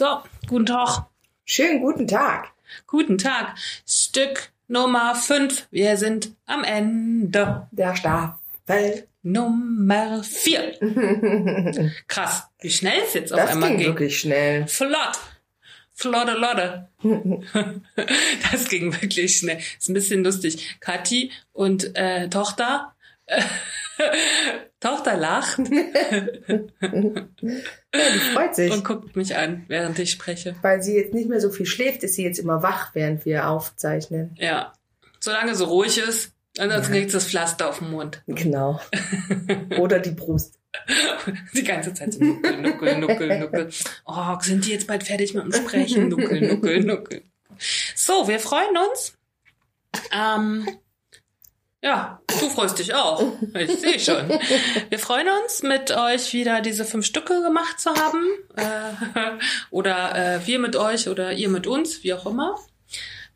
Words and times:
So, 0.00 0.22
guten 0.48 0.64
Tag. 0.64 1.04
Schönen 1.44 1.82
guten 1.82 2.08
Tag. 2.08 2.52
Guten 2.86 3.18
Tag. 3.18 3.54
Stück 3.86 4.50
Nummer 4.66 5.14
5. 5.14 5.66
Wir 5.70 5.98
sind 5.98 6.30
am 6.46 6.64
Ende. 6.64 7.68
Der 7.70 7.94
Staffel. 7.94 9.06
Nummer 9.22 10.22
4. 10.24 11.90
Krass, 12.08 12.44
wie 12.60 12.70
schnell 12.70 12.98
es 13.04 13.12
jetzt 13.12 13.30
auf 13.30 13.40
Das 13.40 13.50
einmal 13.50 13.68
ging 13.68 13.78
ging. 13.78 13.88
wirklich 13.88 14.18
schnell. 14.18 14.66
Flott. 14.68 15.20
Flotte 15.92 16.32
Lotte. 16.32 16.88
das 18.52 18.70
ging 18.70 18.98
wirklich 19.02 19.36
schnell. 19.36 19.58
Ist 19.78 19.90
ein 19.90 19.92
bisschen 19.92 20.24
lustig. 20.24 20.78
Kathi 20.80 21.30
und 21.52 21.94
äh, 21.94 22.30
Tochter. 22.30 22.94
Tochter 24.80 25.18
lacht 25.18 25.60
Ja, 27.94 28.10
die 28.12 28.18
freut 28.18 28.54
sich. 28.54 28.72
und 28.72 28.84
guckt 28.84 29.16
mich 29.16 29.36
an, 29.36 29.64
während 29.68 29.98
ich 29.98 30.10
spreche. 30.12 30.54
Weil 30.62 30.82
sie 30.82 30.96
jetzt 30.96 31.12
nicht 31.12 31.28
mehr 31.28 31.40
so 31.40 31.50
viel 31.50 31.66
schläft, 31.66 32.02
ist 32.02 32.14
sie 32.14 32.24
jetzt 32.24 32.38
immer 32.38 32.62
wach, 32.62 32.94
während 32.94 33.24
wir 33.24 33.48
aufzeichnen. 33.48 34.36
Ja. 34.38 34.72
Solange 35.18 35.54
so 35.54 35.64
ruhig 35.64 35.98
ist, 35.98 36.32
ansonsten 36.58 36.92
kriegt 36.92 37.12
das 37.12 37.26
Pflaster 37.26 37.68
auf 37.68 37.78
den 37.78 37.90
Mund. 37.90 38.22
Genau. 38.26 38.80
Oder 39.78 39.98
die 39.98 40.12
Brust. 40.12 40.58
Die 41.54 41.64
ganze 41.64 41.92
Zeit 41.94 42.14
so 42.14 42.22
nuckel, 42.22 42.60
nuckel, 42.60 42.98
nuckel, 42.98 43.40
nuckel. 43.40 43.68
Oh, 44.06 44.38
sind 44.40 44.64
die 44.64 44.70
jetzt 44.70 44.86
bald 44.86 45.02
fertig 45.02 45.34
mit 45.34 45.44
dem 45.44 45.52
Sprechen? 45.52 46.08
Nuckel, 46.08 46.48
nuckel, 46.48 46.84
nuckel. 46.84 47.22
So, 47.96 48.28
wir 48.28 48.38
freuen 48.38 48.76
uns. 48.90 49.18
Ähm, 50.12 50.68
ja, 51.82 52.20
du 52.26 52.50
freust 52.50 52.78
dich 52.78 52.94
auch. 52.94 53.22
Ich 53.54 53.80
sehe 53.80 53.98
schon. 53.98 54.28
Wir 54.88 54.98
freuen 54.98 55.28
uns, 55.42 55.62
mit 55.62 55.90
euch 55.90 56.32
wieder 56.34 56.60
diese 56.60 56.84
fünf 56.84 57.06
Stücke 57.06 57.42
gemacht 57.42 57.80
zu 57.80 57.90
haben. 57.90 58.26
Äh, 58.56 59.38
oder 59.70 60.14
äh, 60.14 60.46
wir 60.46 60.58
mit 60.58 60.76
euch 60.76 61.08
oder 61.08 61.32
ihr 61.32 61.48
mit 61.48 61.66
uns, 61.66 62.04
wie 62.04 62.12
auch 62.12 62.26
immer. 62.26 62.58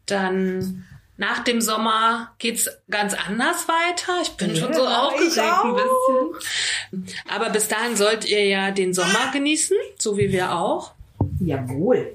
Dann 0.06 0.84
nach 1.16 1.44
dem 1.44 1.60
Sommer 1.60 2.34
geht's 2.38 2.68
ganz 2.90 3.14
anders 3.14 3.66
weiter. 3.68 4.20
Ich 4.22 4.32
bin 4.32 4.54
schon 4.56 4.74
so 4.74 4.84
Ja, 4.84 5.02
aufgeregt 5.04 5.38
ein 5.38 5.74
bisschen. 5.74 7.18
Aber 7.28 7.50
bis 7.50 7.68
dahin 7.68 7.96
sollt 7.96 8.24
ihr 8.26 8.44
ja 8.44 8.72
den 8.72 8.92
Sommer 8.92 9.30
genießen, 9.32 9.76
so 9.98 10.18
wie 10.18 10.32
wir 10.32 10.54
auch. 10.54 10.92
Jawohl. 11.40 12.14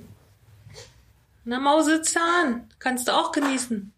Na, 1.45 1.59
Mausezahn, 1.59 2.69
kannst 2.77 3.07
du 3.07 3.13
auch 3.13 3.31
genießen. 3.31 3.94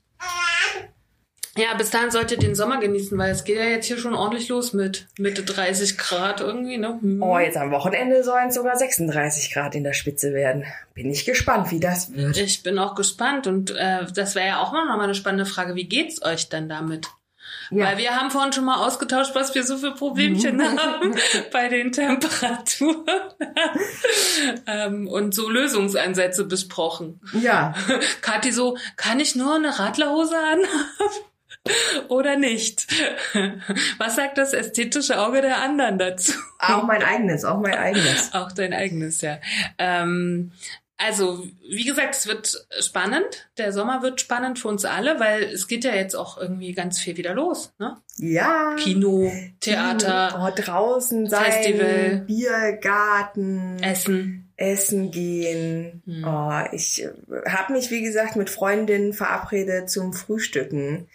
Ja, 1.58 1.74
bis 1.78 1.90
dahin 1.90 2.12
sollt 2.12 2.32
ihr 2.32 2.38
den 2.38 2.56
Sommer 2.56 2.80
genießen, 2.80 3.18
weil 3.18 3.32
es 3.32 3.44
geht 3.44 3.58
ja 3.58 3.66
jetzt 3.66 3.88
hier 3.88 3.98
schon 3.98 4.14
ordentlich 4.14 4.48
los 4.48 4.72
mit 4.72 5.08
Mitte 5.18 5.44
30 5.44 5.98
Grad 5.98 6.40
irgendwie, 6.40 6.78
ne? 6.78 6.98
Hm. 7.02 7.22
Oh, 7.22 7.38
jetzt 7.40 7.58
am 7.58 7.72
Wochenende 7.72 8.24
sollen 8.24 8.48
es 8.50 8.56
sogar 8.56 8.78
36 8.78 9.54
Grad 9.54 9.76
in 9.76 9.84
der 9.84 9.94
Spitze 9.94 10.34
werden. 10.34 10.64
Bin 10.94 11.10
ich 11.10 11.26
gespannt, 11.26 11.72
wie 11.72 11.82
das 11.82 12.14
wird. 12.14 12.38
Ich 12.38 12.64
bin 12.64 12.80
auch 12.80 12.96
gespannt 12.96 13.48
und 13.48 13.72
äh, 13.72 14.06
das 14.14 14.36
wäre 14.36 14.48
ja 14.48 14.62
auch 14.62 14.72
mal 14.72 14.86
noch 14.86 14.96
mal 14.96 15.04
eine 15.04 15.16
spannende 15.16 15.46
Frage. 15.46 15.76
Wie 15.76 15.90
geht's 15.90 16.22
euch 16.24 16.48
denn 16.48 16.70
damit? 16.70 17.08
Ja. 17.70 17.86
Weil 17.86 17.98
wir 17.98 18.16
haben 18.16 18.32
vorhin 18.32 18.54
schon 18.54 18.66
mal 18.66 18.86
ausgetauscht, 18.86 19.32
was 19.34 19.56
wir 19.56 19.64
so 19.64 19.78
für 19.78 19.92
Problemchen 19.92 20.62
haben 20.62 21.16
bei 21.52 21.70
den 21.70 21.92
Temperaturen 21.92 23.06
ähm, 24.68 25.08
und 25.08 25.34
so 25.34 25.50
Lösungsansätze 25.50 26.46
besprochen. 26.46 27.22
Ja, 27.34 27.74
Kathi 28.22 28.52
so, 28.52 28.78
kann 28.96 29.20
ich 29.20 29.36
nur 29.36 29.56
eine 29.56 29.80
Radlerhose 29.80 30.38
anhaben? 30.38 31.26
Oder 32.10 32.38
nicht? 32.38 32.88
Was 33.98 34.16
sagt 34.16 34.38
das 34.38 34.54
ästhetische 34.54 35.20
Auge 35.20 35.42
der 35.42 35.58
anderen 35.60 35.98
dazu? 36.00 36.34
auch 36.60 36.84
mein 36.84 37.04
eigenes, 37.04 37.46
auch 37.46 37.60
mein 37.60 37.76
eigenes. 37.76 38.30
Auch 38.34 38.52
dein 38.52 38.74
eigenes, 38.74 39.22
ja. 39.22 39.40
Ähm, 39.78 40.52
also, 40.98 41.44
wie 41.68 41.84
gesagt, 41.86 42.14
es 42.14 42.28
wird 42.28 42.68
spannend. 42.80 43.50
Der 43.58 43.74
Sommer 43.74 44.04
wird 44.04 44.22
spannend 44.22 44.60
für 44.60 44.68
uns 44.68 44.86
alle, 44.86 45.20
weil 45.20 45.42
es 45.44 45.68
geht 45.68 45.84
ja 45.84 45.96
jetzt 45.96 46.14
auch 46.16 46.38
irgendwie 46.38 46.74
ganz 46.74 47.00
viel 47.00 47.18
wieder 47.18 47.34
los. 47.34 47.74
Ne? 47.80 47.98
Ja. 48.18 48.76
Kino, 48.78 49.32
Theater, 49.62 50.36
Oh, 50.40 50.52
draußen 50.56 51.28
sein, 51.28 51.44
Festival. 51.52 52.24
Biergarten, 52.28 53.82
Essen. 53.82 54.52
essen 54.58 55.10
gehen. 55.10 56.04
Hm. 56.06 56.24
Oh, 56.24 56.62
ich 56.72 57.08
habe 57.48 57.74
mich, 57.74 57.90
wie 57.90 58.04
gesagt, 58.04 58.36
mit 58.36 58.52
Freundinnen 58.52 59.14
verabredet 59.14 59.90
zum 59.90 60.14
Frühstücken. 60.14 61.08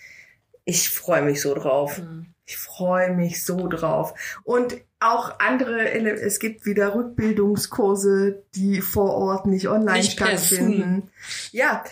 Ich 0.69 0.91
freue 0.91 1.23
mich 1.23 1.41
so 1.41 1.55
drauf. 1.55 1.99
Hm. 1.99 2.35
Ich 2.45 2.57
freue 2.57 3.15
mich 3.15 3.45
so 3.45 3.69
drauf. 3.69 4.15
Und 4.45 4.77
auch 4.99 5.41
andere, 5.41 5.91
es 5.91 6.39
gibt 6.39 6.65
wieder 6.65 6.95
Rückbildungskurse, 6.95 8.43
die 8.55 8.81
vor 8.81 9.13
Ort 9.15 9.47
nicht 9.47 9.69
online 9.69 9.99
Nicht 9.99 10.13
stattfinden. 10.13 11.11
Ja, 11.53 11.85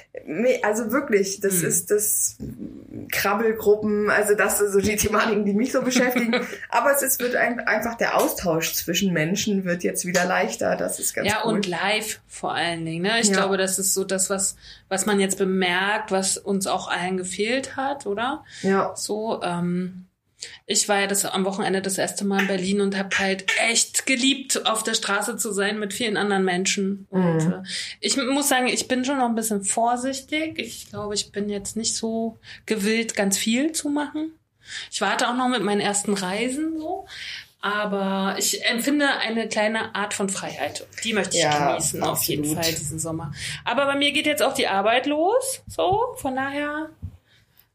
also 0.62 0.90
wirklich, 0.90 1.40
das 1.40 1.60
Hm. 1.60 1.68
ist 1.68 1.90
das 1.90 2.38
Krabbelgruppen, 3.12 4.08
also 4.10 4.34
das 4.34 4.58
sind 4.58 4.70
so 4.72 4.80
die 4.80 4.96
Thematiken, 4.96 5.44
die 5.44 5.52
mich 5.52 5.72
so 5.72 5.82
beschäftigen. 5.82 6.34
Aber 6.70 6.92
es 6.94 7.02
ist, 7.02 7.20
wird 7.20 7.36
ein, 7.36 7.60
einfach 7.60 7.94
der 7.96 8.16
Austausch 8.16 8.72
zwischen 8.72 9.12
Menschen 9.12 9.64
wird 9.64 9.82
jetzt 9.82 10.06
wieder 10.06 10.24
leichter. 10.24 10.76
Das 10.76 10.98
ist 10.98 11.12
ganz 11.14 11.28
Ja, 11.28 11.42
cool. 11.44 11.54
und 11.54 11.66
live 11.66 12.20
vor 12.26 12.54
allen 12.54 12.84
Dingen. 12.84 13.02
Ne? 13.02 13.20
Ich 13.20 13.28
Ja. 13.28 13.34
glaube, 13.36 13.56
das 13.58 13.78
ist 13.78 13.92
so 13.94 14.04
das, 14.04 14.30
was, 14.30 14.56
was 14.88 15.04
man 15.06 15.20
jetzt 15.20 15.38
bemerkt, 15.38 16.10
was 16.10 16.38
uns 16.38 16.66
auch 16.66 16.88
allen 16.88 17.16
gefehlt 17.18 17.76
hat, 17.76 18.06
oder? 18.06 18.44
ja. 18.62 18.92
So, 18.96 19.42
ähm, 19.42 20.06
ich 20.66 20.88
war 20.88 21.00
ja 21.00 21.06
das 21.06 21.24
am 21.24 21.44
Wochenende 21.44 21.82
das 21.82 21.98
erste 21.98 22.24
Mal 22.24 22.42
in 22.42 22.46
Berlin 22.46 22.80
und 22.80 22.96
habe 22.96 23.18
halt 23.18 23.44
echt 23.68 24.06
geliebt, 24.06 24.66
auf 24.66 24.82
der 24.82 24.94
Straße 24.94 25.36
zu 25.36 25.52
sein 25.52 25.78
mit 25.78 25.92
vielen 25.92 26.16
anderen 26.16 26.44
Menschen. 26.44 27.06
Und 27.10 27.44
Mhm. 27.46 27.52
äh, 27.52 27.62
ich 28.00 28.16
muss 28.16 28.48
sagen, 28.48 28.66
ich 28.68 28.88
bin 28.88 29.04
schon 29.04 29.18
noch 29.18 29.28
ein 29.28 29.34
bisschen 29.34 29.62
vorsichtig. 29.64 30.58
Ich 30.58 30.90
glaube, 30.90 31.14
ich 31.14 31.32
bin 31.32 31.48
jetzt 31.48 31.76
nicht 31.76 31.96
so 31.96 32.38
gewillt, 32.66 33.14
ganz 33.16 33.36
viel 33.38 33.72
zu 33.72 33.88
machen. 33.88 34.32
Ich 34.90 35.00
warte 35.00 35.28
auch 35.28 35.34
noch 35.36 35.48
mit 35.48 35.62
meinen 35.62 35.80
ersten 35.80 36.14
Reisen 36.14 36.78
so. 36.78 37.06
Aber 37.60 38.36
ich 38.38 38.62
empfinde 38.66 39.08
eine 39.20 39.48
kleine 39.48 39.94
Art 39.94 40.12
von 40.12 40.28
Freiheit. 40.28 40.86
Die 41.02 41.14
möchte 41.14 41.36
ich 41.38 41.42
Ja, 41.44 41.70
genießen, 41.72 42.02
auf 42.02 42.22
jeden 42.24 42.42
absolut. 42.44 42.64
Fall, 42.64 42.74
diesen 42.74 42.98
Sommer. 42.98 43.32
Aber 43.64 43.86
bei 43.86 43.96
mir 43.96 44.12
geht 44.12 44.26
jetzt 44.26 44.42
auch 44.42 44.52
die 44.52 44.68
Arbeit 44.68 45.06
los. 45.06 45.62
So, 45.66 46.14
von 46.16 46.36
daher 46.36 46.90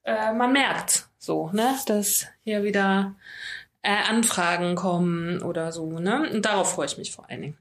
äh, 0.03 0.31
man 0.33 0.53
merkt 0.53 1.07
so, 1.19 1.51
ne, 1.51 1.75
dass 1.85 2.25
hier 2.43 2.63
wieder 2.63 3.15
äh, 3.83 3.91
Anfragen 4.09 4.75
kommen 4.75 5.41
oder 5.41 5.71
so, 5.71 5.99
ne? 5.99 6.29
Und 6.31 6.45
darauf 6.45 6.73
freue 6.73 6.87
ich 6.87 6.97
mich 6.97 7.11
vor 7.11 7.29
allen 7.29 7.41
Dingen. 7.41 7.57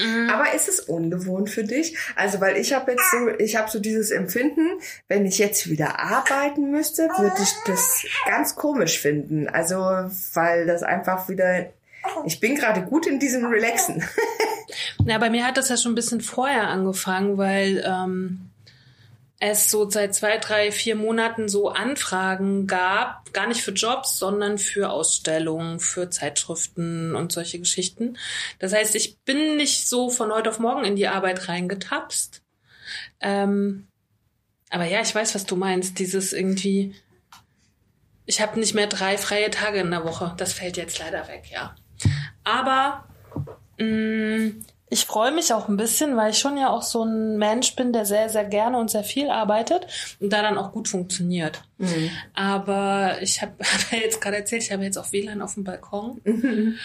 Mhm. 0.00 0.30
Aber 0.30 0.54
ist 0.54 0.68
es 0.68 0.80
ungewohnt 0.80 1.50
für 1.50 1.64
dich? 1.64 1.96
Also, 2.14 2.40
weil 2.40 2.56
ich 2.56 2.72
habe 2.72 2.92
jetzt 2.92 3.10
so, 3.10 3.28
ich 3.38 3.56
habe 3.56 3.70
so 3.70 3.80
dieses 3.80 4.10
Empfinden, 4.10 4.80
wenn 5.08 5.26
ich 5.26 5.38
jetzt 5.38 5.68
wieder 5.68 5.98
arbeiten 5.98 6.70
müsste, 6.70 7.08
würde 7.18 7.42
ich 7.42 7.50
das 7.66 8.06
ganz 8.26 8.54
komisch 8.54 9.00
finden. 9.00 9.48
Also, 9.48 9.76
weil 9.76 10.66
das 10.66 10.82
einfach 10.84 11.28
wieder, 11.28 11.66
ich 12.24 12.38
bin 12.38 12.54
gerade 12.54 12.82
gut 12.82 13.06
in 13.06 13.18
diesem 13.18 13.44
Relaxen. 13.46 14.04
Ja, 15.06 15.16
bei 15.16 15.30
mir 15.30 15.46
hat 15.46 15.56
das 15.56 15.70
ja 15.70 15.78
schon 15.78 15.92
ein 15.92 15.94
bisschen 15.94 16.20
vorher 16.20 16.68
angefangen, 16.68 17.38
weil 17.38 17.82
ähm, 17.86 18.47
es 19.40 19.70
so 19.70 19.88
seit 19.88 20.14
zwei, 20.14 20.38
drei, 20.38 20.72
vier 20.72 20.96
Monaten 20.96 21.48
so 21.48 21.68
Anfragen 21.68 22.66
gab, 22.66 23.32
gar 23.32 23.46
nicht 23.46 23.62
für 23.62 23.70
Jobs, 23.70 24.18
sondern 24.18 24.58
für 24.58 24.90
Ausstellungen, 24.90 25.78
für 25.78 26.10
Zeitschriften 26.10 27.14
und 27.14 27.30
solche 27.30 27.60
Geschichten. 27.60 28.18
Das 28.58 28.72
heißt, 28.72 28.96
ich 28.96 29.20
bin 29.20 29.56
nicht 29.56 29.88
so 29.88 30.10
von 30.10 30.32
heute 30.32 30.50
auf 30.50 30.58
morgen 30.58 30.84
in 30.84 30.96
die 30.96 31.06
Arbeit 31.06 31.48
reingetapst. 31.48 32.42
Ähm, 33.20 33.86
aber 34.70 34.84
ja, 34.84 35.00
ich 35.00 35.14
weiß, 35.14 35.36
was 35.36 35.46
du 35.46 35.54
meinst. 35.54 36.00
Dieses 36.00 36.32
irgendwie, 36.32 36.96
ich 38.26 38.40
habe 38.40 38.58
nicht 38.58 38.74
mehr 38.74 38.88
drei 38.88 39.18
freie 39.18 39.50
Tage 39.50 39.78
in 39.78 39.90
der 39.92 40.04
Woche. 40.04 40.34
Das 40.36 40.52
fällt 40.52 40.76
jetzt 40.76 40.98
leider 40.98 41.28
weg, 41.28 41.44
ja. 41.52 41.76
Aber 42.42 43.08
mh, 43.78 44.52
ich 44.90 45.04
freue 45.04 45.32
mich 45.32 45.52
auch 45.52 45.68
ein 45.68 45.76
bisschen, 45.76 46.16
weil 46.16 46.30
ich 46.30 46.38
schon 46.38 46.56
ja 46.56 46.70
auch 46.70 46.82
so 46.82 47.04
ein 47.04 47.36
Mensch 47.36 47.76
bin, 47.76 47.92
der 47.92 48.04
sehr, 48.04 48.28
sehr 48.28 48.44
gerne 48.44 48.78
und 48.78 48.90
sehr 48.90 49.04
viel 49.04 49.28
arbeitet 49.30 49.86
und 50.20 50.32
da 50.32 50.42
dann 50.42 50.58
auch 50.58 50.72
gut 50.72 50.88
funktioniert. 50.88 51.62
Aber 52.34 53.18
ich 53.20 53.42
habe 53.42 53.52
hab 53.60 53.92
ja 53.92 53.98
jetzt 53.98 54.20
gerade 54.20 54.36
erzählt, 54.36 54.62
ich 54.62 54.72
habe 54.72 54.84
jetzt 54.84 54.96
auch 54.96 55.12
WLAN 55.12 55.42
auf 55.42 55.54
dem 55.54 55.64
Balkon. 55.64 56.20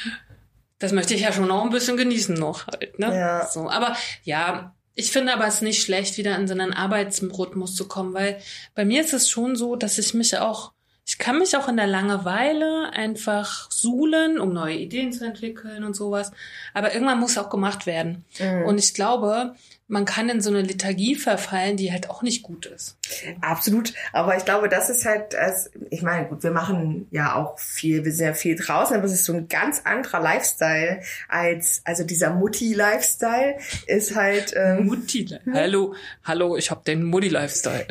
das 0.80 0.92
möchte 0.92 1.14
ich 1.14 1.22
ja 1.22 1.32
schon 1.32 1.48
noch 1.48 1.64
ein 1.64 1.70
bisschen 1.70 1.98
genießen 1.98 2.36
noch 2.36 2.68
halt, 2.68 3.00
ne? 3.00 3.16
Ja. 3.16 3.48
So, 3.48 3.70
aber 3.70 3.96
ja, 4.24 4.74
ich 4.96 5.12
finde 5.12 5.34
aber 5.34 5.48
es 5.48 5.62
nicht 5.62 5.82
schlecht, 5.82 6.18
wieder 6.18 6.36
in 6.36 6.48
so 6.48 6.54
einen 6.54 6.74
Arbeitsrhythmus 6.74 7.76
zu 7.76 7.88
kommen, 7.88 8.14
weil 8.14 8.40
bei 8.76 8.86
mir 8.86 9.02
ist 9.02 9.14
es 9.14 9.30
schon 9.30 9.56
so, 9.56 9.76
dass 9.76 9.98
ich 9.98 10.14
mich 10.14 10.38
auch, 10.38 10.73
ich 11.06 11.18
kann 11.18 11.40
mich 11.40 11.58
auch 11.58 11.68
in 11.68 11.76
der 11.76 11.88
Langeweile 11.88 12.92
einfach 12.94 13.70
suhlen, 13.70 14.40
um 14.40 14.54
neue 14.54 14.78
Ideen 14.78 15.12
zu 15.12 15.26
entwickeln 15.26 15.84
und 15.84 15.96
sowas. 15.96 16.32
Aber 16.74 16.94
irgendwann 16.94 17.20
muss 17.20 17.38
auch 17.38 17.50
gemacht 17.50 17.86
werden. 17.86 18.24
Mhm. 18.40 18.64
Und 18.66 18.78
ich 18.78 18.94
glaube, 18.94 19.56
man 19.94 20.06
kann 20.06 20.28
in 20.28 20.42
so 20.42 20.50
eine 20.50 20.64
Lethargie 20.64 21.16
verfallen, 21.16 21.78
die 21.78 21.92
halt 21.92 22.10
auch 22.10 22.24
nicht 22.24 22.42
gut 22.42 22.66
ist. 22.66 22.98
Absolut. 23.42 23.94
Aber 24.12 24.36
ich 24.36 24.44
glaube, 24.44 24.68
das 24.68 24.90
ist 24.90 25.06
halt, 25.06 25.36
als, 25.36 25.70
ich 25.92 26.02
meine, 26.02 26.28
gut, 26.28 26.42
wir 26.42 26.50
machen 26.50 27.08
ja 27.12 27.36
auch 27.36 27.60
viel, 27.60 28.04
wir 28.04 28.12
sind 28.12 28.26
ja 28.26 28.34
viel 28.34 28.56
draußen, 28.56 28.98
aber 28.98 29.06
es 29.06 29.14
ist 29.14 29.26
so 29.26 29.34
ein 29.34 29.48
ganz 29.48 29.82
anderer 29.86 30.20
Lifestyle 30.20 31.02
als, 31.30 31.82
also 31.86 32.04
dieser 32.04 32.32
Mutti-Lifestyle 32.32 33.58
ist 33.86 34.16
halt, 34.16 34.54
ähm, 34.56 34.88
Mutti, 34.88 35.30
hallo, 35.54 35.94
hallo, 36.24 36.58
ich 36.58 36.72
habe 36.72 36.82
den 36.86 37.04
Mutti-Lifestyle. 37.04 37.86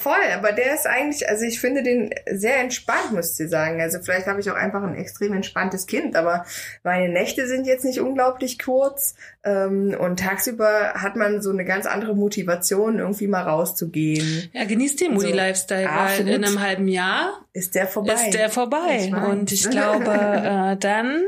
voll, 0.00 0.14
aber 0.32 0.52
der 0.52 0.74
ist 0.74 0.86
eigentlich, 0.86 1.28
also 1.28 1.44
ich 1.44 1.58
finde 1.58 1.82
den 1.82 2.14
sehr 2.30 2.60
entspannt, 2.60 3.12
muss 3.12 3.32
ich 3.32 3.36
dir 3.38 3.48
sagen. 3.48 3.80
Also 3.80 3.98
vielleicht 4.00 4.28
habe 4.28 4.40
ich 4.40 4.48
auch 4.48 4.54
einfach 4.54 4.84
ein 4.84 4.94
extrem 4.94 5.32
entspanntes 5.32 5.88
Kind, 5.88 6.14
aber 6.14 6.44
meine 6.84 7.08
Nächte 7.08 7.48
sind 7.48 7.66
jetzt 7.66 7.84
nicht 7.84 7.98
unglaublich 7.98 8.60
kurz 8.60 9.16
und 9.42 10.18
tagsüber 10.18 10.92
hat 10.94 11.16
man 11.16 11.40
so 11.40 11.50
eine 11.50 11.64
ganz 11.64 11.86
andere 11.86 12.14
Motivation, 12.14 12.98
irgendwie 12.98 13.26
mal 13.26 13.42
rauszugehen. 13.42 14.50
Ja, 14.52 14.64
genießt 14.64 15.00
den 15.00 15.14
Moody-Lifestyle, 15.14 15.86
weil 15.86 15.98
absolut. 15.98 16.34
in 16.34 16.44
einem 16.44 16.60
halben 16.60 16.88
Jahr 16.88 17.46
Ist 17.54 17.74
der 17.74 17.86
vorbei? 17.86 18.12
ist 18.12 18.34
der 18.34 18.50
vorbei. 18.50 19.06
Ich 19.06 19.12
weiß. 19.12 19.28
und 19.28 19.50
ich 19.50 19.70
glaube, 19.70 20.04
äh, 20.12 20.76
dann, 20.76 21.22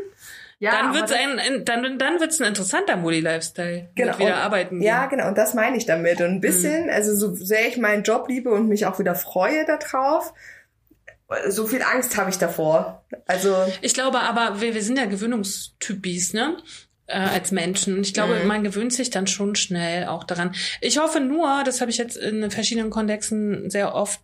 Ja, 0.59 0.73
dann 0.73 0.95
wird's 0.95 1.11
ein, 1.11 1.39
ein, 1.39 1.65
dann, 1.65 1.99
dann 1.99 2.21
wird's 2.21 2.39
ein 2.39 2.49
interessanter 2.49 2.97
Moody-Lifestyle. 2.97 3.89
Genau. 3.95 4.11
Mit 4.11 4.21
wieder 4.21 4.35
und, 4.35 4.41
arbeiten 4.43 4.81
gehen. 4.81 4.87
Ja, 4.89 5.07
genau. 5.07 5.29
Und 5.29 5.39
das 5.39 5.55
meine 5.55 5.79
ich 5.79 5.87
damit. 5.87 6.21
Und 6.21 6.27
ein 6.27 6.41
bisschen, 6.43 6.91
also 6.91 7.15
so 7.15 7.35
sehr 7.35 7.67
ich 7.67 7.79
meinen 7.79 8.03
Job 8.03 8.29
liebe 8.29 8.51
und 8.51 8.69
mich 8.69 8.85
auch 8.85 8.99
wieder 8.99 9.15
freue 9.15 9.65
darauf, 9.65 10.35
so 11.49 11.67
viel 11.67 11.81
Angst 11.81 12.17
habe 12.19 12.29
ich 12.29 12.37
davor. 12.37 13.05
Also, 13.27 13.57
Ich 13.81 13.95
glaube 13.95 14.21
aber, 14.21 14.61
wir, 14.61 14.75
wir 14.75 14.83
sind 14.83 14.99
ja 14.99 15.07
Gewöhnungstypis, 15.07 16.35
ne? 16.35 16.59
Äh, 17.13 17.19
als 17.19 17.51
Menschen. 17.53 17.95
Und 17.99 18.07
ich 18.07 18.15
glaube, 18.15 18.37
Mhm. 18.41 18.47
man 18.47 18.65
gewöhnt 18.65 18.93
sich 18.95 19.11
dann 19.11 19.27
schon 19.27 19.55
schnell 19.55 20.07
auch 20.07 20.25
daran. 20.25 20.55
Ich 20.81 20.99
hoffe 20.99 21.21
nur, 21.21 21.63
das 21.65 21.81
habe 21.83 21.91
ich 21.91 21.99
jetzt 21.99 22.17
in 22.17 22.51
verschiedenen 22.51 22.89
Kontexten 22.89 23.69
sehr 23.69 23.95
oft 23.95 24.21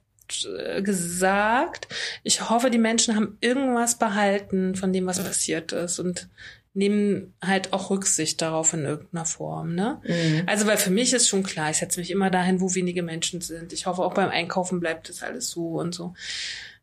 äh, 0.58 0.80
gesagt, 0.80 1.88
ich 2.22 2.48
hoffe, 2.48 2.70
die 2.70 2.78
Menschen 2.78 3.14
haben 3.14 3.36
irgendwas 3.40 3.98
behalten 3.98 4.74
von 4.74 4.92
dem, 4.92 5.06
was 5.06 5.22
passiert 5.22 5.72
ist 5.72 5.98
und 5.98 6.28
nehmen 6.74 7.34
halt 7.44 7.72
auch 7.72 7.90
Rücksicht 7.90 8.40
darauf 8.40 8.72
in 8.72 8.84
irgendeiner 8.84 9.24
Form, 9.26 9.74
ne? 9.74 10.00
Mhm. 10.06 10.42
Also, 10.46 10.66
weil 10.66 10.76
für 10.76 10.90
mich 10.90 11.12
ist 11.12 11.28
schon 11.28 11.42
klar, 11.42 11.70
ich 11.70 11.78
setze 11.78 11.98
mich 12.00 12.10
immer 12.10 12.30
dahin, 12.30 12.60
wo 12.60 12.74
wenige 12.74 13.02
Menschen 13.02 13.40
sind. 13.40 13.72
Ich 13.72 13.84
hoffe, 13.86 14.02
auch 14.02 14.14
beim 14.14 14.30
Einkaufen 14.30 14.80
bleibt 14.80 15.08
das 15.08 15.22
alles 15.22 15.50
so 15.50 15.78
und 15.80 15.94
so. 15.94 16.14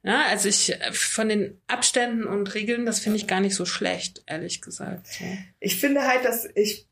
Ja, 0.06 0.28
also 0.30 0.48
ich 0.48 0.72
äh, 0.72 0.94
von 0.94 1.30
den 1.30 1.60
Abständen 1.68 2.26
und 2.26 2.54
Regeln, 2.54 2.86
das 2.86 3.00
finde 3.00 3.18
ich 3.18 3.28
gar 3.28 3.42
nicht 3.42 3.56
so 3.56 3.66
schlecht, 3.66 4.24
ehrlich 4.28 4.62
gesagt. 4.62 5.08
So. 5.08 5.26
ich 5.60 5.80
finde 5.80 6.08
halt, 6.08 6.24
dass 6.24 6.48
ich, 6.54 6.88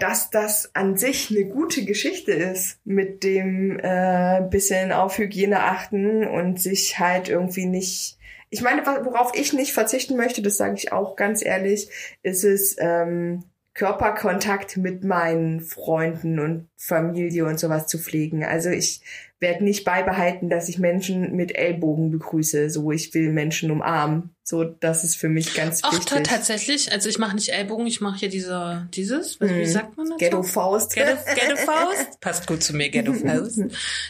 dass 0.00 0.30
das 0.30 0.74
an 0.74 0.96
sich 0.96 1.30
eine 1.30 1.44
gute 1.44 1.84
Geschichte 1.84 2.32
ist, 2.32 2.80
mit 2.84 3.22
dem 3.22 3.78
äh, 3.80 4.42
bisschen 4.50 4.90
auf 4.90 5.18
Hygiene 5.18 5.60
achten 5.60 6.26
und 6.26 6.60
sich 6.60 6.98
halt 6.98 7.28
irgendwie 7.28 7.66
nicht. 7.66 8.18
Ich 8.50 8.62
meine, 8.62 8.84
worauf 8.84 9.30
ich 9.36 9.52
nicht 9.52 9.72
verzichten 9.72 10.16
möchte, 10.16 10.42
das 10.42 10.56
sage 10.56 10.74
ich 10.74 10.90
auch 10.90 11.14
ganz 11.14 11.44
ehrlich, 11.44 11.88
ist 12.24 12.42
es 12.42 12.74
ähm, 12.80 13.44
Körperkontakt 13.74 14.76
mit 14.76 15.04
meinen 15.04 15.60
Freunden 15.60 16.40
und 16.40 16.68
Familie 16.76 17.46
und 17.46 17.60
sowas 17.60 17.86
zu 17.86 17.98
pflegen. 17.98 18.44
Also 18.44 18.70
ich 18.70 19.02
werde 19.40 19.64
nicht 19.64 19.84
beibehalten, 19.84 20.50
dass 20.50 20.68
ich 20.68 20.78
Menschen 20.78 21.34
mit 21.34 21.56
Ellbogen 21.56 22.10
begrüße. 22.10 22.68
So, 22.70 22.92
ich 22.92 23.12
will 23.14 23.32
Menschen 23.32 23.70
umarmen. 23.70 24.34
So, 24.44 24.64
das 24.64 25.02
ist 25.04 25.16
für 25.16 25.28
mich 25.28 25.54
ganz 25.54 25.80
Ach, 25.82 25.92
wichtig. 25.92 26.06
ta- 26.08 26.20
tatsächlich. 26.22 26.92
Also 26.92 27.08
ich 27.08 27.18
mache 27.18 27.34
nicht 27.34 27.48
Ellbogen, 27.48 27.86
ich 27.86 28.00
mache 28.00 28.18
hier 28.18 28.28
diese, 28.28 28.88
dieses, 28.92 29.40
wie 29.40 29.46
Mhm. 29.46 29.66
sagt 29.66 29.96
man 29.96 30.08
das? 30.10 30.18
Ghetto 30.18 30.42
Faust. 30.42 30.94
Ghetto, 30.94 31.16
Ghetto 31.34 31.56
Faust. 31.64 32.20
Passt 32.20 32.46
gut 32.46 32.62
zu 32.62 32.74
mir, 32.76 32.90
Ghetto 32.90 33.12
Faust. 33.14 33.60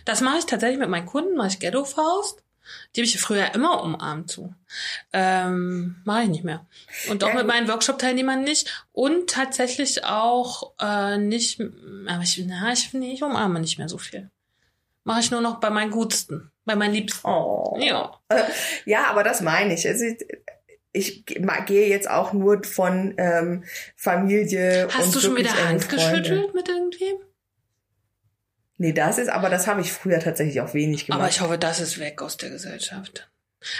Das 0.04 0.20
mache 0.20 0.38
ich 0.38 0.46
tatsächlich 0.46 0.78
mit 0.80 0.88
meinen 0.88 1.06
Kunden, 1.06 1.36
mache 1.36 1.48
ich 1.48 1.58
Ghetto 1.60 1.84
Faust. 1.84 2.42
Die 2.94 3.00
habe 3.00 3.06
ich 3.06 3.18
früher 3.20 3.54
immer 3.54 3.82
umarmt 3.82 4.30
zu. 4.30 4.54
Ähm, 5.12 5.96
mache 6.04 6.22
ich 6.24 6.28
nicht 6.28 6.44
mehr. 6.44 6.66
Und 7.08 7.24
auch 7.24 7.28
Ja, 7.30 7.34
mit 7.34 7.46
meinen 7.46 7.68
Workshop-Teilnehmern 7.68 8.42
nicht. 8.44 8.84
Und 8.92 9.28
tatsächlich 9.30 10.04
auch 10.04 10.72
äh, 10.80 11.18
nicht, 11.18 11.60
aber 12.06 12.22
ich, 12.22 12.42
na, 12.46 12.72
ich, 12.72 12.92
nee, 12.92 13.12
ich 13.12 13.22
umarme 13.22 13.60
nicht 13.60 13.78
mehr 13.78 13.88
so 13.88 13.98
viel. 13.98 14.30
Mache 15.04 15.20
ich 15.20 15.30
nur 15.30 15.40
noch 15.40 15.60
bei 15.60 15.70
meinen 15.70 15.90
Gutsten, 15.90 16.50
bei 16.64 16.76
meinen 16.76 16.94
Liebsten. 16.94 17.26
Oh. 17.26 17.76
Ja. 17.80 18.20
Ja, 18.84 19.06
aber 19.08 19.24
das 19.24 19.40
meine 19.40 19.74
ich. 19.74 19.86
Also 19.86 20.04
ich, 20.92 21.24
gehe 21.24 21.88
jetzt 21.88 22.08
auch 22.10 22.32
nur 22.32 22.64
von 22.64 23.14
ähm, 23.16 23.64
Familie 23.96 24.84
und 24.86 24.98
Hast 24.98 25.14
du 25.14 25.20
schon 25.20 25.36
wieder 25.36 25.52
Hand 25.68 25.88
geschüttelt 25.88 26.54
mit 26.54 26.68
irgendwem? 26.68 27.16
Nee, 28.76 28.92
das 28.92 29.18
ist, 29.18 29.28
aber 29.28 29.50
das 29.50 29.66
habe 29.66 29.82
ich 29.82 29.92
früher 29.92 30.20
tatsächlich 30.20 30.60
auch 30.62 30.72
wenig 30.72 31.06
gemacht. 31.06 31.20
Aber 31.20 31.28
ich 31.28 31.40
hoffe, 31.42 31.58
das 31.58 31.80
ist 31.80 31.98
weg 31.98 32.22
aus 32.22 32.38
der 32.38 32.48
Gesellschaft. 32.48 33.30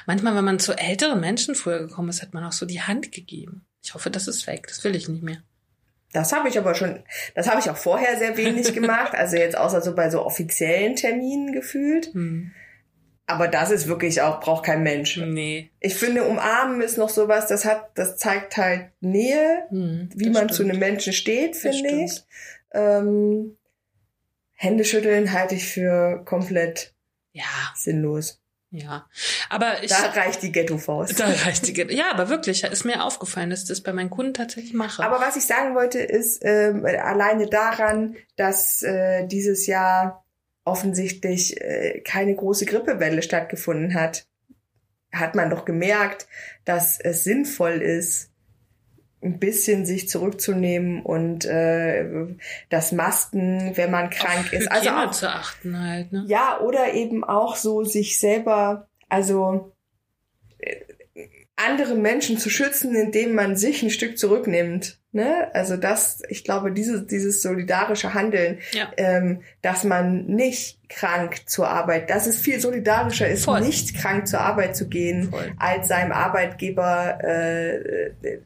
Manchmal, 0.06 0.34
wenn 0.34 0.44
man 0.44 0.58
zu 0.58 0.74
älteren 0.74 1.20
Menschen 1.20 1.54
früher 1.54 1.78
gekommen 1.78 2.10
ist, 2.10 2.20
hat 2.20 2.34
man 2.34 2.44
auch 2.44 2.52
so 2.52 2.66
die 2.66 2.82
Hand 2.82 3.10
gegeben. 3.10 3.64
Ich 3.82 3.94
hoffe, 3.94 4.10
das 4.10 4.28
ist 4.28 4.46
weg. 4.46 4.66
Das 4.68 4.84
will 4.84 4.94
ich 4.94 5.08
nicht 5.08 5.22
mehr. 5.22 5.42
Das 6.12 6.32
habe 6.32 6.48
ich 6.48 6.58
aber 6.58 6.74
schon, 6.74 7.02
das 7.34 7.48
habe 7.48 7.60
ich 7.60 7.70
auch 7.70 7.76
vorher 7.76 8.16
sehr 8.18 8.36
wenig 8.36 8.72
gemacht. 8.74 9.14
Also 9.14 9.36
jetzt 9.36 9.56
außer 9.56 9.80
so 9.80 9.94
bei 9.94 10.10
so 10.10 10.24
offiziellen 10.24 10.96
Terminen 10.96 11.52
gefühlt. 11.52 12.12
Hm. 12.14 12.52
Aber 13.26 13.46
das 13.46 13.70
ist 13.70 13.86
wirklich 13.86 14.20
auch, 14.22 14.40
braucht 14.40 14.64
kein 14.64 14.82
Mensch. 14.82 15.16
Nee. 15.18 15.70
Ich 15.78 15.94
finde, 15.94 16.24
umarmen 16.24 16.80
ist 16.80 16.98
noch 16.98 17.10
sowas, 17.10 17.46
das 17.46 17.64
hat, 17.64 17.90
das 17.94 18.16
zeigt 18.16 18.56
halt 18.56 18.90
Nähe, 19.00 19.66
Hm, 19.68 20.08
wie 20.16 20.30
man 20.30 20.48
zu 20.48 20.56
stimmt. 20.56 20.70
einem 20.70 20.80
Menschen 20.80 21.12
steht, 21.12 21.54
finde 21.54 21.88
ich. 22.04 22.24
Ähm, 22.72 23.56
Hände 24.54 24.84
schütteln 24.84 25.32
halte 25.32 25.54
ich 25.54 25.66
für 25.68 26.24
komplett 26.24 26.92
Ja, 27.32 27.44
sinnlos. 27.76 28.42
Ja. 28.70 29.08
Aber 29.48 29.82
ich. 29.82 29.90
Da 29.90 30.10
reicht 30.10 30.42
die 30.42 30.52
Ghetto-Faust. 30.52 31.18
Da 31.18 31.26
reicht 31.26 31.66
die 31.66 31.72
Ge- 31.72 31.92
Ja, 31.94 32.10
aber 32.12 32.28
wirklich, 32.28 32.62
ist 32.64 32.84
mir 32.84 33.04
aufgefallen, 33.04 33.50
dass 33.50 33.62
ich 33.62 33.68
das 33.68 33.80
bei 33.82 33.92
meinen 33.92 34.10
Kunden 34.10 34.34
tatsächlich 34.34 34.74
mache. 34.74 35.02
Aber 35.04 35.20
was 35.20 35.36
ich 35.36 35.44
sagen 35.44 35.74
wollte, 35.74 35.98
ist 35.98 36.42
ähm, 36.44 36.84
alleine 36.84 37.46
daran, 37.48 38.16
dass 38.36 38.82
äh, 38.82 39.26
dieses 39.26 39.66
Jahr 39.66 40.24
offensichtlich 40.64 41.60
äh, 41.60 42.00
keine 42.00 42.34
große 42.34 42.64
Grippewelle 42.64 43.22
stattgefunden 43.22 43.94
hat, 43.94 44.26
hat 45.12 45.34
man 45.34 45.50
doch 45.50 45.64
gemerkt, 45.64 46.28
dass 46.64 47.00
es 47.00 47.24
sinnvoll 47.24 47.82
ist, 47.82 48.29
ein 49.22 49.38
bisschen 49.38 49.84
sich 49.84 50.08
zurückzunehmen 50.08 51.02
und 51.02 51.44
äh, 51.44 52.06
das 52.70 52.92
Masken, 52.92 53.72
wenn 53.76 53.90
man 53.90 54.08
krank 54.10 54.46
Auf 54.46 54.52
ist. 54.52 54.70
Also 54.70 54.90
Hygiene 54.90 55.08
auch 55.08 55.12
zu 55.12 55.28
achten 55.30 55.78
halt, 55.78 56.12
ne? 56.12 56.24
Ja, 56.26 56.60
oder 56.60 56.94
eben 56.94 57.22
auch 57.24 57.56
so 57.56 57.84
sich 57.84 58.18
selber, 58.18 58.88
also 59.08 59.72
äh, 60.58 60.76
andere 61.56 61.94
Menschen 61.94 62.38
zu 62.38 62.48
schützen, 62.48 62.94
indem 62.94 63.34
man 63.34 63.56
sich 63.56 63.82
ein 63.82 63.90
Stück 63.90 64.16
zurücknimmt. 64.16 64.98
Ne? 65.12 65.50
Also 65.52 65.76
das, 65.76 66.22
ich 66.30 66.42
glaube, 66.44 66.72
dieses, 66.72 67.06
dieses 67.06 67.42
solidarische 67.42 68.14
Handeln, 68.14 68.60
Ja. 68.72 68.90
ähm, 68.96 69.42
dass 69.60 69.84
man 69.84 70.24
nicht 70.26 70.78
krank 70.88 71.42
zur 71.46 71.68
Arbeit, 71.68 72.08
dass 72.08 72.26
es 72.26 72.38
viel 72.38 72.60
solidarischer 72.60 73.28
ist, 73.28 73.44
Voll. 73.44 73.60
nicht 73.60 73.94
krank 73.94 74.26
zur 74.26 74.40
Arbeit 74.40 74.74
zu 74.76 74.88
gehen, 74.88 75.30
Voll. 75.30 75.52
als 75.58 75.88
seinem 75.88 76.12
Arbeitgeber 76.12 77.18
äh, 77.22 78.38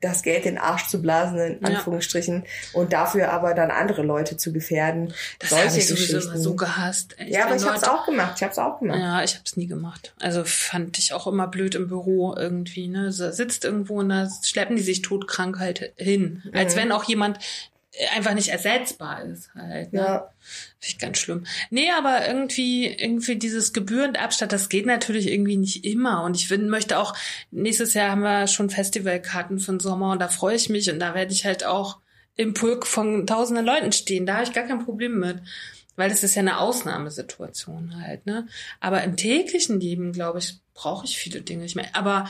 das 0.00 0.22
Geld 0.22 0.46
in 0.46 0.54
den 0.54 0.58
Arsch 0.58 0.86
zu 0.88 1.00
blasen, 1.02 1.38
in 1.38 1.58
Ja. 1.62 1.76
Anführungsstrichen, 1.78 2.44
und 2.72 2.92
dafür 2.92 3.32
aber 3.32 3.54
dann 3.54 3.70
andere 3.70 4.02
Leute 4.02 4.36
zu 4.36 4.52
gefährden. 4.52 5.12
Das 5.38 5.52
habe 5.52 5.66
ich 5.76 5.86
sowieso 5.86 6.18
immer 6.20 6.38
so 6.38 6.54
gehasst. 6.56 7.18
Echt, 7.18 7.30
Ja, 7.30 7.46
aber 7.46 7.56
ich 7.56 7.64
habe 7.64 7.76
es 7.76 7.84
auch 7.84 8.06
gemacht. 8.06 8.32
Ich 8.36 8.42
habe 8.42 8.52
es 8.52 8.58
auch 8.58 8.78
gemacht. 8.78 8.98
Ja, 8.98 9.22
ich 9.22 9.34
habe 9.34 9.42
es 9.44 9.56
nie 9.56 9.66
gemacht. 9.66 10.14
Also 10.20 10.44
fand 10.44 10.98
ich 10.98 11.12
auch 11.12 11.26
immer 11.26 11.46
blöd 11.48 11.74
im 11.74 11.88
Büro 11.88 12.34
irgendwie. 12.36 12.88
Ne, 12.88 13.12
so 13.12 13.30
sitzt 13.30 13.64
irgendwo 13.64 13.98
und 14.00 14.08
da 14.08 14.28
schleppen 14.44 14.76
die 14.76 14.82
sich 14.82 15.02
todkrank 15.02 15.58
halt 15.58 15.92
hin, 15.96 16.42
als 16.52 16.74
Mhm. 16.74 16.80
wenn 16.80 16.92
auch 16.92 17.04
jemand 17.04 17.38
einfach 18.14 18.34
nicht 18.34 18.48
ersetzbar 18.48 19.24
ist 19.24 19.54
halt. 19.54 19.92
Ne? 19.92 20.00
Ja. 20.00 20.30
Finde 20.78 20.86
ich 20.86 20.98
ganz 20.98 21.18
schlimm. 21.18 21.46
Nee, 21.70 21.90
aber 21.96 22.26
irgendwie, 22.26 22.86
irgendwie 22.86 23.36
dieses 23.36 23.72
gebührend 23.72 24.20
Abstand, 24.20 24.52
das 24.52 24.68
geht 24.68 24.86
natürlich 24.86 25.30
irgendwie 25.30 25.56
nicht 25.56 25.84
immer. 25.84 26.22
Und 26.24 26.36
ich 26.36 26.48
find, 26.48 26.68
möchte 26.68 26.98
auch, 26.98 27.14
nächstes 27.50 27.94
Jahr 27.94 28.10
haben 28.10 28.22
wir 28.22 28.46
schon 28.46 28.70
Festivalkarten 28.70 29.58
für 29.58 29.72
den 29.72 29.80
Sommer 29.80 30.12
und 30.12 30.20
da 30.20 30.28
freue 30.28 30.56
ich 30.56 30.68
mich 30.68 30.90
und 30.90 30.98
da 30.98 31.14
werde 31.14 31.32
ich 31.32 31.44
halt 31.44 31.64
auch 31.64 31.98
im 32.36 32.54
Pulk 32.54 32.86
von 32.86 33.26
tausenden 33.26 33.64
Leuten 33.64 33.92
stehen. 33.92 34.26
Da 34.26 34.34
habe 34.34 34.44
ich 34.44 34.52
gar 34.52 34.64
kein 34.64 34.84
Problem 34.84 35.18
mit. 35.18 35.40
Weil 35.96 36.10
das 36.10 36.22
ist 36.22 36.34
ja 36.34 36.40
eine 36.40 36.60
Ausnahmesituation 36.60 38.02
halt, 38.02 38.26
ne? 38.26 38.46
Aber 38.80 39.02
im 39.02 39.16
täglichen 39.16 39.80
Leben, 39.80 40.12
glaube 40.12 40.40
ich, 40.40 40.58
brauche 40.74 41.06
ich 41.06 41.16
viele 41.16 41.40
Dinge 41.40 41.62
nicht 41.62 41.74
mehr. 41.74 41.88
Aber 41.94 42.28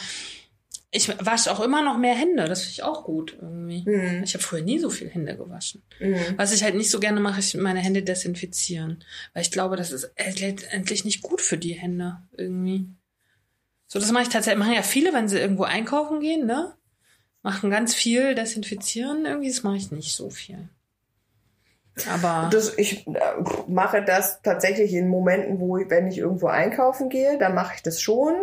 Ich 0.96 1.08
wasche 1.24 1.52
auch 1.52 1.60
immer 1.60 1.82
noch 1.82 1.98
mehr 1.98 2.14
Hände, 2.14 2.46
das 2.46 2.62
finde 2.62 2.72
ich 2.72 2.82
auch 2.82 3.04
gut 3.04 3.36
irgendwie. 3.40 3.84
Mhm. 3.86 4.22
Ich 4.24 4.34
habe 4.34 4.42
früher 4.42 4.62
nie 4.62 4.78
so 4.78 4.88
viel 4.88 5.08
Hände 5.08 5.36
gewaschen. 5.36 5.82
Mhm. 6.00 6.16
Was 6.36 6.52
ich 6.52 6.64
halt 6.64 6.74
nicht 6.74 6.90
so 6.90 7.00
gerne 7.00 7.20
mache, 7.20 7.40
ich 7.40 7.54
meine 7.54 7.80
Hände 7.80 8.02
desinfizieren. 8.02 9.04
Weil 9.34 9.42
ich 9.42 9.50
glaube, 9.50 9.76
das 9.76 9.92
ist 9.92 10.10
letztendlich 10.40 11.04
nicht 11.04 11.22
gut 11.22 11.40
für 11.40 11.58
die 11.58 11.74
Hände 11.74 12.18
irgendwie. 12.36 12.88
So, 13.86 13.98
das 13.98 14.10
mache 14.10 14.24
ich 14.24 14.28
tatsächlich. 14.30 14.58
Machen 14.58 14.74
ja 14.74 14.82
viele, 14.82 15.12
wenn 15.12 15.28
sie 15.28 15.38
irgendwo 15.38 15.64
einkaufen 15.64 16.20
gehen, 16.20 16.46
ne? 16.46 16.74
Machen 17.42 17.70
ganz 17.70 17.94
viel 17.94 18.34
desinfizieren 18.34 19.26
irgendwie. 19.26 19.48
Das 19.48 19.62
mache 19.62 19.76
ich 19.76 19.92
nicht 19.92 20.16
so 20.16 20.30
viel. 20.30 20.68
Aber 22.10 22.50
Das, 22.50 22.76
ich 22.76 23.06
äh, 23.06 23.14
mache 23.68 24.02
das 24.04 24.42
tatsächlich 24.42 24.92
in 24.92 25.08
Momenten, 25.08 25.60
wo 25.60 25.78
ich, 25.78 25.88
wenn 25.88 26.08
ich 26.08 26.18
irgendwo 26.18 26.48
einkaufen 26.48 27.08
gehe, 27.08 27.38
dann 27.38 27.54
mache 27.54 27.74
ich 27.76 27.82
das 27.82 28.00
schon, 28.00 28.34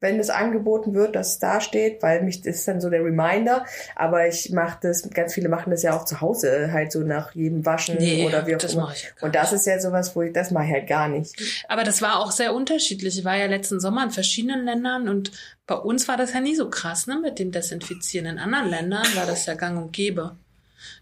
wenn 0.00 0.18
es 0.18 0.30
angeboten 0.30 0.94
wird, 0.94 1.14
dass 1.14 1.34
es 1.34 1.38
da 1.38 1.60
steht, 1.60 2.02
weil 2.02 2.22
mich 2.22 2.40
das 2.40 2.56
ist 2.56 2.68
dann 2.68 2.80
so 2.80 2.88
der 2.88 3.04
Reminder. 3.04 3.64
Aber 3.94 4.26
ich 4.26 4.50
mache 4.50 4.78
das, 4.82 5.08
ganz 5.10 5.34
viele 5.34 5.48
machen 5.48 5.70
das 5.70 5.82
ja 5.82 5.96
auch 5.96 6.04
zu 6.04 6.20
Hause, 6.20 6.72
halt 6.72 6.90
so 6.90 7.00
nach 7.00 7.34
jedem 7.34 7.64
Waschen 7.66 7.96
Nee, 7.98 8.26
oder 8.26 8.46
wie 8.46 8.54
auch 8.54 8.58
das 8.58 8.74
immer. 8.74 8.90
ich 8.94 9.04
ja 9.04 9.10
Und 9.20 9.34
das 9.34 9.52
ist 9.52 9.66
ja 9.66 9.78
sowas, 9.78 10.16
wo 10.16 10.22
ich 10.22 10.32
das 10.32 10.50
mache 10.50 10.64
ich 10.64 10.72
halt 10.72 10.86
gar 10.88 11.08
nicht. 11.08 11.34
Aber 11.68 11.84
das 11.84 12.00
war 12.00 12.20
auch 12.20 12.30
sehr 12.30 12.54
unterschiedlich. 12.54 13.18
Ich 13.18 13.24
war 13.24 13.36
ja 13.36 13.46
letzten 13.46 13.78
Sommer 13.78 14.04
in 14.04 14.10
verschiedenen 14.10 14.64
Ländern 14.64 15.08
und 15.08 15.32
bei 15.66 15.76
uns 15.76 16.08
war 16.08 16.16
das 16.16 16.32
ja 16.32 16.40
nie 16.40 16.56
so 16.56 16.68
krass, 16.70 17.06
ne, 17.06 17.18
mit 17.20 17.38
dem 17.38 17.52
Desinfizieren. 17.52 18.26
In 18.26 18.38
anderen 18.38 18.70
Ländern 18.70 19.06
war 19.14 19.26
das 19.26 19.46
ja 19.46 19.54
gang 19.54 19.80
und 19.80 19.92
gäbe. 19.92 20.36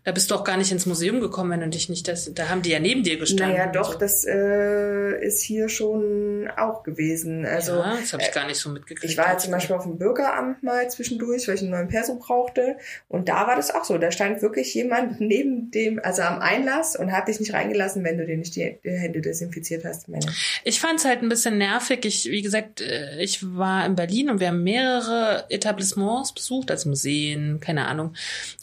Da 0.05 0.13
bist 0.13 0.31
du 0.31 0.35
auch 0.35 0.45
gar 0.45 0.57
nicht 0.57 0.73
ins 0.73 0.87
Museum 0.87 1.21
gekommen, 1.21 1.51
wenn 1.51 1.61
du 1.61 1.69
dich 1.69 1.89
nicht 1.89 2.09
das, 2.09 2.33
da 2.33 2.49
haben 2.49 2.63
die 2.63 2.71
ja 2.71 2.81
neben 2.81 3.03
dir 3.03 3.19
gestanden. 3.19 3.57
Naja, 3.57 3.71
doch, 3.71 3.93
so. 3.93 3.99
das 3.99 4.25
äh, 4.25 5.23
ist 5.25 5.43
hier 5.43 5.69
schon 5.69 6.49
auch 6.57 6.83
gewesen. 6.83 7.45
Also 7.45 7.73
ja, 7.73 7.97
das 8.01 8.13
habe 8.13 8.23
ich 8.23 8.33
gar 8.33 8.47
nicht 8.47 8.59
so 8.59 8.71
mitgekriegt. 8.71 9.11
Ich 9.11 9.19
war 9.19 9.33
jetzt 9.33 9.43
zum 9.45 9.53
Beispiel 9.53 9.77
auf 9.77 9.83
dem 9.83 9.99
Bürgeramt 9.99 10.63
mal 10.63 10.89
zwischendurch, 10.91 11.47
weil 11.49 11.57
ich 11.57 11.63
einen 11.63 11.71
neuen 11.71 11.89
Perso 11.89 12.17
brauchte. 12.17 12.79
Und 13.09 13.29
da 13.29 13.47
war 13.47 13.57
das 13.57 13.75
auch 13.75 13.85
so. 13.85 13.99
Da 13.99 14.11
stand 14.11 14.41
wirklich 14.41 14.73
jemand 14.75 15.21
neben 15.21 15.71
dem, 15.71 16.01
also 16.03 16.23
am 16.23 16.41
Einlass 16.41 16.97
und 16.97 17.13
hat 17.13 17.29
dich 17.29 17.41
nicht 17.41 17.53
reingelassen, 17.53 18.05
wenn 18.05 18.19
du 18.19 18.27
dir 18.27 18.37
nicht 18.37 18.57
die, 18.57 18.79
die 18.85 18.91
Hände 18.91 19.21
desinfiziert 19.21 19.85
hast. 19.85 20.09
Meine. 20.09 20.27
Ich 20.65 20.81
fand 20.81 21.01
es 21.01 21.05
halt 21.05 21.23
ein 21.23 21.29
bisschen 21.29 21.59
nervig. 21.59 22.05
Ich, 22.05 22.31
wie 22.31 22.43
gesagt, 22.43 22.81
äh, 22.81 23.21
ich 23.21 23.43
war 23.57 23.85
in 23.85 23.95
Berlin 23.95 24.31
und 24.31 24.41
wir 24.41 24.49
haben 24.49 24.63
mehrere 24.63 25.45
Etablissements 25.51 26.33
besucht, 26.33 26.71
also 26.71 26.89
Museen, 26.89 27.61
keine 27.61 27.87
Ahnung. 27.87 28.15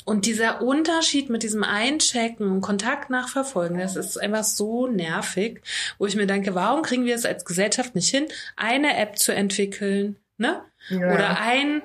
Und 0.05 0.25
dieser 0.25 0.61
Unterschied 0.61 1.24
mit 1.29 1.43
diesem 1.43 1.63
Einchecken 1.63 2.49
und 2.51 2.61
Kontakt 2.61 3.09
nachverfolgen, 3.09 3.77
das 3.77 3.95
ist 3.95 4.17
einfach 4.17 4.43
so 4.43 4.87
nervig, 4.87 5.61
wo 5.97 6.05
ich 6.05 6.15
mir 6.15 6.27
denke, 6.27 6.55
warum 6.55 6.81
kriegen 6.81 7.05
wir 7.05 7.15
es 7.15 7.25
als 7.25 7.45
Gesellschaft 7.45 7.95
nicht 7.95 8.09
hin, 8.09 8.25
eine 8.55 8.97
App 8.97 9.17
zu 9.17 9.33
entwickeln, 9.33 10.17
ne? 10.37 10.61
Ja. 10.89 11.13
Oder 11.13 11.39
ein 11.39 11.81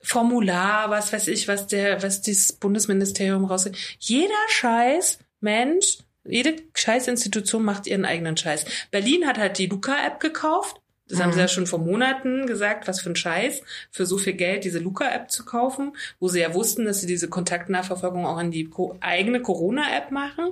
Formular, 0.00 0.88
was 0.90 1.12
weiß 1.12 1.26
ich, 1.28 1.48
was 1.48 1.66
der, 1.66 2.02
was 2.02 2.22
dieses 2.22 2.52
Bundesministerium 2.52 3.44
rausgeht. 3.44 3.76
Jeder 3.98 4.34
Scheiß 4.48 5.18
Mensch, 5.40 5.98
jede 6.24 6.56
Scheißinstitution 6.74 7.64
macht 7.64 7.86
ihren 7.86 8.04
eigenen 8.04 8.36
Scheiß. 8.36 8.64
Berlin 8.90 9.26
hat 9.26 9.38
halt 9.38 9.58
die 9.58 9.66
Luca-App 9.66 10.20
gekauft. 10.20 10.80
Das 11.08 11.22
haben 11.22 11.32
sie 11.32 11.38
ja 11.38 11.46
schon 11.46 11.66
vor 11.66 11.78
Monaten 11.78 12.46
gesagt, 12.46 12.88
was 12.88 13.00
für 13.00 13.10
ein 13.10 13.16
Scheiß, 13.16 13.62
für 13.90 14.06
so 14.06 14.18
viel 14.18 14.32
Geld 14.32 14.64
diese 14.64 14.80
Luca-App 14.80 15.30
zu 15.30 15.44
kaufen, 15.44 15.96
wo 16.18 16.28
sie 16.28 16.40
ja 16.40 16.52
wussten, 16.52 16.84
dass 16.84 17.00
sie 17.00 17.06
diese 17.06 17.28
Kontaktnachverfolgung 17.28 18.26
auch 18.26 18.38
an 18.38 18.50
die 18.50 18.64
Co 18.64 18.96
eigene 19.00 19.40
Corona-App 19.40 20.10
machen. 20.10 20.50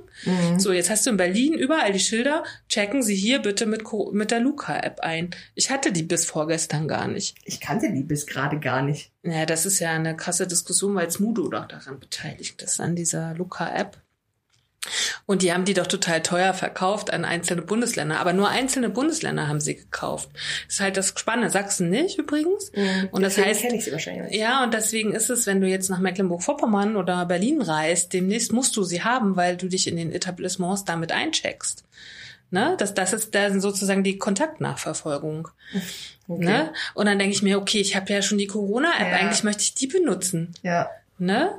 So, 0.59 0.73
jetzt 0.73 0.91
hast 0.91 1.07
du 1.07 1.11
in 1.11 1.17
Berlin 1.17 1.55
überall 1.55 1.93
die 1.93 1.99
Schilder, 1.99 2.45
checken 2.69 3.03
Sie 3.03 3.17
hier 3.17 3.41
bitte 3.41 3.67
mit, 3.67 3.83
Co 3.83 4.11
mit 4.13 4.31
der 4.31 4.41
Luca-App 4.41 5.01
ein. 5.01 5.31
Ich 5.55 5.71
hatte 5.71 5.91
die 5.91 6.05
bis 6.05 6.25
vorgestern 6.25 6.87
gar 6.87 7.09
nicht. 7.09 7.37
Ich 7.45 7.61
kannte 7.61 7.93
die 7.93 8.03
bis 8.03 8.27
gerade 8.27 8.61
gar 8.61 8.83
nicht. 8.83 9.11
Ja, 9.25 9.47
das 9.47 9.67
ist 9.67 9.81
ja 9.81 9.91
eine 9.91 10.17
krasse 10.17 10.47
Diskussion, 10.47 10.95
weil 10.95 11.11
Smudo 11.11 11.49
doch 11.49 11.67
daran 11.67 11.99
beteiligt 11.99 12.63
ist, 12.63 12.81
an 12.81 12.95
dieser 12.95 13.35
Luca-App. 13.35 13.99
Und 15.27 15.43
die 15.43 15.53
haben 15.53 15.65
die 15.65 15.75
doch 15.75 15.87
total 15.87 16.23
teuer 16.23 16.53
verkauft 16.55 17.13
an 17.13 17.25
einzelne 17.25 17.63
Bundesländer. 17.63 18.21
Aber 18.21 18.33
nur 18.33 18.49
einzelne 18.49 18.91
Bundesländer 18.91 19.49
haben 19.49 19.61
sie 19.61 19.77
gekauft. 19.77 20.29
Das 20.67 20.75
ist 20.75 20.81
halt 20.81 20.97
das 20.97 21.15
Spannende. 21.17 21.51
Sachsen 21.51 21.89
nicht 21.91 22.19
übrigens. 22.19 22.71
Und 23.11 23.23
das 23.23 23.35
Deswegen 23.35 23.49
heißt, 23.49 23.61
kenne 23.63 23.77
ich 23.77 23.85
sie 23.85 23.93
wahrscheinlich 23.93 24.25
nicht. 24.31 24.39
ja, 24.41 24.63
und 24.65 24.75
deswegen 24.75 25.13
ist 25.13 25.31
es, 25.31 25.47
wenn 25.47 25.61
du 25.61 25.67
jetzt 25.69 25.89
nach 25.91 25.99
Mecklenburg-Vorpommern 26.01 26.97
oder 26.97 27.25
Berlin 27.27 27.63
reist, 27.63 28.13
demnächst 28.13 28.53
musst 28.53 28.77
du 28.77 28.83
sie 28.85 29.03
haben, 29.03 29.37
weil 29.37 29.57
du 29.57 29.69
dich 29.69 29.87
in 29.89 29.97
den 29.97 30.13
Etablissements 30.13 30.85
damit 30.85 31.13
eincheckst. 31.13 31.85
Ne? 32.51 32.77
Das, 32.79 32.95
das 32.95 33.13
ist 33.13 33.35
dann 33.35 33.61
sozusagen 33.61 34.05
die 34.05 34.19
Kontaktnachverfolgung. 34.19 35.49
Okay. 36.29 36.45
Ne? 36.45 36.73
Und 36.95 37.07
dann 37.07 37.19
denke 37.19 37.35
ich 37.35 37.43
mir, 37.43 37.59
okay, 37.59 37.81
ich 37.81 37.97
habe 37.97 38.13
ja 38.13 38.23
schon 38.23 38.39
die 38.39 38.47
Corona-App, 38.47 39.09
Ja. 39.09 39.17
eigentlich 39.17 39.43
möchte 39.45 39.63
ich 39.63 39.75
die 39.75 39.87
benutzen. 39.87 40.55
Ja. 40.63 40.89
Ne? 41.19 41.51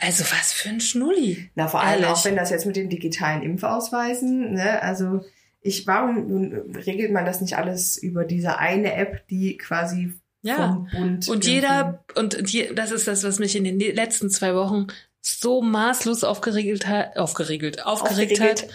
Also 0.00 0.24
was 0.24 0.52
für 0.52 0.68
ein 0.68 0.80
Schnulli. 0.80 1.50
Na, 1.54 1.68
vor 1.68 1.80
allem 1.80 2.02
Ehrlich. 2.02 2.08
auch 2.16 2.24
wenn 2.24 2.36
das 2.36 2.50
jetzt 2.50 2.66
mit 2.66 2.76
den 2.76 2.88
digitalen 2.88 3.42
Impfausweisen, 3.42 4.54
ne, 4.54 4.82
also 4.82 5.24
ich, 5.60 5.86
warum 5.86 6.52
regelt 6.74 7.12
man 7.12 7.24
das 7.24 7.40
nicht 7.40 7.56
alles 7.56 7.96
über 7.96 8.24
diese 8.24 8.58
eine 8.58 8.94
App, 8.94 9.26
die 9.28 9.56
quasi 9.56 10.14
Ja. 10.42 10.56
vom 10.56 10.88
Bund 10.90 11.28
Und 11.28 11.44
jeder, 11.46 12.04
und 12.14 12.50
je, 12.52 12.72
das 12.74 12.92
ist 12.92 13.08
das, 13.08 13.24
was 13.24 13.38
mich 13.38 13.56
in 13.56 13.64
den 13.64 13.78
letzten 13.80 14.30
zwei 14.30 14.54
Wochen 14.54 14.86
so 15.20 15.60
maßlos 15.62 16.22
aufgeregelt 16.24 16.86
hat, 16.86 17.16
aufgeregelt, 17.16 17.84
aufgeregt 17.84 18.32
Aufgeregelt. 18.32 18.62
hat, 18.62 18.68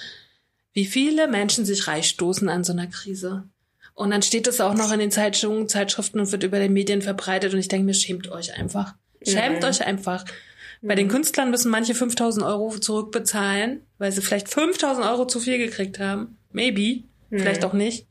wie 0.73 0.85
viele 0.85 1.27
Menschen 1.27 1.65
sich 1.65 1.87
reich 1.87 2.07
stoßen 2.09 2.49
an 2.49 2.63
so 2.63 2.73
einer 2.73 2.87
Krise. 2.87 3.43
Und 3.95 4.09
dann 4.11 4.21
steht 4.23 4.47
es 4.47 4.59
auch 4.59 4.73
noch 4.73 4.91
in 4.91 4.99
den 4.99 5.11
Zeitschriften, 5.11 5.69
Zeitschriften 5.69 6.19
und 6.19 6.31
wird 6.31 6.43
über 6.43 6.59
den 6.59 6.73
Medien 6.73 7.01
verbreitet 7.01 7.53
und 7.53 7.59
ich 7.59 7.67
denke 7.69 7.85
mir, 7.85 7.93
schämt 7.93 8.29
euch 8.29 8.57
einfach. 8.59 8.95
Schämt 9.25 9.61
Mhm. 9.61 9.69
euch 9.69 9.85
einfach. 9.85 10.25
Bei 10.85 10.95
den 10.95 11.07
Künstlern 11.07 11.49
müssen 11.49 11.71
manche 11.71 11.95
5000 11.95 12.45
Euro 12.45 12.69
zurückbezahlen, 12.77 13.81
weil 13.97 14.11
sie 14.11 14.21
vielleicht 14.21 14.49
5000 14.49 15.05
Euro 15.07 15.25
zu 15.25 15.39
viel 15.39 15.57
gekriegt 15.57 15.97
haben. 15.99 16.37
Maybe. 16.51 17.03
Vielleicht 17.29 17.63
auch 17.65 17.73
nicht. 17.73 18.05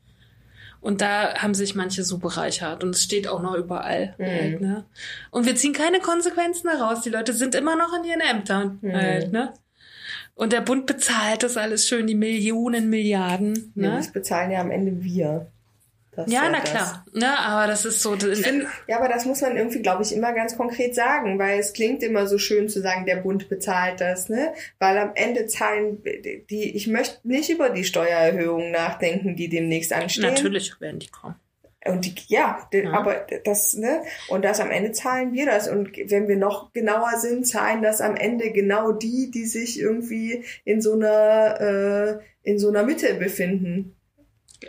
Und 0.81 1.00
da 1.00 1.35
haben 1.37 1.55
sich 1.55 1.75
manche 1.76 2.02
so 2.02 2.19
bereichert. 2.19 2.83
Und 2.83 2.91
es 2.97 3.02
steht 3.05 3.29
auch 3.29 3.41
noch 3.41 3.55
überall. 3.55 4.17
Halt, 4.19 4.61
ne? 4.61 4.85
Und 5.31 5.47
wir 5.47 5.55
ziehen 5.55 5.75
keine 5.75 6.00
Konsequenzen 6.00 6.67
daraus. 6.67 7.02
Die 7.02 7.11
Leute 7.11 7.33
sind 7.35 7.55
immer 7.55 7.76
noch 7.76 7.97
in 7.97 8.02
ihren 8.05 8.21
Ämtern. 8.21 8.81
Halt, 8.83 9.31
ne? 9.31 9.52
Und 10.35 10.52
der 10.52 10.62
Bund 10.62 10.87
bezahlt 10.87 11.43
das 11.45 11.57
alles 11.57 11.87
schön, 11.87 12.07
die 12.09 12.14
Millionen, 12.17 12.88
Milliarden. 12.88 13.73
Ja, 13.76 13.91
Ne? 13.91 13.97
das 13.99 14.11
bezahlen 14.11 14.50
ja 14.50 14.61
am 14.61 14.71
Ende 14.73 15.05
wir. 15.05 15.47
Das 16.14 16.31
Ja, 16.31 16.42
na 16.50 16.61
das. 16.61 16.71
klar. 16.71 17.04
Ne? 17.14 17.38
Aber 17.38 17.66
das 17.66 17.87
ist 17.87 18.02
so. 18.02 18.14
Ja, 18.87 18.99
aber 18.99 19.09
das 19.09 19.25
muss 19.25 19.40
man 19.40 19.57
irgendwie, 19.57 19.81
glaube 19.81 20.02
ich, 20.02 20.14
immer 20.14 20.35
ganz 20.35 20.57
konkret 20.59 20.95
sagen, 20.95 21.38
weil 21.38 21.59
es 21.59 21.73
klingt 21.73 22.02
immer 22.02 22.26
so 22.26 22.37
schön 22.37 22.69
zu 22.69 22.83
sagen, 22.83 23.07
der 23.07 23.16
Bund 23.16 23.49
bezahlt 23.49 24.00
das, 24.02 24.28
ne? 24.28 24.52
Weil 24.78 24.99
am 24.99 25.12
Ende 25.14 25.47
zahlen 25.47 26.02
die, 26.50 26.76
ich 26.76 26.87
möchte 26.87 27.26
nicht 27.26 27.49
über 27.49 27.71
die 27.71 27.85
Steuererhöhungen 27.85 28.71
nachdenken, 28.73 29.37
die 29.37 29.49
demnächst 29.49 29.92
anstehen. 29.92 30.25
Natürlich 30.35 30.78
werden 30.81 30.99
die 30.99 31.09
kommen. 31.09 31.37
Und 31.85 32.04
die, 32.04 32.14
ja, 32.28 32.69
Ja. 32.73 32.92
aber 32.92 33.26
das, 33.45 33.73
ne? 33.75 34.02
Und 34.28 34.45
das 34.45 34.61
am 34.61 34.71
Ende 34.71 34.92
zahlen 34.92 35.33
wir 35.33 35.47
das. 35.47 35.66
Und 35.66 35.97
wenn 36.11 36.28
wir 36.28 36.37
noch 36.37 36.73
genauer 36.75 37.12
sind, 37.16 37.47
zahlen 37.47 37.83
das 37.83 38.02
am 38.02 38.16
Ende 38.16 38.50
genau 38.52 38.92
die, 38.92 39.31
die 39.31 39.47
sich 39.47 39.81
irgendwie 39.81 40.45
in 40.64 40.81
so 40.83 40.92
einer, 40.92 41.61
äh, 41.61 42.49
in 42.49 42.59
so 42.59 42.69
einer 42.69 42.83
Mitte 42.85 43.14
befinden. 43.14 43.97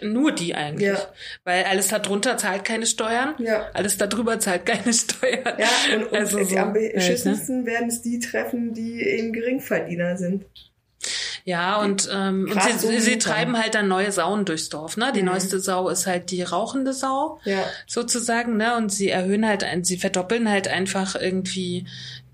Nur 0.02 0.32
die 0.32 0.56
eigentlich. 0.56 0.88
Ja. 0.90 1.08
Weil 1.44 1.64
alles 1.66 1.90
darunter 1.90 2.38
zahlt 2.38 2.64
keine 2.66 2.86
Steuern. 2.86 3.36
Ja. 3.40 3.68
Alles 3.74 3.98
darüber 3.98 4.40
zahlt 4.40 4.66
keine 4.66 4.94
Steuern. 4.94 5.58
Ja, 5.58 5.96
und, 5.96 6.04
und 6.12 6.14
Also 6.18 6.44
so, 6.44 6.58
am 6.58 6.74
halt, 6.74 6.82
ne? 6.82 6.92
beschissensten 6.96 7.66
werden 7.66 7.90
es 7.90 8.02
die 8.02 8.20
treffen, 8.20 8.74
die 8.74 9.02
eben 9.02 9.34
Geringverdiener 9.34 10.18
sind. 10.18 10.46
Ja, 11.46 11.82
und, 11.82 12.10
ähm, 12.14 12.50
und 12.50 12.64
sie, 12.64 12.88
sie, 12.88 13.00
sie 13.02 13.18
treiben 13.18 13.62
halt 13.62 13.76
dann 13.76 13.90
neue 13.90 14.14
Sauen 14.14 14.46
durchs 14.46 14.70
Dorf. 14.70 14.96
Ne? 14.96 15.12
Die 15.14 15.20
Mhm. 15.22 15.28
neueste 15.28 15.60
Sau 15.60 15.90
ist 15.90 16.08
halt 16.08 16.32
die 16.32 16.42
rauchende 16.42 16.94
Sau, 16.94 17.40
Ja. 17.44 17.66
sozusagen. 17.86 18.56
Ne? 18.56 18.78
Und 18.78 18.94
sie 18.94 19.10
erhöhen 19.10 19.46
halt, 19.46 19.66
ein, 19.66 19.84
sie 19.84 19.98
verdoppeln 19.98 20.50
halt 20.50 20.70
einfach 20.70 21.16
irgendwie 21.20 21.86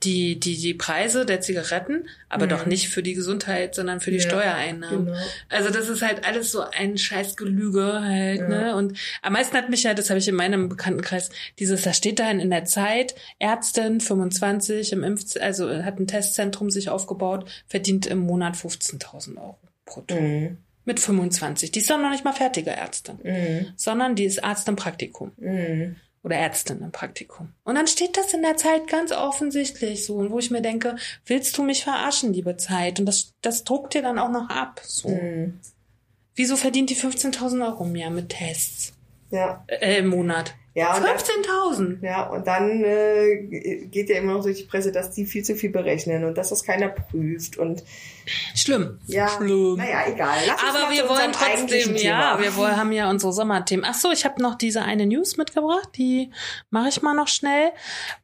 die, 0.04 0.40
die, 0.40 0.58
die 0.58 0.74
Preise 0.74 1.26
der 1.26 1.42
Zigaretten, 1.42 2.08
aber 2.30 2.46
Mhm. 2.46 2.50
doch 2.50 2.66
nicht 2.66 2.90
für 2.90 3.04
die 3.04 3.14
Gesundheit, 3.14 3.76
sondern 3.76 4.00
für 4.00 4.12
die 4.12 4.18
Ja, 4.18 4.24
Steuereinnahmen. 4.24 5.06
genau. 5.08 5.18
Also 5.50 5.70
das 5.72 5.90
ist 5.90 6.02
halt 6.02 6.26
alles 6.26 6.52
so 6.52 6.62
ein 6.62 6.98
scheiß 6.98 7.36
Gelüge 7.36 8.02
halt, 8.02 8.40
Ja. 8.42 8.48
ne? 8.48 8.76
Und 8.76 8.98
am 9.22 9.34
meisten 9.34 9.58
hat 9.58 9.70
mich 9.70 9.84
ja, 9.84 9.94
das 9.94 10.10
habe 10.10 10.20
ich 10.20 10.28
in 10.28 10.36
meinem 10.36 10.70
Bekanntenkreis, 10.70 11.30
dieses, 11.60 11.82
da 11.82 11.94
steht 11.94 12.20
dann 12.20 12.40
in 12.40 12.50
der 12.50 12.66
Zeit, 12.66 13.16
Ärztin, 13.40 14.00
25, 14.02 14.92
im 14.94 15.04
Impf, 15.04 15.36
also 15.40 15.70
hat 15.84 16.00
ein 16.00 16.08
Testzentrum 16.08 16.70
sich 16.70 16.90
aufgebaut, 16.90 17.50
verdient 17.68 18.06
im 18.08 18.20
Monat 18.20 18.56
15.000 18.56 19.38
Euro 19.38 19.58
brutto. 19.86 20.16
Mhm. 20.16 20.58
Mit 20.86 21.00
25. 21.00 21.72
Die 21.72 21.80
ist 21.80 21.90
doch 21.90 22.00
noch 22.00 22.10
nicht 22.10 22.24
mal 22.24 22.34
fertige 22.34 22.72
Ärztin, 22.72 23.20
Mhm. 23.24 23.68
sondern 23.76 24.16
die 24.16 24.24
ist 24.26 24.44
Arzt 24.44 24.68
im 24.68 24.76
Praktikum 24.76 25.32
Mhm. 25.38 25.98
Oder 26.24 26.36
Ärztin 26.36 26.82
im 26.82 26.92
Praktikum. 26.92 27.54
Und 27.64 27.76
dann 27.76 27.88
steht 27.88 28.18
das 28.18 28.34
in 28.34 28.42
der 28.42 28.58
Zeit 28.58 28.88
ganz 28.88 29.12
offensichtlich 29.12 30.06
so, 30.06 30.16
und 30.16 30.32
wo 30.32 30.40
ich 30.40 30.52
mir 30.52 30.62
denke, 30.62 30.98
willst 31.26 31.58
du 31.58 31.64
mich 31.64 31.84
verarschen, 31.84 32.34
liebe 32.34 32.58
Zeit? 32.58 33.00
Und 33.00 33.06
das, 33.06 33.34
das 33.42 33.64
druckt 33.64 33.94
dir 33.94 34.02
dann 34.02 34.20
auch 34.20 34.30
noch 34.30 34.50
ab. 34.50 34.82
So. 34.84 35.10
Mhm. 35.10 35.60
Wieso 36.36 36.56
verdient 36.56 36.90
die 36.90 36.96
15.000 36.96 37.66
Euro 37.66 37.84
im 37.86 37.96
Jahr 37.96 38.12
mit 38.12 38.30
Tests? 38.30 38.94
Ja. 39.32 39.64
Äh, 39.68 40.00
im 40.00 40.08
Monat. 40.08 40.56
Ja, 40.80 40.96
und 40.96 41.04
dann- 41.04 41.18
15.000. 41.18 41.98
Ja, 42.04 42.24
und 42.30 42.48
dann 42.48 42.84
äh, 42.84 43.88
geht 43.92 44.10
ja 44.10 44.18
immer 44.18 44.34
noch 44.34 44.44
durch 44.44 44.58
die 44.60 44.64
Presse, 44.64 44.92
dass 44.92 45.12
die 45.12 45.26
viel 45.26 45.44
zu 45.44 45.56
viel 45.56 45.70
berechnen 45.72 46.24
und 46.24 46.38
dass 46.38 46.50
das 46.50 46.64
keiner 46.64 46.88
prüft. 46.90 47.58
Und 47.58 47.84
Schlimm. 48.56 49.00
ja, 49.08 49.28
Schlimm. 49.28 49.76
naja, 49.76 50.04
egal. 50.08 50.38
Lass 50.48 50.62
Aber 50.64 50.92
wir 50.92 51.10
wollen 51.10 51.32
trotzdem, 51.32 51.96
ja, 51.96 52.36
Thema. 52.36 52.40
wir 52.42 52.56
wollen, 52.56 52.78
haben 52.78 52.92
ja 52.92 53.10
unsere 53.10 53.34
Sommerthemen. 53.34 53.86
Ach 53.88 53.94
so, 53.96 54.12
ich 54.12 54.24
habe 54.26 54.42
noch 54.42 54.56
diese 54.56 54.82
eine 54.84 55.06
News 55.06 55.36
mitgebracht, 55.38 55.90
die 55.98 56.32
mache 56.70 56.90
ich 56.90 57.02
mal 57.02 57.14
noch 57.14 57.28
schnell, 57.28 57.72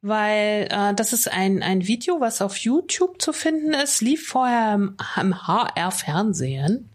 weil 0.01 0.67
äh, 0.69 0.93
das 0.95 1.11
ist 1.13 1.31
ein, 1.31 1.61
ein 1.63 1.87
Video, 1.87 2.21
was 2.21 2.41
auf 2.41 2.55
YouTube 2.57 3.21
zu 3.21 3.33
finden 3.33 3.73
ist, 3.73 4.01
lief 4.01 4.27
vorher 4.27 4.75
im, 4.75 4.95
im 5.19 5.47
HR-Fernsehen. 5.47 6.89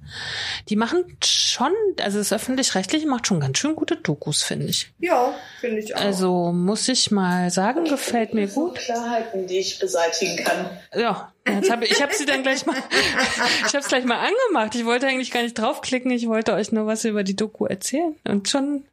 Die 0.68 0.76
machen 0.76 1.04
schon, 1.24 1.72
also 2.00 2.18
das 2.18 2.32
Öffentlich-Rechtliche 2.32 3.06
macht 3.06 3.26
schon 3.26 3.40
ganz 3.40 3.58
schön 3.58 3.74
gute 3.76 3.96
Dokus, 3.96 4.42
finde 4.42 4.66
ich. 4.66 4.92
Ja, 4.98 5.34
finde 5.60 5.78
ich 5.78 5.94
auch. 5.94 6.00
Also 6.00 6.52
muss 6.52 6.88
ich 6.88 7.10
mal 7.10 7.50
sagen, 7.50 7.84
gefällt 7.84 8.34
mir 8.34 8.46
gut. 8.46 8.76
Klarheiten, 8.76 9.46
die 9.46 9.58
ich 9.58 9.78
beseitigen 9.78 10.44
kann. 10.44 10.70
Ja, 10.94 11.32
jetzt 11.46 11.70
hab 11.70 11.82
ich, 11.82 11.92
ich 11.92 12.02
habe 12.02 12.14
sie 12.14 12.26
dann 12.26 12.42
gleich 12.42 12.66
mal, 12.66 12.76
ich 13.66 13.68
habe 13.68 13.78
es 13.78 13.88
gleich 13.88 14.04
mal 14.04 14.18
angemacht. 14.18 14.74
Ich 14.74 14.84
wollte 14.84 15.06
eigentlich 15.06 15.30
gar 15.30 15.42
nicht 15.42 15.58
draufklicken. 15.58 16.10
Ich 16.10 16.28
wollte 16.28 16.54
euch 16.54 16.72
nur 16.72 16.86
was 16.86 17.04
über 17.04 17.24
die 17.24 17.36
Doku 17.36 17.66
erzählen 17.66 18.14
und 18.24 18.48
schon 18.48 18.84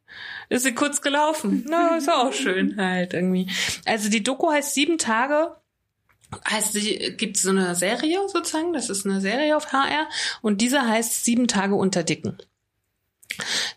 ist 0.50 0.64
sie 0.64 0.74
kurz 0.74 1.02
gelaufen. 1.02 1.66
Na, 1.68 1.98
ist 1.98 2.10
auch 2.10 2.32
schön 2.34 2.78
halt 2.78 3.14
irgendwie. 3.14 3.50
Also 3.86 4.10
die 4.10 4.24
Doku 4.24 4.52
heißt 4.52 4.74
sieben 4.74 4.98
Tage. 4.98 5.56
Heißt, 6.50 6.74
die 6.76 7.16
gibt 7.16 7.38
so 7.38 7.50
eine 7.50 7.74
Serie 7.76 8.20
sozusagen. 8.28 8.74
Das 8.74 8.90
ist 8.90 9.06
eine 9.06 9.22
Serie 9.22 9.56
auf 9.56 9.72
HR 9.72 10.08
und 10.42 10.60
diese 10.62 10.82
heißt 10.88 11.24
sieben 11.24 11.48
Tage 11.48 11.76
unter 11.76 12.04
Dicken. 12.04 12.38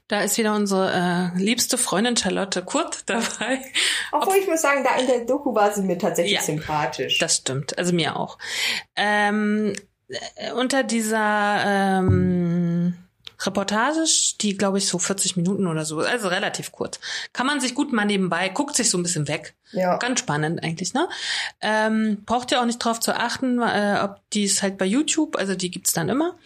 Da 0.09 0.23
ist 0.23 0.38
wieder 0.38 0.54
unsere 0.54 1.33
äh, 1.37 1.38
liebste 1.38 1.76
Freundin 1.78 2.16
Charlotte 2.16 2.62
Kurt 2.62 3.02
dabei. 3.07 3.61
Obwohl 4.11 4.37
ich 4.37 4.49
muss 4.49 4.62
sagen, 4.62 4.83
da 4.85 4.97
in 4.97 5.07
der 5.07 5.25
Doku 5.26 5.54
war 5.54 5.73
sie 5.73 5.83
mir 5.83 5.99
tatsächlich 5.99 6.35
Ja. 6.35 6.42
sympathisch. 6.42 7.19
Das 7.19 7.37
stimmt, 7.37 7.78
also 7.78 7.92
mir 7.92 8.16
auch. 8.16 8.38
Ähm, 8.97 9.75
äh, 10.09 10.52
unter 10.52 10.83
dieser 10.83 11.62
ähm, 11.66 12.95
Reportage, 13.40 14.35
die 14.40 14.56
glaube 14.56 14.78
ich 14.78 14.87
so 14.87 14.99
40 14.99 15.37
Minuten 15.37 15.66
oder 15.66 15.85
so, 15.85 16.00
also 16.00 16.28
relativ 16.28 16.73
kurz, 16.73 17.00
kann 17.32 17.47
man 17.47 17.61
sich 17.61 17.75
gut 17.75 17.92
mal 17.92 18.04
nebenbei, 18.04 18.49
guckt 18.49 18.76
sich 18.76 18.90
so 18.90 18.99
ein 18.99 19.02
bisschen 19.02 19.28
weg. 19.28 19.54
ja. 19.73 19.97
Ganz 19.97 20.20
spannend 20.20 20.62
eigentlich, 20.62 20.94
ne? 20.94 21.09
Ähm, 21.61 22.23
braucht 22.26 22.52
ihr 22.52 22.61
auch 22.61 22.66
nicht 22.66 22.78
drauf 22.78 23.00
zu 23.00 23.14
achten, 23.14 23.61
äh, 23.61 24.00
ob 24.02 24.20
die 24.32 24.44
ist 24.44 24.62
halt 24.62 24.78
bei 24.78 24.87
YouTube, 24.87 25.37
also 25.37 25.54
die 25.54 25.70
gibt's 25.70 25.92
dann 25.92 26.09
immer. 26.09 26.37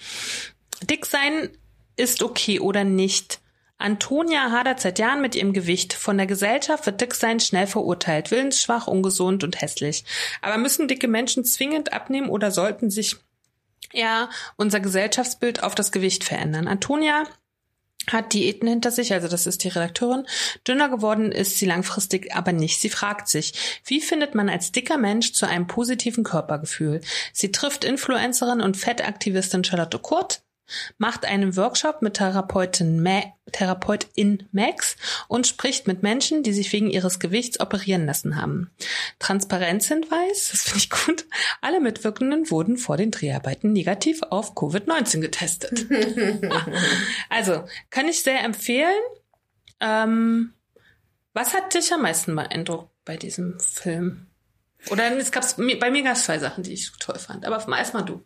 Dick 0.83 1.07
sein 1.07 1.51
ist 1.97 2.23
okay 2.23 2.61
oder 2.61 2.85
nicht. 2.85 3.41
Antonia 3.77 4.51
hadert 4.51 4.81
seit 4.81 4.99
Jahren 4.99 5.21
mit 5.21 5.35
ihrem 5.35 5.53
Gewicht. 5.53 5.93
Von 5.93 6.17
der 6.17 6.27
Gesellschaft 6.27 6.87
wird 6.87 7.01
Dicksein 7.01 7.41
schnell 7.41 7.67
verurteilt. 7.67 8.31
Willensschwach, 8.31 8.87
ungesund 8.87 9.43
und 9.45 9.61
hässlich. 9.61 10.05
Aber 10.43 10.59
müssen 10.59 10.89
dicke 10.89 11.09
Menschen 11.09 11.45
zwingend 11.45 11.93
abnehmen 11.93 12.31
oder 12.31 12.51
sollten 12.51 12.91
sich 12.91 13.17
ja 13.95 14.29
unser 14.57 14.81
Gesellschaftsbild 14.81 15.63
auf 15.63 15.75
das 15.75 15.93
Gewicht 15.93 16.25
verändern? 16.25 16.69
Antonia 16.69 17.25
hat 18.13 18.33
Diäten 18.33 18.69
hinter 18.69 18.91
sich, 18.91 19.13
also 19.13 19.29
das 19.29 19.47
ist 19.47 19.65
die 19.65 19.69
Redakteurin. 19.69 20.27
Dünner 20.67 20.89
geworden 20.89 21.33
ist 21.33 21.59
sie 21.59 21.67
langfristig 21.67 22.35
aber 22.35 22.53
nicht. 22.53 22.81
Sie 22.81 22.91
fragt 22.91 23.29
sich, 23.29 23.81
wie 23.87 24.01
findet 24.01 24.35
man 24.35 24.49
als 24.49 24.73
dicker 24.73 24.99
Mensch 24.99 25.33
zu 25.33 25.47
einem 25.47 25.67
positiven 25.67 26.25
Körpergefühl? 26.25 27.01
Sie 27.33 27.51
trifft 27.51 27.85
Influencerin 27.85 28.61
und 28.61 28.77
Fettaktivistin 28.77 29.65
Charlotte 29.65 29.99
Kurt, 29.99 30.44
macht 30.99 31.25
einen 31.25 31.57
Workshop 31.57 32.03
mit 32.03 32.15
Therapeutin 32.15 33.03
Ma 33.03 33.23
Therapeutin 33.53 34.49
Max 34.53 34.97
und 35.29 35.47
spricht 35.47 35.87
mit 35.87 36.03
Menschen, 36.03 36.43
die 36.43 36.53
sich 36.53 36.73
wegen 36.73 36.91
ihres 36.91 37.21
Gewichts 37.21 37.61
operieren 37.61 38.07
lassen 38.07 38.37
haben. 38.41 38.71
Transparenzhinweis, 39.19 40.49
das 40.51 40.63
finde 40.63 40.79
ich 40.79 40.91
gut. 40.91 41.27
Alle 41.61 41.81
Mitwirkenden 41.81 42.51
wurden 42.51 42.79
vor 42.79 42.97
den 42.97 43.11
Dreharbeiten 43.11 43.73
negativ 43.73 44.23
auf 44.23 44.55
Covid-19 44.55 45.21
getestet. 45.21 45.87
also, 47.29 47.65
kann 47.91 48.09
ich 48.09 48.23
sehr 48.23 48.43
empfehlen. 48.43 49.03
Ähm, 49.81 50.55
was 51.35 51.53
hat 51.53 51.75
dich 51.75 51.93
am 51.93 52.03
meisten 52.03 52.35
beeindruckt 52.35 52.91
bei 53.05 53.17
diesem 53.17 53.61
Film? 53.61 54.27
Oder 54.91 55.17
es 55.17 55.33
gab's, 55.33 55.57
bei 55.57 55.91
mir 55.91 56.03
gab 56.03 56.17
es 56.17 56.25
zwei 56.25 56.39
Sachen, 56.39 56.63
die 56.65 56.73
ich 56.73 56.91
toll 56.99 57.19
fand. 57.19 57.47
Aber 57.47 57.65
erstmal 57.77 58.05
du. 58.05 58.25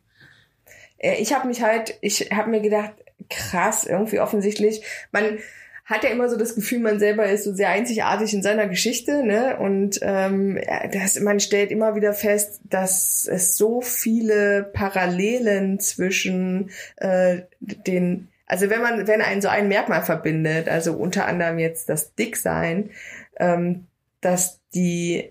Äh, 0.99 1.17
ich 1.17 1.33
habe 1.33 1.49
mich 1.49 1.63
halt, 1.63 1.99
ich 2.01 2.31
habe 2.33 2.51
mir 2.51 2.61
gedacht, 2.61 2.93
krass, 3.31 3.85
irgendwie 3.85 4.21
offensichtlich, 4.21 4.83
man 5.13 5.39
hat 5.89 6.05
ja 6.05 6.11
immer 6.11 6.29
so 6.29 6.37
das 6.37 6.55
Gefühl, 6.55 6.81
man 6.81 6.99
selber 6.99 7.27
ist 7.27 7.45
so 7.45 7.55
sehr 7.55 7.71
einzigartig 7.71 8.35
in 8.35 8.43
seiner 8.43 8.69
Geschichte, 8.69 9.23
ne? 9.25 9.57
Und 9.59 9.99
ähm, 10.03 10.59
ja, 10.59 10.87
das, 10.87 11.19
man 11.19 11.41
stellt 11.41 11.71
immer 11.71 11.95
wieder 11.95 12.13
fest, 12.13 12.61
dass 12.65 13.27
es 13.27 13.57
so 13.57 13.81
viele 13.81 14.65
Parallelen 14.75 15.81
zwischen 15.81 16.71
äh, 16.97 17.39
den, 17.61 18.29
also 18.47 18.69
wenn 18.69 18.83
man, 18.83 19.07
wenn 19.07 19.23
einen 19.23 19.41
so 19.41 19.49
ein 19.49 19.69
Merkmal 19.69 20.03
verbindet, 20.03 20.69
also 20.69 20.93
unter 20.93 21.27
anderem 21.27 21.59
jetzt 21.59 21.89
das 21.89 22.15
Dicksein, 22.15 22.91
ähm, 23.41 23.87
dass 24.21 24.61
die 24.75 25.31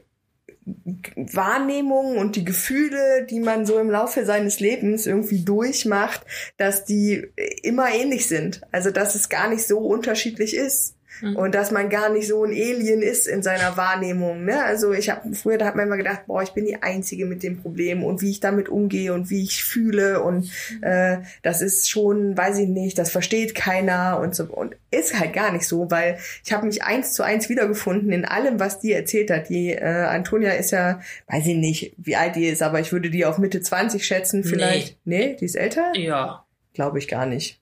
Wahrnehmungen 1.16 2.18
und 2.18 2.36
die 2.36 2.44
Gefühle, 2.44 3.26
die 3.30 3.40
man 3.40 3.66
so 3.66 3.80
im 3.80 3.90
Laufe 3.90 4.26
seines 4.26 4.60
Lebens 4.60 5.06
irgendwie 5.06 5.46
durchmacht, 5.46 6.26
dass 6.58 6.84
die 6.84 7.28
immer 7.64 7.90
ähnlich 7.90 8.28
sind. 8.28 8.62
Also 8.72 8.92
dass 8.92 9.16
es 9.16 9.30
gar 9.30 9.50
nicht 9.50 9.66
so 9.66 9.80
unterschiedlich 9.80 10.56
ist. 10.56 10.97
Mhm. 11.22 11.36
Und 11.36 11.56
dass 11.56 11.72
man 11.72 11.90
gar 11.90 12.10
nicht 12.10 12.28
so 12.28 12.44
ein 12.44 12.52
Alien 12.52 13.02
ist 13.02 13.28
in 13.28 13.42
seiner 13.42 13.78
Wahrnehmung. 13.78 14.46
Ne? 14.46 14.64
Also 14.64 14.94
ich 14.94 15.10
habe 15.10 15.34
früher, 15.34 15.58
da 15.58 15.66
hat 15.66 15.76
man 15.76 15.88
immer 15.88 15.98
gedacht, 15.98 16.24
boah, 16.28 16.42
ich 16.42 16.52
bin 16.52 16.66
die 16.66 16.82
Einzige 16.82 17.26
mit 17.26 17.44
dem 17.44 17.62
Problem 17.62 18.04
und 18.04 18.22
wie 18.22 18.32
ich 18.32 18.40
damit 18.40 18.70
umgehe 18.70 19.14
und 19.14 19.30
wie 19.30 19.44
ich 19.44 19.64
fühle 19.64 20.22
und 20.22 20.52
äh, 20.82 21.18
das 21.42 21.62
ist 21.62 21.90
schon, 21.90 22.38
weiß 22.38 22.60
ich 22.60 22.68
nicht, 22.68 22.98
das 22.98 23.12
versteht 23.12 23.56
keiner 23.56 24.20
und 24.22 24.36
so 24.36 24.46
und 24.46 24.76
ist 24.92 25.20
halt 25.20 25.34
gar 25.34 25.52
nicht 25.52 25.68
so, 25.68 25.90
weil 25.92 26.18
ich 26.44 26.54
habe 26.54 26.66
mich 26.66 26.84
eins 26.84 27.14
zu 27.14 27.24
eins 27.24 27.50
wiedergefunden 27.50 28.12
in 28.12 28.26
allem, 28.26 28.60
was 28.60 28.80
die 28.80 28.94
erzählt 28.94 29.32
hat. 29.32 29.50
Die 29.50 29.72
äh, 29.72 29.84
Antonia 29.84 30.52
ist 30.52 30.72
ja, 30.72 31.02
weiß 31.28 31.46
ich 31.48 31.58
nicht, 31.58 31.94
wie 31.98 32.16
alt 32.16 32.36
die 32.36 32.48
ist, 32.48 32.62
aber 32.62 32.80
ich 32.80 32.92
würde 32.92 33.10
die 33.10 33.26
auf 33.26 33.38
Mitte 33.38 33.62
20 33.62 34.06
schätzen 34.06 34.44
vielleicht. 34.44 34.98
Nee, 35.06 35.36
die 35.40 35.46
ist 35.46 35.56
älter? 35.56 35.92
Ja. 35.96 36.46
Glaube 36.74 37.00
ich 37.00 37.08
gar 37.08 37.26
nicht. 37.26 37.60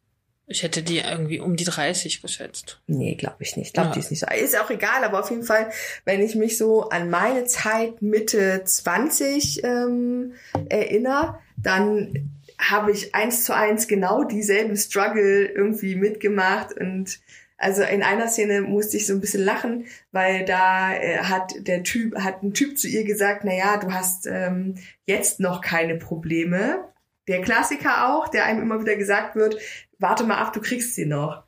Ich 0.47 0.61
hätte 0.61 0.83
die 0.83 0.99
irgendwie 0.99 1.39
um 1.39 1.55
die 1.55 1.63
30 1.63 2.21
geschätzt. 2.21 2.81
Nee, 2.85 3.15
glaube 3.15 3.37
ich 3.39 3.57
nicht. 3.57 3.73
Glaube 3.73 3.89
Ja. 3.89 3.93
die 3.93 3.99
ist 3.99 4.11
nicht 4.11 4.19
so. 4.19 4.27
Ist 4.27 4.59
auch 4.59 4.69
egal, 4.69 5.03
aber 5.03 5.19
auf 5.19 5.31
jeden 5.31 5.43
Fall, 5.43 5.71
wenn 6.05 6.21
ich 6.21 6.35
mich 6.35 6.57
so 6.57 6.89
an 6.89 7.09
meine 7.09 7.45
Zeit 7.45 8.01
Mitte 8.01 8.63
20 8.63 9.63
ähm, 9.63 10.33
erinnere, 10.69 11.39
dann 11.57 12.31
habe 12.59 12.91
ich 12.91 13.15
eins 13.15 13.43
zu 13.43 13.55
eins 13.55 13.87
genau 13.87 14.23
dieselben 14.23 14.77
Struggle 14.77 15.45
irgendwie 15.45 15.95
mitgemacht 15.95 16.73
und 16.79 17.19
also 17.57 17.83
in 17.83 18.03
einer 18.03 18.27
Szene 18.27 18.61
musste 18.61 18.97
ich 18.97 19.07
so 19.07 19.13
ein 19.13 19.21
bisschen 19.21 19.43
lachen, 19.43 19.87
weil 20.11 20.45
da 20.45 20.93
äh, 20.93 21.19
hat 21.19 21.53
der 21.59 21.83
Typ, 21.83 22.15
hat 22.19 22.43
ein 22.43 22.53
Typ 22.53 22.77
zu 22.77 22.87
ihr 22.87 23.05
gesagt, 23.05 23.43
na 23.45 23.53
ja, 23.53 23.77
du 23.77 23.93
hast 23.93 24.27
ähm, 24.27 24.75
jetzt 25.05 25.39
noch 25.39 25.61
keine 25.61 25.95
Probleme. 25.95 26.83
Der 27.27 27.41
Klassiker 27.41 28.13
auch, 28.13 28.27
der 28.27 28.45
einem 28.45 28.61
immer 28.61 28.81
wieder 28.81 28.97
gesagt 28.97 29.35
wird, 29.35 29.57
warte 29.99 30.23
mal 30.23 30.37
ab, 30.37 30.53
du 30.53 30.61
kriegst 30.61 30.95
sie 30.95 31.05
noch. 31.05 31.43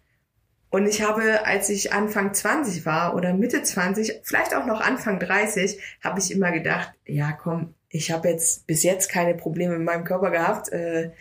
Und 0.69 0.85
ich 0.85 1.01
habe, 1.01 1.45
als 1.45 1.69
ich 1.69 1.93
Anfang 1.93 2.33
20 2.33 2.85
war 2.85 3.15
oder 3.15 3.33
Mitte 3.33 3.63
20, 3.63 4.21
vielleicht 4.23 4.53
auch 4.53 4.65
noch 4.65 4.81
Anfang 4.81 5.19
30, 5.19 5.79
habe 6.03 6.19
ich 6.19 6.31
immer 6.31 6.51
gedacht, 6.51 6.91
ja 7.05 7.31
komm, 7.31 7.73
ich 7.89 8.11
habe 8.11 8.27
jetzt 8.27 8.67
bis 8.67 8.83
jetzt 8.83 9.09
keine 9.09 9.33
Probleme 9.33 9.77
mit 9.77 9.85
meinem 9.85 10.03
Körper 10.03 10.29
gehabt, 10.29 10.69
äh, 10.69 11.11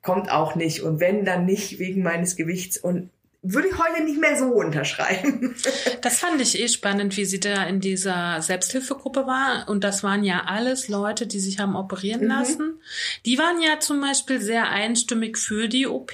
kommt 0.00 0.30
auch 0.30 0.54
nicht. 0.54 0.82
Und 0.82 1.00
wenn, 1.00 1.24
dann 1.24 1.44
nicht 1.44 1.78
wegen 1.78 2.02
meines 2.02 2.36
Gewichts. 2.36 2.78
Und 2.78 3.10
würde 3.42 3.68
ich 3.68 3.76
heute 3.78 4.04
nicht 4.04 4.20
mehr 4.20 4.36
so 4.38 4.46
unterschreiben. 4.46 5.54
Das 6.00 6.18
fand 6.20 6.40
ich 6.40 6.58
eh 6.58 6.68
spannend, 6.68 7.16
wie 7.16 7.24
sie 7.24 7.40
da 7.40 7.64
in 7.64 7.80
dieser 7.80 8.40
Selbsthilfegruppe 8.40 9.26
war. 9.26 9.68
Und 9.68 9.84
das 9.84 10.02
waren 10.02 10.24
ja 10.24 10.44
alles 10.46 10.88
Leute, 10.88 11.26
die 11.26 11.38
sich 11.40 11.58
haben 11.58 11.76
operieren 11.76 12.22
Mhm. 12.22 12.28
lassen. 12.28 12.80
Die 13.26 13.38
waren 13.38 13.60
ja 13.60 13.78
zum 13.80 14.00
Beispiel 14.00 14.40
sehr 14.40 14.70
einstimmig 14.70 15.38
für 15.38 15.68
die 15.68 15.86
OP, 15.86 16.12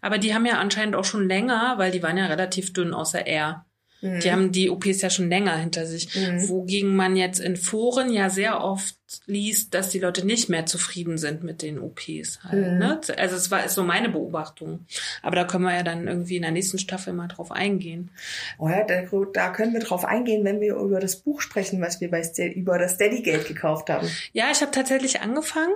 aber 0.00 0.18
die 0.18 0.34
haben 0.34 0.46
ja 0.46 0.58
anscheinend 0.58 0.96
auch 0.96 1.04
schon 1.04 1.28
länger, 1.28 1.74
weil 1.78 1.90
die 1.90 2.02
waren 2.02 2.16
ja 2.16 2.26
relativ 2.26 2.72
dünn, 2.72 2.94
außer 2.94 3.26
er. 3.26 3.65
Die 4.02 4.30
haben 4.30 4.52
die 4.52 4.70
OPs 4.70 5.00
ja 5.00 5.10
schon 5.10 5.28
länger 5.28 5.56
hinter 5.56 5.86
sich. 5.86 6.14
Mhm. 6.14 6.48
Wogegen 6.48 6.94
man 6.94 7.16
jetzt 7.16 7.40
in 7.40 7.56
Foren 7.56 8.12
ja 8.12 8.28
sehr 8.28 8.62
oft 8.62 8.94
liest, 9.26 9.72
dass 9.72 9.88
die 9.90 9.98
Leute 9.98 10.26
nicht 10.26 10.48
mehr 10.48 10.66
zufrieden 10.66 11.16
sind 11.16 11.42
mit 11.42 11.62
den 11.62 11.78
OPs 11.78 12.40
halt. 12.44 12.72
Mhm. 12.72 12.78
Ne? 12.78 13.00
Also 13.16 13.36
es 13.36 13.50
war 13.50 13.64
ist 13.64 13.74
so 13.74 13.82
meine 13.82 14.08
Beobachtung. 14.08 14.84
Aber 15.22 15.36
da 15.36 15.44
können 15.44 15.64
wir 15.64 15.74
ja 15.74 15.82
dann 15.82 16.06
irgendwie 16.06 16.36
in 16.36 16.42
der 16.42 16.50
nächsten 16.50 16.78
Staffel 16.78 17.14
mal 17.14 17.28
drauf 17.28 17.50
eingehen. 17.50 18.10
Oh 18.58 18.68
ja, 18.68 18.84
da, 18.84 19.02
da 19.32 19.50
können 19.50 19.72
wir 19.72 19.80
drauf 19.80 20.04
eingehen, 20.04 20.44
wenn 20.44 20.60
wir 20.60 20.76
über 20.76 21.00
das 21.00 21.16
Buch 21.16 21.40
sprechen, 21.40 21.80
was 21.80 22.00
wir 22.00 22.10
bei 22.10 22.22
Ste 22.22 22.46
über 22.46 22.78
das 22.78 22.94
Steady 22.94 23.22
Geld 23.22 23.48
gekauft 23.48 23.88
haben. 23.88 24.08
Ja, 24.32 24.50
ich 24.52 24.60
habe 24.60 24.72
tatsächlich 24.72 25.20
angefangen 25.20 25.74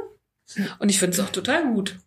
und 0.78 0.90
ich 0.90 0.98
finde 0.98 1.14
es 1.14 1.20
auch 1.20 1.30
total 1.30 1.72
gut. 1.72 1.98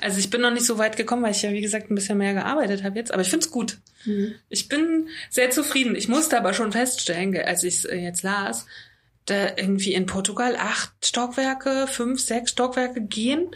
Also 0.00 0.18
ich 0.18 0.30
bin 0.30 0.40
noch 0.40 0.50
nicht 0.52 0.66
so 0.66 0.78
weit 0.78 0.96
gekommen, 0.96 1.22
weil 1.22 1.32
ich 1.32 1.42
ja, 1.42 1.52
wie 1.52 1.60
gesagt, 1.60 1.90
ein 1.90 1.94
bisschen 1.94 2.18
mehr 2.18 2.34
gearbeitet 2.34 2.82
habe 2.82 2.98
jetzt. 2.98 3.12
Aber 3.12 3.22
ich 3.22 3.30
find's 3.30 3.50
gut. 3.50 3.78
Mhm. 4.04 4.34
Ich 4.48 4.68
bin 4.68 5.08
sehr 5.30 5.50
zufrieden. 5.50 5.94
Ich 5.94 6.08
musste 6.08 6.36
aber 6.36 6.54
schon 6.54 6.72
feststellen, 6.72 7.36
als 7.36 7.62
ich 7.62 7.76
es 7.76 7.82
jetzt 7.84 8.22
las, 8.22 8.66
da 9.26 9.56
irgendwie 9.56 9.94
in 9.94 10.06
Portugal 10.06 10.56
acht 10.58 10.92
Stockwerke, 11.04 11.86
fünf, 11.86 12.20
sechs 12.20 12.50
Stockwerke 12.50 13.00
gehen. 13.02 13.50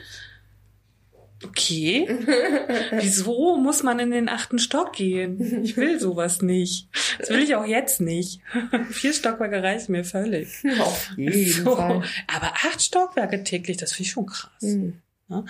Okay. 1.44 2.08
Wieso 2.92 3.56
muss 3.58 3.82
man 3.82 3.98
in 3.98 4.10
den 4.10 4.28
achten 4.28 4.58
Stock 4.58 4.92
gehen? 4.94 5.62
Ich 5.64 5.76
will 5.76 6.00
sowas 6.00 6.40
nicht. 6.40 6.88
Das 7.18 7.28
will 7.28 7.40
ich 7.42 7.54
auch 7.56 7.66
jetzt 7.66 8.00
nicht. 8.00 8.40
Vier 8.90 9.12
Stockwerke 9.12 9.62
reichen 9.62 9.92
mir 9.92 10.04
völlig. 10.04 10.48
Auf 10.80 11.10
jeden 11.16 11.64
So. 11.64 11.76
Fall. 11.76 12.02
Aber 12.34 12.52
acht 12.54 12.80
Stockwerke 12.80 13.42
täglich, 13.44 13.76
das 13.76 13.92
finde 13.92 14.06
ich 14.06 14.12
schon 14.12 14.26
krass. 14.26 14.62
Mhm. 14.62 15.02
Ja. 15.28 15.44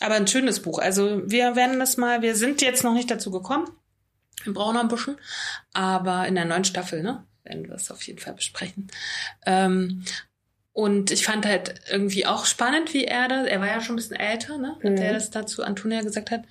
Aber 0.00 0.14
ein 0.14 0.26
schönes 0.26 0.60
Buch. 0.60 0.78
Also 0.78 1.22
wir 1.30 1.56
werden 1.56 1.78
das 1.78 1.96
mal, 1.96 2.22
wir 2.22 2.36
sind 2.36 2.60
jetzt 2.62 2.84
noch 2.84 2.92
nicht 2.94 3.10
dazu 3.10 3.30
gekommen. 3.30 3.68
Wir 4.44 4.52
brauchen 4.52 4.74
noch 4.74 4.82
ein 4.82 4.88
bisschen. 4.88 5.16
Aber 5.72 6.26
in 6.26 6.34
der 6.34 6.44
neuen 6.44 6.64
Staffel, 6.64 7.02
ne? 7.02 7.24
Werden 7.44 7.66
wir 7.68 7.74
es 7.74 7.90
auf 7.90 8.02
jeden 8.02 8.18
Fall 8.18 8.34
besprechen. 8.34 8.88
Ähm, 9.46 10.04
und 10.72 11.10
ich 11.10 11.24
fand 11.24 11.44
halt 11.46 11.80
irgendwie 11.90 12.24
auch 12.26 12.46
spannend, 12.46 12.94
wie 12.94 13.04
er 13.04 13.28
das, 13.28 13.46
er 13.46 13.60
war 13.60 13.66
ja 13.68 13.80
schon 13.80 13.94
ein 13.94 13.96
bisschen 13.96 14.16
älter, 14.16 14.58
ne? 14.58 14.74
Hat 14.76 14.84
Mhm. 14.92 14.96
er 14.96 15.12
das 15.12 15.30
dazu 15.30 15.62
Antonia 15.62 16.02
gesagt 16.02 16.30
hat. 16.30 16.44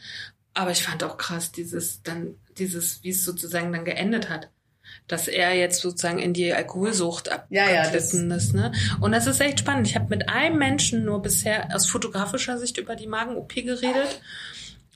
Aber 0.54 0.72
ich 0.72 0.84
fand 0.84 1.04
auch 1.04 1.18
krass, 1.18 1.52
dieses, 1.52 2.04
dann, 2.04 2.36
dieses, 2.58 3.04
wie 3.04 3.10
es 3.12 3.24
sozusagen 3.24 3.72
dann 3.72 3.86
geendet 3.86 4.30
hat. 4.30 4.50
Dass 5.12 5.28
er 5.28 5.54
jetzt 5.54 5.82
sozusagen 5.82 6.20
in 6.20 6.34
die 6.34 6.54
Alkoholsucht 6.54 7.30
Ja, 7.50 7.70
ja, 7.70 7.82
abgeglitten 7.82 8.32
ist, 8.32 8.54
ne? 8.54 8.72
Und 9.02 9.12
das 9.12 9.28
ist 9.28 9.42
echt 9.42 9.60
spannend. 9.60 9.88
Ich 9.88 9.96
habe 9.96 10.08
mit 10.10 10.30
einem 10.30 10.58
Menschen 10.58 11.04
nur 11.04 11.22
bisher 11.22 11.68
aus 11.76 11.86
fotografischer 11.86 12.58
Sicht 12.58 12.78
über 12.78 12.96
die 12.96 13.08
Magen-OP 13.08 13.54
geredet. 13.56 14.22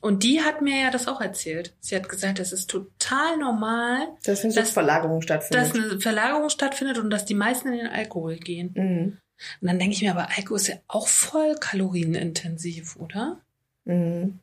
Und 0.02 0.24
die 0.24 0.42
hat 0.42 0.62
mir 0.62 0.80
ja 0.84 0.92
das 0.92 1.08
auch 1.08 1.20
erzählt. 1.20 1.74
Sie 1.80 1.96
hat 1.96 2.08
gesagt, 2.08 2.40
es 2.40 2.54
ist 2.54 2.70
total 2.70 3.38
normal, 3.38 4.08
Dass 4.24 4.44
eine 4.46 4.54
Das- 4.54 4.70
Verlagerung 4.70 5.20
dass 5.20 5.48
stattfindet. 5.48 5.92
eine 5.92 6.00
Verlagerung 6.02 6.50
stattfindet 6.50 6.98
und 7.00 7.10
dass 7.10 7.26
die 7.26 7.34
meisten 7.34 7.70
in 7.74 7.80
den 7.80 7.88
Alkohol 7.88 8.38
gehen. 8.38 8.72
Mhm. 8.76 9.18
Und 9.62 9.68
dann 9.68 9.80
denke 9.80 9.96
ich 9.96 10.02
mir, 10.02 10.12
aber 10.12 10.30
Alkohol 10.38 10.58
ist 10.58 10.68
ja 10.68 10.76
auch 10.88 11.08
voll 11.08 11.56
kalorienintensiv, 11.60 12.96
oder? 12.96 13.42
Mhm. 13.86 14.40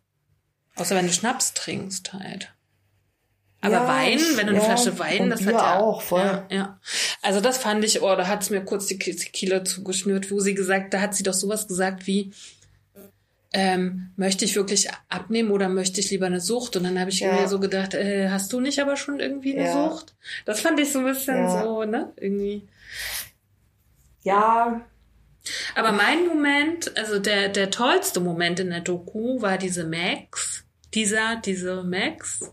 Außer 0.77 0.97
wenn 0.97 1.07
du 1.07 1.13
Schnaps 1.13 1.55
trinkst 1.55 2.13
halt. 2.13 2.53
Aber 3.63 3.75
Ja, 3.75 3.89
Wein, 3.89 4.19
wenn 4.37 4.47
du 4.49 4.53
eine 4.53 4.59
ja, 4.59 4.65
Flasche 4.65 4.99
Wein, 4.99 5.31
das 5.31 5.41
Bier 5.41 5.55
hat 5.55 5.63
ja 5.63 5.79
auch, 5.79 6.03
voll. 6.03 6.21
Ja, 6.21 6.47
ja. 6.51 6.81
Also 7.23 7.41
das 7.41 7.59
fand 7.59 7.85
ich, 7.85 8.03
oh, 8.03 8.15
da 8.17 8.27
hat's 8.27 8.51
mir 8.51 8.63
kurz 8.65 8.87
die 8.87 8.99
Kieler 8.99 9.65
zugeschnürt, 9.65 10.31
wo 10.31 10.41
sie 10.41 10.55
gesagt, 10.55 10.93
da 10.93 11.01
hat 11.01 11.15
sie 11.15 11.23
doch 11.23 11.33
sowas 11.33 11.69
gesagt 11.69 12.07
wie, 12.07 12.33
ähm, 13.55 14.11
möchte 14.17 14.45
ich 14.45 14.57
wirklich 14.57 14.89
abnehmen 15.09 15.51
oder 15.51 15.69
möchte 15.69 16.01
ich 16.01 16.11
lieber 16.11 16.27
eine 16.27 16.41
Sucht? 16.41 16.75
Und 16.77 16.85
dann 16.85 16.99
habe 16.99 17.11
ich 17.11 17.21
Ja. 17.21 17.33
mir 17.35 17.49
so 17.49 17.61
gedacht, 17.61 17.95
äh, 17.95 18.31
hast 18.31 18.53
du 18.53 18.61
nicht 18.61 18.81
aber 18.81 18.97
schon 18.97 19.21
irgendwie 19.21 19.57
eine 19.57 19.67
Ja. 19.67 19.91
Sucht? 19.91 20.15
Das 20.45 20.61
fand 20.61 20.81
ich 20.81 20.91
so 20.91 20.99
ein 21.01 21.05
bisschen 21.05 21.37
Ja. 21.37 21.63
so, 21.63 21.85
ne? 21.85 22.13
Irgendwie. 22.17 22.67
Ja, 24.23 24.81
Aber 25.75 25.91
mein 25.91 26.27
Moment, 26.29 26.97
also 26.97 27.19
der, 27.19 27.49
der 27.49 27.71
tollste 27.73 28.21
Moment 28.21 28.61
in 28.61 28.71
der 28.71 28.81
Doku 28.81 29.43
war 29.43 29.59
diese 29.59 29.85
Max, 29.85 30.65
dieser, 30.95 31.37
diese 31.45 31.83
Max, 31.83 32.53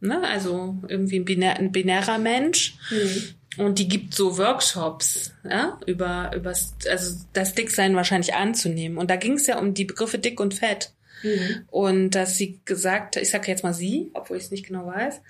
ne, 0.00 0.22
also 0.26 0.76
irgendwie 0.88 1.18
ein, 1.18 1.24
binär, 1.24 1.58
ein 1.58 1.72
binärer 1.72 2.18
Mensch. 2.18 2.76
Mhm. 2.90 3.64
Und 3.64 3.78
die 3.78 3.88
gibt 3.88 4.14
so 4.14 4.38
Workshops, 4.38 5.32
ja, 5.48 5.80
über, 5.86 6.30
über, 6.36 6.50
also 6.50 7.24
das 7.32 7.54
Dicksein 7.54 7.96
wahrscheinlich 7.96 8.34
anzunehmen. 8.34 8.98
Und 8.98 9.10
da 9.10 9.16
ging 9.16 9.32
es 9.32 9.46
ja 9.48 9.58
um 9.58 9.74
die 9.74 9.84
Begriffe 9.84 10.18
dick 10.18 10.38
und 10.38 10.54
fett. 10.54 10.92
Mhm. 11.24 11.64
Und 11.68 12.10
dass 12.10 12.36
sie 12.36 12.60
gesagt, 12.64 13.16
ich 13.16 13.30
sage 13.30 13.48
jetzt 13.48 13.64
mal 13.64 13.74
sie, 13.74 14.10
obwohl 14.14 14.36
ich 14.36 14.44
es 14.44 14.50
nicht 14.52 14.66
genau 14.66 14.86
weiß, 14.86 15.20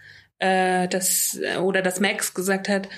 äh, 0.40 0.88
dass, 0.88 1.38
oder 1.62 1.80
dass 1.80 2.00
Max 2.00 2.34
gesagt 2.34 2.68
hat, 2.68 2.88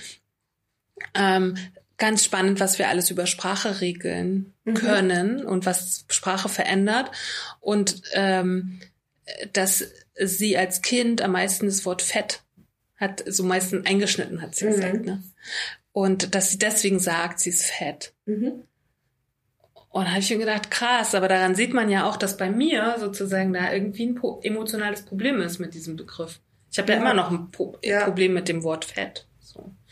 ähm, 1.15 1.57
ganz 1.97 2.25
spannend, 2.25 2.59
was 2.59 2.79
wir 2.79 2.89
alles 2.89 3.11
über 3.11 3.27
Sprache 3.27 3.81
regeln 3.81 4.53
Mhm. 4.71 4.75
können 4.75 5.45
und 5.45 5.67
was 5.67 6.05
Sprache 6.09 6.49
verändert. 6.49 7.11
Und 7.61 8.03
ähm, 8.13 8.81
dass 9.53 9.85
sie 10.17 10.57
als 10.57 10.83
Kind 10.83 11.23
am 11.23 11.33
meisten 11.33 11.67
das 11.67 11.85
Wort 11.85 12.03
fett 12.03 12.43
hat, 12.97 13.25
so 13.27 13.43
meistens 13.45 13.87
eingeschnitten, 13.87 14.43
hat 14.43 14.55
sie 14.55 14.67
Mhm. 14.67 14.71
gesagt. 14.71 15.05
Ne? 15.07 15.23
Und 15.93 16.35
dass 16.35 16.51
sie 16.51 16.59
deswegen 16.59 16.99
sagt, 17.01 17.41
sie 17.41 17.51
ist 17.51 17.65
fett. 17.65 18.13
Mhm. 18.27 18.65
Und 19.89 20.05
da 20.05 20.11
habe 20.11 20.21
ich 20.21 20.31
mir 20.31 20.39
gedacht, 20.39 20.71
krass, 20.71 21.15
aber 21.17 21.27
daran 21.27 21.55
sieht 21.57 21.73
man 21.75 21.89
ja 21.91 22.09
auch, 22.09 22.17
dass 22.17 22.37
bei 22.37 22.49
mir 22.49 22.97
sozusagen 23.01 23.53
da 23.53 23.73
irgendwie 23.73 24.07
ein 24.07 24.21
emotionales 24.43 25.03
Problem 25.03 25.41
ist 25.41 25.59
mit 25.59 25.75
diesem 25.75 25.97
Begriff. 25.97 26.41
Ich 26.71 26.79
habe 26.79 26.93
ja. 26.93 26.99
Ja. 26.99 27.01
immer 27.03 27.15
noch 27.15 27.31
ein 27.33 27.51
po 27.51 27.77
Ja. 27.83 28.05
Problem 28.05 28.35
mit 28.35 28.49
dem 28.49 28.63
Wort 28.63 28.85
Fett. 28.85 29.27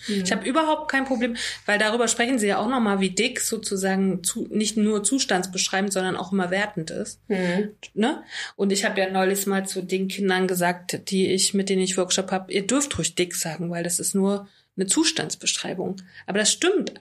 Mhm. 0.07 0.23
Ich 0.23 0.33
habe 0.33 0.49
überhaupt 0.49 0.91
kein 0.91 1.05
Problem, 1.05 1.37
weil 1.67 1.79
darüber 1.79 2.09
sprechen 2.09 2.39
sie 2.39 2.47
ja 2.47 2.59
auch 2.59 2.69
nochmal, 2.69 3.01
wie 3.01 3.11
dick 3.11 3.41
sozusagen 3.41 4.23
zu, 4.23 4.47
nicht 4.51 4.77
nur 4.77 5.03
zustandsbeschreibend, 5.03 5.93
sondern 5.93 6.17
auch 6.17 6.33
immer 6.33 6.51
wertend 6.51 6.91
ist. 6.91 7.21
Mhm. 7.29 7.71
Ne? 7.95 8.23
Und 8.57 8.73
ich 8.73 8.85
habe 8.85 9.01
ja 9.01 9.11
neulich 9.11 9.47
mal 9.47 9.67
zu 9.67 9.83
den 9.83 10.09
Kindern 10.09 10.47
gesagt, 10.47 11.11
die 11.11 11.27
ich, 11.29 11.55
mit 11.55 11.69
denen 11.69 11.83
ich 11.83 11.97
Workshop 11.97 12.31
habe, 12.31 12.53
ihr 12.53 12.67
dürft 12.67 12.97
ruhig 12.99 13.15
dick 13.15 13.35
sagen, 13.35 13.71
weil 13.71 13.83
das 13.83 13.99
ist 13.99 14.15
nur 14.15 14.49
eine 14.77 14.87
Zustandsbeschreibung. 14.87 15.97
Aber 16.27 16.39
das 16.39 16.53
stimmt 16.53 17.01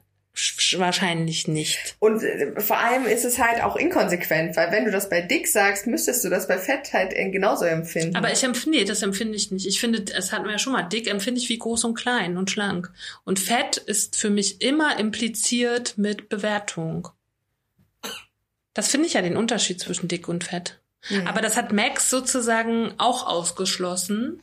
wahrscheinlich 0.77 1.47
nicht. 1.47 1.95
Und 1.99 2.21
äh, 2.23 2.59
vor 2.59 2.77
allem 2.77 3.05
ist 3.05 3.25
es 3.25 3.39
halt 3.39 3.61
auch 3.63 3.75
inkonsequent, 3.75 4.55
weil 4.55 4.71
wenn 4.71 4.85
du 4.85 4.91
das 4.91 5.09
bei 5.09 5.21
dick 5.21 5.47
sagst, 5.47 5.87
müsstest 5.87 6.23
du 6.23 6.29
das 6.29 6.47
bei 6.47 6.57
Fett 6.57 6.93
halt 6.93 7.11
genauso 7.31 7.65
empfinden. 7.65 8.15
Aber 8.15 8.31
ich 8.31 8.43
empfinde, 8.43 8.77
nee, 8.79 8.85
das 8.85 9.01
empfinde 9.01 9.35
ich 9.35 9.51
nicht. 9.51 9.65
Ich 9.65 9.79
finde, 9.79 10.01
das 10.01 10.31
hatten 10.31 10.45
wir 10.45 10.51
ja 10.53 10.59
schon 10.59 10.73
mal, 10.73 10.83
dick 10.83 11.07
empfinde 11.07 11.39
ich 11.41 11.49
wie 11.49 11.57
groß 11.57 11.83
und 11.85 11.95
klein 11.95 12.37
und 12.37 12.49
schlank. 12.51 12.91
Und 13.23 13.39
Fett 13.39 13.77
ist 13.77 14.15
für 14.15 14.29
mich 14.29 14.61
immer 14.61 14.99
impliziert 14.99 15.97
mit 15.97 16.29
Bewertung. 16.29 17.09
Das 18.73 18.89
finde 18.89 19.07
ich 19.07 19.13
ja 19.13 19.21
den 19.23 19.37
Unterschied 19.37 19.79
zwischen 19.79 20.07
dick 20.07 20.27
und 20.27 20.43
fett. 20.43 20.79
Mhm. 21.09 21.25
Aber 21.25 21.41
das 21.41 21.57
hat 21.57 21.73
Max 21.73 22.09
sozusagen 22.09 22.93
auch 22.97 23.25
ausgeschlossen. 23.25 24.41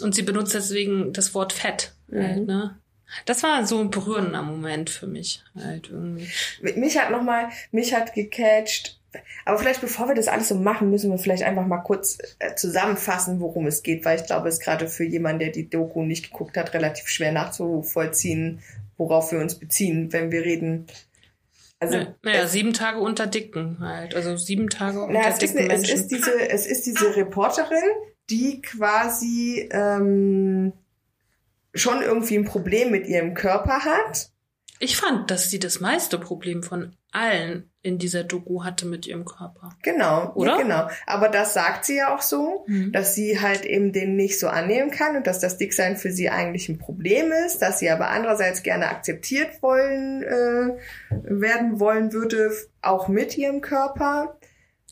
Und 0.00 0.14
sie 0.14 0.22
benutzt 0.22 0.54
deswegen 0.54 1.12
das 1.12 1.34
Wort 1.34 1.52
Fett. 1.52 1.92
Halt, 2.10 2.40
Mhm. 2.40 2.46
ne? 2.46 2.78
Das 3.24 3.42
war 3.42 3.66
so 3.66 3.80
ein 3.80 3.90
berührender 3.90 4.42
Moment 4.42 4.90
für 4.90 5.06
mich 5.06 5.42
halt 5.54 5.90
irgendwie. 5.90 6.28
mich 6.76 6.98
hat 6.98 7.10
noch 7.10 7.22
mal, 7.22 7.48
mich 7.70 7.94
hat 7.94 8.14
gecatcht. 8.14 8.98
Aber 9.44 9.58
vielleicht 9.58 9.82
bevor 9.82 10.08
wir 10.08 10.14
das 10.14 10.28
alles 10.28 10.48
so 10.48 10.54
machen, 10.54 10.90
müssen 10.90 11.10
wir 11.10 11.18
vielleicht 11.18 11.42
einfach 11.42 11.66
mal 11.66 11.82
kurz 11.82 12.18
äh, 12.38 12.54
zusammenfassen, 12.54 13.40
worum 13.40 13.66
es 13.66 13.82
geht, 13.82 14.04
weil 14.06 14.18
ich 14.18 14.26
glaube, 14.26 14.48
es 14.48 14.54
ist 14.54 14.64
gerade 14.64 14.88
für 14.88 15.04
jemanden, 15.04 15.40
der 15.40 15.50
die 15.50 15.68
Doku 15.68 16.02
nicht 16.02 16.30
geguckt 16.30 16.56
hat, 16.56 16.72
relativ 16.72 17.08
schwer 17.08 17.32
nachzuvollziehen, 17.32 18.60
worauf 18.96 19.32
wir 19.32 19.40
uns 19.40 19.58
beziehen, 19.58 20.12
wenn 20.12 20.32
wir 20.32 20.42
reden. 20.42 20.86
Also 21.78 21.96
Ja, 21.96 22.14
naja, 22.22 22.42
es, 22.44 22.52
sieben 22.52 22.72
Tage 22.72 23.00
unter 23.00 23.26
Dicken 23.26 23.80
halt. 23.80 24.14
Also 24.14 24.36
sieben 24.36 24.70
Tage 24.70 25.02
unter 25.02 25.12
na, 25.12 25.28
es, 25.28 25.34
ist 25.34 25.42
dicken 25.42 25.58
eine, 25.58 25.74
es 25.74 25.80
Menschen. 25.82 26.00
ist 26.00 26.08
diese, 26.08 26.50
es 26.50 26.66
ist 26.66 26.86
diese 26.86 27.16
Reporterin, 27.16 27.82
die 28.30 28.62
quasi 28.62 29.68
ähm, 29.72 30.72
schon 31.74 32.02
irgendwie 32.02 32.36
ein 32.36 32.44
Problem 32.44 32.90
mit 32.90 33.06
ihrem 33.06 33.34
Körper 33.34 33.80
hat. 33.84 34.30
Ich 34.78 34.96
fand, 34.96 35.30
dass 35.30 35.48
sie 35.48 35.60
das 35.60 35.78
meiste 35.80 36.18
Problem 36.18 36.62
von 36.64 36.96
allen 37.12 37.70
in 37.82 37.98
dieser 37.98 38.24
Doku 38.24 38.64
hatte 38.64 38.84
mit 38.86 39.06
ihrem 39.06 39.24
Körper. 39.24 39.70
Genau, 39.82 40.32
Oder? 40.34 40.52
Ja, 40.52 40.62
genau. 40.62 40.88
Aber 41.06 41.28
das 41.28 41.54
sagt 41.54 41.84
sie 41.84 41.96
ja 41.96 42.14
auch 42.14 42.22
so, 42.22 42.64
Mhm. 42.66 42.90
dass 42.90 43.14
sie 43.14 43.40
halt 43.40 43.64
eben 43.64 43.92
den 43.92 44.16
nicht 44.16 44.40
so 44.40 44.48
annehmen 44.48 44.90
kann 44.90 45.16
und 45.16 45.26
dass 45.26 45.38
das 45.38 45.56
Dicksein 45.56 45.96
für 45.96 46.10
sie 46.10 46.30
eigentlich 46.30 46.68
ein 46.68 46.78
Problem 46.78 47.30
ist, 47.46 47.58
dass 47.62 47.78
sie 47.78 47.90
aber 47.90 48.08
andererseits 48.08 48.62
gerne 48.62 48.88
akzeptiert 48.88 49.62
wollen 49.62 50.22
äh, 50.22 50.76
werden 51.10 51.78
wollen 51.78 52.12
würde, 52.12 52.50
auch 52.80 53.06
mit 53.08 53.36
ihrem 53.38 53.60
Körper. 53.60 54.38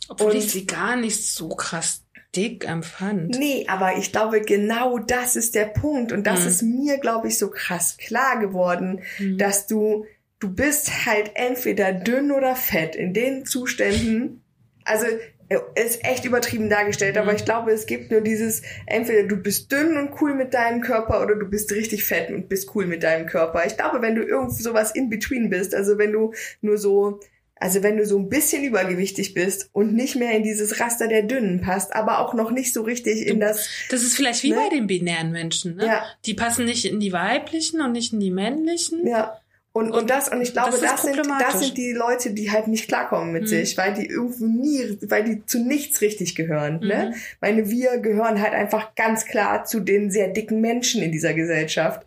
Obwohl 0.09 0.33
Und- 0.33 0.37
ich 0.37 0.51
sie 0.53 0.67
gar 0.67 0.97
nicht 0.97 1.27
so 1.27 1.49
krass 1.49 2.05
dick 2.37 2.65
empfand. 2.69 3.39
Nee, 3.39 3.67
aber 3.69 3.97
ich 3.97 4.13
glaube, 4.13 4.41
genau 4.41 4.99
das 4.99 5.37
ist 5.37 5.55
der 5.55 5.65
Punkt. 5.67 6.13
Und 6.13 6.27
das 6.27 6.41
Mhm. 6.43 6.47
ist 6.49 6.63
mir, 6.63 6.99
glaube 6.99 7.29
ich, 7.29 7.39
so 7.39 7.51
krass 7.51 7.97
klar 7.97 8.39
geworden, 8.41 9.03
Mhm. 9.19 9.39
dass 9.39 9.67
du, 9.67 10.07
du 10.39 10.55
bist 10.55 11.07
halt 11.07 11.33
entweder 11.35 11.93
dünn 11.93 12.31
oder 12.31 12.55
fett. 12.57 12.95
In 12.97 13.13
den 13.13 13.45
Zuständen, 13.47 14.43
also 14.85 15.07
äh, 15.49 15.59
ist 15.85 16.05
echt 16.05 16.25
übertrieben 16.25 16.71
dargestellt, 16.71 17.17
Mhm. 17.17 17.23
aber 17.23 17.35
ich 17.35 17.45
glaube, 17.45 17.73
es 17.73 17.87
gibt 17.87 18.13
nur 18.13 18.21
dieses, 18.21 18.63
entweder 18.87 19.25
du 19.25 19.37
bist 19.37 19.73
dünn 19.73 19.97
und 19.97 20.11
cool 20.21 20.35
mit 20.35 20.55
deinem 20.55 20.81
Körper 20.81 21.21
oder 21.23 21.35
du 21.35 21.47
bist 21.47 21.73
richtig 21.73 22.05
fett 22.05 22.31
und 22.31 22.49
bist 22.49 22.71
cool 22.77 22.87
mit 22.87 23.03
deinem 23.03 23.27
Körper. 23.27 23.67
Ich 23.67 23.77
glaube, 23.77 24.01
wenn 24.01 24.15
du 24.15 24.23
irgendwie 24.23 24.63
sowas 24.63 24.93
in 24.93 25.11
between 25.11 25.51
bist, 25.51 25.75
also 25.75 25.99
wenn 25.99 26.13
du 26.13 26.33
nur 26.61 26.79
so, 26.79 27.19
also 27.61 27.83
wenn 27.83 27.99
du 27.99 28.07
so 28.07 28.19
ein 28.19 28.29
bisschen 28.29 28.65
übergewichtig 28.65 29.35
bist 29.35 29.69
und 29.73 29.95
nicht 29.95 30.17
mehr 30.17 30.33
in 30.33 30.43
dieses 30.43 30.81
Raster 30.81 31.07
der 31.09 31.23
Dünnen 31.23 31.61
passt, 31.61 31.95
aber 31.95 32.19
auch 32.21 32.35
noch 32.35 32.51
nicht 32.51 32.73
so 32.73 32.83
richtig 32.83 33.27
in 33.27 33.39
das, 33.39 33.69
Das 33.91 34.03
ist 34.03 34.17
vielleicht 34.17 34.43
wie 34.43 34.51
Ne? 34.51 34.57
bei 34.57 34.75
den 34.75 34.87
binären 34.87 35.31
Menschen. 35.31 35.77
Ne? 35.77 35.87
Ja. 35.87 36.03
Die 36.25 36.35
passen 36.35 36.65
nicht 36.65 36.87
in 36.87 36.99
die 37.01 37.13
weiblichen 37.13 37.81
und 37.83 37.93
nicht 37.93 38.13
in 38.13 38.21
die 38.21 38.31
männlichen. 38.33 39.07
ja. 39.07 39.37
Und, 39.73 39.93
und 39.93 40.11
das, 40.11 40.29
und 40.29 40.43
ich 40.43 40.53
glaube, 40.53 40.73
das 40.73 40.81
das, 40.81 41.03
sind, 41.03 41.17
das 41.17 41.61
sind 41.61 41.77
die 41.79 41.93
Leute, 41.93 42.33
die 42.33 42.51
halt 42.51 42.67
nicht 42.67 42.89
klarkommen 42.89 43.31
mit 43.31 43.49
sich, 43.49 43.79
weil 43.79 43.95
die 43.95 44.05
irgendwo 44.05 44.45
nie, 44.47 44.99
weil 45.03 45.23
die 45.23 45.47
zu 45.47 45.61
nichts 45.61 46.01
richtig 46.01 46.35
gehören. 46.35 46.81
Ne? 46.81 47.15
Meine, 47.41 47.71
wir 47.71 47.99
gehören 47.99 48.43
halt 48.43 48.53
einfach 48.53 48.97
ganz 48.97 49.27
klar 49.27 49.65
zu 49.65 49.79
den 49.79 50.11
sehr 50.11 50.27
dicken 50.27 50.61
Menschen 50.61 51.03
in 51.03 51.13
dieser 51.13 51.35
Gesellschaft. 51.35 52.05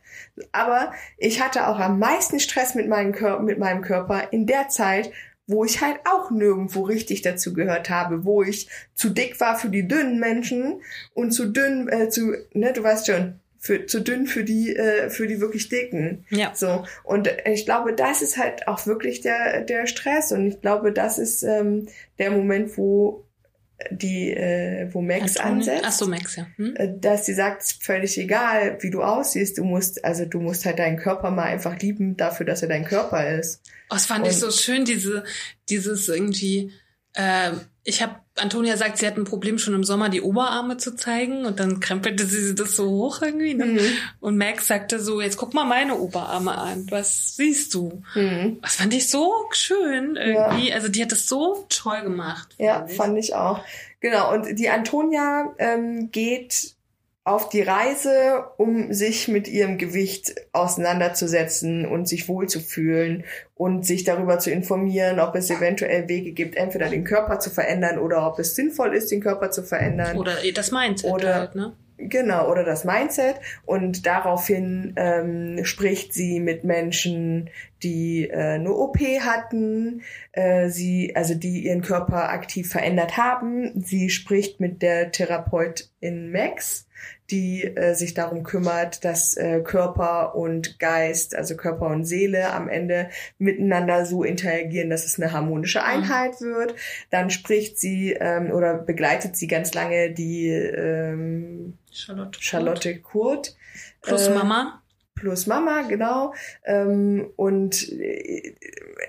Aber 0.52 0.92
ich 1.18 1.42
hatte 1.42 1.68
auch 1.70 1.80
am 1.80 2.00
meisten 2.00 2.42
Stress 2.42 2.76
mit 2.76 2.90
meinem, 2.90 3.14
Kör 3.14 3.40
mit 3.40 3.60
meinem 3.60 3.82
Körper 3.82 4.34
in 4.34 4.46
der 4.46 4.68
Zeit, 4.68 5.10
wo 5.48 5.66
ich 5.66 5.82
halt 5.82 6.00
auch 6.06 6.32
nirgendwo 6.32 6.84
richtig 6.84 7.22
dazu 7.22 7.54
gehört 7.54 7.90
habe, 7.90 8.24
wo 8.26 8.44
ich 8.44 8.70
zu 8.96 9.10
dick 9.10 9.40
war 9.40 9.58
für 9.58 9.70
die 9.70 9.88
dünnen 9.88 10.20
Menschen 10.20 10.82
und 11.14 11.32
zu 11.32 11.48
dünn, 11.48 11.90
äh, 11.90 12.10
zu, 12.10 12.34
ne, 12.54 12.72
du 12.74 12.84
weißt 12.84 13.08
schon, 13.08 13.40
für, 13.60 13.86
zu 13.86 14.02
dünn 14.02 14.28
für 14.28 14.44
die, 14.44 14.76
äh, 14.76 15.10
für 15.10 15.26
die 15.26 15.40
wirklich 15.40 15.70
dicken. 15.70 16.26
Ja. 16.30 16.52
So. 16.54 16.84
Und 17.04 17.30
ich 17.46 17.66
glaube, 17.66 17.94
das 17.94 18.22
ist 18.22 18.38
halt 18.38 18.68
auch 18.68 18.86
wirklich 18.88 19.22
der, 19.22 19.62
der 19.62 19.88
Stress. 19.88 20.34
Und 20.34 20.48
ich 20.48 20.60
glaube, 20.60 20.92
das 20.92 21.18
ist 21.18 21.44
ähm, 21.44 21.88
der 22.20 22.32
Moment, 22.32 22.78
wo 22.78 23.24
die, 23.90 24.32
äh, 24.32 24.90
wo 24.92 25.02
Max 25.02 25.38
Antonin- 25.38 25.54
ansetzt. 25.60 25.84
Ach 25.86 25.92
so, 25.92 26.08
Max, 26.08 26.36
ja. 26.36 26.48
Hm? 26.58 26.74
äh, 26.76 26.90
Dass 27.00 27.26
sie 27.26 27.34
sagt, 27.34 27.64
völlig 27.82 28.18
egal, 28.18 28.78
wie 28.82 28.90
du 28.90 29.02
aussiehst. 29.02 29.58
Du 29.58 29.64
musst, 29.64 30.04
also 30.04 30.26
du 30.26 30.42
musst 30.42 30.66
halt 30.66 30.80
deinen 30.80 30.98
Körper 30.98 31.32
mal 31.32 31.44
einfach 31.46 31.80
lieben 31.80 32.18
dafür, 32.18 32.46
dass 32.46 32.62
er 32.62 32.68
dein 32.70 32.86
Körper 32.86 33.30
ist. 33.38 33.62
Oh, 33.94 33.96
das 33.96 34.06
fand 34.08 34.26
ich 34.28 34.34
Und- 34.34 34.40
so 34.40 34.52
schön, 34.52 34.86
diese, 34.86 35.24
dieses 35.70 36.10
irgendwie, 36.10 36.72
äh, 37.14 37.52
ich 37.84 38.02
habe, 38.02 38.16
Antonia 38.38 38.78
sagt, 38.78 38.98
sie 38.98 39.06
hat 39.06 39.18
ein 39.18 39.26
Problem 39.26 39.60
schon 39.60 39.76
im 39.76 39.84
Sommer 39.84 40.10
die 40.10 40.22
Oberarme 40.22 40.78
zu 40.78 40.96
zeigen 40.96 41.46
und 41.46 41.60
dann 41.60 41.80
krempelte 41.82 42.26
sie 42.26 42.56
das 42.56 42.76
so 42.76 42.90
hoch 42.90 43.22
irgendwie. 43.22 43.54
Ne? 43.54 43.66
Mhm. 43.66 43.80
Und 44.22 44.38
Max 44.38 44.68
sagte 44.68 45.00
so, 45.00 45.22
jetzt 45.22 45.38
guck 45.38 45.54
mal 45.54 45.66
meine 45.66 45.98
Oberarme 45.98 46.58
an, 46.58 46.88
was 46.90 47.36
siehst 47.36 47.74
du? 47.76 48.02
Mhm. 48.16 48.58
Das 48.62 48.78
fand 48.78 48.94
ich 48.94 49.10
so 49.10 49.32
schön 49.52 50.16
irgendwie. 50.16 50.74
Also 50.74 50.88
die 50.88 51.04
hat 51.04 51.12
das 51.12 51.28
so 51.28 51.66
toll 51.70 52.02
gemacht. 52.02 52.56
Ja, 52.58 52.80
fand 52.80 52.90
ich. 52.90 52.98
fand 52.98 53.20
ich 53.20 53.36
auch. 53.36 53.64
Genau, 54.00 54.34
und 54.34 54.56
die 54.58 54.70
Antonia 54.70 55.54
ähm, 55.60 56.10
geht 56.12 56.73
auf 57.26 57.48
die 57.48 57.62
Reise, 57.62 58.44
um 58.58 58.92
sich 58.92 59.30
mit 59.30 59.48
ihrem 59.48 59.78
Gewicht 59.78 60.36
auseinanderzusetzen 60.52 61.86
und 61.86 62.08
sich 62.08 62.28
wohlzufühlen 62.28 63.24
und 63.56 63.86
sich 63.86 64.04
darüber 64.04 64.40
zu 64.40 64.52
informieren, 64.52 65.22
ob 65.22 65.36
es 65.36 65.50
eventuell 65.50 66.10
Wege 66.10 66.32
gibt, 66.34 66.58
entweder 66.58 66.90
den 66.90 67.06
Körper 67.06 67.40
zu 67.40 67.50
verändern 67.50 67.98
oder 67.98 68.28
ob 68.28 68.40
es 68.40 68.56
sinnvoll 68.56 68.94
ist, 68.94 69.10
den 69.10 69.22
Körper 69.22 69.52
zu 69.52 69.64
verändern. 69.64 70.18
Oder 70.18 70.36
das 70.54 70.72
Mindset 70.72 71.12
Oder- 71.12 71.36
halt, 71.36 71.56
ne? 71.56 71.74
Genau, 72.10 72.50
oder 72.50 72.64
das 72.64 72.84
Mindset. 72.84 73.36
Und 73.66 74.06
daraufhin 74.06 74.94
ähm, 74.98 75.64
spricht 75.64 76.14
sie 76.14 76.40
mit 76.40 76.64
Menschen, 76.64 77.50
die 77.82 78.30
äh, 78.30 78.56
eine 78.56 78.74
OP 78.74 78.98
hatten, 79.00 80.02
äh, 80.32 80.70
sie, 80.70 81.16
also 81.16 81.36
die 81.36 81.66
ihren 81.66 81.82
Körper 81.82 82.30
aktiv 82.30 82.70
verändert 82.70 83.16
haben. 83.18 83.82
Sie 83.82 84.10
spricht 84.10 84.60
mit 84.60 84.82
der 84.82 85.12
Therapeutin 85.12 86.32
Max, 86.32 86.88
die 87.32 87.64
äh, 87.64 87.96
sich 87.96 88.14
darum 88.14 88.44
kümmert, 88.44 89.06
dass 89.06 89.36
äh, 89.38 89.62
Körper 89.62 90.36
und 90.36 90.80
Geist, 90.80 91.36
also 91.36 91.56
Körper 91.56 91.88
und 91.88 92.06
Seele 92.06 92.52
am 92.54 92.68
Ende 92.68 93.10
miteinander 93.38 94.06
so 94.06 94.24
interagieren, 94.24 94.90
dass 94.90 95.06
es 95.06 95.20
eine 95.20 95.32
harmonische 95.32 95.84
Einheit 95.84 96.42
wird. 96.42 96.76
Dann 97.10 97.30
spricht 97.30 97.80
sie 97.80 98.12
ähm, 98.14 98.52
oder 98.52 98.76
begleitet 98.76 99.36
sie 99.38 99.48
ganz 99.48 99.74
lange 99.74 100.12
die 100.12 100.50
ähm, 100.50 101.78
Charlotte. 101.92 102.42
Charlotte 102.42 103.00
Kurt. 103.00 103.56
Plus 104.02 104.28
äh, 104.28 104.34
Mama. 104.34 104.83
Plus 105.24 105.48
Mama, 105.48 105.84
genau. 105.84 106.34
Ähm, 106.66 107.30
und 107.38 107.90
äh, 107.94 108.56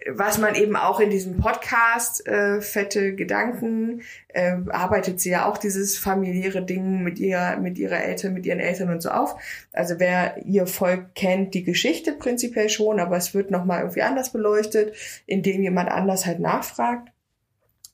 was 0.06 0.38
man 0.38 0.54
eben 0.54 0.76
auch 0.76 1.00
in 1.00 1.10
diesem 1.10 1.38
Podcast, 1.38 2.24
äh, 2.28 2.60
Fette 2.60 3.16
Gedanken, 3.16 4.02
äh, 4.28 4.58
arbeitet 4.68 5.18
sie 5.18 5.30
ja 5.30 5.46
auch 5.46 5.58
dieses 5.58 5.98
familiäre 5.98 6.62
Ding 6.62 7.02
mit 7.02 7.18
ihrer, 7.18 7.56
mit 7.56 7.78
ihrer 7.78 8.00
Eltern, 8.04 8.32
mit 8.32 8.46
ihren 8.46 8.60
Eltern 8.60 8.90
und 8.90 9.02
so 9.02 9.10
auf. 9.10 9.34
Also 9.72 9.98
wer 9.98 10.36
ihr 10.46 10.68
Volk 10.68 11.16
kennt, 11.16 11.52
die 11.52 11.64
Geschichte 11.64 12.12
prinzipiell 12.12 12.68
schon, 12.68 13.00
aber 13.00 13.16
es 13.16 13.34
wird 13.34 13.50
nochmal 13.50 13.80
irgendwie 13.80 14.02
anders 14.02 14.30
beleuchtet, 14.30 14.94
indem 15.26 15.62
jemand 15.64 15.90
anders 15.90 16.26
halt 16.26 16.38
nachfragt. 16.38 17.08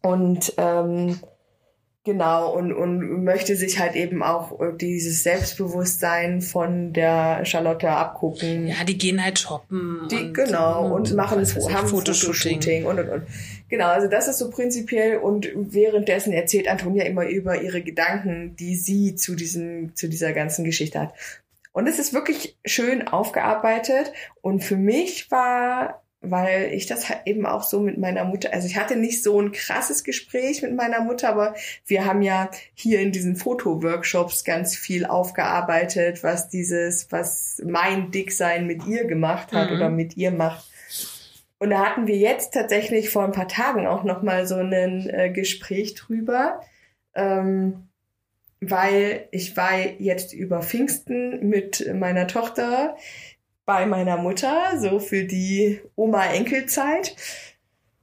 Und 0.03 0.53
ähm, 0.59 1.21
Genau, 2.05 2.55
und, 2.57 2.73
und 2.73 3.25
möchte 3.25 3.57
sich 3.57 3.79
halt 3.79 3.95
eben 3.95 4.23
auch 4.23 4.59
äh, 4.59 4.73
dieses 4.75 5.23
Selbstbewusstsein 5.23 6.41
von 6.41 6.95
der 6.95 7.45
Charlotte 7.45 7.91
abgucken. 7.91 8.69
Ja, 8.69 8.85
die 8.85 8.97
gehen 8.97 9.23
halt 9.23 9.39
shoppen. 9.39 10.09
Die, 10.11 10.17
und, 10.17 10.33
genau, 10.33 10.95
und, 10.95 11.13
machen 11.13 11.43
weiß 11.43 11.57
ich, 11.59 11.75
haben 11.75 11.89
Fotoshooting 11.89 12.87
und, 12.87 13.01
und, 13.01 13.09
und. 13.11 13.23
Genau, 13.69 13.89
also 13.89 14.09
das 14.09 14.29
ist 14.29 14.39
so 14.39 14.49
prinzipiell 14.49 15.19
und 15.19 15.51
währenddessen 15.55 16.33
erzählt 16.33 16.69
Antonia 16.69 17.05
immer 17.05 17.29
über 17.29 17.61
ihre 17.61 17.83
Gedanken, 17.83 18.57
die 18.57 18.77
sie 18.77 19.15
zu 19.15 19.35
diesem, 19.35 19.95
zu 19.95 20.09
dieser 20.09 20.33
ganzen 20.33 20.65
Geschichte 20.65 21.01
hat. 21.01 21.13
Und 21.73 21.87
es 21.87 21.99
ist 21.99 22.15
wirklich 22.15 22.57
schön 22.65 23.09
aufgearbeitet 23.09 24.11
und 24.41 24.65
für 24.65 24.77
mich 24.77 25.31
war 25.31 26.03
weil 26.23 26.71
ich 26.75 26.87
das 26.87 27.09
halt 27.09 27.23
eben 27.25 27.47
auch 27.47 27.63
so 27.63 27.81
mit 27.81 27.97
meiner 27.97 28.25
Mutter, 28.25 28.53
also 28.53 28.67
ich 28.67 28.77
hatte 28.77 28.97
nicht 28.97 29.23
so 29.23 29.41
ein 29.41 29.53
krasses 29.53 30.05
Gespräch 30.05 30.61
mit 30.63 30.75
meiner 30.75 31.01
Mutter, 31.01 31.31
aber 31.31 31.55
wir 31.87 32.05
haben 32.05 32.21
ja 32.21 32.51
hier 32.75 33.01
in 33.01 33.11
diesen 33.11 33.37
Fotoworkshops 33.37 34.45
ganz 34.45 34.77
viel 34.77 35.07
aufgearbeitet, 35.07 36.23
was 36.23 36.49
dieses, 36.49 37.11
was 37.11 37.63
mein 37.65 38.11
Dicksein 38.11 38.67
mit 38.67 38.87
ihr 38.87 39.05
gemacht 39.07 39.53
hat 39.53 39.71
Mhm. 39.71 39.77
oder 39.77 39.89
mit 39.89 40.17
ihr 40.17 40.31
macht. 40.31 40.67
Und 41.59 41.71
da 41.71 41.85
hatten 41.87 42.07
wir 42.07 42.17
jetzt 42.17 42.55
tatsächlich 42.55 43.11
vor 43.11 43.25
ein 43.25 43.33
paar 43.33 43.49
Tagen 43.49 43.87
auch 43.87 44.05
noch 44.05 44.23
mal 44.23 44.47
so 44.47 44.57
ein 44.57 45.09
äh, 45.11 45.31
Gespräch 45.31 45.95
drüber, 45.95 46.61
ähm, 47.15 47.89
weil 48.63 49.27
ich 49.31 49.57
war 49.57 49.79
jetzt 49.99 50.35
über 50.35 50.63
Pfingsten 50.63 51.49
mit 51.49 51.91
meiner 51.95 52.27
Tochter 52.27 52.97
bei 53.65 53.87
meiner 53.87 54.17
Mutter, 54.17 54.79
so 54.79 54.99
für 54.99 55.25
die 55.25 55.81
Oma-Enkelzeit. 55.97 57.15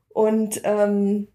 Und 0.10 0.62
ähm, 0.64 1.28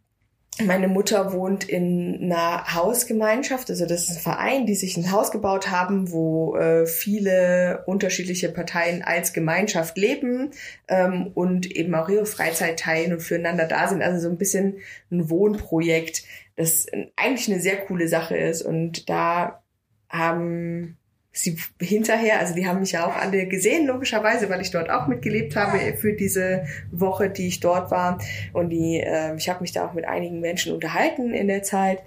meine 0.61 0.89
Mutter 0.89 1.33
wohnt 1.33 1.65
in 1.65 2.25
einer 2.25 2.75
Hausgemeinschaft, 2.75 3.71
also 3.71 3.87
das 3.87 4.03
ist 4.03 4.17
ein 4.17 4.23
Verein, 4.23 4.67
die 4.67 4.75
sich 4.75 4.97
ein 4.97 5.11
Haus 5.11 5.31
gebaut 5.31 5.71
haben, 5.71 6.13
wo 6.13 6.57
äh, 6.57 6.87
viele 6.87 7.85
unterschiedliche 7.87 8.51
Parteien 8.51 9.03
als 9.03 9.33
Gemeinschaft 9.33 9.97
leben 9.97 10.51
ähm, 10.89 11.31
und 11.35 11.71
eben 11.71 11.95
auch 11.95 12.09
ihre 12.09 12.27
Freizeit 12.27 12.79
teilen 12.79 13.15
und 13.15 13.21
füreinander 13.21 13.67
da 13.67 13.89
sind. 13.89 14.03
Also 14.03 14.21
so 14.21 14.29
ein 14.29 14.37
bisschen 14.37 14.79
ein 15.11 15.31
Wohnprojekt, 15.31 16.25
das 16.57 16.87
eigentlich 17.17 17.51
eine 17.51 17.61
sehr 17.61 17.79
coole 17.87 18.09
Sache 18.09 18.37
ist. 18.37 18.61
Und 18.61 19.09
da 19.09 19.63
haben 20.11 20.99
sie 21.33 21.57
hinterher, 21.81 22.39
also 22.39 22.55
die 22.55 22.67
haben 22.67 22.81
mich 22.81 22.93
ja 22.93 23.07
auch 23.07 23.17
alle 23.17 23.47
gesehen, 23.47 23.87
logischerweise, 23.87 24.51
weil 24.51 24.61
ich 24.61 24.71
dort 24.71 24.91
auch 24.91 25.07
mitgelebt 25.07 25.57
habe 25.57 25.79
für 25.97 26.13
diese 26.13 26.67
Woche, 26.91 27.31
die 27.31 27.49
ich 27.49 27.61
dort 27.61 27.91
war. 27.91 28.19
Und 28.53 28.69
die, 28.69 29.01
äh, 29.01 29.35
ich 29.37 29.49
habe 29.49 29.63
mich 29.63 29.73
da 29.73 29.87
auch 29.87 29.95
mit 29.95 30.05
einigen 30.05 30.41
Menschen 30.41 30.75
unterhalten 30.75 31.33
in 31.33 31.49
der 31.49 31.63
Zeit. 31.63 32.03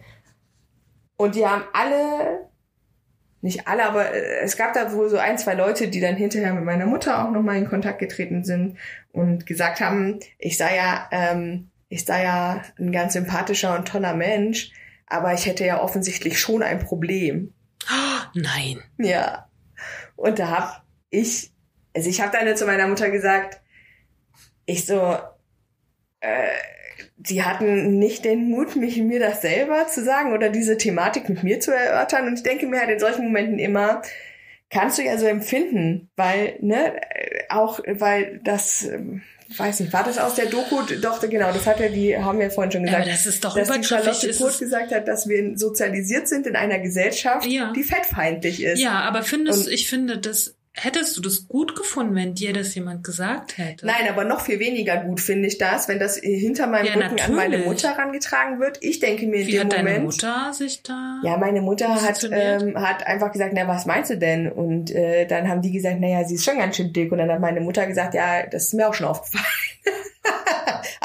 Und 1.18 1.36
die 1.36 1.46
haben 1.46 1.64
alle, 1.74 2.50
nicht 3.42 3.68
alle, 3.68 3.86
aber 3.86 4.14
äh, 4.14 4.42
es 4.44 4.58
gab 4.58 4.74
da 4.74 4.94
wohl 4.94 5.10
so 5.10 5.18
ein, 5.18 5.40
zwei 5.40 5.56
Leute, 5.56 5.88
die 5.88 6.02
dann 6.02 6.16
hinterher 6.16 6.54
mit 6.54 6.64
meiner 6.64 6.86
Mutter 6.86 7.26
auch 7.26 7.32
nochmal 7.32 7.58
in 7.58 7.68
Kontakt 7.68 7.98
getreten 7.98 8.44
sind 8.44 8.78
und 9.12 9.48
gesagt 9.48 9.80
haben, 9.80 10.20
ich 10.38 10.58
sei 10.58 10.76
ja, 10.76 11.10
ähm, 11.12 11.72
ich 11.90 12.06
sei 12.06 12.24
ja 12.24 12.62
ein 12.78 12.92
ganz 12.92 13.14
sympathischer 13.14 13.76
und 13.76 13.88
toller 13.88 14.14
Mensch, 14.14 14.72
aber 15.08 15.34
ich 15.34 15.48
hätte 15.48 15.66
ja 15.66 15.82
offensichtlich 15.82 16.40
schon 16.40 16.62
ein 16.62 16.80
Problem. 16.80 17.55
Nein. 18.34 18.82
Ja. 18.98 19.50
Und 20.16 20.40
da 20.40 20.50
hab 20.50 20.84
ich, 21.10 21.52
also 21.96 22.10
ich 22.10 22.22
habe 22.22 22.38
dann 22.38 22.56
zu 22.56 22.66
meiner 22.66 22.88
Mutter 22.88 23.10
gesagt, 23.10 23.62
ich 24.66 24.86
so, 24.86 25.18
äh, 26.20 26.48
die 27.18 27.44
hatten 27.44 27.98
nicht 27.98 28.26
den 28.26 28.50
Mut, 28.50 28.76
mich 28.76 28.98
mir 28.98 29.20
das 29.20 29.42
selber 29.42 29.88
zu 29.88 30.04
sagen 30.04 30.34
oder 30.34 30.50
diese 30.50 30.78
Thematik 30.78 31.30
mit 31.30 31.44
mir 31.44 31.60
zu 31.60 31.72
erörtern. 31.72 32.28
Und 32.28 32.36
ich 32.36 32.44
denke 32.44 32.68
mir 32.68 32.80
halt 32.80 32.90
in 32.90 33.00
solchen 33.00 33.26
Momenten 33.26 33.60
immer, 33.60 34.02
kannst 34.70 34.98
du 34.98 35.04
ja 35.04 35.18
so 35.18 35.26
empfinden, 35.26 36.10
weil, 36.16 36.58
ne, 36.62 36.96
äh, 37.12 37.44
auch, 37.50 37.80
weil 37.88 38.40
das, 38.44 38.86
ähm, 38.86 39.22
weiß 39.58 39.80
nicht, 39.82 39.94
war 39.94 40.04
das 40.04 40.18
aus 40.18 40.36
der 40.36 40.48
Doku? 40.48 40.82
Doch, 41.02 41.20
genau, 41.30 41.52
das 41.52 41.66
hat 41.68 41.80
ja 41.80 41.90
die, 41.90 42.18
haben 42.18 42.40
wir 42.40 42.50
vorhin 42.52 42.72
schon 42.72 42.82
Ja, 42.82 42.88
gesagt. 43.00 43.04
aber 43.04 43.12
das 43.12 43.26
ist 43.26 43.44
doch 43.46 43.56
dass 43.56 43.68
die. 43.82 43.84
Charlotte 43.84 44.34
Kurt 44.38 44.52
es, 44.54 44.60
gesagt 44.60 44.92
hat, 44.94 45.08
dass 45.08 45.28
wir 45.28 45.58
sozialisiert 45.58 46.28
sind 46.28 46.48
in 46.48 46.56
einer 46.56 46.80
Gesellschaft, 46.80 47.46
Ja. 47.46 47.72
die 47.74 47.84
fettfeindlich 47.84 48.64
ist. 48.64 48.80
ja, 48.80 49.00
aber 49.02 49.24
findest, 49.24 49.68
Und- 49.68 49.74
ich 49.74 49.88
finde, 49.88 50.18
das 50.18 50.56
hättest 50.76 51.16
du 51.18 51.22
das 51.22 51.48
gut 51.48 51.76
gefunden, 51.76 52.16
wenn 52.16 52.36
dir 52.36 52.54
das 52.54 52.76
jemand 52.76 53.04
gesagt 53.04 53.58
hätte? 53.58 53.86
Nein, 53.86 54.08
aber 54.10 54.24
noch 54.26 54.42
viel 54.42 54.60
weniger 54.60 54.98
gut 54.98 55.22
finde 55.22 55.48
ich 55.48 55.58
das, 55.58 55.88
wenn 55.88 56.00
das 56.00 56.18
hinter 56.18 56.68
meinem 56.68 56.86
Ja, 56.86 56.94
Rücken 56.94 57.20
an 57.22 57.36
meine 57.36 57.58
natürlich. 57.58 57.66
Mutter 57.66 57.98
rangetragen 57.98 58.60
wird. 58.60 58.78
Ich 58.82 59.00
denke 59.00 59.26
mir 59.28 59.42
in 59.42 59.48
Wie 59.48 59.52
dem 59.52 59.62
hat 59.62 59.68
Moment. 59.78 59.88
deine 59.88 60.04
Mutter 60.04 60.54
sich 60.54 60.84
da? 60.84 61.20
Ja, 61.24 61.38
meine 61.38 61.62
Mutter 61.62 62.02
hat, 62.02 62.28
ähm, 62.32 62.80
hat 62.80 63.06
einfach 63.08 63.32
gesagt, 63.32 63.54
na, 63.56 63.68
was 63.68 63.86
meinst 63.86 64.12
du 64.12 64.18
denn? 64.18 64.52
Und 64.52 64.92
äh, 64.92 65.26
dann 65.26 65.48
haben 65.48 65.62
die 65.62 65.72
gesagt, 65.72 66.00
naja, 66.00 66.24
sie 66.26 66.36
ist 66.36 66.46
schon 66.46 66.58
ganz 66.58 66.76
schön 66.76 66.92
dick. 66.94 67.12
Und 67.12 67.18
dann 67.20 67.32
hat 67.32 67.40
meine 67.40 67.62
Mutter 67.62 67.88
gesagt, 67.88 68.14
ja, 68.14 68.46
das 68.46 68.66
ist 68.66 68.74
mir 68.74 68.88
auch 68.90 68.94
schon 68.94 69.08
aufgefallen. 69.08 69.46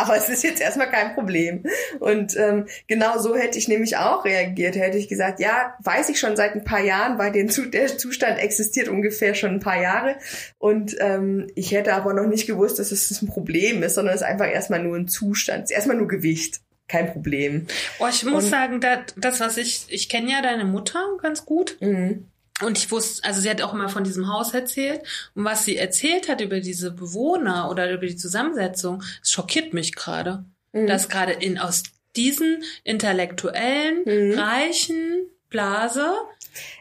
Aber 0.00 0.16
es 0.16 0.28
ist 0.28 0.42
jetzt 0.44 0.60
erstmal 0.60 0.90
kein 0.90 1.14
Problem. 1.14 1.62
Und 1.98 2.36
ähm, 2.36 2.66
genau 2.86 3.18
so 3.18 3.36
hätte 3.36 3.58
ich 3.58 3.68
nämlich 3.68 3.96
auch 3.96 4.24
reagiert. 4.24 4.76
Hätte 4.76 4.98
ich 4.98 5.08
gesagt, 5.08 5.40
ja, 5.40 5.74
weiß 5.82 6.08
ich 6.08 6.18
schon 6.18 6.36
seit 6.36 6.54
ein 6.54 6.64
paar 6.64 6.80
Jahren, 6.80 7.18
weil 7.18 7.32
den 7.32 7.48
Zu 7.50 7.66
der 7.66 7.98
Zustand 7.98 8.38
existiert 8.38 8.88
ungefähr 8.88 9.34
schon 9.34 9.50
ein 9.50 9.60
paar 9.60 9.80
Jahre. 9.80 10.16
Und 10.58 10.96
ähm, 11.00 11.48
ich 11.54 11.72
hätte 11.72 11.94
aber 11.94 12.14
noch 12.14 12.26
nicht 12.26 12.46
gewusst, 12.46 12.78
dass 12.78 12.92
es 12.92 13.20
ein 13.22 13.28
Problem 13.28 13.82
ist, 13.82 13.94
sondern 13.94 14.14
es 14.14 14.20
ist 14.22 14.26
einfach 14.26 14.50
erstmal 14.50 14.82
nur 14.82 14.96
ein 14.96 15.08
Zustand. 15.08 15.64
Es 15.64 15.70
ist 15.70 15.76
erstmal 15.76 15.96
nur 15.96 16.08
Gewicht. 16.08 16.60
Kein 16.88 17.12
Problem. 17.12 17.68
Oh, 18.00 18.08
ich 18.10 18.24
muss 18.24 18.44
Und- 18.44 18.50
sagen, 18.50 18.80
das, 18.80 18.98
das, 19.16 19.38
was 19.38 19.56
ich, 19.58 19.84
ich 19.90 20.08
kenne 20.08 20.32
ja 20.32 20.42
deine 20.42 20.64
Mutter 20.64 21.00
ganz 21.22 21.44
gut. 21.44 21.76
Mhm. 21.80 22.26
Und 22.62 22.78
ich 22.78 22.90
wusste, 22.90 23.24
also 23.24 23.40
sie 23.40 23.48
hat 23.50 23.62
auch 23.62 23.72
immer 23.72 23.88
von 23.88 24.04
diesem 24.04 24.32
Haus 24.32 24.52
erzählt. 24.52 25.02
Und 25.34 25.44
was 25.44 25.64
sie 25.64 25.76
erzählt 25.76 26.28
hat 26.28 26.40
über 26.40 26.60
diese 26.60 26.90
Bewohner 26.90 27.70
oder 27.70 27.90
über 27.92 28.06
die 28.06 28.16
Zusammensetzung, 28.16 29.02
das 29.20 29.30
schockiert 29.30 29.72
mich 29.72 29.94
gerade. 29.94 30.44
Mhm. 30.72 30.86
Dass 30.86 31.08
gerade 31.08 31.32
in 31.32 31.58
aus 31.58 31.82
diesen 32.16 32.62
intellektuellen, 32.84 34.02
Mhm. 34.04 34.38
reichen 34.38 35.26
Blase 35.48 36.12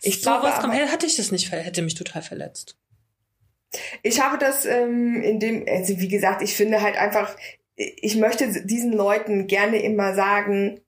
Ich 0.02 0.22
glaube 0.22 0.48
sowas 0.48 0.60
kommt. 0.60 0.74
Hätte 0.74 1.06
ich 1.06 1.16
das 1.16 1.32
nicht, 1.32 1.52
hätte 1.52 1.82
mich 1.82 1.96
total 1.96 2.22
verletzt. 2.22 2.76
Ich 4.02 4.20
habe 4.22 4.38
das 4.38 4.66
ähm, 4.66 5.22
in 5.22 5.40
dem, 5.40 5.66
also 5.68 6.00
wie 6.00 6.08
gesagt, 6.08 6.42
ich 6.42 6.56
finde 6.56 6.82
halt 6.82 6.98
einfach, 6.98 7.36
ich 7.76 8.16
möchte 8.16 8.66
diesen 8.66 8.92
Leuten 8.92 9.48
gerne 9.48 9.82
immer 9.82 10.16
sagen, 10.16 10.82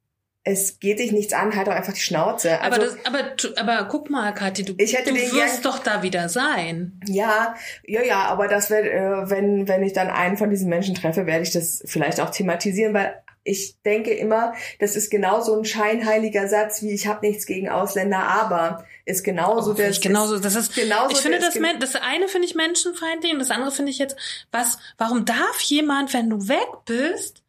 es 0.44 0.80
geht 0.80 0.98
dich 1.00 1.12
nichts 1.12 1.34
an, 1.34 1.56
halt 1.56 1.68
doch 1.68 1.74
einfach 1.74 1.94
die 1.94 2.00
Schnauze. 2.00 2.60
Aber, 2.62 2.76
Also, 2.78 2.96
das, 2.96 3.06
aber, 3.06 3.20
aber 3.58 3.88
guck 3.88 4.10
mal, 4.10 4.32
Kathi, 4.34 4.64
du, 4.66 4.74
Ich 4.78 4.98
hätte 4.98 5.12
du 5.12 5.16
wirst 5.16 5.34
gern- 5.34 5.62
doch 5.62 5.80
da 5.80 6.02
wieder 6.02 6.30
sein. 6.30 7.00
ja, 7.06 7.56
ja, 7.86 8.02
ja, 8.04 8.26
aber 8.26 8.48
das 8.48 8.70
wird, 8.72 8.86
äh, 8.88 9.30
wenn, 9.30 9.68
wenn 9.68 9.84
ich 9.84 9.94
dann 9.94 10.10
einen 10.10 10.38
von 10.38 10.50
diesen 10.50 10.68
Menschen 10.70 10.96
treffe, 10.96 11.26
werde 11.28 11.44
ich 11.44 11.52
das 11.52 11.84
vielleicht 11.86 12.20
auch 12.20 12.32
thematisieren, 12.32 12.94
weil 12.96 13.14
ich 13.44 13.76
denke 13.86 14.14
immer, 14.14 14.54
das 14.80 14.96
ist 14.96 15.10
genau 15.10 15.42
so 15.42 15.58
ein 15.58 15.66
scheinheiliger 15.66 16.48
Satz 16.48 16.82
wie 16.84 16.92
ich 16.92 17.08
habe 17.08 17.26
nichts 17.26 17.46
gegen 17.48 17.70
Ausländer, 17.70 18.20
aber 18.20 18.86
ist 19.06 19.24
genauso 19.24 19.72
Oh, 19.72 19.74
das. 19.74 19.90
ich 19.98 20.02
genauso, 20.02 20.38
das 20.40 20.54
ist, 20.56 20.76
genauso 20.76 21.12
ich 21.16 21.22
finde 21.22 21.40
das, 21.40 21.56
das 21.56 21.96
eine 22.02 22.28
finde 22.28 22.48
ich 22.48 22.54
menschenfeindlich 22.56 23.34
und 23.34 23.40
das 23.40 23.50
andere 23.50 23.72
finde 23.72 23.92
ich 23.92 23.98
jetzt, 23.98 24.16
was, 24.52 24.78
warum 25.00 25.26
darf 25.26 25.60
jemand, 25.62 26.14
wenn 26.14 26.30
du 26.30 26.48
weg 26.48 26.68
bist, 26.86 27.41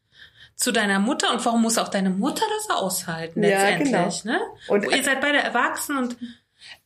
zu 0.63 0.73
deiner 0.73 0.99
Mutter 1.01 1.33
und 1.33 1.45
warum 1.45 1.63
muss 1.63 1.77
auch 1.79 1.89
deine 1.89 2.11
Mutter 2.11 2.45
das 2.59 2.77
aushalten 2.77 3.43
Ja, 3.43 3.49
letztendlich, 3.71 4.25
ne? 4.25 4.41
Und- 4.69 4.87
Und 4.87 4.95
ihr 4.97 5.03
seid 5.03 5.21
beide 5.21 5.39
erwachsen 5.39 5.97
und 5.99 6.17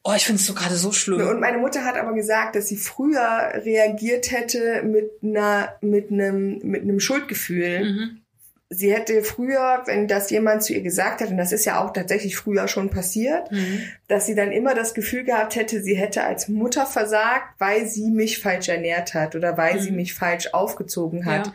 oh, 0.03 0.13
ich 0.17 0.25
finde 0.25 0.41
es 0.41 0.47
so 0.47 0.55
gerade 0.55 0.75
so 0.77 0.93
schlimm. 0.93 1.27
Und 1.29 1.41
meine 1.41 1.59
Mutter 1.59 1.85
hat 1.85 1.97
aber 1.97 2.15
gesagt, 2.15 2.57
dass 2.57 2.67
sie 2.69 2.77
früher 2.79 3.53
reagiert 3.65 4.31
hätte 4.31 4.83
mit 4.85 5.11
einer, 5.23 5.75
mit 5.83 6.11
einem, 6.11 6.59
mit 6.63 6.83
einem 6.83 7.01
Schuldgefühl. 7.01 7.85
mhm. 7.85 8.21
Sie 8.69 8.93
hätte 8.93 9.23
früher, 9.23 9.83
wenn 9.87 10.09
das 10.09 10.29
jemand 10.31 10.65
zu 10.65 10.73
ihr 10.75 10.83
gesagt 10.83 11.21
hat, 11.21 11.29
und 11.31 11.37
das 11.37 11.53
ist 11.53 11.65
ja 11.67 11.81
auch 11.85 11.93
tatsächlich 11.93 12.37
früher 12.37 12.67
schon 12.67 12.91
passiert, 12.91 13.53
Mhm. 13.53 13.83
dass 14.09 14.27
sie 14.27 14.35
dann 14.35 14.51
immer 14.51 14.75
das 14.75 14.93
Gefühl 14.93 15.23
gehabt 15.23 15.55
hätte, 15.55 15.81
sie 15.85 15.95
hätte 15.95 16.25
als 16.25 16.49
Mutter 16.49 16.85
versagt, 16.85 17.55
weil 17.61 17.87
sie 17.87 18.11
mich 18.11 18.41
falsch 18.41 18.69
ernährt 18.69 19.15
hat 19.15 19.37
oder 19.37 19.57
weil 19.57 19.75
Mhm. 19.77 19.81
sie 19.81 19.91
mich 19.93 20.15
falsch 20.15 20.49
aufgezogen 20.53 21.27
hat. 21.27 21.47
Ja. 21.47 21.53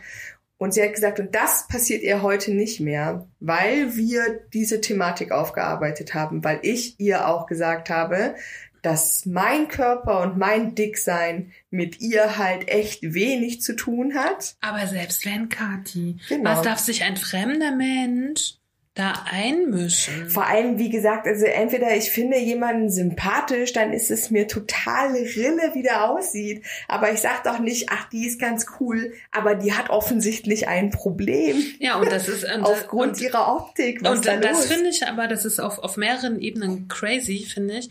Und 0.62 0.72
sie 0.72 0.80
hat 0.80 0.94
gesagt, 0.94 1.18
und 1.18 1.34
das 1.34 1.66
passiert 1.66 2.04
ihr 2.04 2.22
heute 2.22 2.54
nicht 2.54 2.78
mehr, 2.78 3.26
weil 3.40 3.96
wir 3.96 4.22
diese 4.52 4.80
Thematik 4.80 5.32
aufgearbeitet 5.32 6.14
haben, 6.14 6.44
weil 6.44 6.60
ich 6.62 7.00
ihr 7.00 7.26
auch 7.26 7.48
gesagt 7.48 7.90
habe, 7.90 8.36
dass 8.80 9.26
mein 9.26 9.66
Körper 9.66 10.20
und 10.20 10.38
mein 10.38 10.76
Dicksein 10.76 11.50
mit 11.70 12.00
ihr 12.00 12.38
halt 12.38 12.68
echt 12.68 13.00
wenig 13.02 13.60
zu 13.60 13.74
tun 13.74 14.14
hat. 14.14 14.54
Aber 14.60 14.86
selbst 14.86 15.26
wenn, 15.26 15.48
Kathi, 15.48 16.18
Genau. 16.28 16.50
was 16.50 16.62
darf 16.62 16.78
sich 16.78 17.02
ein 17.02 17.16
fremder 17.16 17.74
Mensch 17.74 18.54
da 18.94 19.24
einmischen? 19.24 20.28
Vor 20.28 20.46
allem, 20.46 20.78
wie 20.78 20.90
gesagt, 20.90 21.26
also 21.26 21.46
entweder 21.46 21.96
ich 21.96 22.10
finde 22.10 22.38
jemanden 22.38 22.90
sympathisch, 22.90 23.72
dann 23.72 23.92
ist 23.92 24.10
es 24.10 24.30
mir 24.30 24.46
total 24.48 25.12
Rille, 25.12 25.70
wie 25.72 25.82
der 25.82 26.10
aussieht. 26.10 26.64
Aber 26.88 27.10
ich 27.10 27.20
sag 27.20 27.44
doch 27.44 27.58
nicht, 27.58 27.88
ach, 27.90 28.08
die 28.10 28.26
ist 28.26 28.38
ganz 28.38 28.66
cool, 28.80 29.14
aber 29.30 29.54
die 29.54 29.72
hat 29.72 29.88
offensichtlich 29.88 30.68
ein 30.68 30.90
Problem 30.90 31.62
Ja, 31.78 31.96
und 31.96 32.12
das 32.12 32.28
ist 32.28 32.44
und, 32.54 32.64
aufgrund 32.64 33.12
und, 33.14 33.20
ihrer 33.20 33.56
Optik. 33.56 34.02
Was 34.02 34.18
und 34.18 34.26
da 34.26 34.36
das 34.36 34.66
finde 34.66 34.90
ich 34.90 35.06
aber, 35.06 35.26
das 35.26 35.44
ist 35.44 35.58
auf, 35.58 35.78
auf 35.78 35.96
mehreren 35.96 36.38
Ebenen 36.40 36.88
crazy, 36.88 37.46
finde 37.46 37.78
ich. 37.78 37.88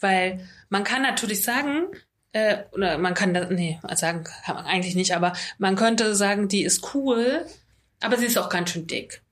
Weil 0.00 0.40
man 0.68 0.82
kann 0.82 1.02
natürlich 1.02 1.44
sagen, 1.44 1.84
äh, 2.32 2.58
oder 2.72 2.98
man 2.98 3.14
kann 3.14 3.34
das, 3.34 3.50
nee, 3.50 3.78
sagen 3.94 4.24
kann 4.24 4.56
man 4.56 4.64
eigentlich 4.64 4.96
nicht, 4.96 5.14
aber 5.14 5.32
man 5.58 5.76
könnte 5.76 6.14
sagen, 6.14 6.48
die 6.48 6.64
ist 6.64 6.94
cool, 6.94 7.46
aber 8.00 8.16
sie 8.16 8.26
ist 8.26 8.38
auch 8.38 8.48
ganz 8.48 8.70
schön 8.70 8.86
dick. 8.86 9.22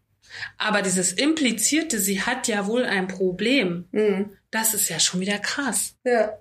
Aber 0.58 0.82
dieses 0.82 1.12
implizierte, 1.12 1.98
sie 1.98 2.22
hat 2.22 2.48
ja 2.48 2.66
wohl 2.66 2.84
ein 2.84 3.08
Problem, 3.08 3.88
Hm, 3.92 4.30
das 4.50 4.74
ist 4.74 4.88
ja 4.88 4.98
schon 5.00 5.20
wieder 5.20 5.38
krass. 5.38 5.96
ja. 6.04 6.38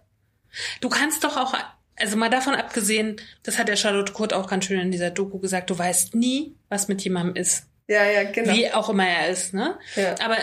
Du 0.82 0.90
kannst 0.90 1.24
doch 1.24 1.38
auch, 1.38 1.54
also 1.98 2.18
mal 2.18 2.30
davon 2.30 2.56
abgesehen, 2.56 3.18
das 3.44 3.60
hat 3.60 3.68
der 3.68 3.76
Charlotte 3.76 4.14
Kurt 4.14 4.34
auch 4.34 4.48
ganz 4.50 4.66
schön 4.66 4.80
in 4.80 4.92
dieser 4.92 5.12
Doku 5.12 5.40
gesagt, 5.40 5.70
du 5.70 5.78
weißt 5.78 6.16
nie, 6.16 6.56
was 6.70 6.88
mit 6.88 7.02
jemandem 7.04 7.36
ist. 7.36 7.66
Ja, 7.88 8.04
ja, 8.06 8.24
genau. 8.32 8.54
Wie 8.54 8.72
auch 8.72 8.90
immer 8.90 9.08
er 9.08 9.30
ist, 9.30 9.54
ne? 9.54 9.78
Ja. 9.96 10.16
Aber 10.24 10.38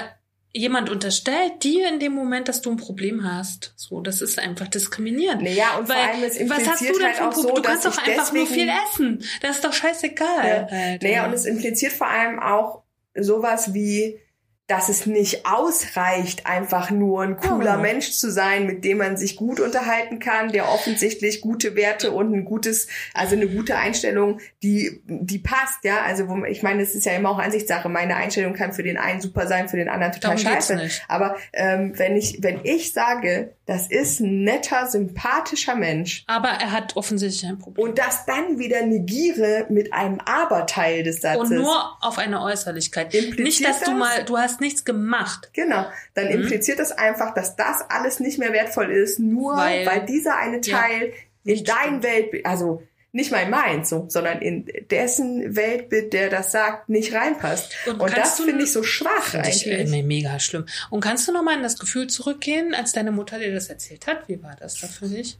jemand 0.53 0.89
unterstellt 0.89 1.65
dir 1.65 1.89
in 1.89 1.99
dem 1.99 2.13
Moment, 2.13 2.49
dass 2.49 2.63
du 2.63 2.71
ein 2.71 2.77
Problem 2.77 3.25
hast. 3.25 3.73
So, 3.77 4.01
das 4.03 4.21
ist 4.21 4.39
einfach 4.39 4.69
diskriminierend. 4.69 5.43
Naja, 5.43 5.79
und 5.79 5.87
vor 5.87 5.97
allem, 5.97 6.23
es 6.23 6.39
was 6.49 6.59
hast 6.69 6.81
du 6.81 6.85
impliziert 6.87 6.97
denn 6.97 7.07
halt 7.07 7.21
auch 7.23 7.33
so, 7.35 7.53
du 7.55 7.63
kannst 7.63 7.85
doch 7.87 7.99
einfach 7.99 8.33
nur 8.33 8.47
viel 8.47 8.71
essen. 8.93 9.25
Das 9.41 9.57
ist 9.57 9.65
doch 9.65 9.73
scheißegal. 9.73 10.69
Alter. 10.71 11.05
Naja, 11.05 11.27
und 11.27 11.33
es 11.33 11.45
impliziert 11.45 11.93
vor 11.93 12.07
allem 12.09 12.39
auch 12.39 12.84
sowas 13.21 13.75
wie, 13.75 14.21
dass 14.67 14.89
es 14.89 15.05
nicht 15.05 15.45
ausreicht, 15.45 16.47
einfach 16.47 16.91
nur 16.91 17.23
ein 17.23 17.37
cooler 17.37 17.73
Ja. 17.73 17.77
Mensch 17.77 18.13
zu 18.13 18.31
sein, 18.31 18.67
mit 18.67 18.83
dem 18.85 18.97
man 18.97 19.19
sich 19.19 19.37
gut 19.37 19.61
unterhalten 19.61 20.21
kann, 20.21 20.53
der 20.53 20.71
offensichtlich 20.73 21.43
gute 21.43 21.77
Werte 21.77 22.13
und 22.13 22.33
ein 22.33 22.45
gutes, 22.47 22.89
also 23.13 23.37
eine 23.37 23.47
gute 23.47 23.77
Einstellung, 23.77 24.41
die, 24.63 25.03
die 25.05 25.39
passt, 25.39 25.85
ja. 25.85 26.03
Also, 26.03 26.29
wo, 26.29 26.45
ich 26.47 26.63
meine, 26.63 26.83
es 26.83 26.95
ist 26.95 27.05
ja 27.05 27.13
immer 27.13 27.31
auch 27.31 27.39
Ansichtssache. 27.39 27.91
Meine 27.91 28.17
Einstellung 28.17 28.55
kann 28.55 28.73
für 28.73 28.83
den 28.83 28.97
einen 28.97 29.21
super 29.21 29.47
sein, 29.47 29.69
für 29.69 29.77
den 29.77 29.91
anderen 29.91 30.13
total 30.15 30.37
Darum 30.37 30.55
scheiße. 30.55 30.89
Aber 31.09 31.37
ähm, 31.53 31.93
wenn 31.99 32.17
ich, 32.17 32.39
wenn 32.43 32.61
ich 32.65 32.93
sage, 32.95 33.53
das 33.67 33.89
ist 33.91 34.21
ein 34.21 34.45
netter, 34.45 34.87
sympathischer 34.87 35.75
Mensch, 35.75 36.25
Aber 36.27 36.49
er 36.49 36.73
hat 36.73 36.97
offensichtlich 36.97 37.51
ein 37.51 37.59
Problem. 37.59 37.87
und 37.87 37.99
das 37.99 38.25
dann 38.27 38.59
wieder 38.59 38.83
negiere 38.87 39.67
mit 39.69 39.93
einem 39.93 40.21
Aber-Teil 40.21 41.03
des 41.03 41.21
Satzes. 41.21 41.51
Und 41.51 41.57
nur 41.57 41.97
auf 42.01 42.19
eine 42.19 42.43
Äußerlichkeit. 42.43 43.15
Impliziert 43.15 43.45
nicht, 43.45 43.65
dass 43.65 43.81
du 43.81 43.91
das? 43.91 43.99
mal, 43.99 44.25
du 44.25 44.39
hast 44.39 44.54
nichts 44.61 44.85
gemacht. 44.85 45.51
Genau, 45.53 45.87
dann 46.15 46.27
Mhm. 46.27 46.43
impliziert 46.43 46.79
das 46.79 46.93
einfach, 46.93 47.35
dass 47.35 47.57
das 47.57 47.83
alles 47.89 48.21
nicht 48.21 48.39
mehr 48.39 48.53
wertvoll 48.53 48.91
ist, 48.91 49.19
nur 49.19 49.57
Weil- 49.57 49.87
weil, 49.87 50.07
dieser 50.07 50.37
eine 50.37 50.61
Ja, 50.63 50.79
Teil 50.81 51.03
in 51.03 51.13
nicht 51.45 51.69
dein 51.69 52.03
Weltbild, 52.03 52.47
also 52.47 52.83
nicht 53.13 53.31
mal 53.31 53.45
in 53.45 53.51
meins, 53.51 53.91
so, 53.91 54.07
sondern 54.09 54.43
in 54.43 54.67
dessen 54.91 55.55
Weltbild, 55.55 56.13
der 56.13 56.31
das 56.31 56.51
sagt, 56.51 56.89
nicht 56.89 57.15
reinpasst. 57.15 57.71
Und 57.87 58.01
Und, 58.01 58.17
das 58.17 58.41
finde 58.41 58.65
ich 58.65 58.73
so 58.73 58.83
schwach 58.83 59.23
Finde 59.31 59.49
ich 59.51 59.71
eigentlich. 59.71 59.93
äh, 60.01 60.03
mega 60.03 60.41
schlimm. 60.41 60.67
Und 60.91 61.01
kannst 61.01 61.29
du 61.29 61.33
noch 61.33 61.45
mal 61.45 61.55
in 61.57 61.63
das 61.63 61.79
Gefühl 61.79 62.09
zurückgehen, 62.09 62.75
als 62.75 62.91
deine 62.93 63.13
Mutter 63.13 63.39
dir 63.39 63.55
das 63.55 63.69
erzählt 63.69 64.07
hat? 64.09 64.27
Wie 64.29 64.43
war 64.43 64.57
das 64.59 64.81
da 64.81 64.89
für 64.89 65.07
dich? 65.07 65.39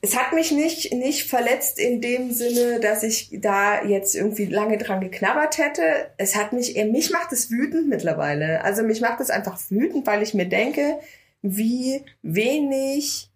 Es 0.00 0.16
hat 0.16 0.32
mich 0.32 0.52
nicht, 0.52 0.92
nicht 0.92 1.28
verletzt 1.28 1.78
in 1.78 2.00
dem 2.00 2.30
Sinne, 2.30 2.78
dass 2.78 3.02
ich 3.02 3.30
da 3.32 3.82
jetzt 3.84 4.14
irgendwie 4.14 4.44
lange 4.44 4.78
dran 4.78 5.00
geknabbert 5.00 5.58
hätte. 5.58 6.10
Es 6.18 6.36
hat 6.36 6.52
mich, 6.52 6.76
mich 6.76 7.10
macht 7.10 7.32
es 7.32 7.50
wütend 7.50 7.88
mittlerweile. 7.88 8.62
Also 8.62 8.82
mich 8.84 9.00
macht 9.00 9.20
es 9.20 9.30
einfach 9.30 9.58
wütend, 9.70 10.06
weil 10.06 10.22
ich 10.22 10.34
mir 10.34 10.48
denke, 10.48 11.00
wie 11.42 12.04
wenig, 12.22 13.30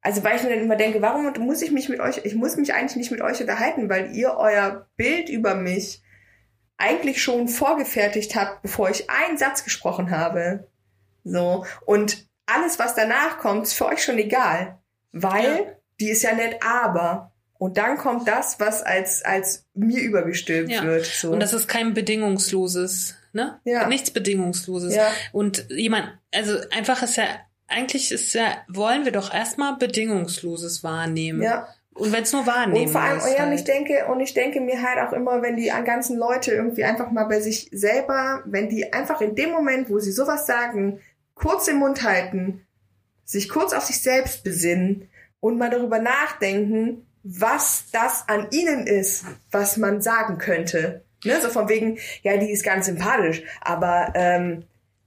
also 0.00 0.24
weil 0.24 0.36
ich 0.36 0.42
mir 0.42 0.50
dann 0.50 0.64
immer 0.64 0.76
denke, 0.76 1.02
warum 1.02 1.30
muss 1.44 1.60
ich 1.60 1.70
mich 1.70 1.90
mit 1.90 2.00
euch, 2.00 2.24
ich 2.24 2.34
muss 2.34 2.56
mich 2.56 2.72
eigentlich 2.72 2.96
nicht 2.96 3.10
mit 3.10 3.20
euch 3.20 3.40
unterhalten, 3.40 3.90
weil 3.90 4.14
ihr 4.16 4.36
euer 4.38 4.86
Bild 4.96 5.28
über 5.28 5.54
mich 5.54 6.02
eigentlich 6.78 7.22
schon 7.22 7.46
vorgefertigt 7.48 8.36
habt, 8.36 8.62
bevor 8.62 8.88
ich 8.88 9.10
einen 9.10 9.36
Satz 9.36 9.64
gesprochen 9.64 10.10
habe. 10.10 10.66
So. 11.24 11.66
Und 11.84 12.26
alles, 12.46 12.78
was 12.78 12.94
danach 12.94 13.38
kommt, 13.38 13.64
ist 13.64 13.74
für 13.74 13.84
euch 13.84 14.02
schon 14.02 14.16
egal. 14.16 14.78
Weil 15.12 15.44
Ja. 15.44 15.76
Die 16.00 16.10
ist 16.10 16.22
ja 16.22 16.34
nett, 16.34 16.56
aber. 16.64 17.32
Und 17.58 17.76
dann 17.76 17.98
kommt 17.98 18.26
das, 18.26 18.58
was 18.58 18.82
als, 18.82 19.22
als 19.22 19.66
mir 19.74 20.00
übergestülpt 20.00 20.70
Ja. 20.70 20.82
wird. 20.82 21.04
So. 21.04 21.30
Und 21.32 21.40
das 21.40 21.52
ist 21.52 21.68
kein 21.68 21.92
bedingungsloses, 21.92 23.16
ne? 23.34 23.60
Ja. 23.64 23.86
Nichts 23.86 24.10
bedingungsloses. 24.10 24.94
Ja. 24.94 25.08
Und 25.32 25.66
jemand, 25.68 26.08
also 26.34 26.56
einfach 26.70 27.02
ist 27.02 27.16
ja 27.16 27.24
eigentlich 27.70 28.12
ist 28.12 28.34
ja, 28.34 28.56
wollen 28.68 29.04
wir 29.04 29.12
doch 29.12 29.32
erstmal 29.32 29.76
bedingungsloses 29.76 30.82
wahrnehmen. 30.82 31.42
Ja. 31.42 31.68
Und 31.94 32.12
wenn 32.12 32.22
es 32.22 32.32
nur 32.32 32.46
wahrnehmen 32.46 32.86
Und 32.86 32.92
vor 32.92 33.00
allem, 33.00 33.18
ist, 33.18 33.26
ja, 33.26 33.44
und 33.44 33.50
halt. 33.50 33.58
ich 33.58 33.64
denke, 33.64 34.06
und 34.06 34.20
ich 34.20 34.32
denke 34.34 34.60
mir 34.60 34.80
halt 34.82 34.98
auch 35.06 35.12
immer, 35.12 35.42
wenn 35.42 35.56
die 35.56 35.70
ganzen 35.84 36.16
Leute 36.16 36.52
irgendwie 36.52 36.84
einfach 36.84 37.10
mal 37.10 37.24
bei 37.24 37.40
sich 37.40 37.68
selber, 37.72 38.42
wenn 38.46 38.68
die 38.68 38.92
einfach 38.92 39.20
in 39.20 39.34
dem 39.34 39.50
Moment, 39.50 39.90
wo 39.90 39.98
sie 39.98 40.12
sowas 40.12 40.46
sagen, 40.46 41.00
kurz 41.34 41.66
den 41.66 41.76
Mund 41.76 42.02
halten, 42.02 42.66
sich 43.24 43.48
kurz 43.48 43.72
auf 43.72 43.84
sich 43.84 44.00
selbst 44.02 44.44
besinnen 44.44 45.08
und 45.40 45.58
mal 45.58 45.70
darüber 45.70 45.98
nachdenken, 45.98 47.06
was 47.22 47.84
das 47.92 48.24
an 48.28 48.48
ihnen 48.50 48.86
ist, 48.86 49.24
was 49.50 49.76
man 49.76 50.00
sagen 50.00 50.38
könnte. 50.38 51.04
Ne? 51.24 51.40
So 51.40 51.50
von 51.50 51.68
wegen, 51.68 51.98
ja, 52.22 52.36
die 52.36 52.50
ist 52.50 52.64
ganz 52.64 52.86
sympathisch, 52.86 53.42
aber 53.60 54.12
ähm, 54.14 54.64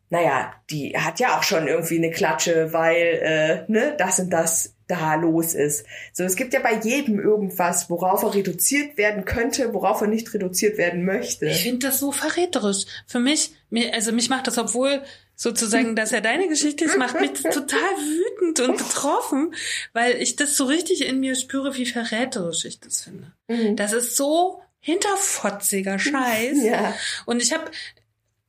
naja, 0.09 0.53
die 0.69 0.95
hat 0.95 1.19
ja 1.19 1.37
auch 1.37 1.43
schon 1.43 1.67
irgendwie 1.67 1.97
eine 1.97 2.11
Klatsche, 2.11 2.71
weil 2.71 3.65
äh, 3.67 3.71
ne, 3.71 3.95
das 3.97 4.19
und 4.19 4.29
das 4.29 4.75
da 4.87 5.15
los 5.15 5.55
ist. 5.55 5.87
So, 6.11 6.23
es 6.23 6.35
gibt 6.35 6.53
ja 6.53 6.59
bei 6.59 6.75
jedem 6.75 7.19
irgendwas, 7.19 7.89
worauf 7.89 8.21
er 8.21 8.35
reduziert 8.35 8.97
werden 8.97 9.25
könnte, 9.25 9.73
worauf 9.73 10.01
er 10.01 10.07
nicht 10.07 10.31
reduziert 10.33 10.77
werden 10.77 11.03
möchte. 11.03 11.47
Ich 11.47 11.63
finde 11.63 11.87
das 11.87 11.99
so 11.99 12.11
verräterisch. 12.11 12.85
Für 13.07 13.19
mich, 13.19 13.55
mir, 13.71 13.91
also 13.93 14.11
mich 14.11 14.29
macht 14.29 14.45
das, 14.45 14.59
obwohl 14.59 15.01
sozusagen, 15.35 15.95
dass 15.95 16.11
er 16.11 16.21
deine 16.21 16.47
Geschichte 16.47 16.85
ist, 16.85 16.97
macht 16.97 17.19
mich 17.19 17.31
total 17.33 17.79
wütend 17.79 18.59
und 18.59 18.77
betroffen, 18.77 19.53
weil 19.93 20.21
ich 20.21 20.35
das 20.35 20.55
so 20.55 20.65
richtig 20.65 21.05
in 21.05 21.19
mir 21.19 21.35
spüre, 21.35 21.75
wie 21.75 21.85
verräterisch 21.85 22.65
ich 22.65 22.79
das 22.79 23.01
finde. 23.01 23.33
Mhm. 23.47 23.75
Das 23.75 23.93
ist 23.93 24.15
so 24.15 24.61
hinterfotziger 24.79 25.99
Scheiß. 25.99 26.63
Ja. 26.63 26.93
Und 27.25 27.41
ich 27.41 27.53
habe 27.53 27.71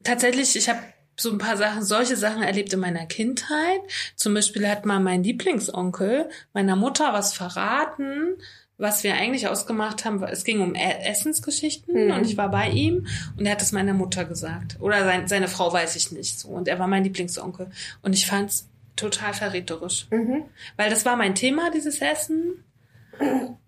tatsächlich, 0.02 0.56
ich 0.56 0.68
habe 0.68 0.80
so 1.16 1.30
ein 1.30 1.38
paar 1.38 1.56
Sachen, 1.56 1.84
solche 1.84 2.16
Sachen 2.16 2.42
erlebt 2.42 2.72
in 2.72 2.80
meiner 2.80 3.06
Kindheit. 3.06 3.80
Zum 4.16 4.34
Beispiel 4.34 4.68
hat 4.68 4.84
mal 4.84 5.00
mein 5.00 5.22
Lieblingsonkel 5.22 6.28
meiner 6.52 6.76
Mutter 6.76 7.12
was 7.12 7.34
verraten, 7.34 8.36
was 8.84 9.02
wir 9.02 9.14
eigentlich 9.14 9.48
ausgemacht 9.48 10.04
haben. 10.04 10.22
Es 10.22 10.44
ging 10.44 10.60
um 10.60 10.76
E- 10.76 10.78
Essensgeschichten 11.04 12.06
Mhm. 12.06 12.12
und 12.12 12.24
ich 12.26 12.36
war 12.36 12.50
bei 12.50 12.68
ihm 12.70 13.08
und 13.36 13.44
er 13.46 13.52
hat 13.52 13.62
es 13.62 13.72
meiner 13.72 13.94
Mutter 13.94 14.24
gesagt. 14.24 14.76
Oder 14.78 15.02
sein, 15.04 15.26
seine 15.26 15.48
Frau 15.48 15.72
weiß 15.72 15.96
ich 15.96 16.12
nicht 16.12 16.38
so. 16.38 16.48
Und 16.50 16.68
er 16.68 16.78
war 16.78 16.86
mein 16.86 17.02
Lieblingsonkel. 17.02 17.68
Und 18.02 18.12
ich 18.12 18.26
fand's 18.26 18.68
total 18.94 19.34
verräterisch. 19.34 20.06
Mhm. 20.10 20.44
Weil 20.76 20.88
das 20.90 21.04
war 21.04 21.16
mein 21.16 21.34
Thema, 21.34 21.72
dieses 21.72 21.98
Essen. 22.00 22.62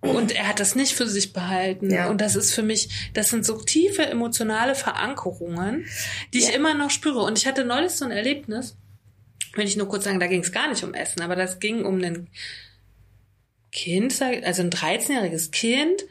Und 0.00 0.32
er 0.32 0.48
hat 0.48 0.58
das 0.60 0.74
nicht 0.74 0.92
für 0.94 1.06
sich 1.06 1.32
behalten. 1.32 1.90
Ja. 1.92 2.08
Und 2.08 2.20
das 2.20 2.34
ist 2.36 2.52
für 2.52 2.62
mich, 2.62 3.10
das 3.14 3.30
sind 3.30 3.44
so 3.46 3.56
tiefe 3.62 4.04
emotionale 4.06 4.74
Verankerungen, 4.74 5.86
die 6.34 6.38
ich 6.38 6.48
Ja. 6.48 6.54
immer 6.54 6.74
noch 6.74 6.90
spüre. 6.90 7.20
Und 7.20 7.38
ich 7.38 7.46
hatte 7.46 7.64
neulich 7.64 7.92
so 7.92 8.04
ein 8.04 8.10
Erlebnis, 8.10 8.76
will 9.54 9.64
ich 9.64 9.76
nur 9.76 9.88
kurz 9.88 10.04
sagen, 10.04 10.20
da 10.20 10.26
ging 10.26 10.40
es 10.42 10.52
gar 10.52 10.68
nicht 10.68 10.82
um 10.84 10.94
Essen, 10.94 11.22
aber 11.22 11.36
das 11.36 11.60
ging 11.60 11.84
um 11.84 12.02
ein 12.02 12.28
Kind, 13.77 14.20
also 14.22 14.62
ein 14.62 14.70
13-jähriges 14.70 15.51
Kind, 15.53 16.07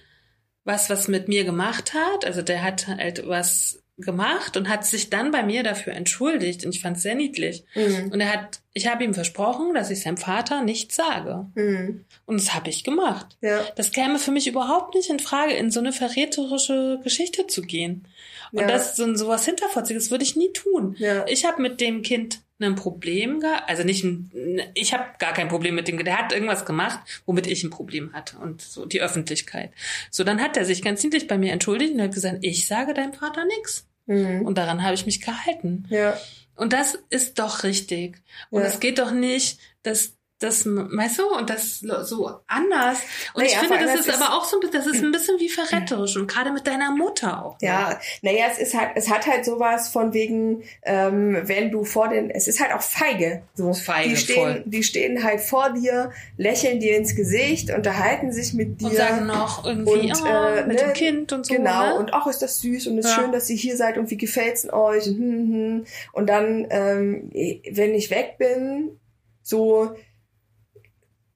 was 0.63 0.89
was 0.89 1.07
mit 1.07 1.27
mir 1.27 1.43
gemacht 1.43 1.93
hat. 1.93 2.25
Also 2.25 2.41
der 2.41 2.63
hat 2.63 2.87
halt 2.87 3.27
was 3.27 3.83
gemacht 3.97 4.57
und 4.57 4.69
hat 4.69 4.85
sich 4.85 5.09
dann 5.09 5.31
bei 5.31 5.41
mir 5.41 5.63
dafür 5.63 5.93
entschuldigt. 5.93 6.65
Und 6.65 6.75
ich 6.75 6.81
fand 6.81 6.97
es 6.97 7.03
sehr 7.03 7.15
niedlich. 7.15 7.63
Mhm. 7.73 8.11
Und 8.11 8.19
er 8.19 8.31
hat, 8.31 8.59
ich 8.73 8.87
habe 8.87 9.03
ihm 9.03 9.13
versprochen, 9.13 9.73
dass 9.73 9.89
ich 9.89 10.01
seinem 10.01 10.17
Vater 10.17 10.63
nichts 10.63 10.95
sage. 10.95 11.47
Mhm. 11.55 12.05
Und 12.25 12.39
das 12.39 12.53
habe 12.53 12.69
ich 12.69 12.83
gemacht. 12.83 13.37
Ja. 13.41 13.65
Das 13.75 13.91
käme 13.91 14.19
für 14.19 14.31
mich 14.31 14.47
überhaupt 14.47 14.95
nicht 14.95 15.09
in 15.09 15.19
Frage, 15.19 15.53
in 15.53 15.71
so 15.71 15.79
eine 15.79 15.93
verräterische 15.93 16.99
Geschichte 17.03 17.47
zu 17.47 17.61
gehen. 17.61 18.07
Und 18.55 18.61
Ja. 18.61 18.67
das 18.67 18.95
so 18.95 19.13
sowas 19.15 19.45
hinterfotziges 19.45 20.11
würde 20.11 20.23
ich 20.23 20.35
nie 20.35 20.51
tun. 20.53 20.95
Ja. 20.97 21.25
Ich 21.27 21.45
habe 21.45 21.61
mit 21.61 21.81
dem 21.81 22.01
Kind 22.01 22.41
ein 22.59 22.75
Problem 22.75 23.41
gehabt, 23.41 23.67
also 23.69 23.83
nicht 23.83 24.03
ein, 24.05 24.31
ich 24.75 24.93
habe 24.93 25.03
gar 25.19 25.33
kein 25.33 25.49
Problem 25.49 25.75
mit 25.75 25.87
dem 25.89 25.97
Kind. 25.97 26.07
Der 26.07 26.17
hat 26.17 26.31
irgendwas 26.31 26.65
gemacht, 26.65 26.99
womit 27.25 27.47
ich 27.47 27.63
ein 27.63 27.69
Problem 27.69 28.13
hatte 28.13 28.37
und 28.37 28.61
so 28.61 28.85
die 28.85 29.01
Öffentlichkeit. 29.01 29.71
So 30.09 30.23
dann 30.23 30.41
hat 30.41 30.55
er 30.55 30.63
sich 30.63 30.81
ganz 30.81 31.03
niedlich 31.03 31.27
bei 31.27 31.37
mir 31.37 31.51
entschuldigt 31.51 31.93
und 31.93 32.01
hat 32.01 32.13
gesagt, 32.13 32.37
ich 32.41 32.65
sage 32.65 32.93
deinem 32.93 33.13
Vater 33.13 33.43
nichts. 33.45 33.85
Mhm. 34.05 34.43
Und 34.45 34.57
daran 34.57 34.83
habe 34.83 34.93
ich 34.95 35.05
mich 35.05 35.19
gehalten. 35.19 35.85
Ja. 35.89 36.17
Und 36.55 36.71
das 36.71 36.97
ist 37.09 37.39
doch 37.39 37.63
richtig. 37.63 38.21
Und 38.49 38.61
Ja. 38.61 38.67
es 38.69 38.79
geht 38.79 38.99
doch 38.99 39.11
nicht, 39.11 39.59
dass 39.83 40.14
das, 40.39 40.65
weißt 40.65 41.19
du, 41.19 41.29
und 41.37 41.49
das 41.49 41.79
so 41.79 42.27
anders. 42.47 42.99
Und 43.33 43.43
Naja, 43.43 43.51
ich 43.53 43.57
finde, 43.57 43.85
das 43.85 44.01
ist 44.01 44.07
ist- 44.09 44.21
aber 44.21 44.35
auch 44.37 44.43
so 44.43 44.57
ein 44.57 44.59
bisschen, 44.59 44.73
das 44.83 44.87
ist 44.87 45.01
ein 45.01 45.11
bisschen 45.13 45.39
wie 45.39 45.47
verräterisch 45.47 46.17
und 46.17 46.27
gerade 46.27 46.51
mit 46.51 46.67
deiner 46.67 46.91
Mutter 46.91 47.45
auch. 47.45 47.53
ne? 47.61 47.67
Ja, 47.67 47.99
naja, 48.21 48.47
es 48.51 48.57
ist 48.59 48.73
halt, 48.77 48.91
es 48.95 49.09
hat 49.09 49.25
halt 49.27 49.45
sowas 49.45 49.87
von 49.89 50.11
wegen, 50.13 50.63
ähm, 50.83 51.37
wenn 51.43 51.71
du 51.71 51.85
vor 51.85 52.09
den, 52.09 52.29
es 52.29 52.49
ist 52.49 52.59
halt 52.59 52.73
auch 52.73 52.81
feige. 52.81 53.43
So, 53.53 53.73
Feige, 53.73 54.09
die 54.09 54.17
stehen, 54.17 54.35
voll. 54.35 54.63
die 54.65 54.83
stehen 54.83 55.23
halt 55.23 55.39
vor 55.39 55.69
dir, 55.71 56.11
lächeln 56.35 56.81
dir 56.81 56.97
ins 56.97 57.15
Gesicht, 57.15 57.69
unterhalten 57.71 58.33
sich 58.33 58.53
mit 58.53 58.81
dir 58.81 58.87
Und 58.87 58.95
sagen 58.97 59.25
noch 59.27 59.65
irgendwie, 59.65 60.11
Und, 60.11 60.21
oh, 60.21 60.27
äh, 60.27 60.65
mit 60.65 60.75
ne, 60.79 60.83
dem 60.83 60.93
Kind 60.93 61.31
und 61.31 61.45
so. 61.45 61.53
Genau, 61.55 61.93
ne? 61.93 61.95
und 61.99 62.13
auch 62.13 62.27
ist 62.27 62.41
das 62.41 62.59
süß 62.59 62.87
und 62.87 62.97
es 62.97 63.05
ist 63.05 63.11
Ja. 63.15 63.21
schön, 63.21 63.31
dass 63.31 63.49
ihr 63.49 63.55
hier 63.57 63.77
seid 63.77 63.97
und 63.97 64.09
wie 64.11 64.17
gefällt's 64.17 64.67
euch 64.71 65.07
und, 65.07 65.17
hm, 65.17 65.53
hm. 65.53 65.85
und 66.11 66.27
dann, 66.27 66.67
ähm, 66.71 67.29
wenn 67.71 67.95
ich 67.95 68.09
weg 68.09 68.35
bin, 68.37 68.99
so, 69.41 69.95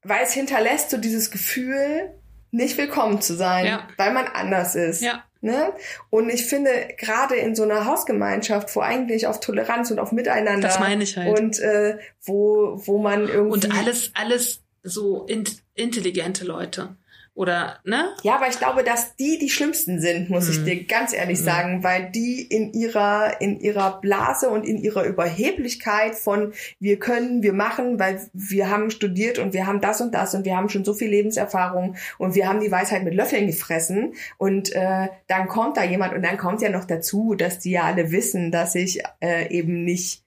weil 0.09 0.23
es 0.23 0.33
hinterlässt 0.33 0.89
so 0.89 0.97
dieses 0.97 1.31
Gefühl, 1.31 2.11
nicht 2.51 2.77
willkommen 2.77 3.21
zu 3.21 3.35
sein, 3.35 3.65
Ja. 3.65 3.87
weil 3.97 4.11
man 4.11 4.25
anders 4.27 4.75
ist. 4.75 5.01
Ja. 5.01 5.23
Ne? 5.41 5.71
Und 6.09 6.29
ich 6.29 6.47
finde, 6.47 6.69
gerade 6.97 7.35
in 7.35 7.55
so 7.55 7.63
einer 7.63 7.85
Hausgemeinschaft, 7.85 8.75
wo 8.75 8.81
eigentlich 8.81 9.25
auf 9.27 9.39
Toleranz 9.39 9.89
und 9.89 9.99
auf 9.99 10.11
Miteinander 10.11 10.67
Das 10.67 10.79
meine 10.79 11.03
ich 11.03 11.15
halt. 11.15 11.39
und 11.39 11.59
äh, 11.59 11.97
wo, 12.25 12.81
wo 12.85 12.97
man 12.97 13.27
irgendwie 13.29 13.53
Und 13.67 13.77
alles, 13.77 14.11
alles 14.15 14.61
so 14.83 15.25
in, 15.27 15.45
intelligente 15.75 16.43
Leute. 16.43 16.97
Oder, 17.39 17.79
ne? 17.85 18.09
Ja, 18.23 18.35
aber 18.35 18.49
ich 18.49 18.57
glaube, 18.57 18.83
dass 18.83 19.15
die 19.15 19.37
die 19.39 19.49
schlimmsten 19.49 20.01
sind, 20.01 20.29
muss 20.29 20.49
ich 20.49 20.59
Mhm. 20.59 20.65
dir 20.65 20.83
ganz 20.83 21.13
ehrlich 21.13 21.39
sagen, 21.39 21.85
weil 21.85 22.11
die 22.11 22.41
in 22.41 22.73
ihrer 22.73 23.39
in 23.39 23.61
ihrer 23.61 24.01
Blase 24.01 24.49
und 24.49 24.65
in 24.65 24.77
ihrer 24.77 25.05
Überheblichkeit 25.05 26.15
von 26.15 26.51
wir 26.81 26.99
können, 26.99 27.41
wir 27.41 27.53
machen, 27.53 27.97
weil 27.97 28.19
wir 28.33 28.69
haben 28.69 28.91
studiert 28.91 29.39
und 29.39 29.53
wir 29.53 29.67
haben 29.67 29.79
das 29.79 30.01
und 30.01 30.13
das 30.13 30.35
und 30.35 30.43
wir 30.43 30.57
haben 30.57 30.67
schon 30.67 30.83
so 30.83 30.93
viel 30.93 31.07
Lebenserfahrung 31.07 31.95
und 32.17 32.35
wir 32.35 32.45
haben 32.45 32.59
die 32.59 32.71
Weisheit 32.71 33.05
mit 33.05 33.13
Löffeln 33.13 33.47
gefressen 33.47 34.15
und 34.37 34.75
äh, 34.75 35.07
dann 35.27 35.47
kommt 35.47 35.77
da 35.77 35.85
jemand 35.85 36.13
und 36.13 36.23
dann 36.23 36.35
kommt 36.35 36.61
ja 36.61 36.67
noch 36.67 36.83
dazu, 36.83 37.35
dass 37.35 37.59
die 37.59 37.71
ja 37.71 37.83
alle 37.83 38.11
wissen, 38.11 38.51
dass 38.51 38.75
ich 38.75 39.01
äh, 39.21 39.47
eben 39.49 39.85
nicht 39.85 40.25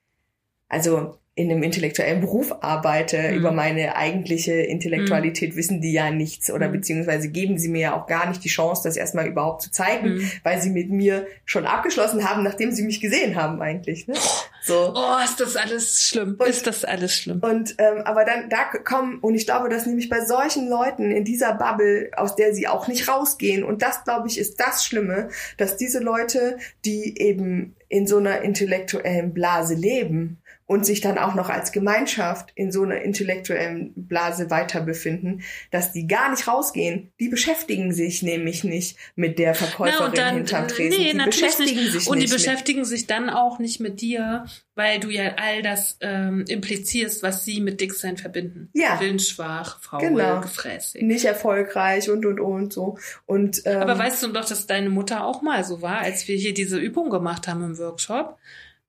also 0.67 1.19
in 1.35 1.49
einem 1.49 1.63
intellektuellen 1.63 2.21
Beruf 2.21 2.53
arbeite, 2.61 3.17
Mhm. 3.31 3.37
über 3.37 3.51
meine 3.51 3.95
eigentliche 3.95 4.53
Intellektualität 4.53 5.55
wissen 5.55 5.81
die 5.81 5.91
ja 5.91 6.11
nichts 6.11 6.51
oder 6.51 6.67
Mhm. 6.67 6.73
beziehungsweise 6.73 7.29
geben 7.29 7.57
sie 7.57 7.69
mir 7.69 7.81
ja 7.81 7.99
auch 7.99 8.05
gar 8.05 8.29
nicht 8.29 8.43
die 8.43 8.49
Chance, 8.49 8.83
das 8.83 8.97
erstmal 8.97 9.25
überhaupt 9.25 9.63
zu 9.63 9.71
zeigen, 9.71 10.15
Mhm. 10.17 10.31
weil 10.43 10.61
sie 10.61 10.69
mit 10.69 10.91
mir 10.91 11.25
schon 11.45 11.65
abgeschlossen 11.65 12.29
haben, 12.29 12.43
nachdem 12.43 12.71
sie 12.71 12.83
mich 12.83 13.01
gesehen 13.01 13.35
haben 13.35 13.59
eigentlich. 13.63 14.07
Ne? 14.07 14.13
So. 14.61 14.93
Oh, 14.95 15.23
ist 15.25 15.39
das 15.39 15.55
alles 15.55 16.03
schlimm. 16.07 16.35
Und- 16.37 16.47
ist 16.47 16.67
das 16.67 16.85
alles 16.85 17.17
schlimm. 17.17 17.39
Und 17.41 17.75
ähm, 17.79 18.01
aber 18.05 18.25
dann 18.25 18.49
da 18.49 18.65
kommen 18.65 19.17
und 19.19 19.33
ich 19.33 19.45
glaube, 19.45 19.69
dass 19.69 19.87
nämlich 19.87 20.09
bei 20.09 20.23
solchen 20.23 20.69
Leuten 20.69 21.09
in 21.11 21.23
dieser 21.25 21.55
Bubble, 21.55 22.11
aus 22.15 22.35
der 22.35 22.53
sie 22.53 22.67
auch 22.67 22.87
nicht 22.87 23.07
rausgehen 23.09 23.63
und 23.63 23.81
das 23.81 24.03
glaube 24.03 24.27
ich 24.27 24.37
ist 24.37 24.59
das 24.59 24.85
Schlimme, 24.85 25.29
dass 25.57 25.77
diese 25.77 25.97
Leute, 25.99 26.57
die 26.85 27.19
eben 27.19 27.75
in 27.89 28.05
so 28.07 28.17
einer 28.17 28.41
intellektuellen 28.41 29.33
Blase 29.33 29.73
leben 29.75 30.37
und 30.65 30.85
sich 30.85 31.01
dann 31.01 31.17
auch 31.17 31.35
noch 31.35 31.49
als 31.49 31.71
Gemeinschaft 31.71 32.51
in 32.55 32.71
so 32.71 32.83
einer 32.83 33.01
intellektuellen 33.01 33.91
Blase 33.95 34.49
weiter 34.49 34.81
befinden, 34.81 35.41
dass 35.71 35.91
die 35.91 36.07
gar 36.07 36.29
nicht 36.31 36.47
rausgehen. 36.47 37.11
Die 37.19 37.29
beschäftigen 37.29 37.93
sich 37.93 38.23
nämlich 38.23 38.63
nicht 38.63 38.97
mit 39.15 39.39
der 39.39 39.55
Verkäuferin 39.55 40.35
hinterm 40.35 40.67
Tresen. 40.67 40.97
nee, 41.01 41.11
die 41.13 41.17
beschäftigen 41.25 41.79
nicht. 41.81 41.91
sich 41.91 42.07
Und 42.07 42.15
die 42.17 42.21
nicht 42.23 42.31
mit- 42.33 42.39
beschäftigen 42.43 42.85
sich 42.85 43.07
dann 43.07 43.29
auch 43.29 43.59
nicht 43.59 43.79
mit 43.79 44.01
dir, 44.01 44.45
weil 44.75 44.99
du 44.99 45.09
ja 45.09 45.33
all 45.37 45.61
das 45.61 45.97
ähm, 46.01 46.45
implizierst, 46.47 47.21
was 47.23 47.45
sie 47.45 47.59
mit 47.61 47.79
Dicksein 47.81 48.17
verbinden. 48.17 48.69
Ja. 48.73 48.99
Willensschwach, 48.99 49.79
faul, 49.81 49.99
Genau. 50.01 50.41
gefräßig. 50.41 51.01
nicht 51.03 51.25
erfolgreich 51.25 52.09
und 52.09 52.25
und 52.25 52.39
und 52.39 52.73
so. 52.73 52.97
Und 53.25 53.61
ähm, 53.65 53.81
Aber 53.81 53.97
weißt 53.97 54.23
du 54.23 54.27
doch, 54.29 54.45
dass 54.45 54.65
deine 54.65 54.89
Mutter 54.89 55.25
auch 55.25 55.41
mal 55.41 55.63
so 55.63 55.81
war, 55.81 55.99
als 55.99 56.27
wir 56.27 56.37
hier 56.37 56.53
diese 56.53 56.77
Übung 56.77 57.09
gemacht 57.09 57.47
haben 57.47 57.63
im 57.63 57.77
Workshop? 57.77 58.37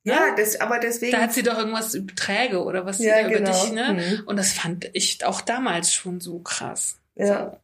Ja, 0.05 0.35
das, 0.37 0.61
aber 0.61 0.79
deswegen. 0.79 1.13
Da 1.13 1.23
hat 1.23 1.33
sie 1.33 1.43
doch 1.43 1.59
irgendwas 1.59 1.95
über 1.95 2.15
Träge 2.15 2.63
oder 2.63 2.85
was 2.87 2.99
sie 2.99 3.07
Ja, 3.07 3.23
da 3.23 3.29
über 3.29 3.39
genau. 3.39 3.51
dich, 3.51 3.73
ne? 3.73 3.93
Mhm. 4.21 4.27
Und 4.27 4.37
das 4.37 4.53
fand 4.53 4.91
ich 4.93 5.25
auch 5.25 5.41
damals 5.41 5.93
schon 5.93 6.21
so 6.21 6.39
krass. 6.41 6.99
ja. 7.17 7.57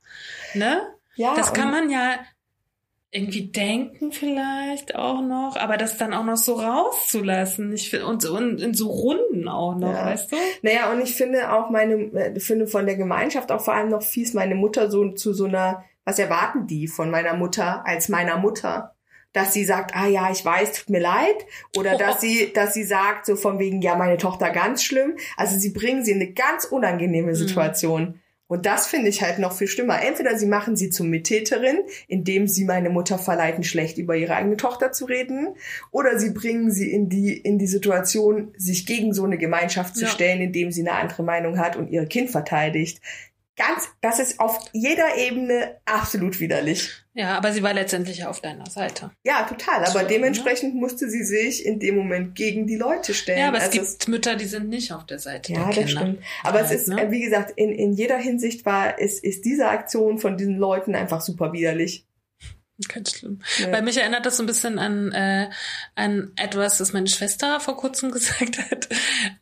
So, 0.52 0.58
ne? 0.58 0.82
ja, 1.16 1.34
Das 1.36 1.52
kann 1.52 1.66
und- 1.66 1.72
man 1.72 1.90
ja 1.90 2.14
irgendwie 3.12 3.48
denken 3.48 4.12
vielleicht 4.12 4.94
auch 4.94 5.20
noch, 5.20 5.56
aber 5.56 5.76
das 5.76 5.96
dann 5.98 6.14
auch 6.14 6.22
noch 6.24 6.36
so 6.36 6.54
rauszulassen. 6.54 7.72
Ich 7.72 7.90
find, 7.90 8.04
und, 8.04 8.22
so 8.22 8.36
in, 8.36 8.58
in 8.58 8.72
so 8.74 8.88
Runden 8.88 9.48
auch 9.48 9.74
noch, 9.76 9.92
Ja. 9.92 10.06
weißt 10.06 10.30
du? 10.30 10.36
Naja, 10.62 10.92
und 10.92 11.00
ich 11.02 11.14
finde 11.16 11.52
auch 11.52 11.70
meine, 11.70 11.94
äh, 11.94 12.38
finde 12.40 12.66
von 12.68 12.86
der 12.86 12.94
Gemeinschaft 12.96 13.50
auch 13.50 13.60
vor 13.60 13.74
allem 13.74 13.88
noch 13.90 14.02
fies, 14.02 14.32
meine 14.32 14.54
Mutter 14.54 14.90
so 14.90 15.10
zu 15.10 15.32
so 15.34 15.46
einer, 15.46 15.84
was 16.04 16.18
erwarten 16.20 16.66
die 16.68 16.86
von 16.86 17.10
meiner 17.10 17.34
Mutter 17.34 17.84
als 17.84 18.08
meiner 18.08 18.36
Mutter? 18.36 18.94
Dass 19.32 19.52
sie 19.52 19.64
sagt, 19.64 19.94
ah 19.94 20.06
ja, 20.06 20.30
ich 20.30 20.44
weiß, 20.44 20.72
tut 20.72 20.90
mir 20.90 21.00
leid, 21.00 21.46
oder 21.76 21.96
dass 21.96 22.20
sie, 22.22 22.52
dass 22.52 22.74
sie 22.74 22.84
sagt 22.84 23.26
so 23.26 23.36
von 23.36 23.58
wegen, 23.58 23.82
ja, 23.82 23.96
meine 23.96 24.16
Tochter 24.16 24.50
ganz 24.50 24.82
schlimm. 24.82 25.16
Also 25.36 25.58
sie 25.58 25.70
bringen 25.70 26.04
sie 26.04 26.12
in 26.12 26.20
eine 26.20 26.32
ganz 26.32 26.64
unangenehme 26.64 27.34
Situation. 27.34 28.02
Mhm. 28.02 28.14
Und 28.50 28.66
das 28.66 28.88
finde 28.88 29.08
ich 29.08 29.22
halt 29.22 29.38
noch 29.38 29.52
viel 29.52 29.68
schlimmer. 29.68 30.02
Entweder 30.02 30.36
sie 30.36 30.46
machen 30.46 30.74
sie 30.74 30.90
zum 30.90 31.08
Mittäterin, 31.08 31.84
indem 32.08 32.48
sie 32.48 32.64
meine 32.64 32.90
Mutter 32.90 33.16
verleiten, 33.16 33.62
schlecht 33.62 33.96
über 33.96 34.16
ihre 34.16 34.34
eigene 34.34 34.56
Tochter 34.56 34.90
zu 34.90 35.04
reden, 35.04 35.54
oder 35.92 36.18
sie 36.18 36.30
bringen 36.30 36.72
sie 36.72 36.90
in 36.90 37.08
die, 37.08 37.32
in 37.32 37.60
die 37.60 37.68
Situation, 37.68 38.52
sich 38.56 38.86
gegen 38.86 39.14
so 39.14 39.22
eine 39.22 39.38
Gemeinschaft 39.38 39.94
zu 39.94 40.06
ja. 40.06 40.10
stellen, 40.10 40.40
indem 40.40 40.72
sie 40.72 40.80
eine 40.80 40.98
andere 40.98 41.22
Meinung 41.22 41.60
hat 41.60 41.76
und 41.76 41.92
ihr 41.92 42.04
Kind 42.06 42.30
verteidigt 42.30 43.00
ganz, 43.60 43.88
das 44.00 44.18
ist 44.18 44.40
auf 44.40 44.58
jeder 44.72 45.16
Ebene 45.16 45.76
absolut 45.84 46.40
widerlich. 46.40 46.90
Ja, 47.12 47.36
aber 47.36 47.52
sie 47.52 47.62
war 47.62 47.74
letztendlich 47.74 48.24
auf 48.24 48.40
deiner 48.40 48.70
Seite. 48.70 49.10
Ja, 49.22 49.42
total. 49.42 49.84
Aber 49.84 50.00
so, 50.00 50.06
dementsprechend 50.06 50.74
ne? 50.74 50.80
musste 50.80 51.10
sie 51.10 51.24
sich 51.24 51.66
in 51.66 51.78
dem 51.78 51.96
Moment 51.96 52.34
gegen 52.34 52.66
die 52.66 52.76
Leute 52.76 53.12
stellen. 53.12 53.38
Ja, 53.38 53.48
aber 53.48 53.58
es 53.58 53.64
also 53.64 53.78
gibt 53.78 53.86
es, 53.86 54.08
Mütter, 54.08 54.36
die 54.36 54.46
sind 54.46 54.68
nicht 54.68 54.92
auf 54.92 55.04
der 55.04 55.18
Seite 55.18 55.52
ja, 55.52 55.64
der 55.64 55.68
Kinder. 55.68 55.82
das 55.82 55.90
stimmt. 55.90 56.18
Aber 56.42 56.60
halt, 56.60 56.70
es 56.70 56.82
ist, 56.82 56.88
ne? 56.88 57.10
wie 57.10 57.20
gesagt, 57.20 57.52
in, 57.56 57.70
in 57.70 57.92
jeder 57.92 58.16
Hinsicht 58.16 58.64
war, 58.64 58.98
ist, 58.98 59.22
ist 59.22 59.44
diese 59.44 59.68
Aktion 59.68 60.18
von 60.18 60.38
diesen 60.38 60.56
Leuten 60.56 60.94
einfach 60.94 61.20
super 61.20 61.52
widerlich. 61.52 62.06
Ganz 62.88 63.16
schlimm. 63.16 63.40
Ja. 63.58 63.72
Weil 63.72 63.82
mich 63.82 63.96
erinnert 63.96 64.26
das 64.26 64.36
so 64.36 64.42
ein 64.42 64.46
bisschen 64.46 64.78
an, 64.78 65.12
äh, 65.12 65.50
an 65.94 66.32
etwas, 66.36 66.78
das 66.78 66.92
meine 66.92 67.08
Schwester 67.08 67.60
vor 67.60 67.76
kurzem 67.76 68.10
gesagt 68.12 68.58
hat. 68.70 68.88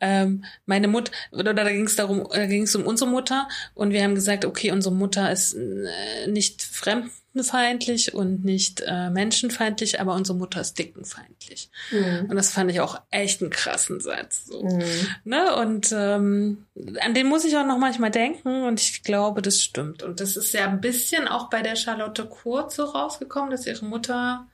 Ähm, 0.00 0.44
meine 0.66 0.88
Mutter, 0.88 1.12
oder 1.30 1.54
da 1.54 1.68
ging 1.68 1.86
es 1.86 1.96
darum, 1.96 2.26
da 2.30 2.46
ging 2.46 2.62
es 2.62 2.74
um 2.74 2.84
unsere 2.84 3.10
Mutter 3.10 3.48
und 3.74 3.92
wir 3.92 4.02
haben 4.02 4.14
gesagt, 4.14 4.44
okay, 4.44 4.72
unsere 4.72 4.94
Mutter 4.94 5.30
ist 5.30 5.54
äh, 5.54 6.26
nicht 6.28 6.62
fremd 6.62 7.10
fremdenfeindlich 7.32 8.14
und 8.14 8.44
nicht 8.44 8.82
äh, 8.86 9.10
menschenfeindlich, 9.10 10.00
aber 10.00 10.14
unsere 10.14 10.36
Mutter 10.36 10.60
ist 10.60 10.78
dickenfeindlich. 10.78 11.70
Mhm. 11.90 12.26
Und 12.28 12.36
das 12.36 12.50
fand 12.50 12.70
ich 12.70 12.80
auch 12.80 13.00
echt 13.10 13.42
einen 13.42 13.50
krassen 13.50 14.00
Satz. 14.00 14.46
So. 14.46 14.62
Mhm. 14.62 14.82
Ne? 15.24 15.54
Und 15.56 15.92
ähm, 15.92 16.66
an 17.00 17.14
den 17.14 17.26
muss 17.26 17.44
ich 17.44 17.56
auch 17.56 17.66
noch 17.66 17.78
manchmal 17.78 18.10
denken 18.10 18.64
und 18.64 18.80
ich 18.80 19.02
glaube, 19.02 19.42
das 19.42 19.62
stimmt. 19.62 20.02
Und 20.02 20.20
das 20.20 20.36
ist 20.36 20.52
ja 20.52 20.66
ein 20.66 20.80
bisschen 20.80 21.28
auch 21.28 21.50
bei 21.50 21.62
der 21.62 21.76
Charlotte 21.76 22.26
Kurz 22.26 22.76
so 22.76 22.84
rausgekommen, 22.84 23.50
dass 23.50 23.66
ihre 23.66 23.84
Mutter 23.84 24.46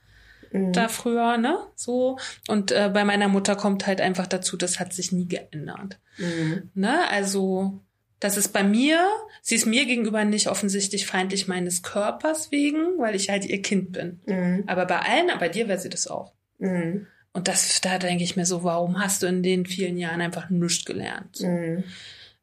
mhm. 0.51 0.73
da 0.73 0.87
früher, 0.87 1.37
ne? 1.37 1.57
So. 1.75 2.17
Und 2.47 2.71
äh, 2.71 2.89
bei 2.93 3.05
meiner 3.05 3.27
Mutter 3.27 3.55
kommt 3.55 3.87
halt 3.87 4.01
einfach 4.01 4.27
dazu, 4.27 4.57
das 4.57 4.79
hat 4.79 4.93
sich 4.93 5.11
nie 5.11 5.27
geändert. 5.27 5.99
Mhm. 6.17 6.69
Ne? 6.73 7.07
Also 7.09 7.81
das 8.19 8.37
ist 8.37 8.53
bei 8.53 8.63
mir, 8.63 9.07
sie 9.41 9.55
ist 9.55 9.65
mir 9.65 9.85
gegenüber 9.85 10.23
nicht 10.23 10.47
offensichtlich 10.47 11.05
feindlich 11.05 11.47
meines 11.47 11.83
Körpers 11.83 12.51
wegen, 12.51 12.97
weil 12.97 13.15
ich 13.15 13.29
halt 13.29 13.45
ihr 13.45 13.61
Kind 13.61 13.91
bin. 13.91 14.19
Mhm. 14.25 14.63
Aber 14.67 14.85
bei 14.85 14.99
allen, 14.99 15.29
bei 15.39 15.49
dir 15.49 15.67
wäre 15.67 15.79
sie 15.79 15.89
das 15.89 16.07
auch. 16.07 16.33
Mhm. 16.57 17.07
Und 17.33 17.47
das, 17.49 17.81
da 17.81 17.99
denke 17.99 18.23
ich 18.23 18.37
mir 18.37 18.45
so, 18.45 18.63
warum 18.63 18.99
hast 18.99 19.21
du 19.21 19.27
in 19.27 19.43
den 19.43 19.65
vielen 19.65 19.97
Jahren 19.97 20.21
einfach 20.21 20.49
nichts 20.49 20.85
gelernt? 20.85 21.41
Mhm. 21.41 21.83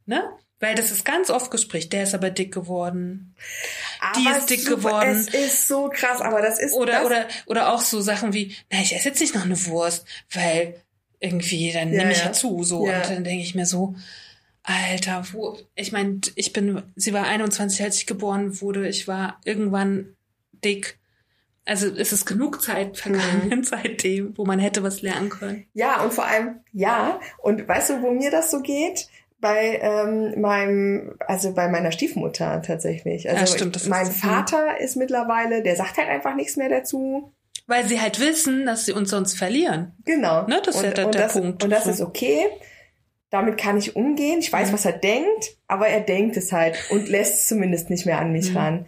Ne? 0.05 0.23
Weil 0.61 0.75
das 0.75 0.93
ist 0.93 1.05
ganz 1.05 1.31
oft 1.31 1.51
Gespräch. 1.51 1.89
Der 1.89 2.05
ist 2.05 2.15
aber 2.15 2.31
dick 2.31 2.53
geworden. 2.53 3.35
Aber 4.01 4.21
die 4.21 4.29
ist 4.29 4.51
dick 4.51 4.61
super, 4.61 4.77
geworden. 4.77 5.27
Es 5.29 5.35
ist 5.35 5.67
so 5.67 5.89
krass, 5.93 6.21
aber 6.21 6.41
das 6.41 6.61
ist 6.61 6.75
oder 6.75 6.93
das 6.93 7.07
oder 7.07 7.27
oder 7.47 7.73
auch 7.73 7.81
so 7.81 8.01
Sachen 8.01 8.33
wie, 8.33 8.55
na 8.71 8.81
ich 8.81 8.95
esse 8.95 9.09
jetzt 9.09 9.21
nicht 9.21 9.35
noch 9.35 9.45
eine 9.45 9.67
Wurst, 9.67 10.07
weil 10.33 10.77
irgendwie 11.19 11.73
dann 11.73 11.93
ja, 11.93 11.99
nehme 12.01 12.13
ich 12.13 12.19
ja, 12.19 12.27
ja 12.27 12.33
zu 12.33 12.63
so 12.63 12.87
ja. 12.87 12.99
und 12.99 13.11
dann 13.11 13.25
denke 13.25 13.43
ich 13.43 13.57
mir 13.57 13.67
so, 13.67 13.97
Alter, 14.65 15.25
wo, 15.33 15.59
ich 15.75 15.93
meine, 15.93 16.21
ich 16.37 16.53
bin, 16.53 16.83
sie 16.95 17.13
war 17.13 17.27
21, 17.27 17.83
als 17.83 17.97
ich 17.97 18.07
geboren 18.07 18.61
wurde. 18.61 18.89
Ich 18.89 19.09
war 19.09 19.41
irgendwann 19.45 20.15
dick. 20.65 20.99
Also 21.65 21.89
es 21.89 22.13
ist 22.13 22.27
genug 22.27 22.63
Zeit 22.63 22.97
vergangen 22.97 23.49
mhm. 23.49 23.65
seitdem, 23.65 24.37
wo 24.37 24.45
man 24.45 24.59
hätte 24.59 24.83
was 24.83 25.03
lernen 25.03 25.31
können. 25.31 25.67
Ja, 25.75 26.03
und 26.03 26.13
vor 26.13 26.27
allem, 26.27 26.61
ja. 26.73 27.21
Und 27.39 27.67
weißt 27.67 27.91
du, 27.91 28.03
wo 28.03 28.11
mir 28.11 28.31
das 28.31 28.51
so 28.51 28.61
geht? 28.61 29.09
Bei 29.41 29.81
ähm, 29.83 30.41
meinem, 30.41 31.17
also 31.27 31.53
bei 31.53 31.69
meiner 31.69 31.91
Stiefmutter 31.91 32.63
tatsächlich. 32.63 33.29
Also 33.29 33.41
ja, 33.41 33.47
stimmt, 33.49 33.75
das 33.75 33.89
mein 33.89 34.07
Vater 34.07 34.79
ist 34.79 34.95
mittlerweile, 34.95 35.65
der 35.65 35.75
sagt 35.75 35.97
halt 35.97 36.09
einfach 36.09 36.37
nichts 36.37 36.57
mehr 36.57 36.69
dazu. 36.69 37.33
Weil 37.67 37.85
sie 37.85 38.01
halt 38.01 38.21
wissen, 38.21 38.67
dass 38.67 38.87
sie 38.87 38.93
uns 38.93 39.11
sonst 39.11 39.37
verlieren. 39.37 39.93
Genau. 40.05 40.47
Ne, 40.47 40.63
das 40.65 40.77
ist 40.77 40.83
ja 40.85 40.91
der, 40.93 41.07
der 41.07 41.23
das, 41.23 41.33
Punkt. 41.33 41.65
Und 41.65 41.71
das 41.71 41.89
ist 41.89 42.01
okay 42.01 42.47
damit 43.33 43.57
kann 43.57 43.79
ich 43.79 43.97
umgehen. 43.97 44.41
Ich 44.41 44.53
weiß, 44.53 44.69
mhm. 44.69 44.75
was 44.75 44.85
er 44.85 44.93
denkt, 44.93 45.57
aber 45.67 45.89
er 45.89 46.01
denkt 46.01 46.37
es 46.37 46.53
halt 46.53 46.79
und 46.91 47.09
lässt 47.09 47.41
es 47.41 47.49
zumindest 47.49 47.89
nicht 47.89 48.05
mehr 48.05 48.19
an 48.19 48.31
mich 48.31 48.51
mhm. 48.51 48.57
ran. 48.57 48.87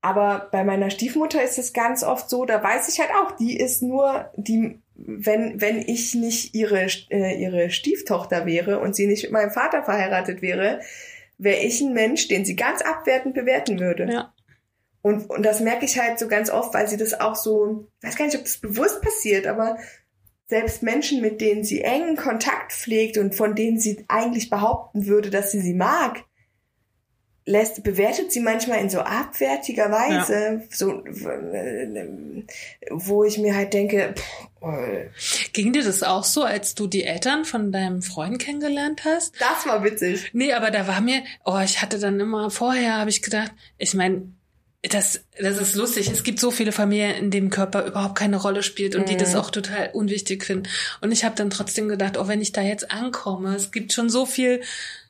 Aber 0.00 0.48
bei 0.50 0.64
meiner 0.64 0.90
Stiefmutter 0.90 1.42
ist 1.42 1.58
es 1.58 1.72
ganz 1.72 2.02
oft 2.02 2.28
so, 2.28 2.44
da 2.44 2.60
weiß 2.62 2.88
ich 2.88 2.98
halt 2.98 3.10
auch, 3.10 3.36
die 3.36 3.56
ist 3.56 3.80
nur 3.80 4.30
die, 4.36 4.80
wenn, 4.96 5.60
wenn 5.60 5.78
ich 5.78 6.16
nicht 6.16 6.56
ihre, 6.56 6.86
äh, 7.10 7.40
ihre 7.40 7.70
Stieftochter 7.70 8.46
wäre 8.46 8.80
und 8.80 8.96
sie 8.96 9.06
nicht 9.06 9.22
mit 9.22 9.32
meinem 9.32 9.52
Vater 9.52 9.84
verheiratet 9.84 10.42
wäre, 10.42 10.80
wäre 11.38 11.60
ich 11.60 11.80
ein 11.80 11.94
Mensch, 11.94 12.26
den 12.26 12.44
sie 12.44 12.56
ganz 12.56 12.82
abwertend 12.82 13.34
bewerten 13.34 13.78
würde. 13.78 14.08
Ja. 14.10 14.34
Und, 15.02 15.30
und 15.30 15.44
das 15.44 15.60
merke 15.60 15.84
ich 15.84 16.00
halt 16.00 16.18
so 16.18 16.26
ganz 16.26 16.50
oft, 16.50 16.74
weil 16.74 16.88
sie 16.88 16.96
das 16.96 17.18
auch 17.20 17.36
so, 17.36 17.86
weiß 18.02 18.16
gar 18.16 18.24
nicht, 18.24 18.36
ob 18.36 18.42
das 18.42 18.58
bewusst 18.58 19.00
passiert, 19.02 19.46
aber 19.46 19.78
selbst 20.48 20.82
Menschen, 20.82 21.20
mit 21.20 21.40
denen 21.40 21.62
sie 21.62 21.82
engen 21.82 22.16
Kontakt 22.16 22.72
pflegt 22.72 23.18
und 23.18 23.34
von 23.34 23.54
denen 23.54 23.78
sie 23.78 24.04
eigentlich 24.08 24.48
behaupten 24.48 25.06
würde, 25.06 25.30
dass 25.30 25.52
sie 25.52 25.60
sie 25.60 25.74
mag, 25.74 26.24
lässt, 27.44 27.82
bewertet 27.82 28.32
sie 28.32 28.40
manchmal 28.40 28.80
in 28.80 28.90
so 28.90 29.00
abwertiger 29.00 29.90
Weise, 29.90 30.34
ja. 30.34 30.60
so, 30.70 31.02
wo 32.90 33.24
ich 33.24 33.38
mir 33.38 33.54
halt 33.54 33.74
denke, 33.74 34.14
pff, 34.16 34.48
oh. 34.60 34.72
Ging 35.52 35.72
dir 35.72 35.82
das 35.82 36.02
auch 36.02 36.24
so, 36.24 36.42
als 36.44 36.74
du 36.74 36.86
die 36.86 37.04
Eltern 37.04 37.44
von 37.44 37.72
deinem 37.72 38.02
Freund 38.02 38.38
kennengelernt 38.38 39.04
hast? 39.04 39.34
Das 39.40 39.66
war 39.66 39.84
witzig. 39.84 40.30
Nee, 40.32 40.52
aber 40.52 40.70
da 40.70 40.86
war 40.86 41.00
mir, 41.00 41.22
oh, 41.44 41.58
ich 41.62 41.82
hatte 41.82 41.98
dann 41.98 42.20
immer 42.20 42.50
vorher, 42.50 42.96
habe 42.96 43.10
ich 43.10 43.22
gedacht, 43.22 43.52
ich 43.78 43.94
meine, 43.94 44.30
das, 44.88 45.24
das 45.40 45.58
ist 45.58 45.74
lustig. 45.74 46.10
Es 46.10 46.22
gibt 46.22 46.40
so 46.40 46.50
viele 46.50 46.72
Familien, 46.72 47.14
in 47.16 47.30
denen 47.30 47.50
Körper 47.50 47.86
überhaupt 47.86 48.16
keine 48.16 48.36
Rolle 48.36 48.62
spielt 48.62 48.94
und 48.94 49.02
mhm. 49.02 49.06
die 49.06 49.16
das 49.16 49.34
mhm. 49.34 49.40
auch 49.40 49.50
total 49.50 49.90
unwichtig 49.92 50.44
finden. 50.44 50.68
Und 51.00 51.12
ich 51.12 51.24
habe 51.24 51.34
dann 51.34 51.50
trotzdem 51.50 51.88
gedacht, 51.88 52.16
oh, 52.16 52.28
wenn 52.28 52.40
ich 52.40 52.52
da 52.52 52.62
jetzt 52.62 52.90
ankomme, 52.90 53.54
es 53.54 53.70
gibt 53.70 53.92
schon 53.92 54.10
so 54.10 54.26
viel 54.26 54.62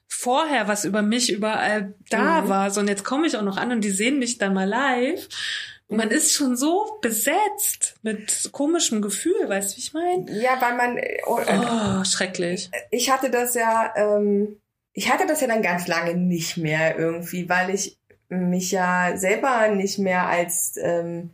vorher, 0.06 0.68
was 0.68 0.84
über 0.84 1.02
mich 1.02 1.32
überall 1.32 1.94
da 2.10 2.42
mhm. 2.42 2.48
war. 2.48 2.70
So, 2.70 2.80
und 2.80 2.88
jetzt 2.88 3.04
komme 3.04 3.26
ich 3.26 3.36
auch 3.36 3.42
noch 3.42 3.56
an 3.56 3.72
und 3.72 3.82
die 3.82 3.90
sehen 3.90 4.18
mich 4.18 4.38
dann 4.38 4.54
mal 4.54 4.68
live. 4.68 5.28
Und 5.88 5.96
man 5.96 6.10
ist 6.10 6.34
schon 6.34 6.56
so 6.56 6.98
besetzt 7.00 7.96
mit 8.02 8.50
komischem 8.52 9.00
Gefühl, 9.00 9.48
weißt 9.48 9.72
du, 9.72 9.76
wie 9.76 9.80
ich 9.80 9.92
meine? 9.94 10.42
Ja, 10.42 10.60
weil 10.60 10.76
man. 10.76 11.00
Oh, 11.26 11.40
oh, 11.40 12.04
schrecklich. 12.04 12.70
Ich 12.90 13.10
hatte 13.10 13.30
das 13.30 13.54
ja, 13.54 13.94
ähm, 13.96 14.60
ich 14.92 15.10
hatte 15.10 15.26
das 15.26 15.40
ja 15.40 15.46
dann 15.46 15.62
ganz 15.62 15.86
lange 15.86 16.14
nicht 16.14 16.58
mehr 16.58 16.98
irgendwie, 16.98 17.48
weil 17.48 17.74
ich 17.74 17.97
mich 18.28 18.70
ja 18.72 19.16
selber 19.16 19.68
nicht 19.68 19.98
mehr 19.98 20.26
als, 20.26 20.74
ähm, 20.80 21.30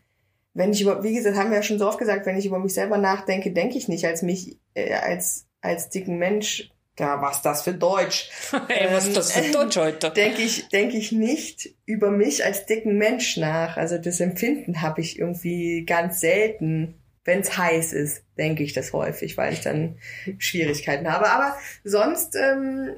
wenn 0.55 0.73
ich 0.73 0.83
über, 0.83 1.03
wie 1.03 1.15
gesagt, 1.15 1.37
haben 1.37 1.51
wir 1.51 1.57
ja 1.59 1.63
schon 1.63 1.79
so 1.79 1.89
oft 1.89 1.99
gesagt, 1.99 2.27
wenn 2.27 2.37
ich 2.37 2.47
über 2.47 2.59
mich 2.59 2.75
selber 2.75 2.99
nachdenke, 2.99 3.53
denke 3.53 3.77
ich 3.77 3.89
nicht 3.89 4.05
als 4.05 4.23
mich, 4.23 4.59
äh, 4.75 4.95
als, 4.95 5.47
als 5.61 5.89
dicken 5.91 6.19
Mensch. 6.19 6.71
Ja, 6.99 7.21
was 7.21 7.43
das 7.43 7.63
für 7.63 7.75
Deutsch? 7.75 8.31
Hey, 8.69 8.89
was 8.93 9.09
ist 9.09 9.17
das 9.17 9.33
für 9.33 9.45
ähm, 9.45 9.53
Deutsch 9.53 9.77
heute? 9.77 10.11
denke 10.17 10.43
ich, 10.43 10.69
denke 10.69 10.97
ich 10.97 11.11
nicht 11.11 11.75
über 11.87 12.13
mich 12.13 12.45
als 12.45 12.67
dicken 12.67 12.99
Mensch 12.99 13.37
nach. 13.37 13.77
Also 13.77 13.99
das 13.99 14.21
Empfinden 14.21 14.81
habe 14.81 15.01
ich 15.01 15.19
irgendwie 15.19 15.85
ganz 15.85 16.21
selten. 16.21 16.95
Wenn 17.25 17.41
es 17.41 17.57
heiß 17.57 17.95
ist, 17.95 18.23
denke 18.37 18.63
ich 18.63 18.75
das 18.75 18.93
häufig, 18.93 19.37
weil 19.39 19.55
ich 19.55 19.63
dann 19.63 19.97
Schwierigkeiten 20.39 21.11
habe. 21.11 21.31
Aber 21.31 21.57
sonst 21.83 22.37
ähm, 22.37 22.91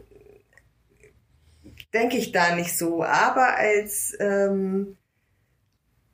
denke 1.97 2.17
ich 2.17 2.33
da 2.33 2.55
nicht 2.55 2.77
so. 2.77 3.03
Aber 3.03 3.57
als 3.57 4.17
ähm, 4.21 4.97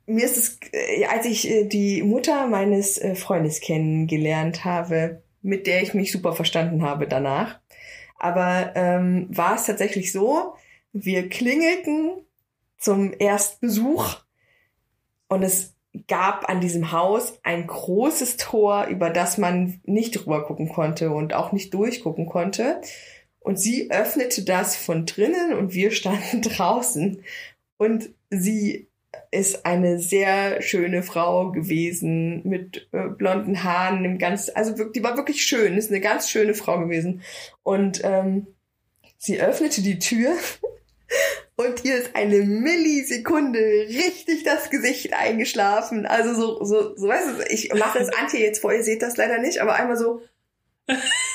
mir 0.05 0.25
ist 0.25 0.37
es, 0.37 0.59
äh, 0.71 1.05
als 1.05 1.25
ich 1.25 1.49
äh, 1.49 1.65
die 1.65 2.03
Mutter 2.03 2.47
meines 2.47 2.97
äh, 2.97 3.15
Freundes 3.15 3.59
kennengelernt 3.61 4.65
habe, 4.65 5.21
mit 5.41 5.67
der 5.67 5.81
ich 5.81 5.93
mich 5.93 6.11
super 6.11 6.33
verstanden 6.33 6.83
habe 6.83 7.07
danach. 7.07 7.59
Aber 8.17 8.71
ähm, 8.75 9.27
war 9.29 9.55
es 9.55 9.65
tatsächlich 9.65 10.11
so, 10.11 10.53
wir 10.93 11.27
klingelten 11.27 12.11
zum 12.77 13.13
Erstbesuch 13.17 14.17
und 15.27 15.43
es 15.43 15.75
gab 16.07 16.49
an 16.49 16.61
diesem 16.61 16.91
Haus 16.91 17.39
ein 17.43 17.67
großes 17.67 18.37
Tor, 18.37 18.85
über 18.85 19.09
das 19.09 19.37
man 19.37 19.81
nicht 19.83 20.19
rüber 20.19 20.45
gucken 20.45 20.69
konnte 20.69 21.11
und 21.11 21.33
auch 21.33 21.51
nicht 21.51 21.73
durchgucken 21.73 22.25
konnte. 22.25 22.81
Und 23.43 23.59
sie 23.59 23.91
öffnete 23.91 24.43
das 24.43 24.75
von 24.75 25.05
drinnen 25.05 25.53
und 25.53 25.73
wir 25.73 25.91
standen 25.91 26.41
draußen. 26.41 27.23
Und 27.77 28.09
sie 28.29 28.87
ist 29.31 29.65
eine 29.65 29.99
sehr 29.99 30.61
schöne 30.61 31.03
Frau 31.03 31.51
gewesen 31.51 32.41
mit 32.47 32.87
äh, 32.93 33.09
blonden 33.09 33.63
Haaren, 33.63 34.05
im 34.05 34.17
ganz, 34.17 34.49
also 34.53 34.77
wirklich, 34.77 34.93
die 34.93 35.03
war 35.03 35.17
wirklich 35.17 35.43
schön, 35.43 35.77
ist 35.77 35.91
eine 35.91 36.01
ganz 36.01 36.29
schöne 36.29 36.53
Frau 36.53 36.79
gewesen. 36.79 37.21
Und 37.63 38.01
ähm, 38.03 38.47
sie 39.17 39.39
öffnete 39.41 39.81
die 39.81 39.99
Tür 39.99 40.33
und 41.55 41.83
ihr 41.83 41.97
ist 41.97 42.15
eine 42.15 42.39
Millisekunde 42.39 43.59
richtig 43.59 44.43
das 44.43 44.69
Gesicht 44.69 45.13
eingeschlafen. 45.13 46.05
Also 46.05 46.33
so, 46.33 46.63
so, 46.63 46.95
so 46.95 47.07
weißt 47.07 47.27
du, 47.27 47.53
ich 47.53 47.73
mache 47.73 47.99
das 47.99 48.09
Antje 48.09 48.39
jetzt 48.39 48.59
vor, 48.59 48.73
ihr 48.73 48.83
seht 48.83 49.01
das 49.01 49.17
leider 49.17 49.39
nicht, 49.39 49.59
aber 49.59 49.75
einmal 49.75 49.97
so 49.97 50.21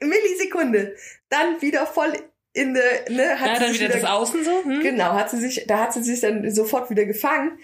Millisekunde. 0.00 0.94
Dann 1.28 1.60
wieder 1.60 1.86
voll 1.86 2.12
in 2.52 2.74
der, 2.74 3.10
ne, 3.10 3.38
hat 3.38 3.46
Ja, 3.48 3.54
sie 3.54 3.60
dann 3.60 3.72
sich 3.72 3.80
wieder 3.82 3.94
das 3.94 4.04
Außen 4.04 4.44
so. 4.44 4.64
Hm? 4.64 4.80
Genau, 4.80 5.12
hat 5.12 5.30
sie 5.30 5.38
sich, 5.38 5.64
da 5.66 5.78
hat 5.78 5.92
sie 5.92 6.02
sich 6.02 6.20
dann 6.20 6.50
sofort 6.50 6.90
wieder 6.90 7.04
gefangen. 7.04 7.58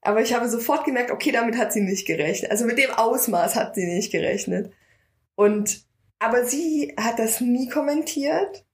Aber 0.00 0.22
ich 0.22 0.32
habe 0.32 0.48
sofort 0.48 0.84
gemerkt, 0.84 1.10
okay, 1.10 1.32
damit 1.32 1.56
hat 1.56 1.72
sie 1.72 1.80
nicht 1.80 2.06
gerechnet. 2.06 2.50
Also 2.50 2.64
mit 2.64 2.78
dem 2.78 2.90
Ausmaß 2.90 3.56
hat 3.56 3.74
sie 3.74 3.86
nicht 3.86 4.12
gerechnet. 4.12 4.72
Und, 5.34 5.82
aber 6.18 6.44
sie 6.44 6.94
hat 6.98 7.18
das 7.18 7.40
nie 7.40 7.68
kommentiert. 7.68 8.64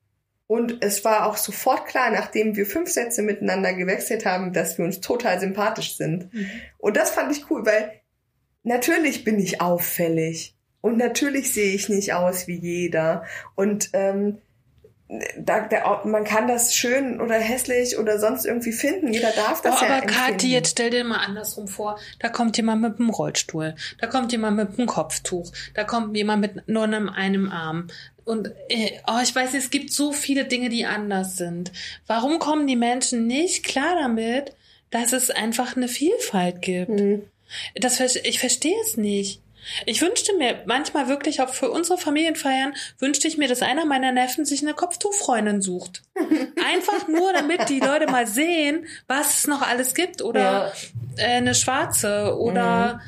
Und 0.47 0.85
es 0.85 1.05
war 1.05 1.27
auch 1.27 1.39
sofort 1.39 1.87
klar, 1.87 2.11
nachdem 2.11 2.55
wir 2.55 2.67
fünf 2.67 2.91
Sätze 2.91 3.23
miteinander 3.23 3.73
gewechselt 3.73 4.27
haben, 4.27 4.53
dass 4.53 4.77
wir 4.77 4.85
uns 4.85 5.01
total 5.01 5.41
sympathisch 5.41 5.97
sind. 5.97 6.33
Mhm. 6.35 6.51
Und 6.79 6.97
das 6.97 7.11
fand 7.11 7.33
ich 7.33 7.51
cool, 7.51 7.65
weil 7.65 8.01
natürlich 8.63 9.25
bin 9.25 9.39
ich 9.39 9.63
auffällig. 9.63 10.54
Und 10.85 10.99
natürlich 10.99 11.51
sehe 11.51 11.75
ich 11.75 11.89
nicht 11.89 12.13
aus 12.13 12.47
wie 12.47 12.59
jeder. 12.59 13.25
Und 13.55 13.89
ähm, 13.95 14.37
da, 15.39 15.67
da, 15.67 16.03
man 16.05 16.25
kann 16.25 16.47
das 16.47 16.75
schön 16.75 17.23
oder 17.23 17.37
hässlich 17.37 17.97
oder 17.97 18.19
sonst 18.19 18.45
irgendwie 18.45 18.73
finden. 18.73 19.11
Jeder 19.11 19.31
darf 19.31 19.63
das 19.63 19.81
Oh, 19.81 19.85
ja 19.87 19.97
aber 19.97 20.07
Kathi, 20.07 20.53
jetzt 20.53 20.73
stell 20.73 20.91
dir 20.91 21.03
mal 21.05 21.25
andersrum 21.25 21.69
vor. 21.69 21.99
Da 22.19 22.29
kommt 22.29 22.59
jemand 22.59 22.83
mit 22.83 23.01
einem 23.01 23.09
Rollstuhl. 23.09 23.75
Da 23.99 24.09
kommt 24.09 24.31
jemand 24.33 24.59
mit 24.59 24.79
einem 24.79 24.87
Kopftuch. 24.87 25.53
Da 25.73 25.85
kommt 25.85 26.15
jemand 26.19 26.43
mit 26.43 26.69
nur 26.69 26.85
einem, 26.85 27.09
einem 27.09 27.51
Arm. 27.51 27.87
Und 28.27 28.53
äh, 28.69 28.91
oh, 29.07 29.21
ich 29.23 29.35
weiß, 29.35 29.55
es 29.55 29.71
gibt 29.71 29.91
so 29.91 30.13
viele 30.13 30.45
Dinge, 30.45 30.69
die 30.69 30.85
anders 30.85 31.39
sind. 31.39 31.73
Warum 32.07 32.39
kommen 32.39 32.67
die 32.67 32.77
Menschen 32.77 33.27
nicht 33.27 33.65
klar 33.65 33.97
damit, 33.99 34.55
dass 34.91 35.15
es 35.15 35.31
einfach 35.31 35.79
eine 35.79 35.89
Vielfalt 35.89 36.61
gibt? 36.61 37.01
Hm. 37.01 37.23
Das, 37.75 38.01
ich 38.01 38.39
verstehe 38.39 38.77
es 38.85 38.99
nicht. 38.99 39.41
Ich 39.87 40.01
wünschte 40.03 40.37
mir 40.37 40.63
manchmal 40.67 41.09
wirklich 41.09 41.41
auch 41.41 41.49
für 41.49 41.71
unsere 41.71 41.99
Familienfeiern, 41.99 42.75
wünschte 42.99 43.29
ich 43.29 43.39
mir, 43.39 43.49
dass 43.49 43.63
einer 43.63 43.85
meiner 43.85 44.13
Neffen 44.13 44.45
sich 44.45 44.63
eine 44.63 44.75
Kopftuchfreundin 44.75 45.61
sucht. 45.61 46.03
Einfach 46.17 47.09
nur, 47.09 47.33
damit 47.33 47.69
die 47.69 47.81
Leute 47.81 48.07
mal 48.11 48.27
sehen, 48.27 48.87
was 49.07 49.39
es 49.39 49.47
noch 49.47 49.63
alles 49.63 49.95
gibt. 49.95 50.23
Oder 50.23 50.73
äh, 51.17 51.25
eine 51.25 51.55
schwarze 51.55 52.37
oder 52.39 53.01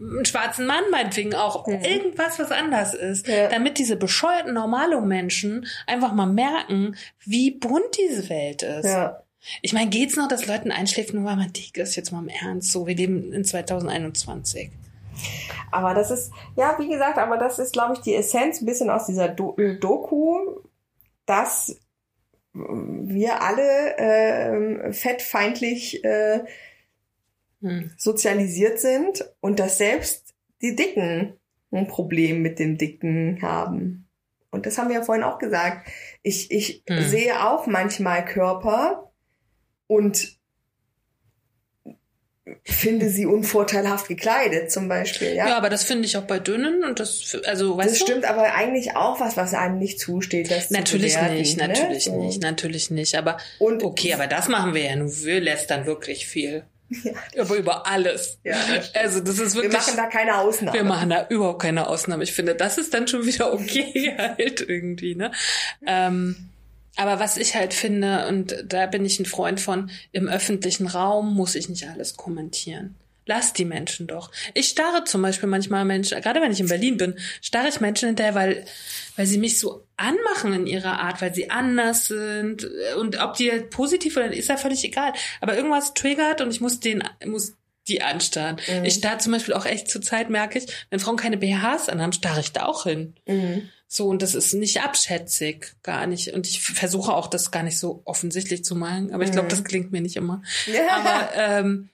einen 0.00 0.24
schwarzen 0.24 0.66
Mann 0.66 0.84
meinetwegen 0.90 1.34
auch. 1.34 1.66
Irgendwas, 1.66 2.38
was 2.38 2.50
anders 2.50 2.94
ist. 2.94 3.26
Ja. 3.26 3.48
Damit 3.48 3.78
diese 3.78 3.96
bescheuerten 3.96 4.54
Normalo-Menschen 4.54 5.66
einfach 5.86 6.12
mal 6.12 6.26
merken, 6.26 6.96
wie 7.24 7.52
bunt 7.52 7.96
diese 7.98 8.28
Welt 8.28 8.62
ist. 8.62 8.86
Ja. 8.86 9.20
Ich 9.62 9.72
meine, 9.72 9.90
geht's 9.90 10.16
noch, 10.16 10.28
dass 10.28 10.46
Leuten 10.46 10.70
einschläft, 10.70 11.12
nur 11.12 11.24
weil 11.24 11.36
man 11.36 11.52
dick 11.52 11.76
ist? 11.76 11.96
Jetzt 11.96 12.12
mal 12.12 12.20
im 12.20 12.28
Ernst. 12.28 12.72
So, 12.72 12.86
wir 12.86 12.96
leben 12.96 13.32
in 13.32 13.44
2021. 13.44 14.70
Aber 15.70 15.94
das 15.94 16.10
ist, 16.10 16.32
ja, 16.56 16.76
wie 16.78 16.88
gesagt, 16.88 17.18
aber 17.18 17.36
das 17.36 17.58
ist, 17.58 17.72
glaube 17.72 17.94
ich, 17.94 18.00
die 18.00 18.14
Essenz 18.14 18.60
ein 18.60 18.66
bisschen 18.66 18.90
aus 18.90 19.06
dieser 19.06 19.28
Do 19.28 19.56
Doku, 19.80 20.60
dass 21.26 21.80
wir 22.52 23.42
alle 23.42 23.96
ähm, 23.98 24.92
fettfeindlich 24.92 26.04
äh, 26.04 26.44
Hm. 27.60 27.90
sozialisiert 27.96 28.78
sind 28.78 29.24
und 29.40 29.58
dass 29.58 29.78
selbst 29.78 30.34
die 30.60 30.76
Dicken 30.76 31.38
ein 31.72 31.88
Problem 31.88 32.42
mit 32.42 32.58
dem 32.58 32.76
Dicken 32.76 33.40
haben. 33.40 34.06
Und 34.50 34.66
das 34.66 34.76
haben 34.76 34.88
wir 34.88 34.96
ja 34.96 35.02
vorhin 35.02 35.24
auch 35.24 35.38
gesagt. 35.38 35.88
Ich, 36.22 36.50
ich 36.50 36.84
Hm. 36.88 37.02
sehe 37.02 37.48
auch 37.48 37.66
manchmal 37.66 38.24
Körper 38.24 39.10
und 39.86 40.38
finde 42.64 43.08
sie 43.08 43.26
unvorteilhaft 43.26 44.06
gekleidet, 44.08 44.70
zum 44.70 44.88
Beispiel. 44.88 45.34
Ja, 45.34 45.48
Ja, 45.48 45.56
aber 45.56 45.70
das 45.70 45.84
finde 45.84 46.04
ich 46.06 46.16
auch 46.16 46.24
bei 46.24 46.38
dünnen 46.38 46.84
und 46.84 47.00
das, 47.00 47.36
also, 47.46 47.76
weißt 47.76 47.92
das 47.92 47.98
du? 48.00 48.04
stimmt 48.04 48.24
aber 48.26 48.54
eigentlich 48.54 48.96
auch 48.96 49.18
was, 49.20 49.36
was 49.36 49.54
einem 49.54 49.78
nicht 49.78 49.98
zusteht. 49.98 50.50
Das 50.50 50.68
zu 50.68 50.74
Natürlich 50.74 51.14
bewerten, 51.14 51.34
nicht, 51.36 51.56
ne? 51.56 51.68
natürlich 51.68 52.04
So. 52.04 52.22
nicht, 52.22 52.42
natürlich 52.42 52.90
nicht. 52.90 53.14
Aber 53.16 53.38
Und 53.58 53.82
okay, 53.82 54.12
aber 54.14 54.26
das 54.26 54.48
machen 54.48 54.74
wir 54.74 54.82
ja 54.84 54.96
nur. 54.96 55.10
Wir 55.24 55.40
lästern 55.40 55.86
wirklich 55.86 56.26
viel. 56.26 56.64
Aber 57.38 57.56
über 57.56 57.86
alles. 57.86 58.38
Ja, 58.44 58.56
das 58.76 58.94
also 58.94 59.20
das 59.20 59.38
ist 59.38 59.54
wir 59.54 59.62
wirklich. 59.62 59.80
machen 59.80 59.96
da 59.96 60.06
keine 60.06 60.38
Ausnahme. 60.38 60.76
wir 60.76 60.84
machen 60.84 61.08
da 61.10 61.26
überhaupt 61.28 61.62
keine 61.62 61.88
Ausnahme. 61.88 62.22
Ich 62.22 62.34
finde, 62.34 62.54
das 62.54 62.76
ist 62.76 62.92
dann 62.92 63.08
schon 63.08 63.24
wieder 63.24 63.52
okay 63.54 64.14
halt 64.18 64.60
irgendwie, 64.60 65.14
ne? 65.14 65.32
Ähm, 65.86 66.50
aber 66.96 67.18
was 67.18 67.36
ich 67.36 67.54
halt 67.54 67.74
finde, 67.74 68.28
und 68.28 68.56
da 68.66 68.86
bin 68.86 69.04
ich 69.04 69.18
ein 69.18 69.26
Freund 69.26 69.60
von, 69.60 69.90
im 70.12 70.28
öffentlichen 70.28 70.86
Raum 70.86 71.34
muss 71.34 71.54
ich 71.54 71.68
nicht 71.68 71.88
alles 71.88 72.16
kommentieren. 72.16 72.96
Lass 73.26 73.54
die 73.54 73.64
Menschen 73.64 74.06
doch. 74.06 74.30
Ich 74.52 74.68
starre 74.68 75.04
zum 75.04 75.22
Beispiel 75.22 75.48
manchmal 75.48 75.86
Menschen, 75.86 76.20
gerade 76.20 76.42
wenn 76.42 76.52
ich 76.52 76.60
in 76.60 76.68
Berlin 76.68 76.98
bin, 76.98 77.14
starre 77.40 77.68
ich 77.68 77.80
Menschen 77.80 78.08
hinterher, 78.08 78.34
weil, 78.34 78.66
weil 79.16 79.26
sie 79.26 79.38
mich 79.38 79.58
so 79.58 79.86
anmachen 79.96 80.52
in 80.52 80.66
ihrer 80.66 81.00
Art, 81.00 81.22
weil 81.22 81.34
sie 81.34 81.50
anders 81.50 82.06
sind. 82.06 82.68
Und 82.98 83.18
ob 83.20 83.34
die 83.34 83.50
positiv 83.70 84.18
oder 84.18 84.30
ist 84.30 84.50
ja 84.50 84.58
völlig 84.58 84.84
egal. 84.84 85.14
Aber 85.40 85.56
irgendwas 85.56 85.94
triggert 85.94 86.42
und 86.42 86.50
ich 86.50 86.60
muss 86.60 86.80
den, 86.80 87.02
muss 87.24 87.54
die 87.88 88.02
anstarren. 88.02 88.56
Mhm. 88.68 88.84
Ich 88.84 88.94
starre 88.94 89.18
zum 89.18 89.32
Beispiel 89.32 89.54
auch 89.54 89.66
echt 89.66 89.88
zur 89.88 90.02
Zeit, 90.02 90.28
merke 90.28 90.58
ich, 90.58 90.66
wenn 90.90 91.00
Frauen 91.00 91.16
keine 91.16 91.38
BHs 91.38 91.88
anhaben, 91.88 92.12
starre 92.12 92.40
ich 92.40 92.52
da 92.52 92.66
auch 92.66 92.84
hin. 92.84 93.14
Mhm. 93.26 93.70
So, 93.86 94.08
und 94.08 94.22
das 94.22 94.34
ist 94.34 94.54
nicht 94.54 94.82
abschätzig, 94.82 95.76
gar 95.82 96.06
nicht. 96.06 96.32
Und 96.32 96.46
ich 96.48 96.62
versuche 96.62 97.14
auch, 97.14 97.28
das 97.28 97.50
gar 97.50 97.62
nicht 97.62 97.78
so 97.78 98.02
offensichtlich 98.04 98.64
zu 98.64 98.74
machen, 98.74 99.12
aber 99.12 99.24
ich 99.24 99.30
glaube, 99.30 99.46
Mhm. 99.46 99.50
das 99.50 99.64
klingt 99.64 99.92
mir 99.92 100.00
nicht 100.00 100.16
immer. 100.16 100.42
Ja. 100.66 100.96
Aber 100.96 101.30
ähm, 101.36 101.90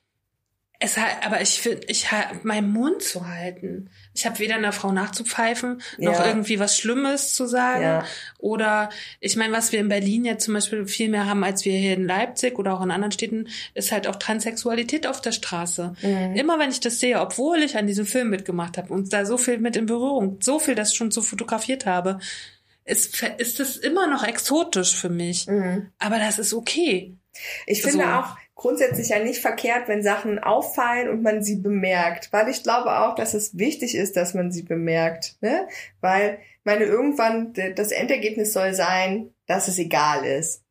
es 0.83 0.97
hat, 0.97 1.26
aber 1.26 1.43
ich 1.43 1.61
finde, 1.61 1.83
ich 1.89 2.11
habe 2.11 2.41
meinen 2.43 2.72
Mund 2.72 3.03
zu 3.03 3.28
halten. 3.28 3.91
Ich 4.14 4.24
habe 4.24 4.39
weder 4.39 4.55
einer 4.55 4.72
Frau 4.72 4.93
nachzupfeifen, 4.93 5.83
noch 5.99 6.14
Ja. 6.14 6.26
irgendwie 6.26 6.59
was 6.59 6.78
Schlimmes 6.78 7.35
zu 7.35 7.47
sagen. 7.47 7.83
Ja. 7.83 8.05
Oder 8.39 8.89
ich 9.20 9.37
meine, 9.37 9.53
was 9.53 9.72
wir 9.72 9.78
in 9.81 9.89
Berlin 9.91 10.24
jetzt 10.24 10.47
zum 10.47 10.55
Beispiel 10.55 10.87
viel 10.87 11.11
mehr 11.11 11.26
haben, 11.26 11.45
als 11.45 11.66
wir 11.66 11.74
hier 11.74 11.93
in 11.93 12.07
Leipzig 12.07 12.59
oder 12.59 12.72
auch 12.72 12.83
in 12.83 12.91
anderen 12.91 13.12
Städten, 13.12 13.49
ist 13.74 13.93
halt 13.93 14.07
auch 14.07 14.16
Transsexualität 14.16 15.07
auf 15.07 15.20
der 15.20 15.33
Straße. 15.33 15.93
Mhm. 16.01 16.35
Immer 16.35 16.59
wenn 16.59 16.70
ich 16.70 16.81
das 16.81 16.99
sehe, 16.99 17.20
obwohl 17.20 17.59
ich 17.62 17.76
an 17.76 17.87
diesem 17.87 18.07
Film 18.07 18.31
mitgemacht 18.31 18.78
habe 18.78 18.93
und 18.93 19.12
da 19.12 19.26
so 19.26 19.37
viel 19.37 19.59
mit 19.59 19.76
in 19.76 19.85
Berührung, 19.85 20.39
so 20.41 20.59
viel 20.59 20.74
das 20.74 20.95
schon 20.95 21.11
so 21.11 21.20
fotografiert 21.20 21.85
habe, 21.85 22.20
ist, 22.87 23.22
ist 23.37 23.61
das 23.61 23.76
immer 23.76 24.07
noch 24.07 24.24
exotisch 24.24 24.97
für 24.97 25.11
mich. 25.11 25.47
Mhm. 25.47 25.91
Aber 25.99 26.18
das 26.18 26.39
ist 26.39 26.55
okay. 26.55 27.14
Ich 27.66 27.83
finde 27.83 28.05
So. 28.05 28.11
auch 28.11 28.37
grundsätzlich 28.55 29.09
ja 29.09 29.18
nicht 29.20 29.41
verkehrt, 29.41 29.89
wenn 29.89 30.03
Sachen 30.03 30.39
auffallen 30.39 31.09
und 31.09 31.22
man 31.22 31.43
sie 31.43 31.57
bemerkt, 31.57 32.33
weil 32.33 32.49
ich 32.49 32.62
glaube 32.62 32.99
auch, 33.01 33.14
dass 33.14 33.35
es 33.35 33.57
wichtig 33.57 33.95
ist, 33.97 34.16
dass 34.16 34.35
man 34.35 34.51
sie 34.53 34.62
bemerkt, 34.62 35.37
ne? 35.41 35.66
Weil, 36.01 36.39
meine, 36.64 36.85
irgendwann 36.85 37.55
das 37.74 37.91
Endergebnis 37.91 38.53
soll 38.53 38.74
sein, 38.74 39.31
dass 39.47 39.68
es 39.68 39.78
egal 39.78 40.24
ist. 40.24 40.62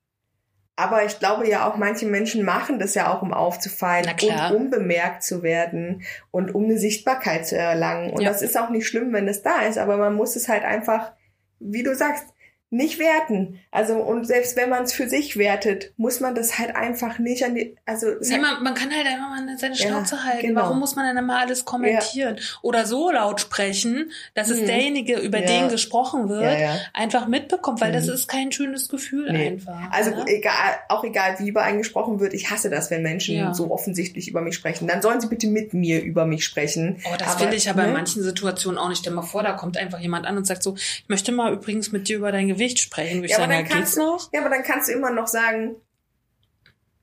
Aber 0.76 1.04
ich 1.04 1.20
glaube 1.20 1.50
ja 1.50 1.68
auch, 1.70 1.76
manche 1.76 2.06
Menschen 2.06 2.46
machen 2.46 2.80
das 2.80 2.96
ja 2.96 3.12
auch, 3.12 3.22
um 3.22 3.34
aufzufallen 3.34 4.08
und 4.22 4.56
um 4.56 4.70
bemerkt 4.70 5.24
zu 5.24 5.44
werden 5.44 6.04
und 6.32 6.56
um 6.56 6.66
eine 6.66 6.78
Sichtbarkeit 6.78 7.46
zu 7.48 7.58
erlangen. 7.58 8.12
Und 8.14 8.22
Ja. 8.22 8.30
das 8.30 8.42
ist 8.42 8.58
auch 8.58 8.70
nicht 8.70 8.88
schlimm, 8.88 9.12
wenn 9.12 9.28
es 9.28 9.42
da 9.42 9.64
ist, 9.64 9.78
aber 9.78 9.98
man 9.98 10.14
muss 10.16 10.38
es 10.38 10.48
halt 10.48 10.64
einfach, 10.64 11.12
wie 11.60 11.84
du 11.84 11.94
sagst, 11.96 12.28
nicht 12.72 13.00
werten. 13.00 13.60
Also, 13.72 13.96
und 13.96 14.26
selbst 14.28 14.56
wenn 14.56 14.70
man 14.70 14.84
es 14.84 14.94
für 14.94 15.10
sich 15.10 15.38
wertet, 15.38 15.92
muss 15.98 16.20
man 16.20 16.36
das 16.36 16.60
halt 16.60 16.76
einfach 16.76 17.18
nicht 17.18 17.44
an 17.44 17.56
die, 17.56 17.76
also, 17.86 18.08
es 18.10 18.30
Nee, 18.30 18.38
man, 18.38 18.62
man 18.62 18.76
kann 18.76 18.92
halt 18.96 19.08
einfach 19.08 19.30
mal 19.30 19.58
seine 19.58 19.74
Ja, 19.76 19.88
Schnauze 19.88 20.24
halten. 20.24 20.48
genau. 20.48 20.62
Warum 20.62 20.80
muss 20.80 20.96
man 20.96 21.06
dann 21.06 21.18
immer 21.18 21.40
alles 21.40 21.66
kommentieren? 21.66 22.38
Oder 22.62 22.86
so 22.86 23.10
laut 23.10 23.42
sprechen, 23.42 24.12
dass 24.36 24.50
es 24.50 24.62
Mhm. 24.62 24.66
derjenige, 24.68 25.18
über 25.18 25.40
Ja. 25.40 25.48
den 25.48 25.70
gesprochen 25.70 26.30
wird, 26.30 26.44
Ja, 26.44 26.60
ja. 26.60 26.78
einfach 26.94 27.28
mitbekommt, 27.28 27.82
weil 27.82 27.92
das 27.92 28.06
Mhm. 28.06 28.14
ist 28.14 28.28
kein 28.28 28.52
schönes 28.52 28.88
Gefühl 28.88 29.32
Nee. 29.32 29.48
einfach. 29.48 29.90
Also 29.92 30.12
ne? 30.12 30.26
egal, 30.28 30.54
auch 30.90 31.04
egal, 31.04 31.38
wie 31.40 31.48
über 31.50 31.64
einen 31.64 31.80
gesprochen 31.80 32.20
wird, 32.20 32.36
ich 32.36 32.52
hasse 32.52 32.70
das, 32.70 32.92
wenn 32.92 33.02
Menschen 33.02 33.36
Ja. 33.36 33.54
so 33.56 33.72
offensichtlich 33.72 34.28
über 34.28 34.42
mich 34.42 34.54
sprechen. 34.54 34.88
Dann 34.88 35.02
sollen 35.02 35.20
sie 35.22 35.28
bitte 35.28 35.48
mit 35.48 35.74
mir 35.74 36.04
über 36.04 36.28
mich 36.28 36.44
sprechen. 36.46 36.98
Oh, 37.06 37.16
das 37.18 37.34
finde 37.36 37.56
ich 37.56 37.68
aber 37.68 37.82
in 37.82 37.88
ne? 37.90 37.94
manchen 37.94 38.22
Situationen 38.22 38.78
auch 38.78 38.90
nicht. 38.90 39.00
Stell 39.00 39.14
mal 39.14 39.24
vor, 39.24 39.42
da 39.42 39.54
kommt 39.54 39.76
einfach 39.78 40.00
jemand 40.00 40.28
an 40.28 40.38
und 40.38 40.46
sagt 40.46 40.62
so, 40.62 40.76
ich 40.76 41.06
möchte 41.08 41.32
mal 41.32 41.52
übrigens 41.52 41.92
mit 41.92 42.08
dir 42.08 42.18
über 42.18 42.32
dein 42.32 42.48
Gewicht 42.48 42.59
sprechen. 42.68 43.18
Würde 43.18 43.26
ich 43.28 43.32
Ja, 43.32 43.38
aber 43.38 43.54
sagen, 43.54 43.64
dann 43.64 43.70
ja, 43.70 43.76
kannst 43.78 43.96
geht's 43.96 44.06
noch? 44.06 44.30
Ja, 44.34 44.42
aber 44.42 44.50
dann 44.50 44.64
kannst 44.64 44.90
du 44.90 44.94
immer 44.94 45.12
noch 45.12 45.28
sagen, 45.28 45.76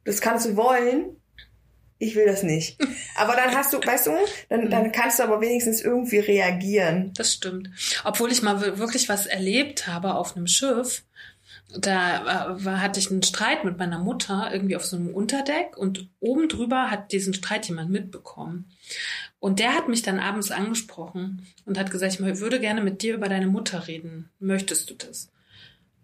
das 0.04 0.20
kannst 0.20 0.46
du 0.46 0.56
wollen. 0.56 1.16
Ich 1.98 2.14
will 2.14 2.26
das 2.26 2.42
nicht. 2.42 2.78
Aber 3.16 3.34
dann 3.36 3.54
hast 3.54 3.72
du, 3.72 3.78
weißt 3.78 4.08
du, 4.08 4.10
dann, 4.50 4.68
dann 4.70 4.92
kannst 4.92 5.18
du 5.18 5.22
aber 5.22 5.40
wenigstens 5.40 5.80
irgendwie 5.80 6.18
reagieren. 6.18 7.14
Das 7.16 7.32
stimmt. 7.32 7.70
Obwohl 8.04 8.30
ich 8.30 8.42
mal 8.42 8.60
wir- 8.60 8.76
wirklich 8.78 9.08
was 9.08 9.24
erlebt 9.24 9.86
habe 9.86 10.14
auf 10.14 10.36
einem 10.36 10.46
Schiff. 10.46 11.04
Da 11.78 12.50
äh, 12.52 12.64
war, 12.66 12.82
hatte 12.82 13.00
ich 13.00 13.10
einen 13.10 13.22
Streit 13.22 13.64
mit 13.64 13.78
meiner 13.78 13.98
Mutter 13.98 14.50
irgendwie 14.52 14.76
auf 14.76 14.84
so 14.84 14.96
einem 14.96 15.08
Unterdeck 15.14 15.78
und 15.78 16.10
oben 16.20 16.50
drüber 16.50 16.90
hat 16.90 17.12
diesen 17.12 17.32
Streit 17.32 17.66
jemand 17.66 17.88
mitbekommen. 17.90 18.70
Und 19.38 19.58
der 19.58 19.74
hat 19.74 19.88
mich 19.88 20.02
dann 20.02 20.20
abends 20.20 20.50
angesprochen 20.50 21.46
und 21.64 21.78
hat 21.78 21.90
gesagt, 21.90 22.12
ich 22.12 22.20
würde 22.20 22.60
gerne 22.60 22.82
mit 22.82 23.00
dir 23.00 23.14
über 23.14 23.30
deine 23.30 23.46
Mutter 23.46 23.88
reden. 23.88 24.28
Möchtest 24.38 24.90
du 24.90 24.94
das? 24.94 25.30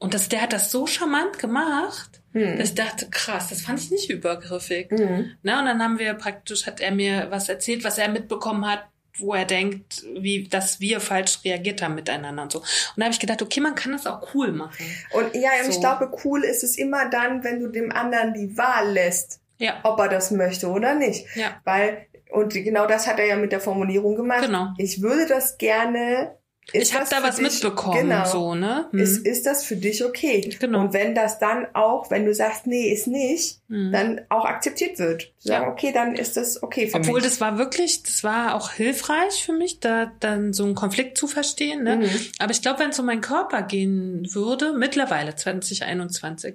Und 0.02 0.14
das, 0.14 0.28
der 0.28 0.42
hat 0.42 0.52
das 0.52 0.70
so 0.70 0.86
charmant 0.86 1.38
gemacht, 1.38 2.20
Hm. 2.32 2.56
dass 2.58 2.70
ich 2.70 2.74
dachte, 2.74 3.08
krass, 3.10 3.48
das 3.50 3.60
fand 3.60 3.78
ich 3.78 3.90
nicht 3.90 4.08
übergriffig. 4.10 4.90
Mhm. 4.90 5.32
Ne? 5.42 5.58
Und 5.58 5.66
dann 5.66 5.82
haben 5.82 5.98
wir 5.98 6.14
praktisch, 6.14 6.66
hat 6.66 6.80
er 6.80 6.90
mir 6.90 7.26
was 7.30 7.48
erzählt, 7.50 7.84
was 7.84 7.98
er 7.98 8.08
mitbekommen 8.08 8.66
hat, 8.66 8.84
wo 9.18 9.34
er 9.34 9.44
denkt, 9.44 10.02
wie, 10.18 10.48
dass 10.48 10.80
wir 10.80 11.00
falsch 11.00 11.40
reagiert 11.44 11.82
haben 11.82 11.94
miteinander 11.94 12.42
und 12.44 12.50
so. 12.52 12.60
Und 12.60 12.66
da 12.96 13.04
habe 13.04 13.12
ich 13.12 13.20
gedacht, 13.20 13.42
okay, 13.42 13.60
man 13.60 13.74
kann 13.74 13.92
das 13.92 14.06
auch 14.06 14.34
cool 14.34 14.50
machen. 14.52 14.86
Und 15.12 15.34
ja, 15.34 15.50
und 15.62 15.68
ich 15.68 15.74
So. 15.74 15.80
glaube, 15.80 16.10
cool 16.24 16.42
ist 16.44 16.64
es 16.64 16.78
immer 16.78 17.10
dann, 17.10 17.44
wenn 17.44 17.60
du 17.60 17.68
dem 17.68 17.92
anderen 17.92 18.32
die 18.32 18.56
Wahl 18.56 18.90
lässt, 18.92 19.40
Ja, 19.58 19.80
ob 19.82 19.98
er 20.00 20.08
das 20.08 20.30
möchte 20.30 20.68
oder 20.68 20.94
nicht. 20.94 21.26
ja, 21.36 21.60
Weil, 21.64 22.06
und 22.30 22.54
genau 22.54 22.86
das 22.86 23.06
hat 23.06 23.18
er 23.18 23.26
ja 23.26 23.36
mit 23.36 23.52
der 23.52 23.60
Formulierung 23.60 24.16
gemacht. 24.16 24.46
genau. 24.46 24.68
Ich 24.78 25.02
würde 25.02 25.26
das 25.26 25.58
gerne. 25.58 26.34
Ist 26.72 26.90
Ich 26.92 26.94
habe 26.94 27.04
da 27.10 27.22
was 27.24 27.36
dich- 27.36 27.44
mitbekommen, 27.44 28.08
Genau. 28.08 28.24
so, 28.24 28.54
ne? 28.54 28.86
Hm. 28.92 28.98
Ist, 29.00 29.26
ist 29.26 29.46
das 29.46 29.64
für 29.64 29.74
dich 29.74 30.04
okay? 30.04 30.48
Genau. 30.60 30.80
Und 30.82 30.92
wenn 30.92 31.12
das 31.12 31.40
dann 31.40 31.66
auch, 31.74 32.08
wenn 32.10 32.24
du 32.24 32.32
sagst, 32.32 32.68
nee, 32.68 32.92
ist 32.92 33.08
nicht, 33.08 33.58
Hm. 33.68 33.90
dann 33.90 34.20
auch 34.28 34.44
akzeptiert 34.44 34.98
wird. 35.00 35.32
Sagen, 35.38 35.64
Ja. 35.66 35.70
okay, 35.72 35.90
dann 35.92 36.14
ist 36.14 36.36
das 36.36 36.62
okay 36.62 36.86
für 36.86 36.98
Obwohl 36.98 37.14
mich. 37.16 37.24
das 37.24 37.40
war 37.40 37.58
wirklich, 37.58 38.04
das 38.04 38.22
war 38.22 38.54
auch 38.54 38.70
hilfreich 38.70 39.44
für 39.44 39.52
mich, 39.52 39.80
da 39.80 40.12
dann 40.20 40.52
so 40.52 40.64
einen 40.64 40.76
Konflikt 40.76 41.18
zu 41.18 41.26
verstehen. 41.26 41.82
Ne? 41.82 41.96
Mhm. 41.96 42.10
Aber 42.38 42.52
ich 42.52 42.62
glaube, 42.62 42.78
wenn 42.78 42.90
es 42.90 42.98
um 43.00 43.06
meinen 43.06 43.22
Körper 43.22 43.62
gehen 43.62 44.32
würde, 44.32 44.72
mittlerweile 44.72 45.34
2021, 45.34 46.54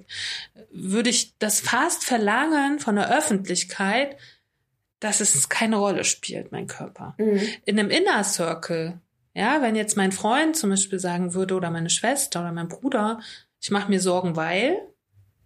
würde 0.72 1.10
ich 1.10 1.34
das 1.38 1.60
fast 1.60 2.04
verlangen 2.04 2.78
von 2.78 2.96
der 2.96 3.14
Öffentlichkeit, 3.14 4.16
dass 5.00 5.20
es 5.20 5.48
keine 5.50 5.76
Rolle 5.76 6.04
spielt, 6.04 6.50
mein 6.50 6.66
Körper. 6.66 7.14
Mhm. 7.18 7.40
In 7.66 7.78
einem 7.78 7.90
Inner 7.90 8.24
Circle, 8.24 8.98
ja, 9.38 9.62
wenn 9.62 9.76
jetzt 9.76 9.96
mein 9.96 10.12
Freund 10.12 10.56
zum 10.56 10.70
Beispiel 10.70 10.98
sagen 10.98 11.32
würde 11.34 11.54
oder 11.54 11.70
meine 11.70 11.90
Schwester 11.90 12.40
oder 12.40 12.52
mein 12.52 12.68
Bruder, 12.68 13.20
ich 13.60 13.70
mache 13.70 13.88
mir 13.90 14.00
Sorgen, 14.00 14.36
weil 14.36 14.78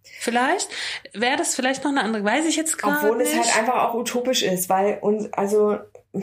vielleicht 0.03 0.69
wäre 1.13 1.37
das 1.37 1.55
vielleicht 1.55 1.85
noch 1.85 1.91
eine 1.91 2.03
andere, 2.03 2.25
weiß 2.25 2.47
ich 2.47 2.57
jetzt 2.57 2.79
gerade 2.79 3.07
Obwohl 3.07 3.19
nicht. 3.19 3.33
es 3.33 3.37
halt 3.55 3.59
einfach 3.59 3.89
auch 3.89 3.95
utopisch 3.95 4.43
ist, 4.43 4.69
weil 4.69 4.99
uns, 5.01 5.33
also 5.33 5.79
äh, 6.13 6.21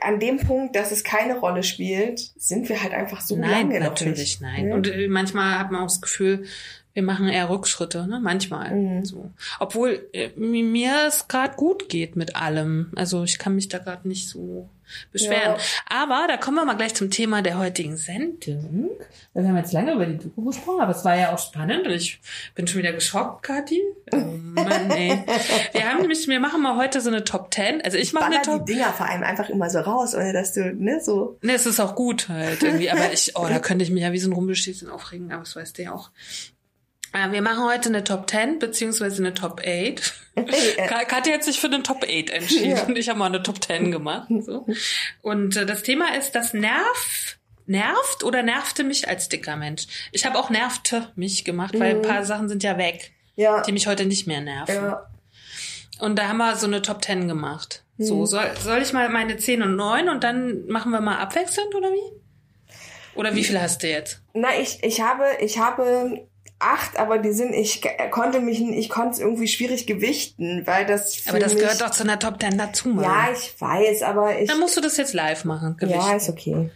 an 0.00 0.20
dem 0.20 0.38
Punkt, 0.38 0.76
dass 0.76 0.90
es 0.92 1.04
keine 1.04 1.38
Rolle 1.38 1.62
spielt, 1.62 2.18
sind 2.36 2.68
wir 2.68 2.82
halt 2.82 2.92
einfach 2.92 3.20
so 3.20 3.36
Nein, 3.36 3.50
lange 3.70 3.80
noch 3.80 3.86
natürlich 3.90 4.18
nicht. 4.18 4.40
nein. 4.42 4.68
Ne? 4.68 4.74
Und 4.74 4.88
äh, 4.88 5.08
manchmal 5.08 5.58
hat 5.58 5.70
man 5.70 5.82
auch 5.82 5.86
das 5.88 6.00
Gefühl, 6.00 6.44
wir 6.92 7.02
machen 7.02 7.28
eher 7.28 7.48
Rückschritte, 7.48 8.08
ne? 8.08 8.18
Manchmal. 8.20 8.74
Mhm. 8.74 9.04
So. 9.04 9.30
Obwohl 9.60 10.08
äh, 10.12 10.30
mi- 10.36 10.64
mir 10.64 11.04
es 11.06 11.28
gerade 11.28 11.54
gut 11.54 11.88
geht 11.88 12.16
mit 12.16 12.34
allem. 12.34 12.90
Also 12.96 13.22
ich 13.22 13.38
kann 13.38 13.54
mich 13.54 13.68
da 13.68 13.78
gerade 13.78 14.08
nicht 14.08 14.28
so 14.28 14.68
beschweren. 15.12 15.56
Ja. 15.56 15.58
Aber 15.88 16.26
da 16.28 16.36
kommen 16.36 16.56
wir 16.56 16.64
mal 16.64 16.74
gleich 16.74 16.94
zum 16.94 17.10
Thema 17.10 17.42
der 17.42 17.58
heutigen 17.58 17.96
Sendung. 17.96 18.90
Wir 19.34 19.48
haben 19.48 19.56
jetzt 19.56 19.72
lange 19.72 19.92
über 19.92 20.06
die 20.06 20.18
Doku 20.18 20.44
gesprochen, 20.44 20.80
aber 20.80 20.92
es 20.92 21.04
war 21.04 21.16
ja 21.16 21.32
auch 21.32 21.38
spannend 21.38 21.86
und 21.86 21.92
ich 21.92 22.20
bin 22.54 22.66
schon 22.66 22.78
wieder 22.78 22.92
geschockt, 22.92 23.42
Kathi. 23.42 23.82
Oh 24.12 24.16
Mann, 24.16 24.90
ey. 24.90 25.22
Wir 25.72 25.88
haben 25.88 26.00
nämlich, 26.00 26.26
wir 26.26 26.40
machen 26.40 26.62
mal 26.62 26.76
heute 26.76 27.00
so 27.00 27.08
eine 27.08 27.24
Top 27.24 27.52
10. 27.52 27.82
Also 27.82 27.98
ich 27.98 28.12
mache 28.12 28.26
eine 28.26 28.42
Top 28.42 28.66
die 28.66 28.74
Dinger 28.74 28.92
vor 28.92 29.06
allem 29.06 29.22
einfach 29.22 29.48
immer 29.48 29.70
so 29.70 29.78
raus, 29.80 30.14
ohne 30.14 30.32
dass 30.32 30.54
du, 30.54 30.74
ne, 30.74 31.00
so. 31.00 31.38
Ne, 31.42 31.52
es 31.52 31.66
ist 31.66 31.80
auch 31.80 31.94
gut 31.94 32.28
halt 32.28 32.62
irgendwie, 32.62 32.90
aber 32.90 33.12
ich, 33.12 33.32
oh, 33.36 33.46
da 33.48 33.58
könnte 33.58 33.84
ich 33.84 33.90
mich 33.90 34.02
ja 34.02 34.12
wie 34.12 34.18
so 34.18 34.28
ein 34.28 34.32
Rumpelstilzchen 34.32 34.88
aufregen, 34.88 35.32
aber 35.32 35.42
das 35.42 35.56
weiß 35.56 35.72
der 35.74 35.94
auch. 35.94 36.10
Äh, 37.12 37.32
Wir 37.32 37.42
machen 37.42 37.64
heute 37.64 37.88
eine 37.88 38.04
Top 38.04 38.28
10 38.30 38.58
beziehungsweise 38.58 39.22
eine 39.22 39.34
Top 39.34 39.60
8. 39.60 40.14
Ka- 40.88 41.04
Katja 41.04 41.34
hat 41.34 41.44
sich 41.44 41.60
für 41.60 41.66
eine 41.68 41.82
Top 41.82 42.04
8 42.04 42.30
entschieden. 42.30 42.70
Ja. 42.70 42.88
Ich 42.96 43.08
habe 43.08 43.18
mal 43.18 43.26
eine 43.26 43.42
Top 43.42 43.62
10 43.64 43.90
gemacht. 43.90 44.28
So. 44.40 44.66
Und 45.22 45.56
äh, 45.56 45.66
das 45.66 45.82
Thema 45.82 46.14
ist, 46.16 46.32
das 46.32 46.52
Nerv, 46.54 47.36
nervt 47.66 48.24
oder 48.24 48.42
nervte 48.42 48.84
mich 48.84 49.08
als 49.08 49.28
dicker 49.28 49.56
Mensch. 49.56 49.86
Ich 50.12 50.26
habe 50.26 50.38
auch 50.38 50.50
nervte 50.50 51.10
mich 51.16 51.44
gemacht, 51.44 51.78
weil 51.78 51.96
ein 51.96 52.02
paar 52.02 52.24
Sachen 52.24 52.48
sind 52.48 52.62
ja 52.62 52.78
weg, 52.78 53.12
Ja. 53.36 53.62
die 53.62 53.72
mich 53.72 53.86
heute 53.86 54.04
nicht 54.06 54.26
mehr 54.26 54.40
nerven. 54.40 54.74
ja. 54.74 55.06
Und 56.00 56.16
da 56.16 56.28
haben 56.28 56.36
wir 56.36 56.54
so 56.54 56.66
eine 56.68 56.80
Top 56.80 57.04
10 57.04 57.26
gemacht. 57.26 57.82
So, 58.00 58.24
soll, 58.24 58.48
soll 58.62 58.80
ich 58.80 58.92
mal 58.92 59.08
meine 59.08 59.36
10 59.36 59.62
und 59.62 59.74
9 59.74 60.08
und 60.08 60.22
dann 60.22 60.64
machen 60.68 60.92
wir 60.92 61.00
mal 61.00 61.18
abwechselnd 61.18 61.74
oder 61.74 61.90
wie? 61.90 62.12
Oder 63.16 63.34
wie 63.34 63.42
viel 63.42 63.60
hast 63.60 63.82
du 63.82 63.88
jetzt? 63.88 64.20
Na, 64.32 64.50
ich, 64.60 64.78
ich 64.84 65.00
habe, 65.00 65.24
ich 65.40 65.58
habe 65.58 66.28
acht, 66.60 66.98
aber 66.98 67.18
die 67.18 67.32
sind, 67.32 67.52
ich 67.54 67.82
ge- 67.82 67.92
konnte 68.10 68.40
mich, 68.40 68.60
ich 68.60 68.88
konnte 68.88 69.10
es 69.10 69.18
irgendwie 69.20 69.46
schwierig 69.46 69.86
gewichten, 69.86 70.66
weil 70.66 70.86
das 70.86 71.22
Aber 71.28 71.38
das 71.38 71.54
mich, 71.54 71.62
gehört 71.62 71.80
doch 71.80 71.90
zu 71.90 72.02
einer 72.02 72.18
Top 72.18 72.40
10 72.40 72.58
dazu, 72.58 72.88
Mann. 72.88 73.04
Ja, 73.04 73.28
ich 73.32 73.60
weiß, 73.60 74.02
aber 74.02 74.38
ich, 74.40 74.48
Dann 74.48 74.58
musst 74.58 74.76
du 74.76 74.80
das 74.80 74.96
jetzt 74.96 75.14
live 75.14 75.44
machen, 75.44 75.76
Gewicht. 75.76 75.96
ja, 75.96 76.16
ist 76.16 76.28
okay. 76.28 76.70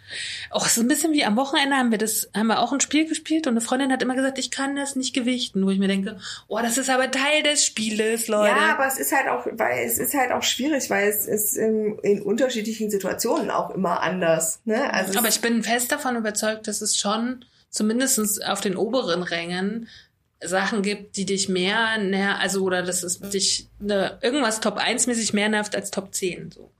Och, 0.54 0.68
so 0.68 0.82
ein 0.82 0.88
bisschen 0.88 1.12
wie 1.12 1.24
am 1.24 1.36
Wochenende 1.36 1.76
haben 1.76 1.90
wir 1.90 1.98
das, 1.98 2.30
haben 2.36 2.46
wir 2.46 2.60
auch 2.60 2.72
ein 2.72 2.80
Spiel 2.80 3.08
gespielt 3.08 3.46
und 3.46 3.54
eine 3.54 3.60
Freundin 3.60 3.90
hat 3.92 4.02
immer 4.02 4.14
gesagt, 4.14 4.38
ich 4.38 4.50
kann 4.50 4.76
das 4.76 4.94
nicht 4.94 5.14
gewichten, 5.14 5.64
wo 5.66 5.70
ich 5.70 5.78
mir 5.78 5.88
denke, 5.88 6.16
oh, 6.48 6.58
das 6.62 6.78
ist 6.78 6.88
aber 6.90 7.10
Teil 7.10 7.42
des 7.42 7.64
Spieles, 7.66 8.28
Leute. 8.28 8.54
Ja, 8.56 8.74
aber 8.74 8.86
es 8.86 8.98
ist 8.98 9.12
halt 9.12 9.28
auch, 9.28 9.46
weil 9.52 9.84
es 9.84 9.98
ist 9.98 10.14
halt 10.14 10.30
auch 10.32 10.42
schwierig, 10.42 10.90
weil 10.90 11.08
es 11.08 11.26
ist 11.26 11.56
in, 11.56 11.98
in 12.02 12.22
unterschiedlichen 12.22 12.90
Situationen 12.90 13.50
auch 13.50 13.70
immer 13.70 14.00
anders. 14.00 14.60
Ne? 14.64 14.92
Also 14.92 15.18
Aber 15.18 15.28
ich 15.28 15.40
bin 15.40 15.62
fest 15.64 15.90
davon 15.90 16.16
überzeugt, 16.16 16.68
dass 16.68 16.82
es 16.82 16.96
schon 16.98 17.44
zumindest 17.72 18.44
auf 18.44 18.60
den 18.60 18.76
oberen 18.76 19.24
Rängen 19.24 19.88
Sachen 20.40 20.82
gibt, 20.82 21.16
die 21.16 21.26
dich 21.26 21.48
mehr 21.48 21.98
ner 21.98 22.38
also 22.40 22.62
oder 22.62 22.82
dass 22.82 23.02
es 23.02 23.20
dich 23.20 23.68
ne, 23.80 24.18
irgendwas 24.22 24.60
Top 24.60 24.76
1 24.76 25.06
mäßig 25.06 25.32
mehr 25.32 25.48
nervt 25.48 25.74
als 25.74 25.90
Top 25.90 26.14
10. 26.14 26.50
So. 26.50 26.70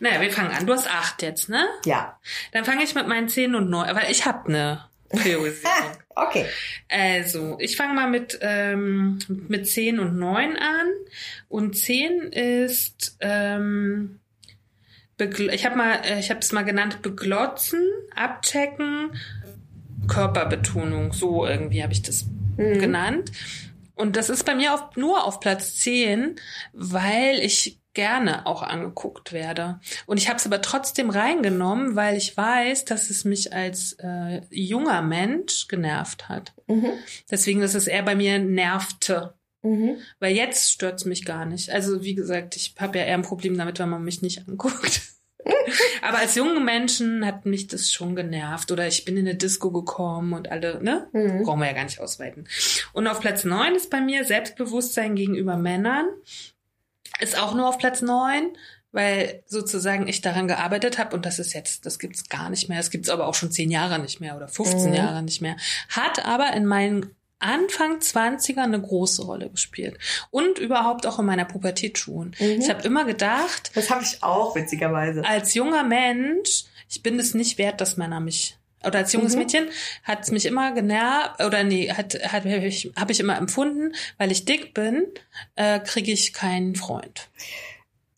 Naja, 0.00 0.20
wir 0.20 0.30
fangen 0.30 0.52
an. 0.52 0.66
Du 0.66 0.72
hast 0.72 0.90
acht 0.90 1.22
jetzt, 1.22 1.48
ne? 1.48 1.66
ja. 1.84 2.18
Dann 2.52 2.64
fange 2.64 2.82
ich 2.82 2.94
mit 2.94 3.06
meinen 3.06 3.28
10 3.28 3.54
und 3.54 3.68
9, 3.68 3.94
weil 3.94 4.10
ich 4.10 4.24
habe 4.26 4.48
eine 4.48 4.84
Priorisierung. 5.08 5.72
Okay. 6.18 6.46
Also, 6.88 7.58
ich 7.60 7.76
fange 7.76 7.92
mal 7.92 8.08
mit, 8.08 8.38
ähm, 8.40 9.18
mit 9.28 9.68
10 9.68 10.00
und 10.00 10.16
9 10.16 10.56
an. 10.56 10.86
Und 11.50 11.76
10 11.76 12.32
ist, 12.32 13.18
ähm, 13.20 14.18
ich 15.18 15.66
habe 15.66 15.76
mal, 15.76 16.00
äh, 16.06 16.18
ich 16.18 16.30
habe 16.30 16.40
es 16.40 16.52
mal 16.52 16.62
genannt, 16.62 17.02
beglotzen, 17.02 17.86
abchecken, 18.14 19.10
Körperbetonung. 20.08 21.12
So 21.12 21.46
irgendwie 21.46 21.82
habe 21.82 21.92
ich 21.92 22.02
das 22.02 22.26
genannt. 22.56 23.32
Und 23.94 24.16
das 24.16 24.28
ist 24.28 24.44
bei 24.44 24.54
mir 24.54 24.74
auf, 24.74 24.96
nur 24.96 25.24
auf 25.24 25.40
Platz 25.40 25.76
10, 25.76 26.36
weil 26.72 27.38
ich 27.40 27.80
gerne 27.94 28.44
auch 28.44 28.62
angeguckt 28.62 29.32
werde. 29.32 29.80
Und 30.04 30.18
ich 30.18 30.28
habe 30.28 30.36
es 30.36 30.44
aber 30.44 30.60
trotzdem 30.60 31.08
reingenommen, 31.08 31.96
weil 31.96 32.16
ich 32.16 32.36
weiß, 32.36 32.84
dass 32.84 33.08
es 33.08 33.24
mich 33.24 33.54
als 33.54 33.94
äh, 33.94 34.42
junger 34.50 35.00
Mensch 35.00 35.66
genervt 35.66 36.28
hat. 36.28 36.52
Mhm. 36.66 36.90
Deswegen 37.30 37.62
ist 37.62 37.74
es 37.74 37.86
eher 37.86 38.02
bei 38.02 38.14
mir 38.14 38.38
nervte. 38.38 39.32
Mhm. 39.62 39.96
Weil 40.20 40.36
jetzt 40.36 40.70
stört's 40.70 41.06
mich 41.06 41.24
gar 41.24 41.46
nicht. 41.46 41.70
Also 41.70 42.02
wie 42.02 42.14
gesagt, 42.14 42.54
ich 42.54 42.74
habe 42.78 42.98
ja 42.98 43.04
eher 43.06 43.14
ein 43.14 43.22
Problem 43.22 43.56
damit, 43.56 43.78
wenn 43.78 43.88
man 43.88 44.04
mich 44.04 44.20
nicht 44.20 44.46
anguckt. 44.46 45.00
Aber 46.02 46.18
als 46.18 46.34
junge 46.34 46.60
Menschen 46.60 47.24
hat 47.24 47.46
mich 47.46 47.66
das 47.66 47.92
schon 47.92 48.16
genervt. 48.16 48.70
Oder 48.70 48.86
ich 48.86 49.04
bin 49.04 49.16
in 49.16 49.26
eine 49.26 49.36
Disco 49.36 49.70
gekommen 49.70 50.32
und 50.32 50.50
alle, 50.50 50.82
ne? 50.82 51.08
Mhm. 51.12 51.42
Brauchen 51.44 51.60
wir 51.60 51.66
ja 51.66 51.72
gar 51.72 51.84
nicht 51.84 52.00
ausweiten. 52.00 52.48
Und 52.92 53.06
auf 53.06 53.20
Platz 53.20 53.44
neun 53.44 53.74
ist 53.74 53.90
bei 53.90 54.00
mir 54.00 54.24
Selbstbewusstsein 54.24 55.14
gegenüber 55.16 55.56
Männern. 55.56 56.06
Ist 57.20 57.38
auch 57.38 57.54
nur 57.54 57.68
auf 57.68 57.78
Platz 57.78 58.02
neun, 58.02 58.56
weil 58.92 59.42
sozusagen 59.46 60.08
ich 60.08 60.20
daran 60.20 60.48
gearbeitet 60.48 60.98
habe 60.98 61.14
und 61.16 61.24
das 61.26 61.38
ist 61.38 61.52
jetzt, 61.54 61.86
das 61.86 61.98
gibt's 61.98 62.28
gar 62.28 62.50
nicht 62.50 62.68
mehr. 62.68 62.78
Das 62.78 62.90
gibt's 62.90 63.08
aber 63.08 63.26
auch 63.26 63.34
schon 63.34 63.50
zehn 63.50 63.70
Jahre 63.70 63.98
nicht 63.98 64.20
mehr 64.20 64.36
oder 64.36 64.48
15 64.48 64.90
Mhm. 64.90 64.94
Jahre 64.96 65.22
nicht 65.22 65.40
mehr. 65.42 65.56
Hat 65.88 66.24
aber 66.24 66.52
in 66.52 66.66
meinen 66.66 67.14
Anfang 67.46 67.98
20er 67.98 68.62
eine 68.62 68.80
große 68.80 69.24
Rolle 69.24 69.48
gespielt. 69.48 69.98
Und 70.30 70.58
überhaupt 70.58 71.06
auch 71.06 71.18
in 71.18 71.24
meiner 71.26 71.44
Pubertät 71.44 71.98
schon. 71.98 72.34
Mhm. 72.38 72.60
Ich 72.60 72.68
habe 72.68 72.82
immer 72.82 73.04
gedacht, 73.04 73.70
Das 73.74 73.90
habe 73.90 74.02
ich 74.04 74.22
auch, 74.22 74.54
witzigerweise. 74.54 75.24
als 75.24 75.54
junger 75.54 75.82
Mensch, 75.84 76.64
ich 76.88 77.02
bin 77.02 77.18
es 77.18 77.34
nicht 77.34 77.58
wert, 77.58 77.80
dass 77.80 77.96
Männer 77.96 78.20
mich 78.20 78.56
oder 78.84 78.98
als 79.00 79.12
junges 79.12 79.32
Mhm. 79.32 79.38
Mädchen 79.40 79.68
hat 80.04 80.22
es 80.22 80.30
mich 80.30 80.46
immer 80.46 80.72
genervt 80.72 81.42
oder 81.42 81.64
nee, 81.64 81.90
hat 81.90 82.14
hat 82.22 82.44
hab 82.44 82.62
ich, 82.62 82.92
hab 82.94 83.10
ich 83.10 83.18
immer 83.20 83.36
empfunden, 83.36 83.94
weil 84.18 84.30
ich 84.30 84.44
dick 84.44 84.74
bin, 84.74 85.06
äh, 85.56 85.80
kriege 85.80 86.12
ich 86.12 86.32
keinen 86.32 86.76
Freund. 86.76 87.28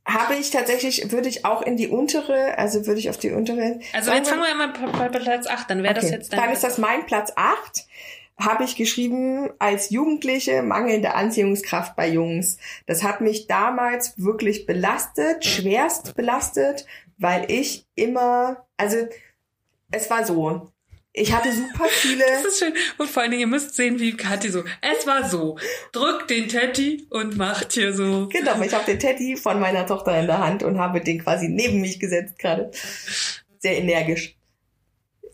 Habe 0.05 0.37
ich 0.37 0.51
tatsächlich, 0.51 1.11
würde 1.13 1.29
ich 1.29 1.45
auch 1.45 1.61
in 1.63 1.77
die 1.77 1.89
untere, 1.89 2.57
also 2.57 2.87
würde 2.87 2.99
ich 2.99 3.11
auf 3.11 3.19
die 3.19 3.31
untere. 3.31 3.79
Also 3.93 4.11
jetzt 4.11 4.31
fangen 4.31 4.43
wir 4.43 4.55
mal 4.55 5.09
bei, 5.09 5.19
Platz 5.19 5.47
8, 5.47 5.69
dann 5.71 5.83
wäre 5.83 5.93
das 5.95 6.05
Okay, 6.05 6.15
jetzt 6.15 6.33
dein 6.33 6.41
Dann 6.41 6.53
ist 6.53 6.65
das 6.65 6.79
mein 6.79 7.05
Platz 7.05 7.31
8. 7.37 7.85
Habe 8.39 8.65
ich 8.65 8.77
geschrieben 8.77 9.51
als 9.59 9.91
Jugendliche 9.91 10.63
mangelnde 10.63 11.15
Anziehungskraft 11.15 11.97
bei 11.97 12.09
Jungs. 12.09 12.59
Das 12.87 13.03
hat 13.03 13.21
mich 13.21 13.47
damals 13.49 14.15
wirklich 14.17 14.65
belastet, 14.67 15.45
schwerst 15.45 16.15
belastet, 16.15 16.87
weil 17.19 17.51
ich 17.51 17.87
immer, 17.97 18.65
also 18.77 18.97
es 19.91 20.09
war 20.09 20.25
so, 20.25 20.71
ich 21.13 21.33
hatte 21.33 21.53
super 21.53 21.85
viele. 21.89 22.25
Das 22.25 22.45
ist 22.45 22.59
schön. 22.59 22.75
Und 22.97 23.11
vor 23.11 23.23
allen 23.23 23.31
Dingen, 23.31 23.41
ihr 23.41 23.47
müsst 23.47 23.75
sehen, 23.75 23.99
wie 23.99 24.17
Kathi 24.17 24.51
so, 24.51 24.63
es 24.81 25.07
war 25.07 25.29
so, 25.29 25.59
drückt 25.93 26.31
den 26.31 26.49
Teddy 26.49 27.07
und 27.11 27.37
macht 27.37 27.73
hier 27.73 27.93
so. 27.93 28.29
Genau, 28.29 28.61
ich 28.61 28.73
habe 28.73 28.85
den 28.85 28.99
Teddy 28.99 29.37
von 29.37 29.61
meiner 29.61 29.87
Tochter 29.87 30.19
in 30.19 30.27
der 30.27 30.39
Hand 30.39 30.63
und 30.63 30.79
habe 30.79 31.01
den 31.01 31.23
quasi 31.23 31.49
neben 31.49 31.81
mich 31.81 31.99
gesetzt 31.99 32.39
gerade. 32.39 32.71
Sehr 33.59 33.79
energisch. 33.79 34.37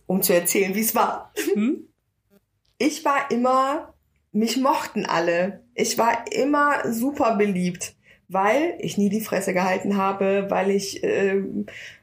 Um 0.07 0.23
zu 0.23 0.35
erzählen, 0.35 0.75
wie 0.75 0.81
es 0.81 0.95
war. 0.95 1.33
Hm? 1.55 1.89
Ich 2.79 3.05
war 3.05 3.31
immer, 3.31 3.95
mich 4.33 4.57
mochten 4.57 5.07
alle. 5.07 5.61
Ich 5.75 5.99
war 5.99 6.25
immer 6.33 6.93
super 6.93 7.37
beliebt, 7.37 7.95
weil 8.29 8.77
ich 8.81 8.99
nie 8.99 9.09
die 9.09 9.21
Fresse 9.21 9.53
gehalten 9.53 9.97
habe, 9.97 10.47
weil 10.49 10.71
ich 10.71 11.03
äh, 11.03 11.43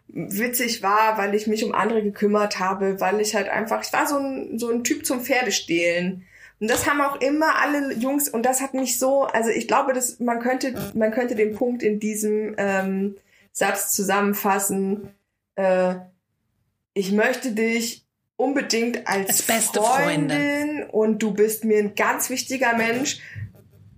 witzig 0.07 0.83
war, 0.83 1.17
weil 1.17 1.35
ich 1.35 1.47
mich 1.47 1.63
um 1.63 1.73
andere 1.73 2.03
gekümmert 2.03 2.59
habe, 2.59 2.99
weil 2.99 3.21
ich 3.21 3.35
halt 3.35 3.49
einfach, 3.49 3.83
ich 3.83 3.93
war 3.93 4.07
so 4.07 4.17
ein, 4.17 4.59
so 4.59 4.69
ein 4.69 4.83
Typ 4.83 5.05
zum 5.05 5.21
Pferdestehlen. 5.21 6.25
Und 6.59 6.69
das 6.69 6.87
haben 6.87 7.01
auch 7.01 7.19
immer 7.21 7.55
alle 7.61 7.93
Jungs, 7.93 8.29
und 8.29 8.45
das 8.45 8.61
hat 8.61 8.73
mich 8.73 8.99
so, 8.99 9.23
also 9.23 9.49
ich 9.49 9.67
glaube, 9.67 9.93
dass 9.93 10.19
man 10.19 10.39
könnte, 10.39 10.75
man 10.93 11.11
könnte 11.11 11.35
den 11.35 11.55
Punkt 11.55 11.81
in 11.81 11.99
diesem 11.99 12.53
ähm, 12.57 13.15
Satz 13.51 13.93
zusammenfassen, 13.93 15.09
äh, 15.55 15.95
ich 16.93 17.11
möchte 17.11 17.53
dich 17.53 18.05
unbedingt 18.41 19.07
als, 19.07 19.27
Als 19.27 19.41
beste 19.43 19.79
Freundin, 19.79 20.29
Freundin. 20.29 20.83
und 20.89 21.19
du 21.21 21.31
bist 21.31 21.63
mir 21.63 21.77
ein 21.79 21.95
ganz 21.95 22.29
wichtiger 22.29 22.75
Mensch. 22.75 23.19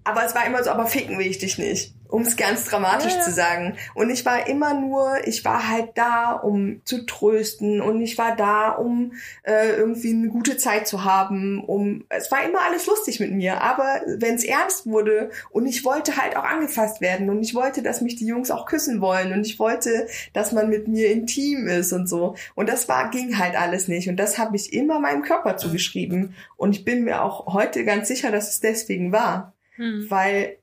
Aber 0.03 0.25
es 0.25 0.35
war 0.35 0.45
immer 0.45 0.61
so, 0.63 0.69
aber 0.69 0.85
ficken 0.85 1.17
will 1.17 1.27
ich 1.27 1.37
dich 1.37 1.57
nicht. 1.57 1.93
Um 2.13 2.21
es 2.21 2.37
ganz 2.37 2.65
dramatisch 2.65 3.17
zu 3.21 3.31
sagen. 3.31 3.75
Und 3.95 4.11
ich 4.11 4.23
war 4.23 4.47
immer 4.47 4.75
nur, 4.75 5.25
ich 5.25 5.43
war 5.45 5.67
halt 5.67 5.89
da, 5.95 6.33
um 6.33 6.79
zu 6.85 7.07
trösten 7.07 7.81
und 7.81 7.99
ich 8.01 8.19
war 8.19 8.35
da, 8.35 8.69
um 8.69 9.13
äh, 9.41 9.71
irgendwie 9.71 10.11
eine 10.11 10.27
gute 10.27 10.57
Zeit 10.57 10.87
zu 10.87 11.03
haben. 11.03 11.63
Um 11.63 12.05
es 12.09 12.29
war 12.29 12.43
immer 12.43 12.61
alles 12.61 12.85
lustig 12.85 13.19
mit 13.19 13.31
mir. 13.31 13.61
Aber 13.61 14.01
wenn 14.05 14.35
es 14.35 14.43
ernst 14.43 14.85
wurde 14.85 15.31
und 15.49 15.65
ich 15.65 15.83
wollte 15.85 16.15
halt 16.15 16.37
auch 16.37 16.43
angefasst 16.43 17.01
werden 17.01 17.31
und 17.31 17.41
ich 17.41 17.55
wollte, 17.55 17.81
dass 17.81 18.01
mich 18.01 18.15
die 18.15 18.27
Jungs 18.27 18.51
auch 18.51 18.67
küssen 18.67 19.01
wollen 19.01 19.33
und 19.33 19.47
ich 19.47 19.57
wollte, 19.57 20.05
dass 20.33 20.51
man 20.51 20.69
mit 20.69 20.87
mir 20.87 21.09
intim 21.11 21.65
ist 21.65 21.93
und 21.93 22.07
so. 22.07 22.35
Und 22.53 22.69
das 22.69 22.87
war 22.87 23.09
ging 23.09 23.39
halt 23.39 23.59
alles 23.59 23.87
nicht. 23.87 24.07
Und 24.07 24.17
das 24.17 24.37
habe 24.37 24.55
ich 24.55 24.71
immer 24.71 24.99
meinem 24.99 25.23
Körper 25.23 25.57
zugeschrieben. 25.57 26.35
Und 26.57 26.75
ich 26.75 26.85
bin 26.85 27.05
mir 27.05 27.23
auch 27.23 27.51
heute 27.53 27.83
ganz 27.85 28.07
sicher, 28.07 28.29
dass 28.31 28.51
es 28.51 28.59
deswegen 28.59 29.11
war 29.11 29.53
Hm. 29.75 30.05
weil 30.09 30.57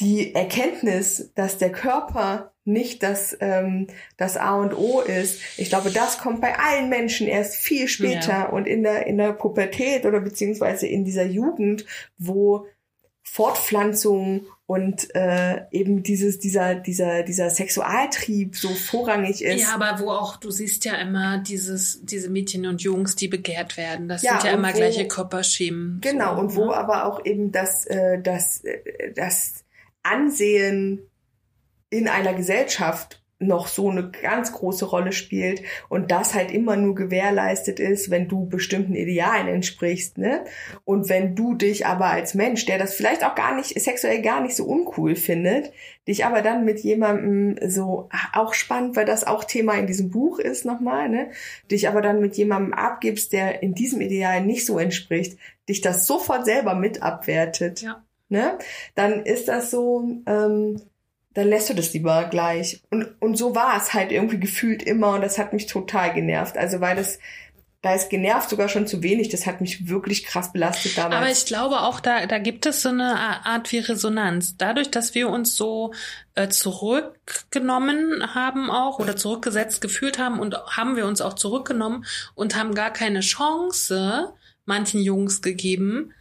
die 0.00 0.34
Erkenntnis, 0.34 1.30
dass 1.34 1.58
der 1.58 1.70
Körper 1.72 2.52
nicht 2.64 3.02
das, 3.02 3.36
ähm, 3.40 3.86
das 4.16 4.36
A 4.36 4.54
und 4.56 4.74
O 4.76 5.00
ist, 5.00 5.40
ich 5.56 5.68
glaube, 5.70 5.90
das 5.90 6.18
kommt 6.18 6.40
bei 6.40 6.58
allen 6.58 6.88
Menschen 6.88 7.26
erst 7.26 7.56
viel 7.56 7.88
später 7.88 8.28
Ja. 8.30 8.48
und 8.48 8.66
in 8.66 8.82
der, 8.82 9.06
in 9.06 9.18
der 9.18 9.32
Pubertät 9.32 10.04
oder 10.06 10.20
beziehungsweise 10.20 10.86
in 10.86 11.04
dieser 11.04 11.24
Jugend, 11.24 11.84
wo 12.18 12.66
Fortpflanzung 13.22 14.46
und 14.66 15.14
äh, 15.14 15.62
eben 15.72 16.02
dieses, 16.02 16.38
dieser, 16.38 16.74
dieser, 16.76 17.22
dieser 17.22 17.50
Sexualtrieb 17.50 18.56
so 18.56 18.68
vorrangig 18.68 19.42
ist. 19.42 19.62
Ja, 19.62 19.74
aber 19.74 19.98
wo 20.00 20.10
auch, 20.10 20.36
du 20.36 20.50
siehst 20.50 20.84
ja 20.84 20.94
immer 20.94 21.38
dieses, 21.38 22.00
diese 22.04 22.28
Mädchen 22.30 22.66
und 22.66 22.82
Jungs, 22.82 23.16
die 23.16 23.28
begehrt 23.28 23.76
werden. 23.76 24.08
Das 24.08 24.22
Ja, 24.22 24.32
sind 24.40 24.44
ja 24.50 24.56
immer 24.56 24.72
wo- 24.72 24.76
gleiche 24.76 25.08
Körperschemen. 25.08 25.98
Genau, 26.00 26.34
so, 26.34 26.40
und 26.40 26.56
wo 26.56 26.66
ne? 26.66 26.76
aber 26.76 27.04
auch 27.06 27.24
eben 27.24 27.50
das, 27.50 27.84
äh, 27.86 28.20
das, 28.22 28.62
äh, 28.64 29.12
das 29.14 29.64
Ansehen 30.02 31.10
in 31.90 32.08
einer 32.08 32.34
Gesellschaft 32.34 33.20
noch 33.40 33.68
so 33.68 33.88
eine 33.88 34.10
ganz 34.10 34.52
große 34.52 34.84
Rolle 34.84 35.12
spielt 35.12 35.62
und 35.88 36.10
das 36.10 36.34
halt 36.34 36.50
immer 36.50 36.76
nur 36.76 36.94
gewährleistet 36.94 37.80
ist, 37.80 38.10
wenn 38.10 38.28
du 38.28 38.46
bestimmten 38.46 38.94
Idealen 38.94 39.48
entsprichst, 39.48 40.18
ne? 40.18 40.44
Und 40.84 41.08
wenn 41.08 41.34
du 41.34 41.54
dich 41.54 41.86
aber 41.86 42.06
als 42.06 42.34
Mensch, 42.34 42.66
der 42.66 42.78
das 42.78 42.94
vielleicht 42.94 43.24
auch 43.24 43.34
gar 43.34 43.56
nicht 43.56 43.80
sexuell 43.80 44.20
gar 44.20 44.42
nicht 44.42 44.54
so 44.54 44.66
uncool 44.66 45.16
findet, 45.16 45.72
dich 46.06 46.26
aber 46.26 46.42
dann 46.42 46.66
mit 46.66 46.80
jemandem 46.80 47.56
so 47.70 48.10
auch 48.34 48.52
spannend, 48.52 48.94
weil 48.94 49.06
das 49.06 49.26
auch 49.26 49.44
Thema 49.44 49.72
in 49.74 49.86
diesem 49.86 50.10
Buch 50.10 50.38
ist 50.38 50.66
nochmal, 50.66 51.08
ne? 51.08 51.30
Dich 51.70 51.88
aber 51.88 52.02
dann 52.02 52.20
mit 52.20 52.36
jemandem 52.36 52.74
abgibst, 52.74 53.32
der 53.32 53.62
in 53.62 53.72
diesem 53.74 54.02
Ideal 54.02 54.44
nicht 54.44 54.66
so 54.66 54.78
entspricht, 54.78 55.38
dich 55.66 55.80
das 55.80 56.06
sofort 56.06 56.44
selber 56.44 56.74
mit 56.74 57.02
abwertet, 57.02 57.80
Ja. 57.80 58.04
Ne? 58.30 58.58
Dann 58.94 59.24
ist 59.24 59.48
das 59.48 59.70
so, 59.70 60.22
ähm, 60.26 60.80
dann 61.34 61.48
lässt 61.48 61.70
du 61.70 61.74
das 61.74 61.92
lieber 61.92 62.24
gleich. 62.24 62.82
Und, 62.90 63.14
und 63.20 63.36
so 63.36 63.54
war 63.54 63.76
es 63.76 63.92
halt 63.92 64.12
irgendwie 64.12 64.40
gefühlt 64.40 64.82
immer 64.82 65.14
und 65.14 65.20
das 65.20 65.38
hat 65.38 65.52
mich 65.52 65.66
total 65.66 66.14
genervt. 66.14 66.56
Also 66.56 66.80
weil 66.80 66.96
das, 66.96 67.18
da 67.82 67.94
ist 67.94 68.10
genervt 68.10 68.50
sogar 68.50 68.68
schon 68.68 68.86
zu 68.86 69.02
wenig, 69.02 69.28
das 69.28 69.46
hat 69.46 69.60
mich 69.60 69.88
wirklich 69.88 70.24
krass 70.24 70.52
belastet 70.52 70.98
damals. 70.98 71.16
Aber 71.16 71.30
ich 71.30 71.46
glaube 71.46 71.80
auch, 71.80 72.00
da, 72.00 72.26
da 72.26 72.38
gibt 72.38 72.66
es 72.66 72.82
so 72.82 72.88
eine 72.88 73.16
Art 73.44 73.70
wie 73.72 73.78
Resonanz. 73.78 74.56
Dadurch, 74.56 74.90
dass 74.90 75.14
wir 75.14 75.28
uns 75.28 75.56
so 75.56 75.92
äh, 76.34 76.48
zurückgenommen 76.48 78.34
haben 78.34 78.70
auch 78.70 78.98
oder 78.98 79.16
zurückgesetzt 79.16 79.80
gefühlt 79.80 80.18
haben 80.18 80.40
und 80.40 80.56
haben 80.76 80.96
wir 80.96 81.06
uns 81.06 81.20
auch 81.20 81.34
zurückgenommen 81.34 82.04
und 82.34 82.56
haben 82.56 82.74
gar 82.74 82.92
keine 82.92 83.20
Chance 83.20 84.34
manchen 84.66 85.00
Jungs 85.00 85.42
gegeben. 85.42 86.12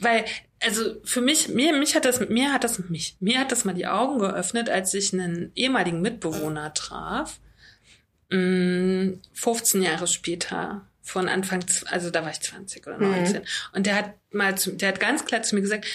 Weil, 0.00 0.24
also 0.60 0.96
für 1.04 1.20
mich, 1.20 1.48
mir, 1.48 1.72
mich 1.72 1.94
hat 1.94 2.04
das, 2.04 2.20
mir 2.28 2.52
hat 2.52 2.64
das, 2.64 2.78
mich, 2.88 3.16
mir 3.20 3.40
hat 3.40 3.52
das 3.52 3.64
mal 3.64 3.74
die 3.74 3.86
Augen 3.86 4.18
geöffnet, 4.18 4.68
als 4.68 4.92
ich 4.94 5.12
einen 5.12 5.52
ehemaligen 5.54 6.00
Mitbewohner 6.00 6.74
traf. 6.74 7.40
mh, 8.30 9.18
15 9.32 9.82
Jahre 9.82 10.06
später, 10.06 10.86
von 11.02 11.28
Anfang, 11.28 11.64
also 11.86 12.10
da 12.10 12.22
war 12.22 12.30
ich 12.30 12.40
20 12.40 12.86
oder 12.86 12.98
19. 12.98 13.42
Und 13.72 13.86
der 13.86 13.96
hat 13.96 14.14
mal, 14.30 14.56
zu, 14.56 14.72
der 14.72 14.90
hat 14.90 15.00
ganz 15.00 15.24
klar 15.24 15.42
zu 15.42 15.56
mir 15.56 15.62
gesagt, 15.62 15.86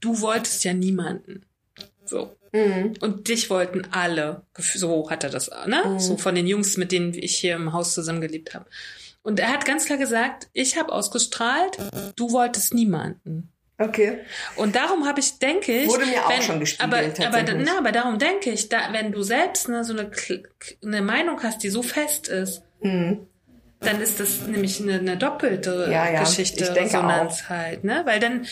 du 0.00 0.20
wolltest 0.20 0.64
ja 0.64 0.74
niemanden. 0.74 1.46
So. 2.04 2.36
Mhm. 2.52 2.94
Und 3.00 3.28
dich 3.28 3.48
wollten 3.48 3.86
alle. 3.92 4.42
So 4.58 5.08
hat 5.10 5.24
er 5.24 5.30
das, 5.30 5.50
ne? 5.66 5.82
Mhm. 5.86 5.98
So 6.00 6.16
von 6.16 6.34
den 6.34 6.46
Jungs, 6.46 6.76
mit 6.76 6.92
denen 6.92 7.14
ich 7.14 7.36
hier 7.36 7.54
im 7.54 7.72
Haus 7.72 7.94
zusammen 7.94 8.20
gelebt 8.20 8.54
habe. 8.54 8.66
Und 9.22 9.38
er 9.38 9.52
hat 9.52 9.64
ganz 9.64 9.86
klar 9.86 9.98
gesagt, 9.98 10.48
ich 10.52 10.76
habe 10.76 10.92
ausgestrahlt, 10.92 11.78
du 12.16 12.32
wolltest 12.32 12.74
niemanden. 12.74 13.50
Okay. 13.80 14.18
Und 14.56 14.76
darum 14.76 15.06
habe 15.06 15.20
ich, 15.20 15.38
denke 15.38 15.72
ich, 15.72 15.88
Wurde 15.88 16.04
mir 16.04 16.26
auch 16.26 16.42
schon 16.42 16.60
gespiegelt, 16.60 17.18
aber, 17.18 17.38
aber, 17.38 17.54
na, 17.54 17.78
aber 17.78 17.92
darum 17.92 18.18
denke 18.18 18.50
ich, 18.50 18.68
da, 18.68 18.92
wenn 18.92 19.10
du 19.10 19.22
selbst 19.22 19.68
ne, 19.70 19.84
so 19.84 19.94
eine, 19.94 20.10
eine 20.84 21.00
Meinung 21.00 21.42
hast, 21.42 21.62
die 21.62 21.70
so 21.70 21.82
fest 21.82 22.28
ist, 22.28 22.62
Mhm. 22.82 23.26
dann 23.80 24.00
ist 24.02 24.20
das 24.20 24.46
nämlich 24.46 24.80
eine, 24.80 24.98
eine 24.98 25.16
doppelte 25.16 25.88
Ja, 25.90 26.10
ja, 26.10 26.20
Geschichte, 26.20 26.64
ich 26.64 26.70
denke 26.70 26.94
Resonanz 26.96 27.48
halt, 27.48 27.82
ne? 27.84 28.02
Weil 28.04 28.20
dann, 28.20 28.46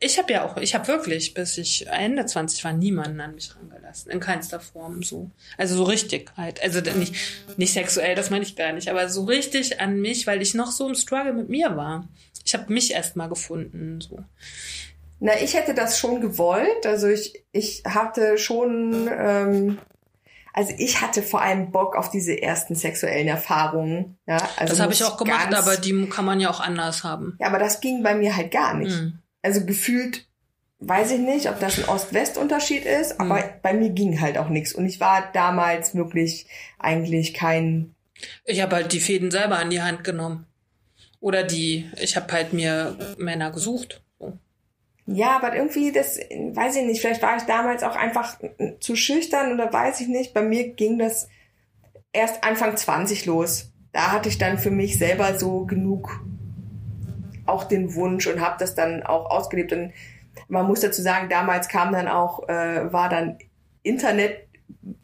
ich 0.00 0.18
habe 0.18 0.30
ja 0.32 0.44
auch, 0.44 0.58
ich 0.58 0.74
habe 0.74 0.86
wirklich, 0.88 1.32
bis 1.32 1.56
ich 1.56 1.86
Ende 1.86 2.26
20 2.26 2.62
war, 2.64 2.72
niemanden 2.74 3.20
an 3.22 3.34
mich 3.34 3.54
rangelassen, 3.56 4.10
in 4.10 4.20
keinster 4.20 4.60
Form 4.60 5.02
so. 5.02 5.30
Also 5.56 5.76
so 5.76 5.84
richtig 5.84 6.30
halt, 6.36 6.62
also 6.62 6.80
nicht, 6.80 7.14
nicht 7.56 7.72
sexuell, 7.72 8.14
das 8.14 8.28
meine 8.28 8.44
ich 8.44 8.56
gar 8.56 8.72
nicht, 8.72 8.88
aber 8.90 9.08
so 9.08 9.24
richtig 9.24 9.80
an 9.80 10.00
mich, 10.00 10.26
weil 10.26 10.42
ich 10.42 10.52
noch 10.52 10.70
so 10.70 10.86
im 10.86 10.94
Struggle 10.94 11.32
mit 11.32 11.48
mir 11.48 11.74
war. 11.76 12.06
Ich 12.44 12.54
habe 12.54 12.72
mich 12.72 12.92
erst 12.92 13.16
mal 13.16 13.28
gefunden, 13.28 14.00
so. 14.00 14.18
Na, 15.20 15.32
ich 15.40 15.54
hätte 15.54 15.74
das 15.74 15.98
schon 15.98 16.20
gewollt. 16.20 16.84
Also 16.86 17.08
ich, 17.08 17.44
ich 17.52 17.82
hatte 17.86 18.36
schon, 18.36 19.08
ähm, 19.10 19.78
also 20.52 20.72
ich 20.76 21.00
hatte 21.00 21.22
vor 21.22 21.40
allem 21.40 21.70
Bock 21.72 21.96
auf 21.96 22.10
diese 22.10 22.40
ersten 22.40 22.74
sexuellen 22.74 23.28
Erfahrungen. 23.28 24.18
Ja, 24.26 24.36
also 24.56 24.72
das 24.72 24.80
habe 24.80 24.92
ich 24.92 25.02
auch 25.04 25.16
gemacht, 25.16 25.50
ganz- 25.50 25.66
aber 25.66 25.76
die 25.76 26.08
kann 26.08 26.24
man 26.24 26.40
ja 26.40 26.50
auch 26.50 26.60
anders 26.60 27.04
haben. 27.04 27.36
Ja, 27.40 27.46
aber 27.46 27.58
das 27.58 27.80
ging 27.80 28.02
bei 28.02 28.14
mir 28.14 28.36
halt 28.36 28.50
gar 28.50 28.74
nicht. 28.74 28.92
Mhm. 29.00 29.18
Also 29.42 29.64
gefühlt, 29.64 30.26
weiß 30.80 31.12
ich 31.12 31.20
nicht, 31.20 31.48
ob 31.48 31.58
das 31.60 31.78
ein 31.78 31.88
Ost-West-Unterschied 31.88 32.84
ist, 32.84 33.18
aber 33.20 33.36
Mhm. 33.36 33.42
bei 33.62 33.72
mir 33.72 33.90
ging 33.90 34.20
halt 34.20 34.36
auch 34.36 34.48
nichts. 34.48 34.74
Und 34.74 34.84
ich 34.86 35.00
war 35.00 35.30
damals 35.32 35.94
wirklich 35.94 36.46
eigentlich 36.78 37.32
kein, 37.32 37.94
Ich 38.44 38.60
habe 38.60 38.76
halt 38.76 38.92
die 38.92 39.00
Fäden 39.00 39.30
selber 39.30 39.58
an 39.58 39.70
die 39.70 39.80
Hand 39.82 40.04
genommen. 40.04 40.46
Oder 41.24 41.42
die, 41.42 41.90
ich 42.02 42.16
habe 42.16 42.30
halt 42.34 42.52
mir 42.52 42.98
Männer 43.16 43.50
gesucht. 43.50 44.02
Ja, 45.06 45.34
aber 45.36 45.56
irgendwie, 45.56 45.90
das, 45.90 46.18
weiß 46.18 46.76
ich 46.76 46.84
nicht, 46.84 47.00
vielleicht 47.00 47.22
war 47.22 47.38
ich 47.38 47.44
damals 47.44 47.82
auch 47.82 47.96
einfach 47.96 48.38
zu 48.78 48.94
schüchtern 48.94 49.50
oder 49.54 49.72
weiß 49.72 50.02
ich 50.02 50.08
nicht. 50.08 50.34
Bei 50.34 50.42
mir 50.42 50.74
ging 50.74 50.98
das 50.98 51.30
erst 52.12 52.44
Anfang 52.44 52.76
20 52.76 53.24
los. 53.24 53.72
Da 53.92 54.12
hatte 54.12 54.28
ich 54.28 54.36
dann 54.36 54.58
für 54.58 54.70
mich 54.70 54.98
selber 54.98 55.38
so 55.38 55.64
genug 55.64 56.22
auch 57.46 57.64
den 57.64 57.94
Wunsch 57.94 58.26
und 58.26 58.42
habe 58.42 58.56
das 58.58 58.74
dann 58.74 59.02
auch 59.02 59.30
ausgelebt. 59.30 59.72
Und 59.72 59.94
man 60.48 60.66
muss 60.66 60.80
dazu 60.80 61.00
sagen, 61.00 61.30
damals 61.30 61.68
kam 61.68 61.90
dann 61.94 62.06
auch, 62.06 62.46
äh, 62.50 62.92
war 62.92 63.08
dann 63.08 63.38
Internet 63.82 64.46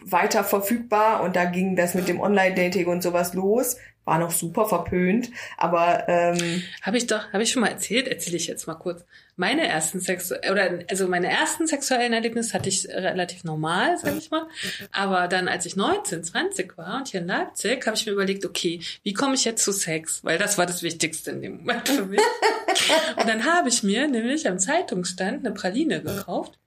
weiter 0.04 0.44
verfügbar 0.44 1.22
und 1.22 1.34
da 1.34 1.46
ging 1.46 1.76
das 1.76 1.94
mit 1.94 2.08
dem 2.08 2.20
Online-Dating 2.20 2.88
und 2.88 3.02
sowas 3.02 3.32
los. 3.32 3.78
War 4.05 4.18
noch 4.18 4.30
super 4.30 4.66
verpönt, 4.66 5.30
aber 5.57 6.09
ähm, 6.09 6.62
Habe 6.82 6.96
ich 6.96 7.07
doch, 7.07 7.32
habe 7.32 7.42
ich 7.42 7.51
schon 7.51 7.61
mal 7.61 7.68
erzählt, 7.68 8.09
erzähle 8.09 8.36
ich 8.36 8.46
jetzt 8.46 8.66
mal 8.66 8.74
kurz. 8.74 9.05
Meine 9.41 9.66
ersten 9.66 10.01
Sexu 10.01 10.34
oder 10.51 10.80
also 10.91 11.09
meine 11.09 11.30
ersten 11.30 11.66
sexuellen 11.66 12.12
Erlebnisse 12.12 12.53
hatte 12.53 12.68
ich 12.68 12.86
relativ 12.91 13.43
normal, 13.43 13.97
sag 13.97 14.18
ich 14.18 14.30
mal. 14.30 14.47
Aber 14.93 15.28
dann, 15.28 15.49
als 15.49 15.64
ich 15.64 15.76
19, 15.76 16.22
20 16.22 16.76
war 16.76 16.99
und 16.99 17.09
hier 17.09 17.22
in 17.22 17.26
Leipzig, 17.26 17.86
habe 17.86 17.97
ich 17.97 18.05
mir 18.05 18.12
überlegt, 18.12 18.45
okay, 18.45 18.80
wie 19.03 19.14
komme 19.14 19.36
ich 19.36 19.47
jetzt 19.47 19.64
zu 19.64 19.72
Sex? 19.72 20.22
Weil 20.24 20.36
das 20.36 20.59
war 20.59 20.66
das 20.66 20.82
Wichtigste 20.82 21.30
in 21.30 21.41
dem 21.41 21.57
Moment 21.57 21.88
für 21.88 22.05
mich. 22.05 22.20
und 23.16 23.26
dann 23.26 23.47
habe 23.47 23.70
ich 23.70 23.82
mir 23.82 24.09
nämlich 24.09 24.47
am 24.47 24.59
Zeitungsstand 24.59 25.47
eine 25.47 25.55
Praline 25.55 26.03
gekauft. 26.03 26.59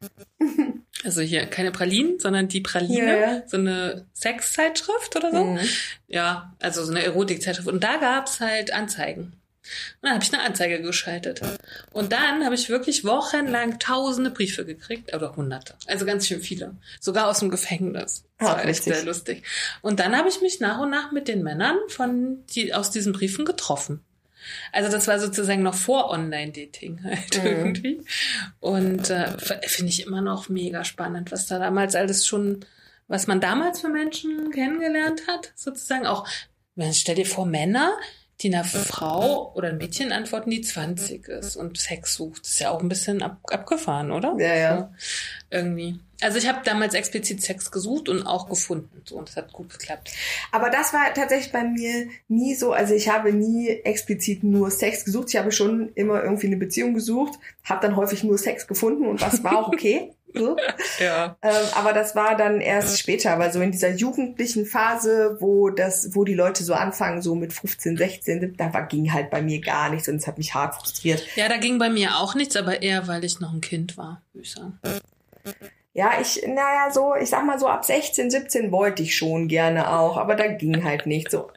Also 1.03 1.21
hier 1.21 1.45
keine 1.45 1.71
Pralinen, 1.71 2.17
sondern 2.17 2.47
die 2.47 2.61
Praline, 2.61 3.21
ja. 3.21 3.43
so 3.45 3.57
eine 3.57 4.07
Sexzeitschrift 4.15 5.15
oder 5.15 5.29
so. 5.29 5.43
Mhm. 5.43 5.59
Ja, 6.07 6.55
also 6.59 6.83
so 6.83 6.89
eine 6.89 7.03
Erotikzeitschrift. 7.03 7.67
Und 7.67 7.83
da 7.83 7.97
gab's 7.97 8.39
halt 8.39 8.73
Anzeigen 8.73 9.33
Und 10.01 10.07
dann 10.07 10.13
habe 10.15 10.23
ich 10.23 10.33
eine 10.33 10.43
Anzeige 10.43 10.81
geschaltet. 10.81 11.41
Und 11.91 12.11
dann 12.11 12.43
habe 12.43 12.53
ich 12.55 12.69
wirklich 12.69 13.05
wochenlang 13.05 13.79
tausende 13.79 14.29
Briefe 14.29 14.65
gekriegt, 14.65 15.13
oder 15.15 15.35
hunderte. 15.35 15.75
Also 15.87 16.05
ganz 16.05 16.27
schön 16.27 16.41
viele. 16.41 16.75
Sogar 16.99 17.27
aus 17.29 17.39
dem 17.39 17.49
Gefängnis. 17.49 18.25
Das 18.39 18.47
war 18.49 18.57
echt 18.65 18.79
witzig. 18.85 18.93
sehr 18.95 19.05
lustig. 19.05 19.43
Und 19.81 19.99
dann 19.99 20.17
habe 20.17 20.27
ich 20.27 20.41
mich 20.41 20.59
nach 20.59 20.79
und 20.79 20.89
nach 20.89 21.11
mit 21.11 21.27
den 21.29 21.43
Männern 21.43 21.77
von 21.87 22.43
die, 22.47 22.73
aus 22.73 22.91
diesen 22.91 23.13
Briefen 23.13 23.45
getroffen. 23.45 24.01
Also 24.73 24.91
das 24.91 25.07
war 25.07 25.17
sozusagen 25.19 25.63
noch 25.63 25.73
vor 25.75 26.09
Online-Dating 26.09 27.01
halt 27.05 27.41
Mhm. 27.41 27.47
irgendwie. 27.47 28.01
Und 28.59 29.09
äh, 29.09 29.37
finde 29.65 29.89
ich 29.91 30.05
immer 30.05 30.19
noch 30.19 30.49
mega 30.49 30.83
spannend, 30.83 31.31
was 31.31 31.45
da 31.45 31.59
damals 31.59 31.95
alles 31.95 32.27
schon, 32.27 32.65
was 33.07 33.27
man 33.27 33.39
damals 33.39 33.79
für 33.79 33.87
Menschen 33.87 34.51
kennengelernt 34.51 35.21
hat, 35.29 35.53
sozusagen. 35.55 36.05
Auch, 36.05 36.27
wenn- 36.75 36.93
stell 36.93 37.15
dir 37.15 37.25
vor, 37.25 37.45
Männer, 37.45 37.93
die 38.43 38.53
einer 38.53 38.63
Frau 38.63 39.53
oder 39.55 39.69
ein 39.69 39.77
Mädchen 39.77 40.11
antworten, 40.11 40.49
die 40.49 40.61
20 40.61 41.27
ist 41.27 41.55
und 41.55 41.77
Sex 41.77 42.15
sucht. 42.15 42.41
Das 42.41 42.51
ist 42.51 42.59
ja 42.59 42.69
auch 42.71 42.81
ein 42.81 42.89
bisschen 42.89 43.21
ab, 43.21 43.37
abgefahren, 43.49 44.11
oder? 44.11 44.35
Ja, 44.37 44.55
ja. 44.55 44.77
So, 44.77 44.89
irgendwie. 45.57 45.99
Also 46.21 46.37
ich 46.37 46.47
habe 46.47 46.59
damals 46.63 46.93
explizit 46.93 47.41
Sex 47.41 47.71
gesucht 47.71 48.09
und 48.09 48.25
auch 48.25 48.49
gefunden. 48.49 49.01
So, 49.05 49.15
und 49.15 49.29
das 49.29 49.35
hat 49.35 49.51
gut 49.51 49.69
geklappt. 49.69 50.11
Aber 50.51 50.69
das 50.69 50.93
war 50.93 51.13
tatsächlich 51.13 51.51
bei 51.51 51.63
mir 51.63 52.07
nie 52.27 52.55
so. 52.55 52.71
Also 52.71 52.93
ich 52.93 53.09
habe 53.09 53.33
nie 53.33 53.69
explizit 53.69 54.43
nur 54.43 54.71
Sex 54.71 55.05
gesucht. 55.05 55.29
Ich 55.29 55.37
habe 55.37 55.51
schon 55.51 55.91
immer 55.95 56.23
irgendwie 56.23 56.47
eine 56.47 56.57
Beziehung 56.57 56.93
gesucht, 56.93 57.39
habe 57.63 57.85
dann 57.85 57.95
häufig 57.95 58.23
nur 58.23 58.37
Sex 58.37 58.67
gefunden 58.67 59.07
und 59.07 59.21
das 59.21 59.43
war 59.43 59.57
auch 59.57 59.67
okay. 59.67 60.13
so. 60.33 60.57
Ja. 60.99 61.37
ähm, 61.41 61.51
aber 61.75 61.93
das 61.93 62.15
war 62.15 62.37
dann 62.37 62.61
erst 62.61 62.99
später, 62.99 63.39
weil 63.39 63.51
so 63.51 63.59
in 63.61 63.71
dieser 63.71 63.91
jugendlichen 63.91 64.65
Phase, 64.65 65.37
wo 65.39 65.69
das, 65.69 66.15
wo 66.15 66.23
die 66.23 66.33
Leute 66.33 66.63
so 66.63 66.73
anfangen, 66.73 67.21
so 67.21 67.35
mit 67.35 67.51
15, 67.53 67.97
16, 67.97 68.55
da 68.57 68.73
war, 68.73 68.87
ging 68.87 69.11
halt 69.11 69.29
bei 69.29 69.41
mir 69.41 69.59
gar 69.59 69.89
nichts 69.89 70.07
und 70.07 70.17
es 70.17 70.27
hat 70.27 70.37
mich 70.37 70.53
hart 70.53 70.75
frustriert. 70.75 71.23
Ja, 71.35 71.49
da 71.49 71.57
ging 71.57 71.79
bei 71.79 71.89
mir 71.89 72.17
auch 72.17 72.35
nichts, 72.35 72.55
aber 72.55 72.81
eher, 72.81 73.07
weil 73.07 73.23
ich 73.23 73.39
noch 73.39 73.53
ein 73.53 73.61
Kind 73.61 73.97
war, 73.97 74.21
würde 74.33 74.45
ich 74.45 74.51
sagen. 74.51 74.79
Ja, 75.93 76.13
ich, 76.19 76.41
naja, 76.47 76.91
so, 76.91 77.15
ich 77.15 77.29
sag 77.29 77.45
mal 77.45 77.59
so 77.59 77.67
ab 77.67 77.85
16, 77.85 78.31
17 78.31 78.71
wollte 78.71 79.03
ich 79.03 79.15
schon 79.15 79.47
gerne 79.47 79.91
auch, 79.91 80.17
aber 80.17 80.35
da 80.35 80.47
ging 80.47 80.83
halt 80.83 81.05
nicht 81.05 81.29
so. 81.29 81.49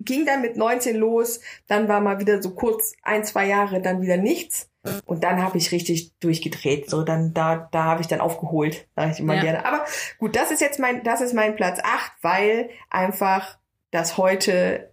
Ging 0.00 0.24
dann 0.26 0.40
mit 0.42 0.56
19 0.56 0.96
los, 0.96 1.40
dann 1.68 1.88
war 1.88 2.00
mal 2.00 2.18
wieder 2.20 2.42
so 2.42 2.54
kurz 2.54 2.94
ein, 3.02 3.24
zwei 3.24 3.46
Jahre 3.46 3.80
dann 3.82 4.00
wieder 4.02 4.16
nichts. 4.16 4.68
Und 5.04 5.24
dann 5.24 5.42
habe 5.42 5.58
ich 5.58 5.72
richtig 5.72 6.14
durchgedreht. 6.20 6.88
So, 6.88 7.02
dann, 7.02 7.34
da, 7.34 7.68
da 7.70 7.84
habe 7.84 8.00
ich 8.00 8.08
dann 8.08 8.20
aufgeholt, 8.20 8.88
sag 8.96 9.12
ich 9.12 9.20
immer 9.20 9.34
Ja. 9.34 9.42
gerne. 9.42 9.66
Aber 9.66 9.84
gut, 10.18 10.34
das 10.36 10.50
ist 10.50 10.60
jetzt 10.62 10.78
mein, 10.78 11.02
das 11.04 11.20
ist 11.20 11.34
mein 11.34 11.54
Platz 11.54 11.78
8, 11.82 12.12
weil 12.22 12.70
einfach 12.88 13.58
das 13.90 14.16
heute 14.16 14.90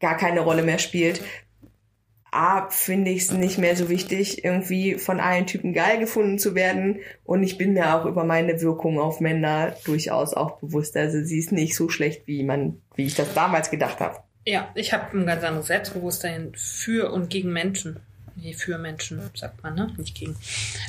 gar 0.00 0.16
keine 0.16 0.40
Rolle 0.40 0.62
mehr 0.64 0.78
spielt. 0.80 1.22
A, 2.32 2.68
finde 2.70 3.12
ich 3.12 3.22
es 3.22 3.30
nicht 3.30 3.58
mehr 3.58 3.76
so 3.76 3.88
wichtig, 3.88 4.44
irgendwie 4.44 4.96
von 4.98 5.20
allen 5.20 5.46
Typen 5.46 5.72
geil 5.72 6.00
gefunden 6.00 6.40
zu 6.40 6.56
werden. 6.56 6.98
Und 7.22 7.44
ich 7.44 7.56
bin 7.56 7.74
mir 7.74 7.94
auch 7.94 8.06
über 8.06 8.24
meine 8.24 8.60
Wirkung 8.60 8.98
auf 8.98 9.20
Männer 9.20 9.76
durchaus 9.84 10.34
auch 10.34 10.58
bewusst. 10.58 10.96
Also 10.96 11.22
sie 11.22 11.38
ist 11.38 11.52
nicht 11.52 11.76
so 11.76 11.88
schlecht, 11.88 12.26
wie 12.26 12.42
man, 12.42 12.82
wie 12.96 13.06
ich 13.06 13.14
das 13.14 13.32
damals 13.34 13.70
gedacht 13.70 14.00
habe. 14.00 14.23
Ja, 14.46 14.70
ich 14.74 14.92
habe 14.92 15.16
ein 15.16 15.26
ganz 15.26 15.42
anderes 15.42 15.68
Selbstbewusstsein 15.68 16.52
für 16.54 17.10
und 17.10 17.30
gegen 17.30 17.52
Menschen. 17.52 18.00
Nee, 18.44 18.52
für 18.52 18.76
Menschen, 18.76 19.22
sagt 19.34 19.62
man, 19.62 19.74
ne? 19.74 19.90
Nicht 19.96 20.14
gegen. 20.14 20.36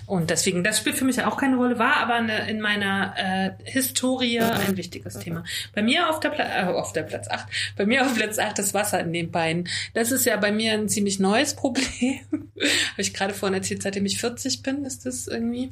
Und 0.07 0.29
deswegen, 0.29 0.61
das 0.61 0.77
spielt 0.77 0.97
für 0.97 1.05
mich 1.05 1.23
auch 1.23 1.37
keine 1.37 1.55
Rolle, 1.55 1.79
war 1.79 1.95
aber 1.95 2.15
eine, 2.15 2.49
in 2.49 2.59
meiner 2.59 3.13
äh, 3.17 3.51
Historie 3.63 4.41
ein 4.41 4.75
wichtiges 4.75 5.19
Thema. 5.19 5.45
Bei 5.73 5.81
mir 5.81 6.09
auf 6.09 6.19
der, 6.19 6.31
Pla 6.31 6.43
äh, 6.43 6.65
auf 6.65 6.91
der 6.91 7.03
Platz 7.03 7.29
8, 7.29 7.47
bei 7.77 7.85
mir 7.85 8.05
auf 8.05 8.13
Platz 8.13 8.39
8 8.39 8.59
das 8.59 8.73
Wasser 8.73 8.99
in 8.99 9.13
den 9.13 9.31
Beinen. 9.31 9.69
Das 9.93 10.11
ist 10.11 10.25
ja 10.25 10.35
bei 10.35 10.51
mir 10.51 10.73
ein 10.73 10.89
ziemlich 10.89 11.21
neues 11.21 11.53
Problem. 11.53 12.19
Habe 12.31 13.01
ich 13.01 13.13
gerade 13.13 13.33
vorhin 13.33 13.53
erzählt, 13.53 13.83
seitdem 13.83 14.05
ich 14.05 14.19
40 14.19 14.61
bin, 14.61 14.83
ist 14.83 15.05
das 15.05 15.25
irgendwie. 15.29 15.71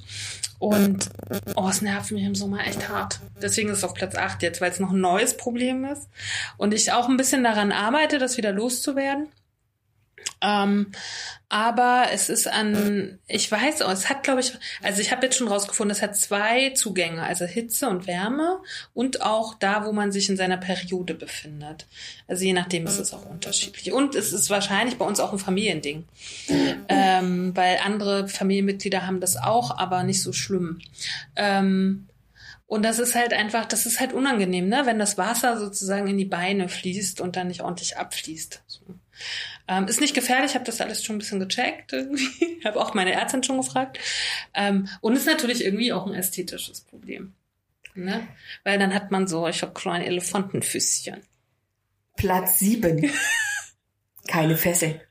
Und 0.59 1.09
oh, 1.57 1.67
es 1.67 1.81
nervt 1.81 2.11
mich 2.11 2.23
im 2.23 2.35
Sommer 2.35 2.65
echt 2.65 2.87
hart. 2.87 3.19
Deswegen 3.41 3.67
ist 3.67 3.79
es 3.79 3.83
auf 3.83 3.93
Platz 3.93 4.15
8 4.15 4.41
jetzt, 4.41 4.61
weil 4.61 4.71
es 4.71 4.79
noch 4.79 4.91
ein 4.91 5.01
neues 5.01 5.35
Problem 5.35 5.83
ist. 5.83 6.07
Und 6.55 6.73
ich 6.73 6.93
auch 6.93 7.09
ein 7.09 7.17
bisschen 7.17 7.43
daran 7.43 7.73
arbeite, 7.73 8.19
das 8.19 8.37
wieder 8.37 8.53
loszuwerden. 8.53 9.27
Ähm, 10.43 10.91
aber 11.47 12.07
es 12.11 12.29
ist 12.29 12.47
an, 12.47 13.19
ich 13.27 13.49
weiß 13.49 13.83
auch, 13.83 13.91
es 13.91 14.09
hat, 14.09 14.23
glaube 14.23 14.41
ich, 14.41 14.53
also 14.81 15.01
ich 15.01 15.11
habe 15.11 15.25
jetzt 15.25 15.37
schon 15.37 15.47
rausgefunden, 15.47 15.95
es 15.95 16.01
hat 16.01 16.17
zwei 16.17 16.71
Zugänge, 16.71 17.23
also 17.23 17.45
Hitze 17.45 17.87
und 17.87 18.07
Wärme 18.07 18.59
und 18.93 19.21
auch 19.21 19.53
da, 19.53 19.85
wo 19.85 19.93
man 19.93 20.11
sich 20.11 20.29
in 20.29 20.35
seiner 20.35 20.57
Periode 20.57 21.13
befindet. 21.13 21.85
Also 22.27 22.43
je 22.43 22.53
nachdem 22.53 22.85
ist 22.85 22.99
es 22.99 23.13
auch 23.13 23.25
unterschiedlich. 23.25 23.93
Und 23.93 24.15
es 24.15 24.33
ist 24.33 24.49
wahrscheinlich 24.49 24.97
bei 24.97 25.05
uns 25.05 25.19
auch 25.19 25.31
ein 25.31 25.39
Familiending, 25.39 26.05
ähm, 26.89 27.55
weil 27.55 27.77
andere 27.85 28.27
Familienmitglieder 28.27 29.05
haben 29.05 29.19
das 29.19 29.37
auch, 29.37 29.77
aber 29.77 30.03
nicht 30.03 30.21
so 30.21 30.33
schlimm. 30.33 30.81
Ähm, 31.35 32.07
und 32.65 32.83
das 32.83 32.97
ist 32.97 33.13
halt 33.13 33.33
einfach, 33.33 33.65
das 33.65 33.85
ist 33.85 33.99
halt 33.99 34.13
unangenehm, 34.13 34.67
ne? 34.67 34.81
wenn 34.85 34.97
das 34.97 35.19
Wasser 35.19 35.59
sozusagen 35.59 36.07
in 36.07 36.17
die 36.17 36.25
Beine 36.25 36.67
fließt 36.67 37.21
und 37.21 37.35
dann 37.35 37.49
nicht 37.49 37.61
ordentlich 37.61 37.97
abfließt. 37.97 38.63
So. 38.65 38.81
Ähm, 39.73 39.87
ist 39.87 40.01
nicht 40.01 40.13
gefährlich, 40.13 40.53
habe 40.53 40.65
das 40.65 40.81
alles 40.81 41.03
schon 41.03 41.15
ein 41.15 41.19
bisschen 41.19 41.39
gecheckt 41.39 41.93
irgendwie. 41.93 42.61
habe 42.65 42.79
auch 42.79 42.93
meine 42.93 43.13
Ärztin 43.13 43.43
schon 43.43 43.57
gefragt. 43.57 43.99
Ähm, 44.53 44.87
und 45.01 45.15
ist 45.15 45.25
natürlich 45.25 45.63
irgendwie 45.65 45.93
auch 45.93 46.05
ein 46.05 46.13
ästhetisches 46.13 46.81
Problem. 46.81 47.33
Ne? 47.95 48.27
Weil 48.63 48.77
dann 48.77 48.93
hat 48.93 49.11
man 49.11 49.27
so, 49.27 49.47
ich 49.47 49.61
habe 49.61 49.73
kleine 49.73 50.05
Elefantenfüßchen. 50.05 51.21
Platz 52.15 52.59
7. 52.59 53.11
Keine 54.27 54.55
Fesseln. 54.55 55.01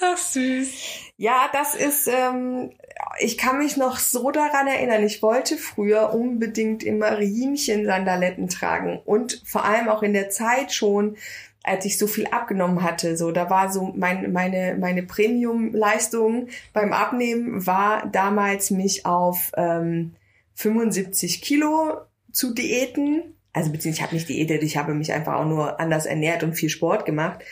Ach 0.00 0.18
süß. 0.18 0.70
Ja, 1.16 1.48
das 1.52 1.74
ist, 1.74 2.08
ähm, 2.08 2.72
ich 3.20 3.38
kann 3.38 3.58
mich 3.58 3.76
noch 3.76 3.98
so 3.98 4.30
daran 4.30 4.66
erinnern. 4.66 5.04
Ich 5.04 5.22
wollte 5.22 5.56
früher 5.56 6.12
unbedingt 6.12 6.82
immer 6.82 7.18
Riemchen-Sandaletten 7.18 8.48
tragen 8.48 9.00
und 9.04 9.40
vor 9.46 9.64
allem 9.64 9.88
auch 9.88 10.02
in 10.02 10.12
der 10.12 10.30
Zeit 10.30 10.72
schon, 10.72 11.16
als 11.64 11.84
ich 11.86 11.98
so 11.98 12.06
viel 12.06 12.26
abgenommen 12.26 12.82
hatte. 12.82 13.16
So, 13.16 13.32
da 13.32 13.50
war 13.50 13.72
so 13.72 13.92
mein, 13.96 14.32
meine, 14.32 14.76
meine 14.78 15.02
Premium-Leistung 15.02 16.48
beim 16.72 16.92
Abnehmen 16.92 17.66
war 17.66 18.06
damals 18.06 18.70
mich 18.70 19.06
auf 19.06 19.50
ähm, 19.56 20.14
75 20.54 21.42
Kilo 21.42 22.02
zu 22.30 22.54
diäten. 22.54 23.34
Also 23.52 23.72
beziehungsweise 23.72 24.00
ich 24.00 24.02
habe 24.02 24.14
nicht 24.14 24.28
diätet, 24.28 24.62
ich 24.62 24.76
habe 24.76 24.94
mich 24.94 25.12
einfach 25.12 25.34
auch 25.34 25.46
nur 25.46 25.80
anders 25.80 26.06
ernährt 26.06 26.42
und 26.42 26.54
viel 26.54 26.68
Sport 26.68 27.06
gemacht. 27.06 27.42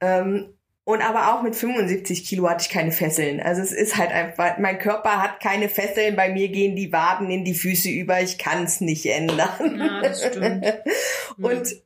Ähm, 0.00 0.54
und 0.84 1.02
aber 1.02 1.34
auch 1.34 1.42
mit 1.42 1.54
75 1.54 2.24
Kilo 2.24 2.48
hatte 2.48 2.62
ich 2.62 2.70
keine 2.70 2.92
Fesseln. 2.92 3.40
Also 3.40 3.60
es 3.60 3.72
ist 3.72 3.96
halt 3.96 4.10
einfach, 4.10 4.58
mein 4.58 4.78
Körper 4.78 5.22
hat 5.22 5.40
keine 5.40 5.68
Fesseln, 5.68 6.16
bei 6.16 6.32
mir 6.32 6.48
gehen 6.48 6.74
die 6.76 6.92
Waden 6.92 7.30
in 7.30 7.44
die 7.44 7.54
Füße 7.54 7.90
über, 7.90 8.20
ich 8.22 8.38
kann 8.38 8.64
es 8.64 8.80
nicht 8.80 9.06
ändern. 9.06 9.78
Ja, 9.78 10.00
das 10.02 10.24
stimmt. 10.24 10.64
Und 11.36 11.76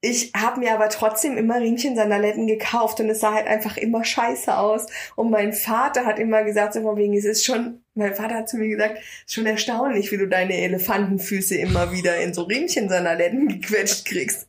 ich 0.00 0.32
habe 0.36 0.60
mir 0.60 0.74
aber 0.74 0.88
trotzdem 0.90 1.36
immer 1.36 1.60
Riemchen-Sandaletten 1.60 2.46
gekauft 2.46 3.00
und 3.00 3.10
es 3.10 3.18
sah 3.18 3.34
halt 3.34 3.48
einfach 3.48 3.76
immer 3.76 4.04
scheiße 4.04 4.56
aus. 4.56 4.86
Und 5.16 5.30
mein 5.30 5.52
Vater 5.52 6.04
hat 6.06 6.20
immer 6.20 6.44
gesagt, 6.44 6.74
so 6.74 6.82
von 6.82 6.96
wegen, 6.96 7.16
es 7.16 7.24
ist 7.24 7.44
schon, 7.44 7.82
mein 7.94 8.14
Vater 8.14 8.36
hat 8.36 8.48
zu 8.48 8.58
mir 8.58 8.68
gesagt, 8.68 8.98
es 8.98 9.24
ist 9.26 9.34
schon 9.34 9.46
erstaunlich, 9.46 10.12
wie 10.12 10.18
du 10.18 10.28
deine 10.28 10.56
Elefantenfüße 10.56 11.56
immer 11.56 11.92
wieder 11.92 12.16
in 12.18 12.32
so 12.32 12.42
Riemchen-Sandaletten 12.42 13.48
gequetscht 13.60 14.04
kriegst. 14.04 14.46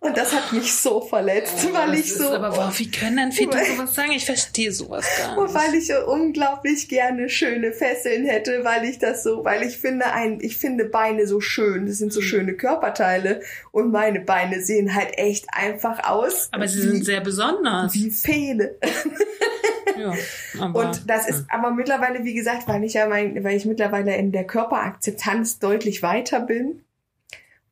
Und 0.00 0.16
das 0.16 0.32
hat 0.32 0.52
mich 0.52 0.72
so 0.74 1.00
verletzt, 1.00 1.54
weil 1.72 1.88
Oh, 1.88 1.92
Das 1.92 2.00
ich 2.00 2.14
so, 2.14 2.28
aber 2.30 2.56
wow, 2.56 2.78
wie 2.78 2.90
können 2.90 3.16
denn 3.16 3.32
Väter 3.32 3.58
Weil- 3.58 3.66
sowas 3.66 3.94
sagen? 3.94 4.12
Ich 4.12 4.24
verstehe 4.24 4.70
sowas 4.72 5.04
gar 5.18 5.36
Und 5.38 5.44
nicht. 5.44 5.54
weil 5.54 5.74
ich 5.74 5.86
so 5.88 6.06
unglaublich 6.06 6.88
gerne 6.88 7.28
schöne 7.28 7.72
Fesseln 7.72 8.24
hätte, 8.26 8.62
weil 8.64 8.84
ich 8.84 8.98
das 8.98 9.22
so, 9.22 9.44
weil 9.44 9.62
ich 9.62 9.76
finde 9.78 10.06
ein, 10.06 10.38
ich 10.40 10.56
finde 10.56 10.84
Beine 10.86 11.26
so 11.26 11.40
schön. 11.40 11.86
Das 11.86 11.98
sind 11.98 12.12
so 12.12 12.20
Mhm. 12.20 12.24
schöne 12.24 12.54
Körperteile 12.54 13.40
und 13.72 13.90
meine 13.90 14.20
Beine 14.20 14.62
sehen 14.62 14.94
halt 14.94 15.18
echt 15.18 15.46
einfach 15.52 16.08
aus. 16.08 16.48
aber 16.52 16.68
sie 16.68 16.78
wie, 16.78 16.82
sind 16.88 17.04
sehr 17.04 17.20
besonders. 17.20 17.92
wie 17.94 18.10
Pfähle. 18.10 18.76
Ja, 19.98 20.12
aber, 20.60 20.78
Und 20.90 21.08
das 21.08 21.26
ist 21.26 21.44
aber 21.48 21.70
mittlerweile, 21.70 22.22
wie 22.22 22.34
gesagt, 22.34 22.68
weil 22.68 22.84
ich 22.84 22.92
ja 22.94 23.06
mein, 23.08 23.42
weil 23.44 23.56
ich 23.56 23.64
mittlerweile 23.64 24.14
in 24.16 24.30
der 24.30 24.44
Körperakzeptanz 24.44 25.58
deutlich 25.58 26.02
weiter 26.02 26.40
bin 26.40 26.82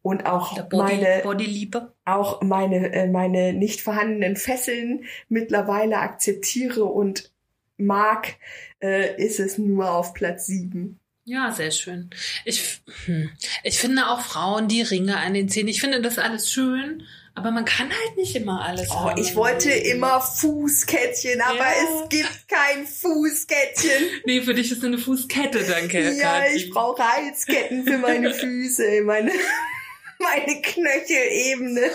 und 0.05 0.26
auch 0.26 0.55
Body, 0.68 0.76
meine 0.98 1.20
Bodyliebe. 1.22 1.92
auch 2.05 2.42
meine, 2.42 2.92
äh, 2.92 3.07
meine 3.09 3.55
nicht 3.55 3.80
vorhandenen 3.80 4.36
Fesseln 4.36 5.07
mittlerweile 5.30 5.96
akzeptiere 5.98 6.84
und 6.84 7.32
mag, 7.78 8.34
äh, 8.82 9.16
ist 9.20 9.40
es 9.40 9.57
nur 9.57 9.90
auf 9.90 10.12
Platz 10.12 10.44
sieben. 10.46 11.00
Ja, 11.24 11.52
sehr 11.52 11.70
schön. 11.70 12.11
Ich, 12.44 12.82
hm, 13.07 13.30
ich 13.62 13.78
finde 13.78 14.09
auch 14.11 14.20
Frauen, 14.20 14.68
die 14.68 14.82
Ringe 14.82 15.16
an 15.16 15.32
den 15.32 15.48
Zähnen, 15.48 15.68
ich 15.68 15.80
finde 15.80 16.02
das 16.02 16.18
alles 16.18 16.52
schön, 16.52 17.02
aber 17.34 17.50
man 17.50 17.64
kann 17.64 17.88
halt 17.88 18.16
nicht 18.18 18.36
immer 18.36 18.61
alles 18.62 18.90
Oh, 18.90 19.07
haben. 19.07 19.18
ich 19.20 19.34
wollte 19.34 19.70
immer 19.70 20.20
Fußkettchen, 20.20 21.40
aber 21.40 21.57
Ja. 21.57 22.02
es 22.02 22.09
gibt 22.11 22.46
kein 22.46 22.86
Fußkettchen. 22.86 24.02
Nee, 24.26 24.42
für 24.42 24.52
dich 24.52 24.70
ist 24.70 24.84
eine 24.84 24.98
Fußkette, 24.98 25.64
danke. 25.66 26.12
Ja, 26.12 26.42
ich 26.55 26.68
brauche 26.68 27.02
Halsketten 27.02 27.84
für 27.86 27.96
meine 27.96 28.32
Füße. 28.34 29.00
Meine 29.05 29.32
meine 30.25 30.61
Knöchelebene, 30.61 31.91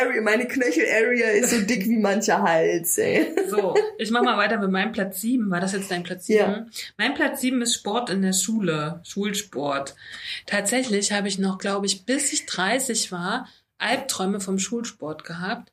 Area, 0.00 0.22
meine 0.22 0.46
Knöchel-Area 0.46 1.28
ist 1.30 1.50
so 1.50 1.60
dick 1.60 1.84
wie 1.84 1.98
mancher 1.98 2.42
Hals, 2.42 2.96
ey. 2.98 3.34
So, 3.48 3.74
ich 3.98 4.10
mach 4.10 4.22
mal 4.22 4.38
weiter 4.38 4.58
mit 4.58 4.70
meinem 4.70 4.92
Platz 4.92 5.20
7. 5.20 5.50
War 5.50 5.60
das 5.60 5.72
jetzt 5.72 5.90
dein 5.90 6.02
Platz 6.02 6.26
7? 6.26 6.38
Ja. 6.38 6.66
Mein 6.96 7.14
Platz 7.14 7.40
7 7.40 7.60
ist 7.62 7.74
Sport 7.74 8.10
in 8.10 8.22
der 8.22 8.32
Schule, 8.32 9.00
Schulsport. 9.04 9.94
Tatsächlich 10.46 11.12
habe 11.12 11.28
ich 11.28 11.38
noch, 11.38 11.58
glaube 11.58 11.86
ich, 11.86 12.06
bis 12.06 12.32
ich 12.32 12.46
30 12.46 13.12
war, 13.12 13.48
Albträume 13.78 14.40
vom 14.40 14.58
Schulsport 14.58 15.24
gehabt. 15.24 15.72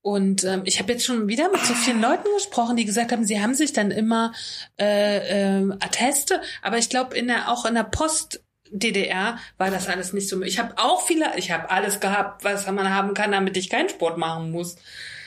Und 0.00 0.44
ähm, 0.44 0.62
ich 0.64 0.78
habe 0.78 0.92
jetzt 0.92 1.04
schon 1.04 1.28
wieder 1.28 1.50
mit 1.50 1.60
so 1.62 1.74
vielen 1.74 2.00
Leuten 2.00 2.28
gesprochen, 2.36 2.76
die 2.76 2.84
gesagt 2.84 3.12
haben, 3.12 3.24
sie 3.24 3.42
haben 3.42 3.54
sich 3.54 3.72
dann 3.72 3.90
immer 3.90 4.32
äh, 4.80 5.58
äh, 5.58 5.70
Atteste, 5.80 6.40
aber 6.62 6.78
ich 6.78 6.88
glaube 6.88 7.16
in 7.16 7.26
der 7.26 7.50
auch 7.50 7.66
in 7.66 7.74
der 7.74 7.82
Post 7.82 8.42
DDR 8.70 9.38
war 9.56 9.70
das 9.70 9.88
alles 9.88 10.12
nicht 10.12 10.28
so. 10.28 10.42
Ich 10.42 10.58
habe 10.58 10.74
auch 10.76 11.06
viele, 11.06 11.26
ich 11.36 11.50
habe 11.50 11.70
alles 11.70 12.00
gehabt, 12.00 12.44
was 12.44 12.66
man 12.70 12.92
haben 12.94 13.14
kann, 13.14 13.32
damit 13.32 13.56
ich 13.56 13.70
keinen 13.70 13.88
Sport 13.88 14.18
machen 14.18 14.50
muss. 14.50 14.76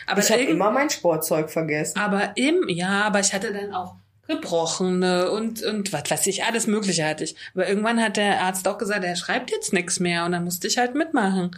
Aber 0.07 0.19
Ich 0.21 0.31
habe 0.31 0.41
immer 0.43 0.71
mein 0.71 0.89
Sportzeug 0.89 1.49
vergessen. 1.51 1.97
aber 1.99 2.31
im, 2.35 2.67
ja, 2.69 3.03
aber 3.03 3.19
ich 3.19 3.33
hatte 3.33 3.53
dann 3.53 3.73
auch 3.73 3.95
gebrochene 4.27 5.31
und, 5.31 5.61
und 5.63 5.91
was 5.93 6.09
weiß 6.09 6.27
ich, 6.27 6.43
alles 6.43 6.67
Mögliche 6.67 7.05
hatte 7.05 7.23
ich. 7.23 7.35
Aber 7.53 7.67
irgendwann 7.67 8.01
hat 8.01 8.17
der 8.17 8.41
Arzt 8.41 8.67
auch 8.67 8.77
gesagt, 8.77 9.03
er 9.03 9.15
schreibt 9.15 9.51
jetzt 9.51 9.73
nichts 9.73 9.99
mehr 9.99 10.25
und 10.25 10.31
dann 10.31 10.43
musste 10.43 10.67
ich 10.67 10.77
halt 10.77 10.95
mitmachen. 10.95 11.55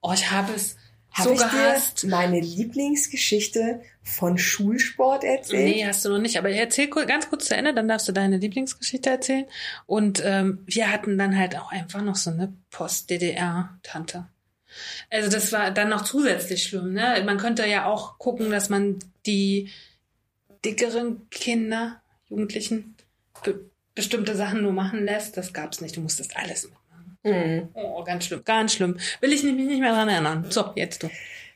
Oh, 0.00 0.12
ich 0.12 0.30
habe 0.30 0.52
es 0.54 0.76
Hab 1.12 1.24
so 1.26 1.32
ich 1.32 1.38
gehasst. 1.38 2.02
dir 2.02 2.08
meine 2.08 2.40
Lieblingsgeschichte 2.40 3.80
von 4.02 4.36
Schulsport 4.36 5.24
erzählt? 5.24 5.76
Nee, 5.76 5.86
hast 5.86 6.04
du 6.04 6.08
noch 6.08 6.18
nicht. 6.18 6.36
Aber 6.36 6.50
erzähl 6.50 6.88
ganz 6.88 7.28
kurz 7.28 7.46
zu 7.46 7.56
Ende, 7.56 7.72
dann 7.72 7.88
darfst 7.88 8.08
du 8.08 8.12
deine 8.12 8.38
Lieblingsgeschichte 8.38 9.10
erzählen. 9.10 9.46
Und 9.86 10.22
ähm, 10.24 10.62
wir 10.66 10.90
hatten 10.90 11.18
dann 11.18 11.38
halt 11.38 11.56
auch 11.56 11.70
einfach 11.70 12.02
noch 12.02 12.16
so 12.16 12.30
eine 12.30 12.52
Post-DDR-Tante. 12.70 14.26
Also 15.10 15.30
das 15.30 15.52
war 15.52 15.70
dann 15.70 15.90
noch 15.90 16.02
zusätzlich 16.02 16.64
schlimm. 16.64 16.94
Ne? 16.94 17.22
Man 17.24 17.38
könnte 17.38 17.66
ja 17.66 17.86
auch 17.86 18.18
gucken, 18.18 18.50
dass 18.50 18.68
man 18.68 18.98
die 19.26 19.70
dickeren 20.64 21.28
Kinder, 21.30 22.00
Jugendlichen, 22.28 22.96
be 23.44 23.70
bestimmte 23.94 24.34
Sachen 24.34 24.62
nur 24.62 24.72
machen 24.72 25.04
lässt. 25.04 25.36
Das 25.36 25.52
gab's 25.52 25.82
nicht. 25.82 25.98
Du 25.98 26.00
musstest 26.00 26.34
alles 26.34 26.64
mitmachen. 26.64 27.18
Hm. 27.24 27.68
Oh, 27.74 28.02
ganz 28.04 28.24
schlimm, 28.24 28.42
ganz 28.42 28.72
schlimm. 28.72 28.98
Will 29.20 29.34
ich 29.34 29.42
mich 29.42 29.52
nicht 29.52 29.80
mehr 29.80 29.92
dran 29.92 30.08
erinnern. 30.08 30.46
So, 30.48 30.72
jetzt 30.76 31.02
du. 31.02 31.10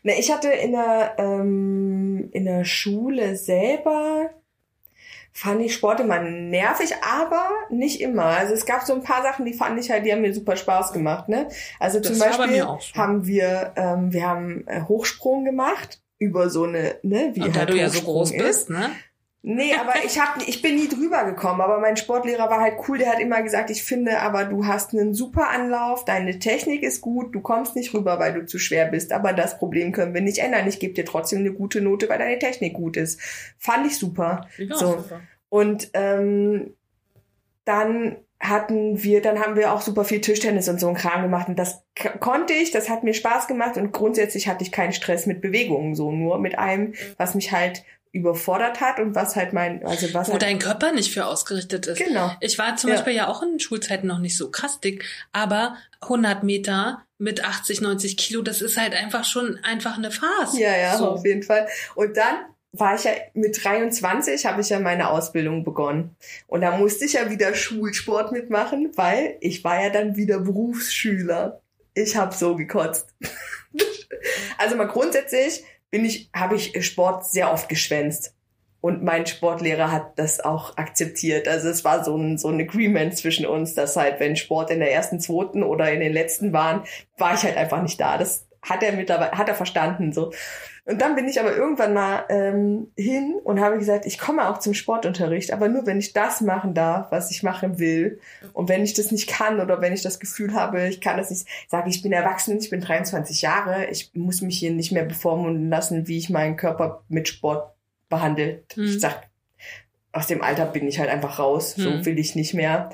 Ne, 0.06 0.20
ich 0.20 0.30
hatte 0.30 0.48
in 0.50 0.70
der, 0.70 1.16
ähm, 1.18 2.28
in 2.30 2.44
der 2.44 2.64
Schule 2.64 3.34
selber, 3.34 4.30
fand 5.32 5.60
ich 5.62 5.74
Sport 5.74 5.98
immer 5.98 6.20
nervig, 6.20 6.92
aber 7.02 7.48
nicht 7.70 8.00
immer. 8.00 8.26
Also 8.26 8.54
es 8.54 8.66
gab 8.66 8.82
so 8.82 8.94
ein 8.94 9.02
paar 9.02 9.24
Sachen, 9.24 9.44
die 9.44 9.52
fand 9.52 9.80
ich 9.80 9.90
halt, 9.90 10.06
die 10.06 10.12
haben 10.12 10.20
mir 10.20 10.32
super 10.32 10.54
Spaß 10.54 10.92
gemacht. 10.92 11.28
Ne? 11.28 11.48
Also 11.80 11.98
zum 11.98 12.16
Das 12.16 12.20
bei 12.20 12.36
Beispiel 12.36 12.64
haben 12.94 13.26
wir, 13.26 13.72
ähm, 13.74 14.12
wir 14.12 14.28
haben 14.28 14.64
äh, 14.68 14.82
Hochsprung 14.82 15.44
gemacht 15.44 16.00
über 16.20 16.50
so 16.50 16.62
eine, 16.62 17.00
ne, 17.02 17.32
wie 17.34 17.42
Und 17.42 17.56
da 17.56 17.60
halt 17.60 17.70
du 17.70 17.76
ja 17.76 17.88
so 17.88 18.02
groß 18.02 18.30
ist. 18.30 18.38
bist, 18.38 18.70
ne? 18.70 18.90
Nee, 19.42 19.74
aber 19.74 20.04
ich 20.04 20.18
hab, 20.18 20.42
ich 20.46 20.60
bin 20.60 20.74
nie 20.74 20.88
drüber 20.88 21.24
gekommen. 21.24 21.60
Aber 21.60 21.78
mein 21.78 21.96
Sportlehrer 21.96 22.50
war 22.50 22.60
halt 22.60 22.74
cool. 22.88 22.98
Der 22.98 23.12
hat 23.12 23.20
immer 23.20 23.42
gesagt, 23.42 23.70
ich 23.70 23.84
finde, 23.84 24.20
aber 24.20 24.44
du 24.44 24.66
hast 24.66 24.92
einen 24.92 25.14
super 25.14 25.50
Anlauf, 25.50 26.04
deine 26.04 26.40
Technik 26.40 26.82
ist 26.82 27.00
gut, 27.00 27.32
du 27.32 27.40
kommst 27.40 27.76
nicht 27.76 27.94
rüber, 27.94 28.18
weil 28.18 28.32
du 28.34 28.44
zu 28.44 28.58
schwer 28.58 28.86
bist. 28.86 29.12
Aber 29.12 29.32
das 29.32 29.58
Problem 29.58 29.92
können 29.92 30.14
wir 30.14 30.20
nicht 30.20 30.38
ändern. 30.38 30.66
Ich 30.66 30.80
gebe 30.80 30.94
dir 30.94 31.04
trotzdem 31.04 31.40
eine 31.40 31.52
gute 31.52 31.80
Note, 31.80 32.08
weil 32.08 32.18
deine 32.18 32.40
Technik 32.40 32.74
gut 32.74 32.96
ist. 32.96 33.20
Fand 33.58 33.86
ich 33.86 33.96
super. 33.98 34.48
Ja, 34.58 34.76
So. 34.76 34.98
super. 34.98 35.20
Und 35.48 35.90
ähm, 35.94 36.74
dann 37.64 38.16
hatten 38.40 39.02
wir, 39.02 39.22
dann 39.22 39.40
haben 39.40 39.56
wir 39.56 39.72
auch 39.72 39.80
super 39.80 40.04
viel 40.04 40.20
Tischtennis 40.20 40.68
und 40.68 40.78
so 40.78 40.88
einen 40.88 40.96
Kram 40.96 41.22
gemacht 41.22 41.48
und 41.48 41.58
das 41.58 41.82
konnte 42.20 42.52
ich, 42.52 42.70
das 42.70 42.90
hat 42.90 43.02
mir 43.02 43.14
Spaß 43.14 43.46
gemacht 43.48 43.78
und 43.78 43.92
grundsätzlich 43.92 44.46
hatte 44.46 44.62
ich 44.62 44.72
keinen 44.72 44.92
Stress 44.92 45.24
mit 45.24 45.40
Bewegungen, 45.40 45.94
so 45.94 46.12
nur 46.12 46.38
mit 46.38 46.58
allem, 46.58 46.92
was 47.16 47.34
mich 47.34 47.52
halt 47.52 47.82
überfordert 48.16 48.80
hat 48.80 48.98
und 48.98 49.14
was 49.14 49.36
halt 49.36 49.52
mein, 49.52 49.84
also 49.86 50.12
was 50.14 50.28
Wo 50.28 50.32
halt, 50.32 50.42
dein 50.42 50.58
Körper 50.58 50.92
nicht 50.92 51.12
für 51.12 51.26
ausgerichtet 51.26 51.86
ist. 51.86 51.98
genau. 51.98 52.32
Ich 52.40 52.58
war 52.58 52.76
zum 52.76 52.90
Ja. 52.90 52.96
Beispiel 52.96 53.14
ja 53.14 53.28
auch 53.28 53.42
in 53.42 53.50
den 53.50 53.60
Schulzeiten 53.60 54.06
noch 54.06 54.18
nicht 54.18 54.36
so 54.36 54.50
krass 54.50 54.80
dick, 54.80 55.04
aber 55.32 55.76
100 56.02 56.42
Meter 56.42 57.02
mit 57.18 57.44
80, 57.44 57.80
90 57.80 58.16
Kilo, 58.16 58.42
das 58.42 58.60
ist 58.60 58.76
halt 58.76 58.94
einfach 58.94 59.24
schon 59.24 59.58
einfach 59.62 59.96
eine 59.96 60.10
Farce. 60.10 60.58
Ja, 60.58 60.76
ja, 60.76 60.96
So. 60.98 61.10
auf 61.12 61.24
jeden 61.24 61.42
Fall. 61.42 61.66
Und 61.94 62.16
dann 62.16 62.34
war 62.72 62.94
ich 62.94 63.04
ja 63.04 63.12
mit 63.32 63.62
23 63.64 64.44
habe 64.44 64.60
ich 64.60 64.68
ja 64.68 64.78
meine 64.78 65.08
Ausbildung 65.08 65.64
begonnen. 65.64 66.14
Und 66.46 66.60
da 66.60 66.76
musste 66.76 67.06
ich 67.06 67.14
ja 67.14 67.30
wieder 67.30 67.54
Schulsport 67.54 68.32
mitmachen, 68.32 68.92
weil 68.96 69.36
ich 69.40 69.64
war 69.64 69.82
ja 69.82 69.88
dann 69.88 70.16
wieder 70.16 70.40
Berufsschüler. 70.40 71.62
Ich 71.94 72.16
habe 72.16 72.34
so 72.34 72.54
gekotzt. 72.54 73.08
also 74.58 74.76
mal 74.76 74.88
grundsätzlich 74.88 75.64
bin 75.96 76.04
ich 76.04 76.28
habe 76.34 76.56
ich 76.56 76.84
Sport 76.84 77.24
sehr 77.26 77.50
oft 77.50 77.70
geschwänzt. 77.70 78.34
Und 78.82 79.02
mein 79.02 79.24
Sportlehrer 79.26 79.90
hat 79.90 80.18
das 80.18 80.40
auch 80.40 80.76
akzeptiert. 80.76 81.48
Also 81.48 81.70
es 81.70 81.84
war 81.84 82.04
so 82.04 82.14
ein, 82.14 82.36
so 82.36 82.48
ein 82.48 82.60
Agreement 82.60 83.16
zwischen 83.16 83.46
uns, 83.46 83.74
dass 83.74 83.96
halt, 83.96 84.20
wenn 84.20 84.36
Sport 84.36 84.70
in 84.70 84.80
der 84.80 84.92
ersten, 84.92 85.20
zweiten 85.20 85.62
oder 85.62 85.90
in 85.90 86.00
den 86.00 86.12
letzten 86.12 86.52
waren, 86.52 86.84
war 87.16 87.32
ich 87.32 87.42
halt 87.42 87.56
einfach 87.56 87.80
nicht 87.80 87.98
da. 87.98 88.18
Das 88.18 88.46
hat 88.60 88.82
er 88.82 88.92
mittlerweile, 88.92 89.32
hat 89.32 89.48
er 89.48 89.54
verstanden, 89.54 90.12
so. 90.12 90.32
Und 90.86 91.02
dann 91.02 91.16
bin 91.16 91.26
ich 91.26 91.40
aber 91.40 91.54
irgendwann 91.56 91.94
mal 91.94 92.24
ähm, 92.28 92.92
hin 92.96 93.34
und 93.42 93.60
habe 93.60 93.76
gesagt, 93.76 94.06
ich 94.06 94.18
komme 94.18 94.48
auch 94.48 94.58
zum 94.58 94.72
Sportunterricht, 94.72 95.52
aber 95.52 95.68
nur 95.68 95.84
wenn 95.84 95.98
ich 95.98 96.12
das 96.12 96.40
machen 96.40 96.74
darf, 96.74 97.10
was 97.10 97.32
ich 97.32 97.42
machen 97.42 97.80
will. 97.80 98.20
Und 98.52 98.68
wenn 98.68 98.84
ich 98.84 98.94
das 98.94 99.10
nicht 99.10 99.28
kann 99.28 99.60
oder 99.60 99.80
wenn 99.80 99.92
ich 99.92 100.02
das 100.02 100.20
Gefühl 100.20 100.54
habe, 100.54 100.86
ich 100.86 101.00
kann 101.00 101.16
das 101.16 101.30
nicht, 101.30 101.44
sage 101.68 101.90
ich, 101.90 102.02
bin 102.02 102.12
erwachsen, 102.12 102.56
ich 102.58 102.70
bin 102.70 102.80
23 102.80 103.42
Jahre, 103.42 103.86
ich 103.86 104.12
muss 104.14 104.42
mich 104.42 104.58
hier 104.60 104.70
nicht 104.70 104.92
mehr 104.92 105.04
bevormunden 105.04 105.68
lassen, 105.68 106.06
wie 106.06 106.18
ich 106.18 106.30
meinen 106.30 106.56
Körper 106.56 107.02
mit 107.08 107.26
Sport 107.26 107.74
behandelt. 108.08 108.76
Mhm. 108.76 108.84
Ich 108.84 109.00
sag, 109.00 109.24
aus 110.12 110.28
dem 110.28 110.40
Alter 110.40 110.66
bin 110.66 110.86
ich 110.86 111.00
halt 111.00 111.10
einfach 111.10 111.40
raus, 111.40 111.76
Mhm. 111.76 111.82
so 111.82 112.06
will 112.06 112.18
ich 112.18 112.36
nicht 112.36 112.54
mehr. 112.54 112.90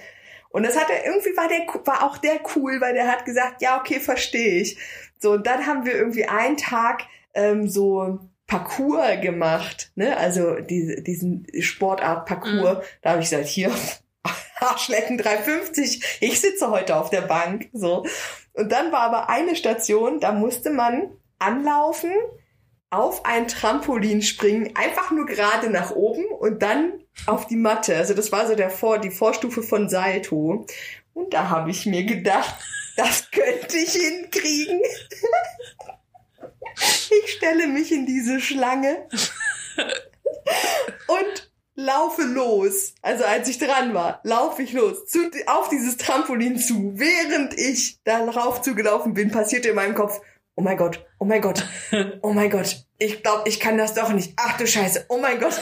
Und 0.48 0.64
das 0.64 0.78
hat 0.78 0.88
er, 0.88 1.04
irgendwie 1.06 1.36
war 1.36 1.48
der, 1.48 1.60
war 1.86 2.04
auch 2.04 2.16
der 2.16 2.40
cool, 2.56 2.80
weil 2.80 2.94
der 2.94 3.12
hat 3.12 3.26
gesagt, 3.26 3.60
ja, 3.60 3.78
okay, 3.78 4.00
verstehe 4.00 4.62
ich. 4.62 4.78
So, 5.18 5.32
und 5.32 5.46
dann 5.46 5.66
haben 5.66 5.84
wir 5.84 5.94
irgendwie 5.94 6.24
einen 6.26 6.56
Tag 6.56 7.02
ähm, 7.34 7.68
so 7.68 8.20
Parcours 8.46 9.20
gemacht, 9.22 9.92
ne? 9.94 10.16
Also 10.16 10.56
diese, 10.60 11.02
diesen 11.02 11.46
Sportart 11.60 12.26
Parcours. 12.26 12.84
Da 13.00 13.10
habe 13.10 13.22
ich 13.22 13.30
gesagt, 13.30 13.48
hier, 13.48 13.70
Arschlecken 14.60 15.18
350, 15.18 16.18
ich 16.20 16.40
sitze 16.40 16.70
heute 16.70 16.96
auf 16.96 17.10
der 17.10 17.22
Bank. 17.22 17.68
So. 17.72 18.04
Und 18.52 18.70
dann 18.70 18.92
war 18.92 19.00
aber 19.00 19.28
eine 19.30 19.56
Station, 19.56 20.20
da 20.20 20.32
musste 20.32 20.70
man 20.70 21.10
anlaufen, 21.38 22.12
auf 22.90 23.24
ein 23.24 23.48
Trampolin 23.48 24.20
springen, 24.20 24.76
einfach 24.76 25.10
nur 25.10 25.24
gerade 25.24 25.70
nach 25.70 25.92
oben 25.92 26.26
und 26.26 26.62
dann 26.62 27.00
auf 27.26 27.46
die 27.46 27.56
Matte. 27.56 27.96
Also 27.96 28.12
das 28.12 28.32
war 28.32 28.46
so 28.46 28.54
der 28.54 28.68
Vor, 28.68 28.98
die 28.98 29.10
Vorstufe 29.10 29.62
von 29.62 29.88
Salto. 29.88 30.66
Und 31.14 31.32
da 31.32 31.48
habe 31.48 31.70
ich 31.70 31.86
mir 31.86 32.04
gedacht, 32.04 32.54
das 32.96 33.30
könnte 33.30 33.78
ich 33.78 33.92
hinkriegen. 33.92 34.82
Ich 37.24 37.32
stelle 37.32 37.66
mich 37.66 37.92
in 37.92 38.06
diese 38.06 38.40
Schlange 38.40 39.06
und 41.06 41.52
laufe 41.74 42.22
los. 42.22 42.94
Also 43.02 43.24
als 43.24 43.48
ich 43.48 43.58
dran 43.58 43.94
war, 43.94 44.20
laufe 44.24 44.62
ich 44.62 44.72
los 44.72 45.06
zu, 45.06 45.30
auf 45.46 45.68
dieses 45.68 45.96
Trampolin 45.96 46.58
zu. 46.58 46.92
Während 46.94 47.58
ich 47.58 48.02
darauf 48.04 48.62
zugelaufen 48.62 49.14
bin, 49.14 49.30
passierte 49.30 49.70
in 49.70 49.74
meinem 49.74 49.94
Kopf, 49.94 50.20
oh 50.54 50.62
mein 50.62 50.76
Gott, 50.76 51.04
oh 51.18 51.24
mein 51.24 51.40
Gott, 51.40 51.66
oh 52.22 52.32
mein 52.32 52.50
Gott, 52.50 52.84
ich 52.98 53.22
glaube, 53.22 53.48
ich 53.48 53.60
kann 53.60 53.78
das 53.78 53.94
doch 53.94 54.12
nicht. 54.12 54.34
Ach 54.36 54.56
du 54.56 54.66
Scheiße, 54.66 55.06
oh 55.08 55.18
mein 55.18 55.40
Gott. 55.40 55.60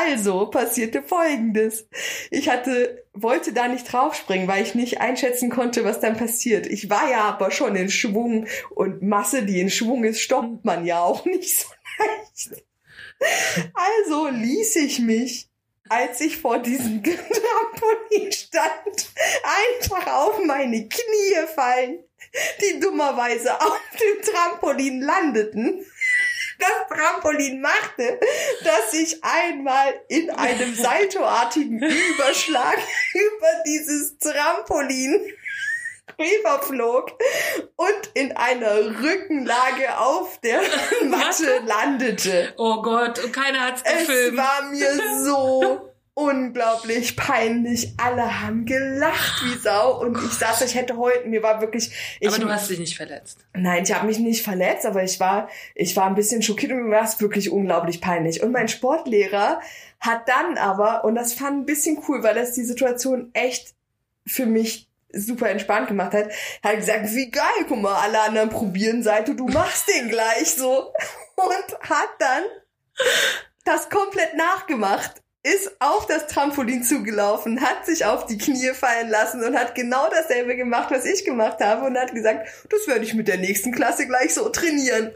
Also 0.00 0.46
passierte 0.46 1.02
Folgendes. 1.02 1.88
Ich 2.30 2.48
hatte, 2.48 3.04
wollte 3.14 3.52
da 3.52 3.66
nicht 3.66 3.92
draufspringen, 3.92 4.46
weil 4.46 4.62
ich 4.62 4.74
nicht 4.74 5.00
einschätzen 5.00 5.50
konnte, 5.50 5.84
was 5.84 5.98
dann 5.98 6.16
passiert. 6.16 6.66
Ich 6.66 6.88
war 6.88 7.10
ja 7.10 7.22
aber 7.22 7.50
schon 7.50 7.74
in 7.74 7.90
Schwung 7.90 8.46
und 8.70 9.02
Masse, 9.02 9.44
die 9.44 9.60
in 9.60 9.70
Schwung 9.70 10.04
ist, 10.04 10.20
stoppt 10.20 10.64
man 10.64 10.86
ja 10.86 11.00
auch 11.00 11.24
nicht 11.24 11.58
so 11.58 11.66
leicht. 11.98 12.64
Also 13.74 14.28
ließ 14.28 14.76
ich 14.76 15.00
mich, 15.00 15.48
als 15.88 16.20
ich 16.20 16.36
vor 16.36 16.60
diesem 16.60 17.02
Trampolin 17.02 18.30
stand, 18.30 19.10
einfach 19.42 20.06
auf 20.06 20.44
meine 20.44 20.88
Knie 20.88 21.46
fallen, 21.54 22.04
die 22.60 22.78
dummerweise 22.78 23.60
auf 23.60 23.80
dem 23.94 24.22
Trampolin 24.22 25.00
landeten 25.00 25.84
das 26.58 26.96
Trampolin 26.98 27.60
machte, 27.60 28.18
dass 28.64 28.92
ich 28.92 29.22
einmal 29.22 29.94
in 30.08 30.30
einem 30.30 30.74
saltoartigen 30.74 31.82
Überschlag 32.14 32.78
über 33.14 33.48
dieses 33.66 34.18
Trampolin 34.18 35.32
rüberflog 36.18 37.12
und 37.76 38.10
in 38.14 38.36
einer 38.36 38.76
Rückenlage 39.02 39.98
auf 39.98 40.40
der 40.40 40.60
Matte 41.04 41.60
landete. 41.64 42.54
Oh 42.56 42.82
Gott, 42.82 43.22
und 43.22 43.32
keiner 43.32 43.60
hat's 43.66 43.82
Es 43.84 44.06
gefilmt. 44.06 44.36
war 44.38 44.62
mir 44.70 45.22
so 45.24 45.92
unglaublich 46.18 47.14
peinlich. 47.14 47.94
Alle 47.96 48.42
haben 48.42 48.64
gelacht 48.64 49.40
wie 49.44 49.56
Sau 49.56 50.00
und 50.00 50.18
ich 50.18 50.32
saß, 50.32 50.62
ich 50.62 50.74
hätte 50.74 50.96
heute, 50.96 51.28
mir 51.28 51.44
war 51.44 51.60
wirklich. 51.60 51.92
Ich, 52.18 52.26
aber 52.26 52.40
du 52.40 52.50
hast 52.50 52.68
dich 52.68 52.80
nicht 52.80 52.96
verletzt. 52.96 53.46
Nein, 53.54 53.84
ich 53.84 53.94
habe 53.94 54.06
mich 54.06 54.18
nicht 54.18 54.42
verletzt, 54.42 54.84
aber 54.84 55.04
ich 55.04 55.20
war, 55.20 55.48
ich 55.76 55.94
war 55.94 56.06
ein 56.06 56.16
bisschen 56.16 56.42
schockiert 56.42 56.72
und 56.72 56.82
mir 56.82 56.90
war 56.90 57.04
es 57.04 57.20
wirklich 57.20 57.52
unglaublich 57.52 58.00
peinlich. 58.00 58.42
Und 58.42 58.50
mein 58.50 58.66
Sportlehrer 58.66 59.60
hat 60.00 60.28
dann 60.28 60.58
aber, 60.58 61.04
und 61.04 61.14
das 61.14 61.34
fand 61.34 61.60
ein 61.60 61.66
bisschen 61.66 62.02
cool, 62.08 62.24
weil 62.24 62.34
das 62.34 62.52
die 62.52 62.64
Situation 62.64 63.30
echt 63.32 63.76
für 64.26 64.46
mich 64.46 64.88
super 65.12 65.48
entspannt 65.48 65.86
gemacht 65.86 66.14
hat, 66.14 66.32
hat 66.64 66.76
gesagt, 66.76 67.14
wie 67.14 67.30
geil, 67.30 67.64
guck 67.68 67.80
mal, 67.80 67.94
alle 67.94 68.20
anderen 68.22 68.48
probieren 68.48 69.04
Seite, 69.04 69.36
du 69.36 69.46
machst 69.46 69.88
den 69.88 70.08
gleich 70.08 70.50
so. 70.56 70.92
Und 71.36 71.88
hat 71.88 72.10
dann 72.18 72.42
das 73.64 73.88
komplett 73.88 74.36
nachgemacht 74.36 75.22
ist 75.54 75.76
auf 75.80 76.06
das 76.06 76.26
Trampolin 76.26 76.82
zugelaufen, 76.82 77.60
hat 77.60 77.86
sich 77.86 78.04
auf 78.04 78.26
die 78.26 78.38
Knie 78.38 78.72
fallen 78.74 79.08
lassen 79.08 79.42
und 79.42 79.56
hat 79.56 79.74
genau 79.74 80.08
dasselbe 80.10 80.56
gemacht, 80.56 80.90
was 80.90 81.04
ich 81.04 81.24
gemacht 81.24 81.60
habe 81.60 81.86
und 81.86 81.96
hat 81.96 82.14
gesagt, 82.14 82.48
das 82.70 82.86
werde 82.86 83.04
ich 83.04 83.14
mit 83.14 83.28
der 83.28 83.38
nächsten 83.38 83.72
Klasse 83.72 84.06
gleich 84.06 84.34
so 84.34 84.48
trainieren. 84.48 85.12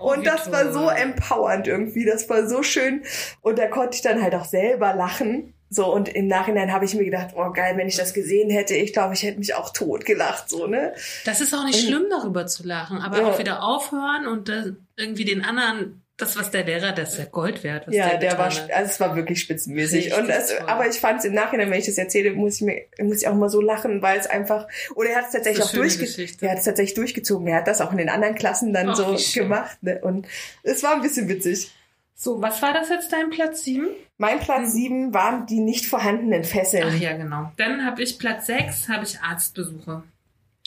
Oh, 0.00 0.12
und 0.12 0.26
das 0.26 0.44
toll. 0.44 0.52
war 0.54 0.72
so 0.72 0.88
empowernd 0.88 1.68
irgendwie, 1.68 2.06
das 2.06 2.28
war 2.30 2.48
so 2.48 2.62
schön 2.62 3.02
und 3.42 3.58
da 3.58 3.66
konnte 3.66 3.96
ich 3.96 4.02
dann 4.02 4.22
halt 4.22 4.34
auch 4.34 4.46
selber 4.46 4.94
lachen. 4.94 5.52
So, 5.70 5.92
und 5.92 6.08
im 6.08 6.26
Nachhinein 6.26 6.72
habe 6.72 6.86
ich 6.86 6.94
mir 6.94 7.04
gedacht, 7.04 7.34
oh 7.36 7.52
geil, 7.52 7.76
wenn 7.76 7.86
ich 7.88 7.96
das 7.96 8.14
gesehen 8.14 8.48
hätte, 8.48 8.74
ich 8.74 8.94
glaube, 8.94 9.12
ich 9.12 9.22
hätte 9.22 9.38
mich 9.38 9.54
auch 9.54 9.70
tot 9.70 10.06
gelacht, 10.06 10.48
so, 10.48 10.66
ne? 10.66 10.94
Das 11.26 11.42
ist 11.42 11.52
auch 11.52 11.64
nicht 11.64 11.86
schlimm, 11.86 12.06
darüber 12.08 12.46
zu 12.46 12.66
lachen, 12.66 13.02
aber 13.02 13.20
ja. 13.20 13.26
auch 13.26 13.38
wieder 13.38 13.62
aufhören 13.62 14.26
und 14.26 14.50
irgendwie 14.96 15.26
den 15.26 15.44
anderen 15.44 16.02
das, 16.18 16.36
was 16.36 16.50
der 16.50 16.64
Lehrer, 16.64 16.92
das 16.92 17.12
ist 17.12 17.18
ja 17.18 17.24
Gold 17.26 17.62
wert. 17.62 17.86
Was 17.86 17.94
ja, 17.94 18.08
der, 18.08 18.18
der 18.18 18.38
war, 18.38 18.46
also 18.46 18.90
es 18.90 19.00
war 19.00 19.14
wirklich 19.14 19.40
spitzenmäßig. 19.40 20.14
und 20.14 20.28
es, 20.28 20.52
aber 20.66 20.88
ich 20.88 20.96
fand 20.96 21.20
es 21.20 21.24
im 21.24 21.32
Nachhinein, 21.32 21.70
wenn 21.70 21.78
ich 21.78 21.86
das 21.86 21.96
erzähle, 21.96 22.32
muss 22.32 22.56
ich 22.56 22.62
mir, 22.62 22.82
muss 23.00 23.22
ich 23.22 23.28
auch 23.28 23.34
immer 23.34 23.48
so 23.48 23.60
lachen, 23.60 24.02
weil 24.02 24.18
es 24.18 24.26
einfach, 24.26 24.66
oder 24.96 25.10
er 25.10 25.18
hat 25.18 25.26
es 25.26 25.32
tatsächlich 25.32 25.64
auch 25.64 25.72
durchgezogen. 25.72 26.36
Er 26.40 26.50
hat 26.50 26.58
es 26.58 26.64
tatsächlich 26.64 26.94
durchgezogen. 26.94 27.46
Er 27.46 27.58
hat 27.58 27.68
das 27.68 27.80
auch 27.80 27.92
in 27.92 27.98
den 27.98 28.08
anderen 28.08 28.34
Klassen 28.34 28.72
dann 28.72 28.88
Ach, 28.88 28.96
so 28.96 29.40
gemacht, 29.40 29.80
ne? 29.80 30.00
Und 30.02 30.26
es 30.64 30.82
war 30.82 30.94
ein 30.94 31.02
bisschen 31.02 31.28
witzig. 31.28 31.70
So, 32.16 32.42
was 32.42 32.60
war 32.62 32.72
das 32.72 32.88
jetzt 32.88 33.12
dein 33.12 33.30
Platz 33.30 33.62
sieben? 33.62 33.86
Mein 34.16 34.40
Platz 34.40 34.64
hm. 34.64 34.70
sieben 34.70 35.14
waren 35.14 35.46
die 35.46 35.60
nicht 35.60 35.86
vorhandenen 35.86 36.42
Fesseln. 36.42 36.88
Ach 36.88 37.00
ja, 37.00 37.16
genau. 37.16 37.52
Dann 37.58 37.86
habe 37.86 38.02
ich 38.02 38.18
Platz 38.18 38.46
sechs, 38.46 38.88
habe 38.88 39.04
ich 39.04 39.20
Arztbesuche. 39.20 40.02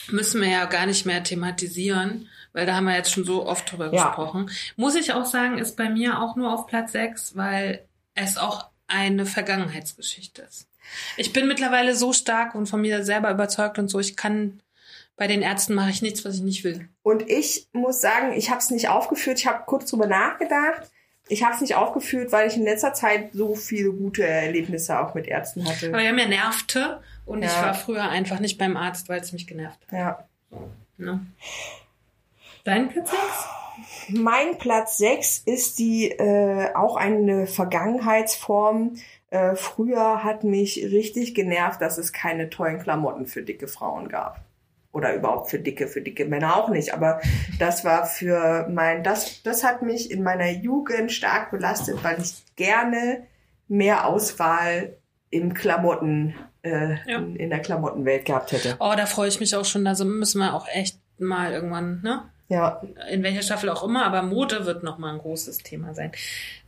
Müssen 0.10 0.42
wir 0.42 0.50
ja 0.50 0.66
gar 0.66 0.86
nicht 0.86 1.06
mehr 1.06 1.24
thematisieren 1.24 2.30
weil 2.54 2.66
da 2.66 2.76
haben 2.76 2.86
wir 2.86 2.96
jetzt 2.96 3.12
schon 3.12 3.24
so 3.24 3.46
oft 3.46 3.72
drüber 3.72 3.94
ja. 3.94 4.08
gesprochen. 4.08 4.50
Muss 4.76 4.96
ich 4.96 5.14
auch 5.14 5.26
sagen, 5.26 5.58
ist 5.58 5.78
bei 5.78 5.90
mir 5.90 6.20
auch 6.22 6.36
nur 6.36 6.54
auf 6.54 6.68
Platz 6.68 6.92
6, 6.92 7.36
weil 7.36 7.86
es 8.16 8.38
auch 8.38 8.66
eine 8.88 9.26
Vergangenheitsgeschichte 9.26 10.42
ist. 10.42 10.68
Ich 11.16 11.32
bin 11.32 11.48
mittlerweile 11.48 11.96
so 11.96 12.12
stark 12.12 12.56
und 12.56 12.68
von 12.68 12.82
mir 12.82 13.04
selber 13.06 13.32
überzeugt 13.32 13.80
und 13.80 13.90
so, 13.90 14.00
ich 14.00 14.18
kann 14.18 14.62
bei 15.22 15.28
den 15.28 15.44
Ärzten 15.44 15.76
mache 15.76 15.92
ich 15.92 16.02
nichts, 16.02 16.26
was 16.26 16.36
ich 16.36 16.42
nicht 16.42 16.64
will. 16.64 16.90
Und 17.04 17.30
ich 17.30 17.68
muss 17.74 18.02
sagen, 18.02 18.34
ich 18.34 18.50
habe 18.50 18.60
es 18.60 18.72
nicht 18.72 18.90
aufgeführt. 18.90 19.38
Ich 19.38 19.46
habe 19.46 19.64
kurz 19.68 19.90
drüber 19.90 20.08
nachgedacht. 20.08 20.90
Ich 21.28 21.44
habe 21.44 21.54
es 21.54 21.62
nicht 21.62 21.76
aufgeführt, 21.76 22.32
weil 22.32 22.48
ich 22.48 22.58
in 22.58 22.64
letzter 22.64 22.94
Zeit 22.94 23.32
so 23.32 23.54
viele 23.54 23.92
gute 23.92 24.26
Erlebnisse 24.26 25.00
auch 25.00 25.14
mit 25.14 25.28
Ärzten 25.28 25.68
hatte. 25.68 25.90
Aber 25.90 26.02
ja, 26.02 26.12
mir 26.12 26.28
nervte 26.28 27.02
und 27.26 27.44
ja. 27.44 27.50
ich 27.50 27.56
war 27.56 27.74
früher 27.74 28.10
einfach 28.10 28.40
nicht 28.40 28.58
beim 28.58 28.76
Arzt, 28.76 29.10
weil 29.10 29.22
es 29.22 29.32
mich 29.32 29.46
genervt 29.46 29.80
hat. 29.92 29.94
Ja. 29.94 30.28
Ne? 30.98 31.26
Dein 32.64 32.90
Platz 32.90 33.12
6? 33.12 33.22
Mein 34.10 34.58
Platz 34.58 34.98
6 34.98 35.40
ist 35.46 35.80
die 35.80 36.12
äh, 36.12 36.74
auch 36.76 36.96
eine 36.96 37.48
Vergangenheitsform. 37.48 38.96
Äh, 39.30 39.56
früher 39.56 40.24
hat 40.24 40.44
mich 40.44 40.78
richtig 40.78 41.34
genervt, 41.34 41.82
dass 41.82 41.98
es 41.98 42.14
keine 42.14 42.50
tollen 42.50 42.80
Klamotten 42.80 43.26
für 43.26 43.44
dicke 43.44 43.68
Frauen 43.68 44.10
gab. 44.10 44.42
Oder 44.92 45.16
überhaupt 45.16 45.50
für 45.50 45.60
dicke, 45.60 45.88
für 45.88 46.02
dicke 46.02 46.26
Männer 46.26 46.58
auch 46.58 46.70
nicht. 46.70 46.94
Aber 46.94 47.22
das 47.58 47.86
war 47.86 48.06
für 48.06 48.68
mein, 48.70 49.04
das, 49.04 49.42
das 49.44 49.64
hat 49.64 49.82
mich 49.82 50.12
in 50.12 50.22
meiner 50.22 50.50
Jugend 50.50 51.12
stark 51.12 51.50
belastet, 51.50 52.04
weil 52.04 52.22
ich 52.22 52.44
gerne 52.58 53.26
mehr 53.70 54.06
Auswahl 54.06 54.98
im 55.30 55.54
Klamotten, 55.54 56.36
äh, 56.62 56.96
ja. 57.10 57.20
in, 57.20 57.38
in, 57.38 57.50
der 57.50 57.60
Klamottenwelt 57.60 58.26
gehabt 58.26 58.52
hätte. 58.52 58.76
Oh, 58.82 58.94
da 58.98 59.06
freue 59.06 59.30
ich 59.30 59.40
mich 59.40 59.56
auch 59.56 59.64
schon. 59.64 59.88
Also 59.88 60.04
müssen 60.04 60.40
wir 60.40 60.54
auch 60.54 60.68
echt 60.68 61.00
mal 61.18 61.54
irgendwann, 61.54 62.02
ne? 62.02 62.24
Ja. 62.52 62.82
In 63.10 63.24
welcher 63.24 63.44
Staffel 63.44 63.70
auch 63.70 63.82
immer, 63.82 64.06
aber 64.06 64.24
Mode 64.24 64.66
wird 64.66 64.84
nochmal 64.84 65.14
ein 65.14 65.22
großes 65.22 65.60
Thema 65.60 65.94
sein. 65.94 66.12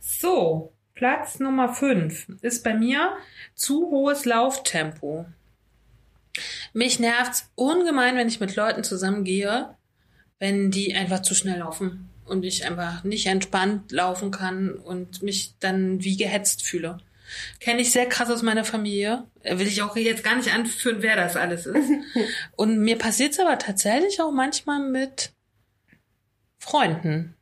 So, 0.00 0.72
Platz 0.94 1.40
Nummer 1.40 1.74
5 1.74 2.38
ist 2.40 2.64
bei 2.64 2.72
mir 2.72 3.12
zu 3.54 3.90
hohes 3.90 4.24
Lauftempo. 4.24 5.26
Mich 6.72 7.00
nervt's 7.00 7.50
ungemein, 7.54 8.16
wenn 8.16 8.28
ich 8.28 8.40
mit 8.40 8.56
Leuten 8.56 8.82
zusammengehe, 8.82 9.76
wenn 10.38 10.70
die 10.70 10.94
einfach 10.94 11.20
zu 11.20 11.34
schnell 11.34 11.58
laufen 11.58 12.08
und 12.24 12.46
ich 12.46 12.64
einfach 12.64 13.04
nicht 13.04 13.26
entspannt 13.26 13.92
laufen 13.92 14.30
kann 14.30 14.70
und 14.70 15.22
mich 15.22 15.52
dann 15.60 16.02
wie 16.02 16.16
gehetzt 16.16 16.64
fühle. 16.64 16.96
Kenne 17.60 17.82
ich 17.82 17.92
sehr 17.92 18.06
krass 18.06 18.30
aus 18.30 18.40
meiner 18.40 18.64
Familie. 18.64 19.24
Will 19.42 19.66
ich 19.66 19.82
auch 19.82 19.94
jetzt 19.96 20.24
gar 20.24 20.36
nicht 20.36 20.54
anführen, 20.54 21.02
wer 21.02 21.16
das 21.16 21.36
alles 21.36 21.66
ist. 21.66 21.90
und 22.56 22.78
mir 22.78 22.96
passiert's 22.96 23.38
aber 23.38 23.58
tatsächlich 23.58 24.22
auch 24.22 24.32
manchmal 24.32 24.80
mit 24.80 25.34
Freunden. 26.64 27.36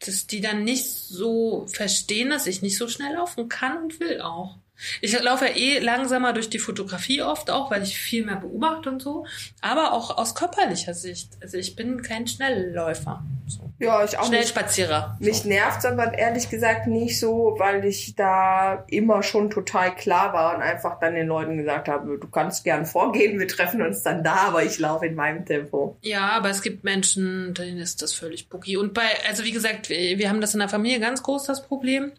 Dass 0.00 0.26
die 0.26 0.42
dann 0.42 0.64
nicht 0.64 0.90
so 0.90 1.66
verstehen, 1.66 2.28
dass 2.28 2.46
ich 2.46 2.60
nicht 2.60 2.76
so 2.76 2.88
schnell 2.88 3.14
laufen 3.14 3.48
kann 3.48 3.82
und 3.82 4.00
will 4.00 4.20
auch. 4.20 4.58
Ich 5.00 5.18
laufe 5.20 5.46
ja 5.46 5.52
eh 5.52 5.78
langsamer 5.78 6.32
durch 6.32 6.50
die 6.50 6.58
Fotografie 6.58 7.22
oft 7.22 7.50
auch, 7.50 7.70
weil 7.70 7.82
ich 7.82 7.96
viel 7.96 8.24
mehr 8.24 8.36
beobachte 8.36 8.90
und 8.90 9.00
so. 9.00 9.26
Aber 9.60 9.92
auch 9.92 10.18
aus 10.18 10.34
körperlicher 10.34 10.94
Sicht. 10.94 11.30
Also 11.40 11.56
ich 11.56 11.76
bin 11.76 12.02
kein 12.02 12.26
Schnellläufer. 12.26 13.22
So. 13.46 13.70
Ja, 13.78 14.04
ich 14.04 14.18
auch 14.18 14.26
Schnellspazierer. 14.26 15.16
Nicht. 15.18 15.28
Mich 15.28 15.42
so. 15.42 15.48
nervt 15.48 15.84
aber 15.84 16.14
ehrlich 16.16 16.48
gesagt 16.48 16.86
nicht 16.86 17.18
so, 17.18 17.54
weil 17.58 17.84
ich 17.84 18.14
da 18.14 18.84
immer 18.88 19.22
schon 19.22 19.50
total 19.50 19.94
klar 19.94 20.32
war 20.32 20.56
und 20.56 20.62
einfach 20.62 20.98
dann 21.00 21.14
den 21.14 21.26
Leuten 21.26 21.56
gesagt 21.56 21.88
habe, 21.88 22.18
du 22.18 22.28
kannst 22.28 22.64
gern 22.64 22.86
vorgehen, 22.86 23.38
wir 23.38 23.48
treffen 23.48 23.82
uns 23.82 24.02
dann 24.02 24.24
da, 24.24 24.34
aber 24.48 24.62
ich 24.62 24.78
laufe 24.78 25.06
in 25.06 25.14
meinem 25.14 25.44
Tempo. 25.44 25.96
Ja, 26.02 26.30
aber 26.30 26.50
es 26.50 26.62
gibt 26.62 26.84
Menschen, 26.84 27.54
denen 27.54 27.78
ist 27.78 28.02
das 28.02 28.14
völlig 28.14 28.48
boogie. 28.48 28.76
Und 28.76 28.94
bei, 28.94 29.06
also 29.28 29.44
wie 29.44 29.52
gesagt, 29.52 29.88
wir 29.88 30.28
haben 30.28 30.40
das 30.40 30.54
in 30.54 30.60
der 30.60 30.68
Familie 30.68 31.00
ganz 31.00 31.22
groß, 31.22 31.44
das 31.44 31.66
Problem. 31.66 32.12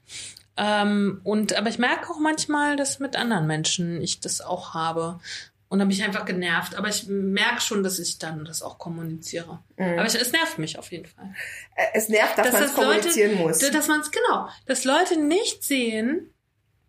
Ähm, 0.58 1.22
und 1.24 1.54
aber 1.54 1.70
ich 1.70 1.80
merke 1.80 2.10
auch 2.10 2.20
manchmal, 2.20 2.76
dass 2.76 3.00
mit 3.00 3.16
anderen 3.16 3.48
Menschen 3.48 4.02
ich 4.02 4.20
das 4.20 4.42
auch 4.42 4.74
habe. 4.74 5.20
Und 5.68 5.80
dann 5.80 5.88
bin 5.88 5.98
ich 5.98 6.04
einfach 6.04 6.26
genervt. 6.26 6.76
Aber 6.76 6.88
ich 6.88 7.08
merke 7.08 7.60
schon, 7.60 7.84
dass 7.84 8.00
ich 8.00 8.20
dann 8.20 8.46
das 8.46 8.62
auch 8.62 8.78
kommuniziere. 8.78 9.60
Mhm. 9.78 10.00
Aber 10.00 10.06
ich, 10.06 10.16
es 10.16 10.32
nervt 10.32 10.58
mich 10.58 10.80
auf 10.80 10.92
jeden 10.92 11.06
Fall. 11.06 11.34
Äh, 11.76 11.86
es 11.94 12.08
nervt, 12.08 12.38
dass, 12.38 12.52
dass 12.52 12.54
man 12.54 12.64
es 12.64 12.74
kommunizieren 12.74 13.32
Leute, 13.32 13.44
muss. 13.44 13.60
Dass 13.60 13.88
man 13.88 14.00
es, 14.02 14.12
genau, 14.12 14.48
dass 14.66 14.86
Leute 14.86 15.20
nicht 15.20 15.64
sehen, 15.64 16.34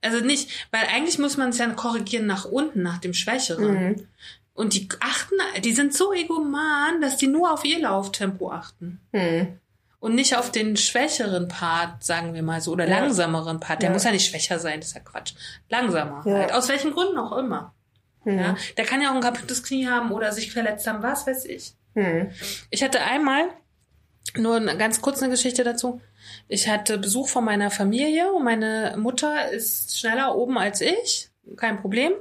also 0.03 0.21
nicht, 0.21 0.69
weil 0.71 0.87
eigentlich 0.95 1.19
muss 1.19 1.37
man 1.37 1.51
es 1.51 1.59
ja 1.59 1.67
korrigieren 1.71 2.27
nach 2.27 2.45
unten, 2.45 2.83
nach 2.83 2.99
dem 2.99 3.15
Schwächeren. 3.15 3.89
Mhm. 3.89 4.09
Und 4.53 4.75
die 4.75 4.89
achten, 5.01 5.35
die 5.63 5.73
sind 5.73 5.93
so 5.93 6.13
egoman, 6.13 7.01
dass 7.01 7.17
die 7.17 7.27
nur 7.27 7.53
auf 7.53 7.65
ihr 7.65 7.81
Lauftempo 7.81 8.53
achten. 8.53 9.01
Mhm 9.13 9.59
und 10.01 10.14
nicht 10.14 10.36
auf 10.36 10.51
den 10.51 10.77
schwächeren 10.77 11.48
Part, 11.48 12.05
sagen 12.05 12.35
wir 12.35 12.43
mal 12.43 12.60
so, 12.60 12.73
oder 12.73 12.86
ja. 12.86 13.01
langsameren 13.01 13.60
Part. 13.60 13.82
Der 13.82 13.90
ja. 13.90 13.93
muss 13.93 14.05
ja 14.05 14.12
nicht 14.12 14.28
schwächer 14.28 14.59
sein, 14.59 14.81
das 14.81 14.89
ist 14.89 14.94
ja 14.94 15.01
Quatsch. 15.01 15.35
Langsamer 15.68 16.23
ja. 16.27 16.35
halt. 16.39 16.52
Aus 16.52 16.68
welchen 16.68 16.93
Gründen 16.93 17.18
auch 17.18 17.36
immer. 17.36 17.74
Mhm. 18.24 18.39
Ja. 18.39 18.56
Der 18.77 18.85
kann 18.85 19.01
ja 19.01 19.10
auch 19.10 19.14
ein 19.14 19.20
kaputtes 19.20 19.62
Knie 19.62 19.86
haben 19.86 20.12
oder 20.12 20.32
sich 20.32 20.52
verletzt 20.52 20.86
haben, 20.86 21.02
was 21.02 21.27
weiß 21.27 21.44
ich. 21.47 21.74
Mhm. 21.94 22.31
Ich 22.70 22.82
hatte 22.82 23.01
einmal, 23.01 23.48
nur 24.36 24.56
eine 24.56 24.77
ganz 24.77 25.01
kurze 25.01 25.28
Geschichte 25.28 25.64
dazu. 25.64 26.01
Ich 26.48 26.68
hatte 26.68 26.98
Besuch 26.98 27.28
von 27.28 27.44
meiner 27.44 27.70
Familie 27.70 28.31
und 28.32 28.44
meine 28.44 28.94
Mutter 28.98 29.51
ist 29.51 29.98
schneller 29.98 30.35
oben 30.35 30.59
als 30.59 30.81
ich 30.81 31.31
kein 31.56 31.81
Problem. 31.81 32.12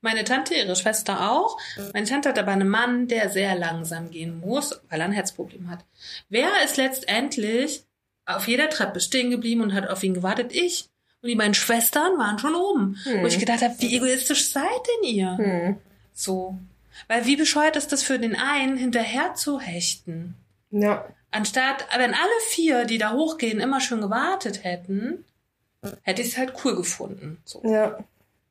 Meine 0.00 0.24
Tante, 0.24 0.54
ihre 0.54 0.76
Schwester 0.76 1.30
auch. 1.30 1.58
Meine 1.92 2.06
Tante 2.06 2.30
hat 2.30 2.38
aber 2.38 2.52
einen 2.52 2.68
Mann, 2.68 3.08
der 3.08 3.28
sehr 3.30 3.54
langsam 3.54 4.10
gehen 4.10 4.40
muss, 4.40 4.80
weil 4.88 5.00
er 5.00 5.06
ein 5.06 5.12
Herzproblem 5.12 5.70
hat. 5.70 5.84
Wer 6.28 6.48
ist 6.64 6.76
letztendlich 6.76 7.84
auf 8.26 8.48
jeder 8.48 8.70
Treppe 8.70 9.00
stehen 9.00 9.30
geblieben 9.30 9.60
und 9.60 9.74
hat 9.74 9.88
auf 9.88 10.02
ihn 10.02 10.14
gewartet? 10.14 10.52
Ich. 10.52 10.88
Und 11.22 11.28
die 11.28 11.34
beiden 11.34 11.54
Schwestern 11.54 12.16
waren 12.18 12.38
schon 12.38 12.54
oben. 12.54 12.96
Hm. 13.04 13.22
Wo 13.22 13.26
ich 13.26 13.38
gedacht 13.38 13.62
habe, 13.62 13.74
wie 13.78 13.94
egoistisch 13.96 14.50
seid 14.50 14.64
denn 14.64 15.10
ihr? 15.10 15.36
Hm. 15.36 15.76
So. 16.14 16.58
Weil 17.08 17.26
wie 17.26 17.36
bescheuert 17.36 17.76
ist 17.76 17.92
das 17.92 18.02
für 18.02 18.18
den 18.18 18.36
einen, 18.36 18.76
hinterher 18.76 19.34
zu 19.34 19.60
hechten? 19.60 20.34
Ja. 20.70 21.06
Anstatt, 21.30 21.86
wenn 21.96 22.14
alle 22.14 22.40
vier, 22.48 22.84
die 22.84 22.98
da 22.98 23.12
hochgehen, 23.12 23.60
immer 23.60 23.80
schön 23.80 24.00
gewartet 24.00 24.64
hätten, 24.64 25.24
hätte 26.02 26.22
ich 26.22 26.28
es 26.28 26.38
halt 26.38 26.54
cool 26.64 26.76
gefunden. 26.76 27.38
So. 27.44 27.62
Ja. 27.64 27.98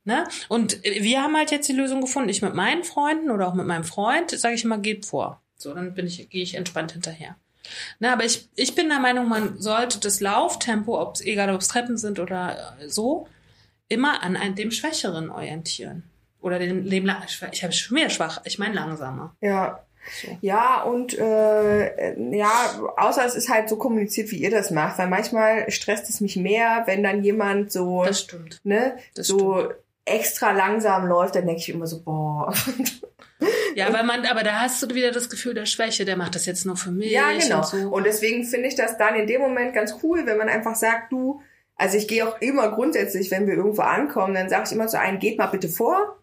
Ne? 0.06 0.24
Und 0.48 0.82
wir 0.84 1.22
haben 1.22 1.36
halt 1.36 1.52
jetzt 1.52 1.68
die 1.68 1.74
Lösung 1.74 2.02
gefunden. 2.02 2.30
Ich 2.30 2.42
mit 2.42 2.56
meinen 2.56 2.84
Freunden 2.84 3.30
oder 3.32 3.48
auch 3.48 3.54
mit 3.54 3.66
meinem 3.68 3.84
Freund, 3.84 4.32
sage 4.32 4.56
ich 4.56 4.64
immer, 4.64 4.78
geht 4.78 5.06
vor. 5.06 5.42
So, 5.56 5.74
dann 5.74 5.94
bin 5.94 6.08
ich, 6.08 6.30
gehe 6.30 6.42
ich 6.44 6.56
entspannt 6.56 6.94
hinterher. 6.94 7.36
Ne, 8.00 8.12
aber 8.12 8.26
ich, 8.26 8.50
ich 8.56 8.74
bin 8.76 8.90
der 8.90 9.00
Meinung, 9.00 9.28
man 9.28 9.60
sollte 9.60 10.00
das 10.00 10.22
Lauftempo, 10.22 11.00
ob's, 11.00 11.22
egal 11.22 11.54
ob 11.54 11.62
es 11.62 11.68
Treppen 11.68 11.98
sind 11.98 12.20
oder 12.20 12.76
äh, 12.80 12.90
so, 12.90 13.28
immer 13.90 14.24
an 14.24 14.36
einem, 14.36 14.56
dem 14.56 14.72
Schwächeren 14.72 15.30
orientieren. 15.30 16.04
Oder 16.42 16.58
dem, 16.58 16.90
dem 16.90 17.12
ich 17.52 17.64
habe 17.64 17.74
schon 17.74 17.96
mehr 17.96 18.10
schwach, 18.10 18.42
ich 18.46 18.60
meine 18.60 18.74
langsamer. 18.74 19.36
Ja. 19.42 19.84
So. 20.22 20.38
Ja, 20.42 20.82
und 20.84 21.14
äh, 21.20 22.36
ja, 22.36 22.50
außer 22.96 23.26
es 23.26 23.36
ist 23.36 23.50
halt 23.50 23.68
so 23.68 23.76
kommuniziert, 23.76 24.32
wie 24.32 24.38
ihr 24.38 24.50
das 24.50 24.72
macht, 24.72 24.98
weil 24.98 25.10
manchmal 25.10 25.70
stresst 25.70 26.10
es 26.10 26.22
mich 26.22 26.38
mehr, 26.38 26.84
wenn 26.86 27.04
dann 27.04 27.22
jemand 27.24 27.72
so, 27.74 28.04
Das 28.06 28.22
stimmt. 28.22 28.62
ne, 28.64 28.98
Das 29.14 29.28
so 29.28 29.70
extra 30.10 30.52
langsam 30.52 31.08
läuft, 31.08 31.36
dann 31.36 31.46
denke 31.46 31.62
ich 31.62 31.70
immer 31.70 31.88
so, 31.88 32.02
boah. 32.02 32.54
Ja, 33.76 33.94
weil 33.94 34.04
man, 34.04 34.26
aber 34.26 34.44
da 34.44 34.62
hast 34.62 34.82
du 34.84 34.94
wieder 34.94 35.12
das 35.12 35.30
Gefühl 35.30 35.54
der 35.54 35.66
Schwäche, 35.66 36.04
der 36.04 36.18
macht 36.18 36.36
das 36.36 36.46
jetzt 36.46 36.66
nur 36.66 36.76
für 36.76 36.92
mich. 36.92 37.12
Ja, 37.12 37.32
genau. 37.32 37.60
Und 37.60 37.66
so. 37.66 37.78
Und 37.78 38.04
deswegen 38.04 38.44
finde 38.44 38.68
ich 38.68 38.76
das 38.76 38.98
dann 38.98 39.16
in 39.16 39.28
dem 39.28 39.42
Moment 39.42 39.74
ganz 39.74 39.96
cool, 40.04 40.26
wenn 40.26 40.38
man 40.38 40.50
einfach 40.50 40.76
sagt, 40.76 41.12
du, 41.12 41.42
also 41.76 41.98
ich 41.98 42.08
gehe 42.08 42.28
auch 42.28 42.42
immer 42.42 42.70
grundsätzlich, 42.72 43.32
wenn 43.32 43.48
wir 43.48 43.54
irgendwo 43.54 43.84
ankommen, 43.84 44.34
dann 44.34 44.50
sage 44.50 44.64
ich 44.68 44.72
immer 44.74 44.88
zu 44.88 45.00
einem, 45.00 45.20
geht 45.20 45.38
mal 45.38 45.48
bitte 45.48 45.70
vor. 45.70 46.18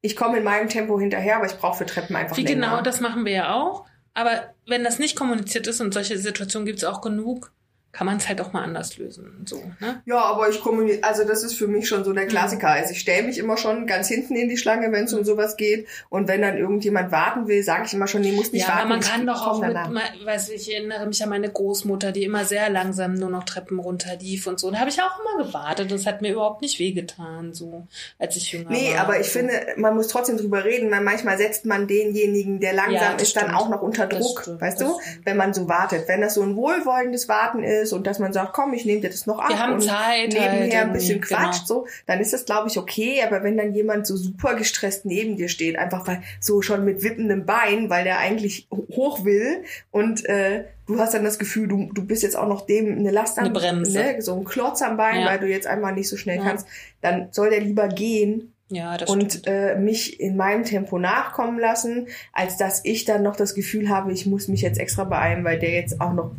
Ich 0.00 0.16
komme 0.16 0.38
in 0.38 0.44
meinem 0.44 0.68
Tempo 0.68 0.98
hinterher, 0.98 1.36
aber 1.36 1.46
ich 1.46 1.56
brauche 1.58 1.78
für 1.78 1.86
Treppen 1.86 2.16
einfach 2.16 2.36
Wie 2.36 2.42
länger. 2.42 2.68
genau, 2.68 2.82
das 2.82 3.00
machen 3.00 3.24
wir 3.24 3.32
ja 3.32 3.54
auch. 3.54 3.84
Aber 4.14 4.54
wenn 4.66 4.84
das 4.84 4.98
nicht 4.98 5.16
kommuniziert 5.16 5.66
ist 5.66 5.80
und 5.80 5.92
solche 5.92 6.16
Situationen 6.16 6.66
gibt 6.66 6.78
es 6.78 6.84
auch 6.84 7.00
genug, 7.00 7.52
kann 7.94 8.06
man 8.08 8.16
es 8.16 8.28
halt 8.28 8.40
auch 8.40 8.52
mal 8.52 8.62
anders 8.64 8.98
lösen. 8.98 9.44
So, 9.46 9.62
ne? 9.80 10.02
Ja, 10.04 10.18
aber 10.18 10.48
ich 10.48 10.60
kommuniziere, 10.60 11.04
also 11.04 11.24
das 11.24 11.44
ist 11.44 11.54
für 11.54 11.68
mich 11.68 11.88
schon 11.88 12.02
so 12.04 12.12
der 12.12 12.26
Klassiker. 12.26 12.68
Also 12.68 12.90
ich 12.90 12.98
stelle 13.00 13.22
mich 13.26 13.38
immer 13.38 13.56
schon 13.56 13.86
ganz 13.86 14.08
hinten 14.08 14.34
in 14.34 14.48
die 14.48 14.56
Schlange, 14.56 14.90
wenn 14.90 15.04
es 15.04 15.14
um 15.14 15.24
sowas 15.24 15.56
geht. 15.56 15.86
Und 16.10 16.26
wenn 16.26 16.42
dann 16.42 16.58
irgendjemand 16.58 17.12
warten 17.12 17.46
will, 17.46 17.62
sage 17.62 17.84
ich 17.86 17.94
immer 17.94 18.08
schon, 18.08 18.22
nee, 18.22 18.32
muss 18.32 18.50
nicht 18.50 18.62
Ja, 18.62 18.68
warten. 18.74 18.80
aber 18.80 18.88
man 18.90 19.00
ich 19.00 19.08
kann 19.08 19.26
doch 19.26 19.46
auch 19.46 19.60
mit, 19.60 19.72
mal- 19.72 20.02
weiß 20.24 20.48
ich, 20.50 20.74
erinnere 20.74 21.06
mich 21.06 21.22
an 21.22 21.28
meine 21.28 21.48
Großmutter, 21.50 22.10
die 22.10 22.24
immer 22.24 22.44
sehr 22.44 22.68
langsam 22.68 23.14
nur 23.14 23.30
noch 23.30 23.44
Treppen 23.44 23.78
runterlief 23.78 24.46
und 24.48 24.58
so. 24.58 24.70
Da 24.72 24.78
habe 24.80 24.90
ich 24.90 25.00
auch 25.00 25.20
immer 25.20 25.44
gewartet. 25.46 25.92
Das 25.92 26.04
hat 26.04 26.20
mir 26.20 26.32
überhaupt 26.32 26.62
nicht 26.62 26.80
wehgetan, 26.80 27.54
so 27.54 27.86
als 28.18 28.34
ich 28.36 28.50
jünger 28.50 28.66
war. 28.70 28.72
Nee, 28.72 28.96
aber 28.96 29.20
ich 29.20 29.26
so. 29.26 29.38
finde, 29.38 29.54
man 29.76 29.94
muss 29.94 30.08
trotzdem 30.08 30.36
drüber 30.36 30.64
reden, 30.64 30.90
weil 30.90 31.00
manchmal 31.02 31.38
setzt 31.38 31.64
man 31.64 31.86
denjenigen, 31.86 32.58
der 32.58 32.72
langsam 32.72 32.94
Ja, 32.94 33.12
ist, 33.12 33.36
dann 33.36 33.44
stimmt. 33.44 33.56
auch 33.60 33.68
noch 33.68 33.82
unter 33.82 34.06
Druck, 34.08 34.40
stimmt, 34.42 34.60
weißt 34.60 34.80
du, 34.80 34.98
stimmt. 35.00 35.26
wenn 35.26 35.36
man 35.36 35.54
so 35.54 35.68
wartet. 35.68 36.08
Wenn 36.08 36.20
das 36.20 36.34
so 36.34 36.42
ein 36.42 36.56
wohlwollendes 36.56 37.28
Warten 37.28 37.62
ist 37.62 37.83
und 37.92 38.06
dass 38.06 38.18
man 38.18 38.32
sagt, 38.32 38.52
komm, 38.54 38.72
ich 38.74 38.84
nehme 38.84 39.00
dir 39.00 39.10
das 39.10 39.26
noch 39.26 39.38
ab 39.38 39.48
Wir 39.50 39.58
haben 39.58 39.74
und 39.74 39.82
Zeit 39.82 40.28
nebenher 40.28 40.50
halt 40.50 40.72
ein 40.88 40.92
bisschen 40.92 41.16
irgendwie, 41.16 41.34
quatscht, 41.34 41.66
so, 41.66 41.86
dann 42.06 42.20
ist 42.20 42.32
das, 42.32 42.44
glaube 42.44 42.68
ich, 42.68 42.78
okay. 42.78 43.22
Aber 43.26 43.42
wenn 43.42 43.56
dann 43.56 43.74
jemand 43.74 44.06
so 44.06 44.16
super 44.16 44.54
gestresst 44.54 45.04
neben 45.04 45.36
dir 45.36 45.48
steht, 45.48 45.78
einfach 45.78 46.06
weil 46.06 46.22
so 46.40 46.62
schon 46.62 46.84
mit 46.84 47.02
wippendem 47.02 47.44
Bein, 47.46 47.90
weil 47.90 48.04
der 48.04 48.18
eigentlich 48.18 48.66
hoch 48.70 49.24
will 49.24 49.64
und 49.90 50.24
äh, 50.26 50.64
du 50.86 50.98
hast 50.98 51.14
dann 51.14 51.24
das 51.24 51.38
Gefühl, 51.38 51.68
du, 51.68 51.90
du 51.94 52.04
bist 52.04 52.22
jetzt 52.22 52.36
auch 52.36 52.48
noch 52.48 52.66
dem 52.66 52.98
eine 52.98 53.10
Last 53.10 53.38
am 53.38 53.44
Eine 53.46 53.54
Bremse. 53.54 53.98
Ne, 53.98 54.22
so 54.22 54.36
ein 54.36 54.44
Klotz 54.44 54.82
am 54.82 54.96
Bein, 54.96 55.20
Ja. 55.22 55.26
weil 55.26 55.38
du 55.40 55.46
jetzt 55.48 55.66
einmal 55.66 55.94
nicht 55.94 56.08
so 56.08 56.16
schnell 56.16 56.38
Ja. 56.38 56.44
kannst, 56.44 56.66
dann 57.00 57.28
soll 57.30 57.50
der 57.50 57.60
lieber 57.60 57.88
gehen 57.88 58.52
Ja, 58.68 58.96
das 58.98 59.08
und 59.10 59.32
stimmt. 59.32 59.46
äh, 59.46 59.76
mich 59.78 60.20
in 60.20 60.36
meinem 60.36 60.64
Tempo 60.64 60.98
nachkommen 60.98 61.58
lassen, 61.58 62.08
als 62.32 62.56
dass 62.58 62.80
ich 62.84 63.04
dann 63.04 63.22
noch 63.22 63.36
das 63.36 63.54
Gefühl 63.54 63.88
habe, 63.88 64.12
ich 64.12 64.26
muss 64.26 64.48
mich 64.48 64.60
jetzt 64.62 64.78
extra 64.78 65.04
beeilen, 65.04 65.44
weil 65.44 65.58
der 65.58 65.70
jetzt 65.70 66.00
auch 66.00 66.12
noch 66.12 66.32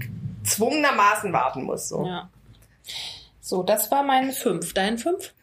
zwungenermaßen 0.45 1.33
warten 1.33 1.63
muss. 1.63 1.89
So. 1.89 2.05
Ja. 2.05 2.29
So, 3.41 3.63
das 3.63 3.91
war 3.91 4.03
mein 4.03 4.31
fünf. 4.31 4.73
Dein 4.73 4.97
fünf? 4.97 5.33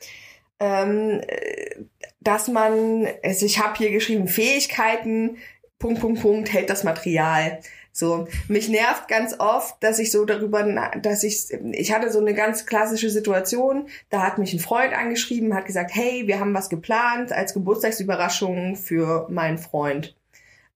Ähm, 0.59 1.21
äh, 1.27 1.85
dass 2.21 2.49
man, 2.49 3.07
also 3.23 3.47
ich 3.47 3.59
habe 3.59 3.77
hier 3.77 3.91
geschrieben, 3.91 4.29
Fähigkeiten, 4.29 5.39
Punkt, 5.79 6.01
Punkt, 6.01 6.23
Punkt, 6.23 6.53
hält 6.53 6.71
das 6.71 6.85
Material. 6.85 7.61
So, 7.95 8.27
mich 8.49 8.69
nervt 8.69 9.07
ganz 9.09 9.39
oft, 9.39 9.77
dass 9.83 9.99
ich 9.99 10.11
so 10.11 10.25
darüber, 10.25 10.63
dass 11.03 11.25
ich, 11.25 11.53
ich 11.73 11.93
hatte 11.93 12.11
so 12.11 12.21
eine 12.21 12.33
ganz 12.33 12.65
klassische 12.65 13.11
Situation, 13.11 13.89
da 14.09 14.23
hat 14.23 14.39
mich 14.39 14.55
ein 14.55 14.61
Freund 14.61 14.95
angeschrieben, 14.95 15.55
hat 15.55 15.67
gesagt, 15.67 15.91
hey, 15.95 16.27
wir 16.27 16.41
haben 16.41 16.55
was 16.55 16.71
geplant 16.71 17.33
als 17.33 17.53
Geburtstagsüberraschung 17.53 18.77
für 18.77 19.27
meinen 19.29 19.59
Freund. 19.59 20.17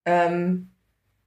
Ähm, 0.04 0.68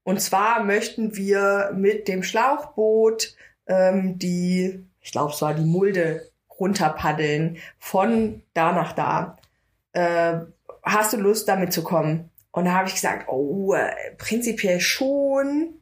und 0.10 0.20
zwar 0.20 0.64
möchten 0.64 1.16
wir 1.16 1.72
mit 1.76 2.08
dem 2.08 2.24
Schlauchboot 2.24 3.36
ähm, 3.68 4.18
die, 4.18 4.84
ich 5.02 5.12
glaube, 5.12 5.34
es 5.34 5.42
war 5.44 5.54
die 5.54 5.62
Mulde 5.62 6.28
runterpaddeln 6.60 7.60
von 7.78 8.42
da 8.56 8.72
nach 8.72 8.94
da. 8.94 9.38
Äh, 9.94 10.40
hast 10.82 11.14
du 11.14 11.18
Lust, 11.18 11.48
damit 11.48 11.74
zu 11.74 11.84
kommen? 11.84 12.32
Und 12.50 12.66
da 12.66 12.74
habe 12.74 12.88
ich 12.88 12.96
gesagt, 12.96 13.30
oh, 13.30 13.76
äh, 13.76 13.92
prinzipiell 14.18 14.80
schon. 14.80 15.76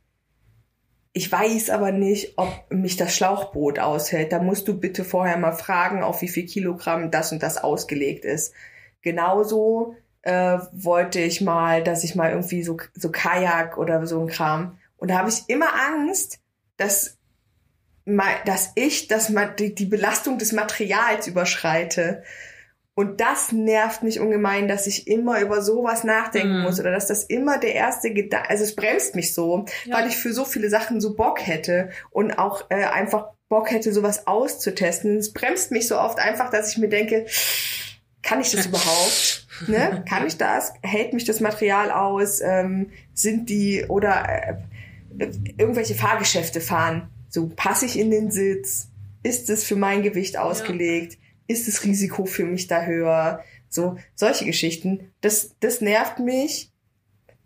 Ich 1.14 1.32
weiß 1.32 1.70
aber 1.70 1.94
nicht, 1.94 2.34
ob 2.38 2.50
mich 2.70 2.98
das 2.98 3.16
Schlauchboot 3.16 3.80
aushält. 3.80 4.34
Da 4.34 4.42
musst 4.42 4.68
du 4.68 4.78
bitte 4.78 5.06
vorher 5.06 5.38
mal 5.38 5.54
fragen, 5.54 6.04
auf 6.04 6.22
wie 6.22 6.28
viel 6.28 6.48
Kilogramm 6.48 7.12
das 7.12 7.32
und 7.32 7.42
das 7.42 7.58
ausgelegt 7.58 8.26
ist. 8.26 8.54
Genauso 9.02 9.96
äh, 10.28 10.60
wollte 10.74 11.20
ich 11.20 11.42
mal, 11.42 11.84
dass 11.84 12.04
ich 12.04 12.16
mal 12.16 12.32
irgendwie 12.32 12.64
so, 12.64 12.78
so 12.94 13.10
Kajak 13.12 13.78
oder 13.78 14.06
so 14.06 14.20
ein 14.22 14.28
Kram. 14.28 14.78
Und 14.98 15.10
da 15.10 15.18
habe 15.20 15.30
ich 15.30 15.44
immer 15.48 15.70
Angst, 15.90 16.40
dass, 16.78 17.18
dass 18.46 18.72
ich 18.76 19.08
das, 19.08 19.30
ma- 19.30 19.46
die, 19.46 19.74
die 19.74 19.86
Belastung 19.86 20.38
des 20.38 20.52
Materials 20.52 21.28
überschreite. 21.28 22.24
Und 22.94 23.22
das 23.22 23.52
nervt 23.52 24.02
mich 24.02 24.20
ungemein, 24.20 24.68
dass 24.68 24.88
ich 24.88 25.08
immer 25.08 25.40
über 25.40 25.62
sowas 25.62 26.04
nachdenken 26.04 26.58
Mhm. 26.58 26.64
muss 26.64 26.80
oder 26.80 26.92
dass 26.92 27.06
das 27.08 27.24
immer 27.24 27.60
der 27.60 27.76
erste 27.76 28.12
Gedanke, 28.12 28.50
also 28.50 28.64
es 28.64 28.76
bremst 28.76 29.14
mich 29.16 29.34
so, 29.36 29.66
Ja. 29.86 29.98
weil 29.98 30.08
ich 30.08 30.18
für 30.18 30.34
so 30.34 30.46
viele 30.46 30.70
Sachen 30.70 31.00
so 31.00 31.16
Bock 31.16 31.46
hätte 31.46 31.90
und 32.10 32.38
auch 32.40 32.66
äh, 32.70 32.86
einfach 32.86 33.28
Bock 33.50 33.70
hätte, 33.72 33.94
sowas 33.94 34.26
auszutesten. 34.28 35.18
Es 35.18 35.32
bremst 35.32 35.72
mich 35.72 35.88
so 35.88 35.98
oft 36.00 36.20
einfach, 36.20 36.50
dass 36.50 36.72
ich 36.72 36.80
mir 36.80 36.90
denke, 36.90 37.28
kann 38.24 38.42
ich 38.42 38.52
das 38.52 38.66
überhaupt? 38.66 39.47
Ne? 39.68 40.04
Kann 40.08 40.28
ich 40.28 40.38
das? 40.38 40.74
Hält 40.82 41.14
mich 41.14 41.26
das 41.26 41.40
Material 41.40 41.92
aus? 41.92 42.42
Ähm, 42.42 42.92
sind 43.14 43.50
die 43.50 43.86
oder 43.88 44.60
äh, 45.20 45.32
irgendwelche 45.58 45.96
Fahrgeschäfte 45.96 46.62
fahren? 46.62 47.10
So 47.30 47.48
passe 47.48 47.86
ich 47.86 47.98
in 47.98 48.12
den 48.12 48.32
Sitz? 48.32 48.90
Ist 49.24 49.50
es 49.50 49.64
für 49.64 49.76
mein 49.76 50.04
Gewicht 50.04 50.38
ausgelegt? 50.38 51.18
Ist 51.48 51.68
das 51.68 51.84
Risiko 51.84 52.26
für 52.26 52.46
mich 52.46 52.68
da 52.68 52.84
höher? 52.84 53.44
So 53.70 53.98
solche 54.16 54.46
Geschichten. 54.46 55.12
Das 55.22 55.56
das 55.60 55.82
nervt 55.82 56.20
mich, 56.20 56.72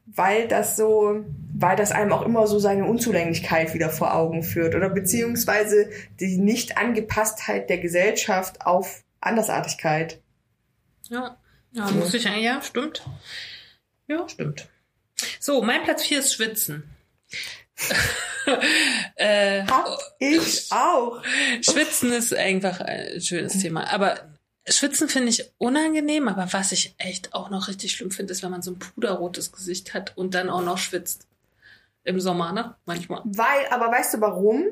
weil 0.06 0.48
das 0.48 0.76
so, 0.76 1.24
weil 1.54 1.76
das 1.76 1.92
einem 1.92 2.12
auch 2.12 2.24
immer 2.24 2.48
so 2.48 2.60
seine 2.60 2.86
Unzulänglichkeit 2.86 3.74
wieder 3.74 3.90
vor 3.90 4.14
Augen 4.14 4.44
führt 4.44 4.76
oder 4.76 4.90
beziehungsweise 4.90 5.90
die 6.20 6.38
Nicht-Angepasstheit 6.38 7.70
der 7.70 7.78
Gesellschaft 7.78 8.66
auf 8.66 9.04
Andersartigkeit. 9.22 10.22
Ja. 11.10 11.38
Ja, 11.72 11.90
muss 11.92 12.14
ich 12.14 12.28
eigentlich, 12.28 12.44
ja, 12.44 12.62
stimmt. 12.62 13.04
Ja, 14.08 14.28
stimmt. 14.28 14.68
So, 15.40 15.62
mein 15.62 15.84
Platz 15.84 16.04
4 16.04 16.20
ist 16.20 16.34
Schwitzen. 16.34 16.84
äh, 19.16 19.66
Hab 19.66 19.88
ich 20.20 20.72
auch. 20.72 21.24
Schwitzen 21.62 22.12
ist 22.12 22.34
einfach 22.34 22.82
ein 22.82 23.22
schönes 23.22 23.58
Thema. 23.60 23.92
Aber 23.92 24.20
Schwitzen 24.68 25.10
finde 25.10 25.30
ich 25.30 25.52
unangenehm, 25.58 26.28
aber 26.28 26.52
was 26.54 26.72
ich 26.72 26.94
echt 26.98 27.34
auch 27.34 27.50
noch 27.50 27.68
richtig 27.68 27.94
schlimm 27.94 28.12
finde, 28.12 28.32
ist, 28.32 28.44
wenn 28.44 28.52
man 28.52 28.62
so 28.62 28.72
ein 28.72 28.80
puderrotes 28.80 29.52
Gesicht 29.52 29.94
hat 29.94 30.18
und 30.18 30.36
dann 30.36 30.50
auch 30.50 30.62
noch 30.62 30.78
schwitzt. 30.78 31.28
Im 32.04 32.20
Sommer, 32.20 32.52
ne? 32.52 32.76
Manchmal. 32.86 33.22
Weil, 33.26 33.68
aber 33.70 33.92
weißt 33.92 34.16
du 34.16 34.22
warum? 34.22 34.66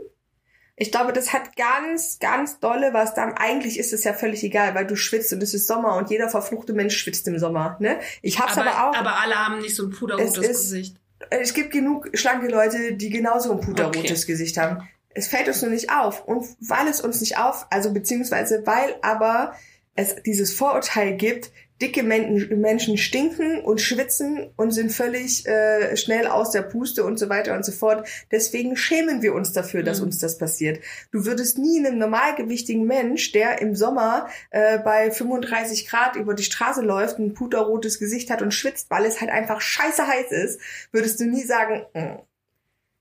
Ich 0.81 0.91
glaube, 0.91 1.11
das 1.11 1.34
hat 1.34 1.57
ganz, 1.57 2.19
ganz 2.19 2.60
dolle 2.60 2.93
was 2.93 3.14
dann. 3.14 3.34
Eigentlich 3.34 3.77
ist 3.77 3.91
es 3.91 4.06
ja 4.06 4.14
völlig 4.14 4.43
egal, 4.43 4.73
weil 4.76 4.88
du 4.88 4.95
schwitzt 4.95 5.34
und 5.34 5.43
es 5.43 5.53
ist 5.53 5.68
Sommer 5.68 5.97
und 5.97 6.10
jeder 6.10 6.30
verfluchte 6.30 6.72
Mensch 6.73 6.97
schwitzt 6.97 7.27
im 7.27 7.38
Sommer. 7.38 7.76
Ne? 7.80 7.99
Ich 8.22 8.39
hab's 8.39 8.57
aber, 8.57 8.89
auch. 8.89 8.95
aber 8.95 9.19
alle 9.22 9.35
haben 9.35 9.60
nicht 9.60 9.76
so 9.76 9.84
ein 9.88 9.89
puderrotes 9.91 10.38
Es 10.38 10.47
ist- 10.47 10.47
Gesicht. 10.61 10.95
es 11.31 11.53
gibt 11.53 11.72
genug 11.72 12.10
schlanke 12.14 12.47
Leute, 12.47 12.93
die 12.93 13.10
genauso 13.10 13.51
ein 13.51 13.60
puderrotes 13.60 14.23
Okay. 14.23 14.31
Gesicht 14.31 14.57
haben. 14.57 14.88
Es 15.10 15.27
fällt 15.27 15.47
uns 15.49 15.61
nur 15.61 15.72
nicht 15.72 15.91
auf. 15.91 16.23
Und 16.26 16.45
weil 16.61 16.88
es 16.88 17.01
uns 17.01 17.19
nicht 17.19 17.38
auf, 17.38 17.68
also 17.72 17.91
beziehungsweise 17.93 18.65
weil 18.65 18.95
aber 19.01 19.53
es 19.95 20.15
dieses 20.23 20.53
Vorurteil 20.53 21.18
gibt, 21.18 21.51
dicke 21.81 22.03
Men 22.03 22.49
Menschen 22.60 22.97
stinken 22.97 23.61
und 23.61 23.80
schwitzen 23.81 24.49
und 24.57 24.72
sind 24.72 24.91
völlig 24.91 25.45
äh, 25.47 25.95
schnell 25.95 26.27
aus 26.27 26.51
der 26.51 26.61
Puste 26.61 27.03
und 27.03 27.18
so 27.18 27.30
weiter 27.30 27.56
und 27.56 27.64
so 27.64 27.72
fort. 27.72 28.07
Deswegen 28.31 28.76
schämen 28.76 29.22
wir 29.22 29.34
uns 29.34 29.53
dafür, 29.53 29.84
dass 29.84 29.99
Mhm. 29.99 30.06
uns 30.07 30.19
das 30.19 30.38
passiert. 30.38 30.80
Du 31.11 31.26
würdest 31.26 31.57
nie 31.57 31.80
einem 31.80 31.97
normalgewichtigen 31.97 32.85
Mensch, 32.85 33.31
der 33.31 33.61
im 33.61 33.76
Sommer 33.76 34.27
äh, 34.51 34.80
bei 34.80 35.11
35 35.11 35.88
Grad 35.88 36.15
über 36.15 36.34
die 36.34 36.43
Straße 36.43 36.81
läuft, 36.81 37.19
ein 37.19 37.34
puterrotes 37.34 37.99
Gesicht 37.99 38.30
hat 38.30 38.41
und 38.41 38.53
schwitzt, 38.53 38.89
weil 38.89 39.06
es 39.06 39.22
halt 39.22 39.31
einfach 39.31 39.61
scheiße 39.61 40.06
heiß 40.06 40.31
ist, 40.31 40.60
würdest 40.91 41.19
du 41.19 41.26
nie 41.26 41.43
sagen, 41.43 41.85
"Mm, 41.93 42.19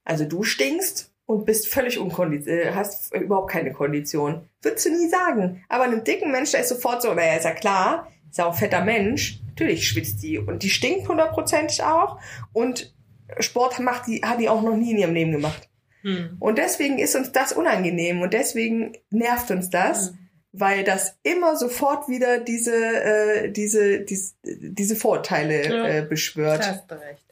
also 0.04 0.24
du 0.24 0.42
stinkst 0.42 1.12
und 1.26 1.44
bist 1.44 1.68
völlig 1.68 1.98
unkonditioniert, 1.98 2.68
äh, 2.68 2.72
hast 2.74 3.14
überhaupt 3.14 3.50
keine 3.50 3.72
Kondition. 3.72 4.48
Würdest 4.62 4.86
du 4.86 4.90
nie 4.90 5.08
sagen. 5.08 5.62
Aber 5.68 5.84
einem 5.84 6.02
dicken 6.02 6.30
Mensch, 6.32 6.52
der 6.52 6.60
ist 6.60 6.70
sofort 6.70 7.02
so, 7.02 7.12
naja, 7.12 7.36
ist 7.36 7.44
ja 7.44 7.52
klar, 7.52 8.10
ist 8.38 8.44
ja 8.44 8.46
auch 8.46 8.52
ein 8.52 8.58
fetter 8.58 8.84
Mensch, 8.84 9.40
natürlich 9.48 9.88
schwitzt 9.88 10.22
die 10.22 10.38
und 10.38 10.62
die 10.62 10.70
stinkt 10.70 11.08
hundertprozentig 11.08 11.82
auch 11.82 12.20
und 12.52 12.94
Sport 13.40 13.80
macht 13.80 14.06
die, 14.06 14.22
hat 14.22 14.38
die 14.40 14.48
auch 14.48 14.62
noch 14.62 14.76
nie 14.76 14.92
in 14.92 14.98
ihrem 14.98 15.14
Leben 15.14 15.32
gemacht. 15.32 15.68
Hm. 16.02 16.36
Und 16.38 16.56
deswegen 16.58 16.98
ist 16.98 17.16
uns 17.16 17.32
das 17.32 17.52
unangenehm 17.52 18.22
und 18.22 18.32
deswegen 18.32 18.92
nervt 19.10 19.50
uns 19.50 19.70
das. 19.70 20.12
Mhm. 20.12 20.18
weil 20.52 20.82
das 20.82 21.14
immer 21.24 21.56
sofort 21.56 22.08
wieder 22.08 22.38
diese, 22.38 22.74
äh, 22.74 23.50
diese, 23.52 24.00
diese, 24.00 24.32
diese 24.44 24.96
Vorteile 24.96 25.68
Ja. 25.68 25.88
äh, 25.88 26.02
beschwört. 26.02 26.66
Hast 26.66 26.90
du 26.90 26.94
recht. 26.94 27.24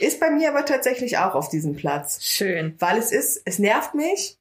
Ist 0.00 0.20
bei 0.20 0.30
mir 0.30 0.48
aber 0.48 0.64
tatsächlich 0.64 1.18
auch 1.18 1.34
auf 1.34 1.50
diesem 1.50 1.76
Platz. 1.76 2.24
Schön. 2.24 2.74
Weil 2.78 2.96
es 2.98 3.12
ist, 3.12 3.42
es 3.44 3.58
nervt 3.58 3.94
mich 3.94 4.38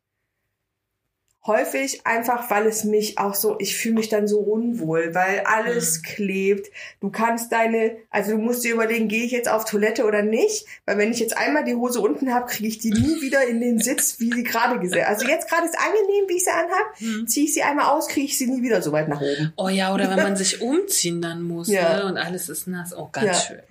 häufig 1.47 2.05
einfach, 2.07 2.49
weil 2.49 2.65
es 2.65 2.84
mich 2.84 3.19
auch 3.19 3.35
so, 3.35 3.55
ich 3.59 3.77
fühle 3.77 3.95
mich 3.95 4.09
dann 4.09 4.27
so 4.27 4.39
unwohl, 4.39 5.13
weil 5.13 5.41
alles 5.45 6.01
klebt. 6.01 6.72
Du 7.01 7.11
kannst 7.11 7.51
deine, 7.51 7.97
also 8.09 8.31
du 8.31 8.38
musst 8.38 8.63
dir 8.63 8.73
überlegen, 8.73 9.07
gehe 9.07 9.23
ich 9.23 9.31
jetzt 9.31 9.47
auf 9.47 9.65
Toilette 9.65 10.05
oder 10.05 10.23
nicht? 10.23 10.65
Weil 10.85 10.97
wenn 10.97 11.11
ich 11.11 11.19
jetzt 11.19 11.38
einmal 11.38 11.63
die 11.63 11.76
Hose 11.76 11.99
unten 12.01 12.34
habe, 12.34 12.47
kriege 12.47 12.67
ich 12.67 12.80
die 12.80 12.89
nie 12.91 13.22
wieder 13.22 13.45
in 13.45 13.61
den 13.61 13.80
Sitz, 13.80 14.19
wie 14.19 14.31
sie 14.34 14.43
gerade 14.43 14.80
gesehen. 14.80 15.05
Also 15.05 15.27
jetzt 15.27 15.47
gerade 15.49 15.65
ist 15.65 15.77
angenehm, 15.77 16.26
wie 16.27 16.38
ich 16.38 16.43
sie 16.43 16.49
anhab, 16.51 17.27
ziehe 17.27 17.45
ich 17.45 17.53
sie 17.53 17.61
einmal 17.61 17.85
aus, 17.85 18.07
kriege 18.07 18.26
ich 18.26 18.38
sie 18.38 18.47
nie 18.47 18.63
wieder 18.63 18.81
so 18.81 18.91
weit 18.91 19.07
nach 19.07 19.22
oben. 19.22 19.53
Oh 19.55 19.69
ja, 19.69 19.93
oder 19.93 20.09
wenn 20.09 20.23
man 20.23 20.35
sich 20.38 20.61
umziehen 20.61 21.22
dann 21.22 21.43
muss 21.43 21.67
Ja. 21.67 21.97
ne? 21.99 22.05
und 22.05 22.17
alles 22.17 22.49
ist 22.49 22.67
nass. 22.67 22.95
Oh, 22.97 23.09
ganz 23.11 23.26
Ja. 23.27 23.34
schön. 23.35 23.61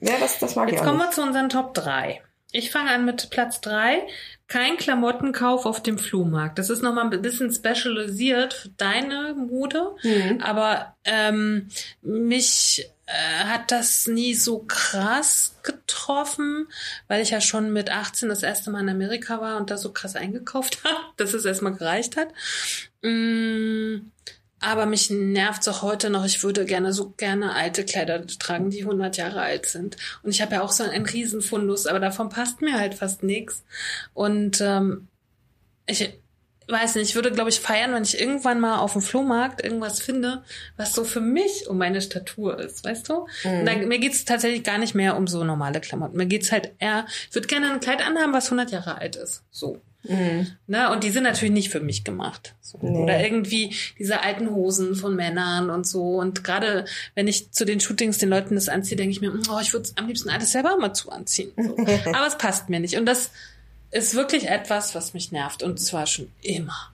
Ja, 0.00 0.14
das, 0.20 0.38
das 0.38 0.54
mag 0.56 0.68
Jetzt 0.68 0.76
ich 0.76 0.80
auch 0.82 0.86
kommen 0.86 0.98
wir 0.98 1.10
zu 1.10 1.22
unseren 1.22 1.48
Top 1.48 1.74
3. 1.74 2.20
Ich 2.54 2.70
fange 2.70 2.90
an 2.90 3.04
mit 3.06 3.30
Platz 3.30 3.60
3. 3.62 4.02
Kein 4.48 4.76
Klamottenkauf 4.76 5.64
auf 5.64 5.82
dem 5.82 5.98
Flohmarkt. 5.98 6.58
Das 6.58 6.68
ist 6.68 6.82
nochmal 6.82 7.10
ein 7.10 7.22
bisschen 7.22 7.50
spezialisiert 7.50 8.52
für 8.52 8.68
deine 8.70 9.34
Mode. 9.34 9.94
Mhm. 10.02 10.40
Aber 10.42 10.94
ähm, 11.04 11.68
mich 12.02 12.90
äh, 13.06 13.44
hat 13.44 13.70
das 13.70 14.06
nie 14.06 14.34
so 14.34 14.64
krass 14.66 15.56
getroffen, 15.62 16.68
weil 17.08 17.22
ich 17.22 17.30
ja 17.30 17.40
schon 17.40 17.72
mit 17.72 17.90
18 17.90 18.28
das 18.28 18.42
erste 18.42 18.70
Mal 18.70 18.80
in 18.80 18.88
Amerika 18.88 19.40
war 19.40 19.56
und 19.56 19.70
da 19.70 19.76
so 19.76 19.92
krass 19.92 20.16
eingekauft 20.16 20.78
habe, 20.84 21.00
dass 21.16 21.34
es 21.34 21.44
erstmal 21.44 21.74
gereicht 21.74 22.16
hat. 22.16 22.28
Mm, 23.02 24.10
aber 24.62 24.86
mich 24.86 25.10
nervt 25.10 25.68
auch 25.68 25.82
heute 25.82 26.08
noch. 26.08 26.24
Ich 26.24 26.42
würde 26.42 26.64
gerne 26.64 26.92
so 26.92 27.10
gerne 27.16 27.54
alte 27.54 27.84
Kleider 27.84 28.26
tragen, 28.26 28.70
die 28.70 28.82
100 28.82 29.16
Jahre 29.16 29.42
alt 29.42 29.66
sind. 29.66 29.96
Und 30.22 30.30
ich 30.30 30.40
habe 30.40 30.54
ja 30.54 30.62
auch 30.62 30.72
so 30.72 30.84
einen 30.84 31.04
Riesenfundus, 31.04 31.86
aber 31.86 32.00
davon 32.00 32.28
passt 32.28 32.62
mir 32.62 32.78
halt 32.78 32.94
fast 32.94 33.22
nichts. 33.22 33.64
Und 34.14 34.60
ähm, 34.60 35.08
ich 35.86 36.14
weiß 36.68 36.94
nicht, 36.94 37.10
ich 37.10 37.14
würde, 37.14 37.32
glaube 37.32 37.50
ich, 37.50 37.60
feiern, 37.60 37.92
wenn 37.92 38.02
ich 38.02 38.20
irgendwann 38.20 38.60
mal 38.60 38.78
auf 38.78 38.92
dem 38.92 39.02
Flohmarkt 39.02 39.62
irgendwas 39.62 40.00
finde, 40.00 40.42
was 40.76 40.92
so 40.92 41.04
für 41.04 41.20
mich 41.20 41.68
um 41.68 41.78
meine 41.78 42.00
Statur 42.00 42.58
ist, 42.58 42.84
weißt 42.84 43.08
du? 43.08 43.26
Und 43.44 43.66
dann, 43.66 43.88
mir 43.88 43.98
geht's 43.98 44.24
tatsächlich 44.24 44.62
gar 44.62 44.78
nicht 44.78 44.94
mehr 44.94 45.16
um 45.16 45.26
so 45.26 45.44
normale 45.44 45.80
Klamotten. 45.80 46.16
Mir 46.16 46.26
geht's 46.26 46.52
halt 46.52 46.72
eher, 46.78 47.06
ich 47.28 47.34
würde 47.34 47.48
gerne 47.48 47.72
ein 47.72 47.80
Kleid 47.80 48.00
anhaben, 48.00 48.32
was 48.32 48.46
100 48.46 48.70
Jahre 48.70 48.98
alt 48.98 49.16
ist. 49.16 49.42
So. 49.50 49.80
Mhm. 50.04 50.48
Ne? 50.66 50.90
Und 50.90 51.04
die 51.04 51.10
sind 51.10 51.22
natürlich 51.22 51.54
nicht 51.54 51.70
für 51.70 51.80
mich 51.80 52.04
gemacht. 52.04 52.54
So. 52.60 52.78
Nee. 52.80 53.02
Oder 53.02 53.22
irgendwie 53.22 53.74
diese 53.98 54.22
alten 54.22 54.50
Hosen 54.50 54.94
von 54.96 55.14
Männern 55.14 55.70
und 55.70 55.86
so. 55.86 56.18
Und 56.18 56.44
gerade 56.44 56.84
wenn 57.14 57.28
ich 57.28 57.52
zu 57.52 57.64
den 57.64 57.80
Shootings 57.80 58.18
den 58.18 58.28
Leuten 58.28 58.54
das 58.54 58.68
anziehe, 58.68 58.96
denke 58.96 59.12
ich 59.12 59.20
mir, 59.20 59.32
oh, 59.50 59.58
ich 59.60 59.72
würde 59.72 59.90
am 59.96 60.06
liebsten 60.08 60.30
alles 60.30 60.52
selber 60.52 60.76
mal 60.78 60.92
zu 60.92 61.10
anziehen. 61.10 61.52
So. 61.56 61.76
Aber 62.12 62.26
es 62.26 62.38
passt 62.38 62.68
mir 62.68 62.80
nicht. 62.80 62.96
Und 62.96 63.06
das 63.06 63.30
ist 63.90 64.14
wirklich 64.14 64.48
etwas, 64.48 64.94
was 64.94 65.14
mich 65.14 65.32
nervt. 65.32 65.62
Und 65.62 65.78
zwar 65.78 66.06
schon 66.06 66.30
immer. 66.42 66.92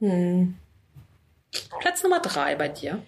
Mhm. 0.00 0.54
Platz 1.80 2.02
Nummer 2.02 2.20
drei 2.20 2.54
bei 2.56 2.68
dir. 2.68 3.02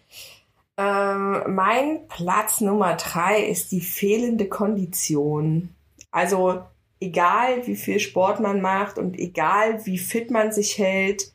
Ähm, 0.76 1.54
mein 1.54 2.06
Platz 2.08 2.60
Nummer 2.60 2.96
drei 2.96 3.42
ist 3.44 3.72
die 3.72 3.80
fehlende 3.80 4.48
Kondition. 4.48 5.70
Also 6.10 6.64
egal 7.00 7.66
wie 7.66 7.76
viel 7.76 8.00
Sport 8.00 8.40
man 8.40 8.60
macht 8.60 8.98
und 8.98 9.18
egal 9.18 9.84
wie 9.86 9.98
fit 9.98 10.30
man 10.30 10.52
sich 10.52 10.78
hält, 10.78 11.32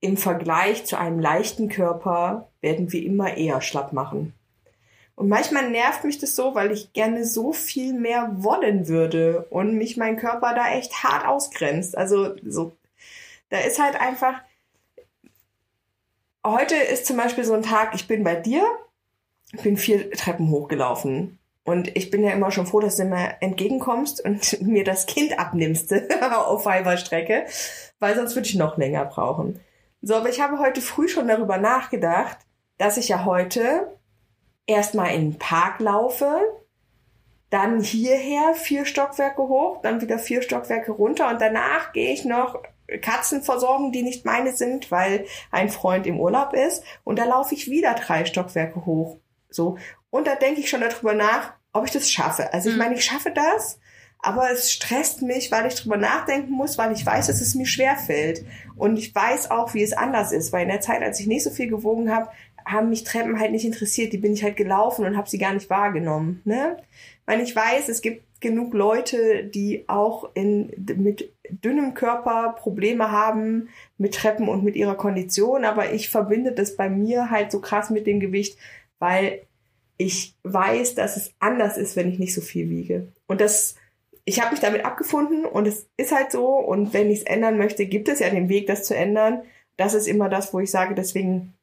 im 0.00 0.16
Vergleich 0.16 0.84
zu 0.84 0.98
einem 0.98 1.18
leichten 1.18 1.68
Körper 1.68 2.50
werden 2.60 2.92
wir 2.92 3.02
immer 3.02 3.36
eher 3.36 3.60
schlapp 3.62 3.92
machen. 3.92 4.34
Und 5.16 5.28
manchmal 5.28 5.70
nervt 5.70 6.04
mich 6.04 6.18
das 6.18 6.34
so, 6.34 6.54
weil 6.54 6.72
ich 6.72 6.92
gerne 6.92 7.24
so 7.24 7.52
viel 7.52 7.94
mehr 7.94 8.30
wollen 8.34 8.88
würde 8.88 9.46
und 9.50 9.76
mich 9.76 9.96
mein 9.96 10.16
Körper 10.16 10.54
da 10.54 10.72
echt 10.72 11.04
hart 11.04 11.26
ausgrenzt. 11.26 11.96
Also 11.96 12.34
so, 12.44 12.76
da 13.48 13.58
ist 13.60 13.80
halt 13.80 13.98
einfach, 13.98 14.42
heute 16.44 16.74
ist 16.74 17.06
zum 17.06 17.16
Beispiel 17.16 17.44
so 17.44 17.54
ein 17.54 17.62
Tag, 17.62 17.94
ich 17.94 18.08
bin 18.08 18.24
bei 18.24 18.34
dir, 18.34 18.66
bin 19.62 19.76
vier 19.76 20.10
Treppen 20.10 20.50
hochgelaufen. 20.50 21.38
Und 21.64 21.96
ich 21.96 22.10
bin 22.10 22.22
ja 22.22 22.32
immer 22.32 22.50
schon 22.50 22.66
froh, 22.66 22.80
dass 22.80 22.96
du 22.96 23.04
mir 23.04 23.36
entgegenkommst 23.40 24.22
und 24.24 24.60
mir 24.62 24.84
das 24.84 25.06
Kind 25.06 25.38
abnimmst 25.38 25.92
auf 26.30 26.66
halber 26.66 26.96
Strecke, 26.96 27.46
weil 27.98 28.14
sonst 28.14 28.34
würde 28.34 28.48
ich 28.48 28.54
noch 28.54 28.76
länger 28.76 29.04
brauchen. 29.06 29.60
So, 30.02 30.14
aber 30.14 30.28
ich 30.28 30.40
habe 30.40 30.58
heute 30.58 30.82
früh 30.82 31.08
schon 31.08 31.28
darüber 31.28 31.56
nachgedacht, 31.56 32.36
dass 32.76 32.98
ich 32.98 33.08
ja 33.08 33.24
heute 33.24 33.96
erstmal 34.66 35.14
in 35.14 35.32
den 35.32 35.38
Park 35.38 35.80
laufe, 35.80 36.40
dann 37.48 37.80
hierher 37.80 38.54
vier 38.54 38.84
Stockwerke 38.84 39.42
hoch, 39.42 39.80
dann 39.82 40.00
wieder 40.00 40.18
vier 40.18 40.42
Stockwerke 40.42 40.92
runter 40.92 41.30
und 41.30 41.40
danach 41.40 41.92
gehe 41.92 42.12
ich 42.12 42.24
noch 42.24 42.62
Katzen 43.00 43.42
versorgen, 43.42 43.92
die 43.92 44.02
nicht 44.02 44.26
meine 44.26 44.52
sind, 44.52 44.90
weil 44.90 45.24
ein 45.50 45.70
Freund 45.70 46.06
im 46.06 46.20
Urlaub 46.20 46.52
ist 46.52 46.84
und 47.04 47.18
da 47.18 47.24
laufe 47.24 47.54
ich 47.54 47.70
wieder 47.70 47.94
drei 47.94 48.26
Stockwerke 48.26 48.84
hoch. 48.84 49.18
So. 49.48 49.78
Und 50.14 50.28
da 50.28 50.36
denke 50.36 50.60
ich 50.60 50.70
schon 50.70 50.80
darüber 50.80 51.12
nach, 51.12 51.54
ob 51.72 51.86
ich 51.86 51.90
das 51.90 52.08
schaffe. 52.08 52.52
Also 52.52 52.68
ich 52.68 52.76
Mhm. 52.76 52.82
meine, 52.82 52.94
ich 52.94 53.04
schaffe 53.04 53.32
das, 53.32 53.80
aber 54.20 54.48
es 54.52 54.70
stresst 54.70 55.22
mich, 55.22 55.50
weil 55.50 55.66
ich 55.66 55.74
drüber 55.74 55.96
nachdenken 55.96 56.52
muss, 56.52 56.78
weil 56.78 56.92
ich 56.92 57.04
weiß, 57.04 57.26
dass 57.26 57.40
es 57.40 57.56
mir 57.56 57.66
schwer 57.66 57.96
fällt. 57.96 58.44
Und 58.76 58.96
ich 58.96 59.12
weiß 59.12 59.50
auch, 59.50 59.74
wie 59.74 59.82
es 59.82 59.92
anders 59.92 60.30
ist, 60.30 60.52
weil 60.52 60.62
in 60.62 60.68
der 60.68 60.80
Zeit, 60.80 61.02
als 61.02 61.18
ich 61.18 61.26
nicht 61.26 61.42
so 61.42 61.50
viel 61.50 61.66
gewogen 61.66 62.14
habe, 62.14 62.30
haben 62.64 62.90
mich 62.90 63.02
Treppen 63.02 63.40
halt 63.40 63.50
nicht 63.50 63.64
interessiert. 63.64 64.12
Die 64.12 64.18
bin 64.18 64.34
ich 64.34 64.44
halt 64.44 64.54
gelaufen 64.56 65.04
und 65.04 65.16
habe 65.16 65.28
sie 65.28 65.38
gar 65.38 65.52
nicht 65.52 65.68
wahrgenommen. 65.68 66.42
Ne? 66.44 66.76
Weil 67.26 67.40
ich 67.40 67.56
weiß, 67.56 67.88
es 67.88 68.00
gibt 68.00 68.22
genug 68.40 68.72
Leute, 68.72 69.42
die 69.42 69.82
auch 69.88 70.30
in, 70.34 70.70
mit 70.96 71.32
dünnem 71.50 71.94
Körper 71.94 72.54
Probleme 72.56 73.10
haben 73.10 73.68
mit 73.98 74.14
Treppen 74.14 74.48
und 74.48 74.62
mit 74.62 74.76
ihrer 74.76 74.94
Kondition. 74.94 75.64
Aber 75.64 75.92
ich 75.92 76.08
verbinde 76.08 76.52
das 76.52 76.76
bei 76.76 76.88
mir 76.88 77.30
halt 77.30 77.50
so 77.50 77.60
krass 77.60 77.90
mit 77.90 78.06
dem 78.06 78.20
Gewicht, 78.20 78.56
weil 79.00 79.40
ich 79.96 80.34
weiß, 80.42 80.94
dass 80.94 81.16
es 81.16 81.32
anders 81.38 81.76
ist, 81.76 81.96
wenn 81.96 82.10
ich 82.10 82.18
nicht 82.18 82.34
so 82.34 82.40
viel 82.40 82.68
wiege. 82.70 83.08
Und 83.26 83.40
das, 83.40 83.76
ich 84.24 84.40
habe 84.40 84.50
mich 84.52 84.60
damit 84.60 84.84
abgefunden 84.84 85.44
und 85.44 85.66
es 85.66 85.86
ist 85.96 86.12
halt 86.12 86.32
so. 86.32 86.46
Und 86.48 86.92
wenn 86.92 87.10
ich 87.10 87.20
es 87.20 87.24
ändern 87.26 87.58
möchte, 87.58 87.86
gibt 87.86 88.08
es 88.08 88.18
ja 88.20 88.30
den 88.30 88.48
Weg, 88.48 88.66
das 88.66 88.84
zu 88.84 88.94
ändern. 88.96 89.42
Das 89.76 89.94
ist 89.94 90.06
immer 90.06 90.28
das, 90.28 90.52
wo 90.52 90.60
ich 90.60 90.70
sage, 90.70 90.94
deswegen 90.94 91.54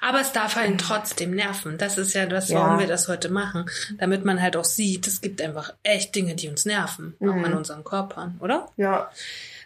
Aber 0.00 0.20
es 0.20 0.32
darf 0.32 0.56
einen 0.56 0.78
trotzdem 0.78 1.32
nerven. 1.34 1.78
Das 1.78 1.96
ist 1.98 2.12
ja 2.14 2.26
das, 2.26 2.48
Ja. 2.48 2.60
warum 2.60 2.78
wir 2.78 2.86
das 2.86 3.08
heute 3.08 3.28
machen. 3.30 3.66
Damit 3.98 4.24
man 4.24 4.40
halt 4.42 4.56
auch 4.56 4.64
sieht, 4.64 5.06
es 5.06 5.20
gibt 5.20 5.40
einfach 5.40 5.74
echt 5.82 6.14
Dinge, 6.14 6.34
die 6.34 6.48
uns 6.48 6.64
nerven. 6.64 7.14
Auch 7.20 7.26
Mhm. 7.34 7.44
an 7.44 7.54
unseren 7.54 7.84
Körpern, 7.84 8.36
oder? 8.40 8.68
Ja. 8.76 9.10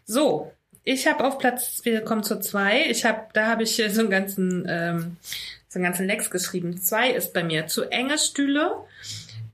So, 0.04 0.52
ich 0.84 1.06
habe 1.06 1.24
auf 1.24 1.38
Platz, 1.38 1.80
wir 1.84 2.02
kommen 2.02 2.22
zur 2.22 2.40
zwei. 2.40 2.84
Ich 2.88 3.04
habe, 3.04 3.22
da 3.32 3.46
habe 3.48 3.62
ich 3.64 3.74
hier 3.76 3.90
so 3.90 4.00
einen 4.02 4.10
ganzen, 4.10 4.66
ähm, 4.68 5.16
so 5.68 5.78
einen 5.78 5.84
ganzen 5.84 6.06
Lex 6.06 6.30
geschrieben. 6.30 6.80
Zwei 6.80 7.10
ist 7.10 7.32
bei 7.32 7.42
mir 7.42 7.66
zu 7.66 7.84
enge 7.90 8.18
Stühle, 8.18 8.72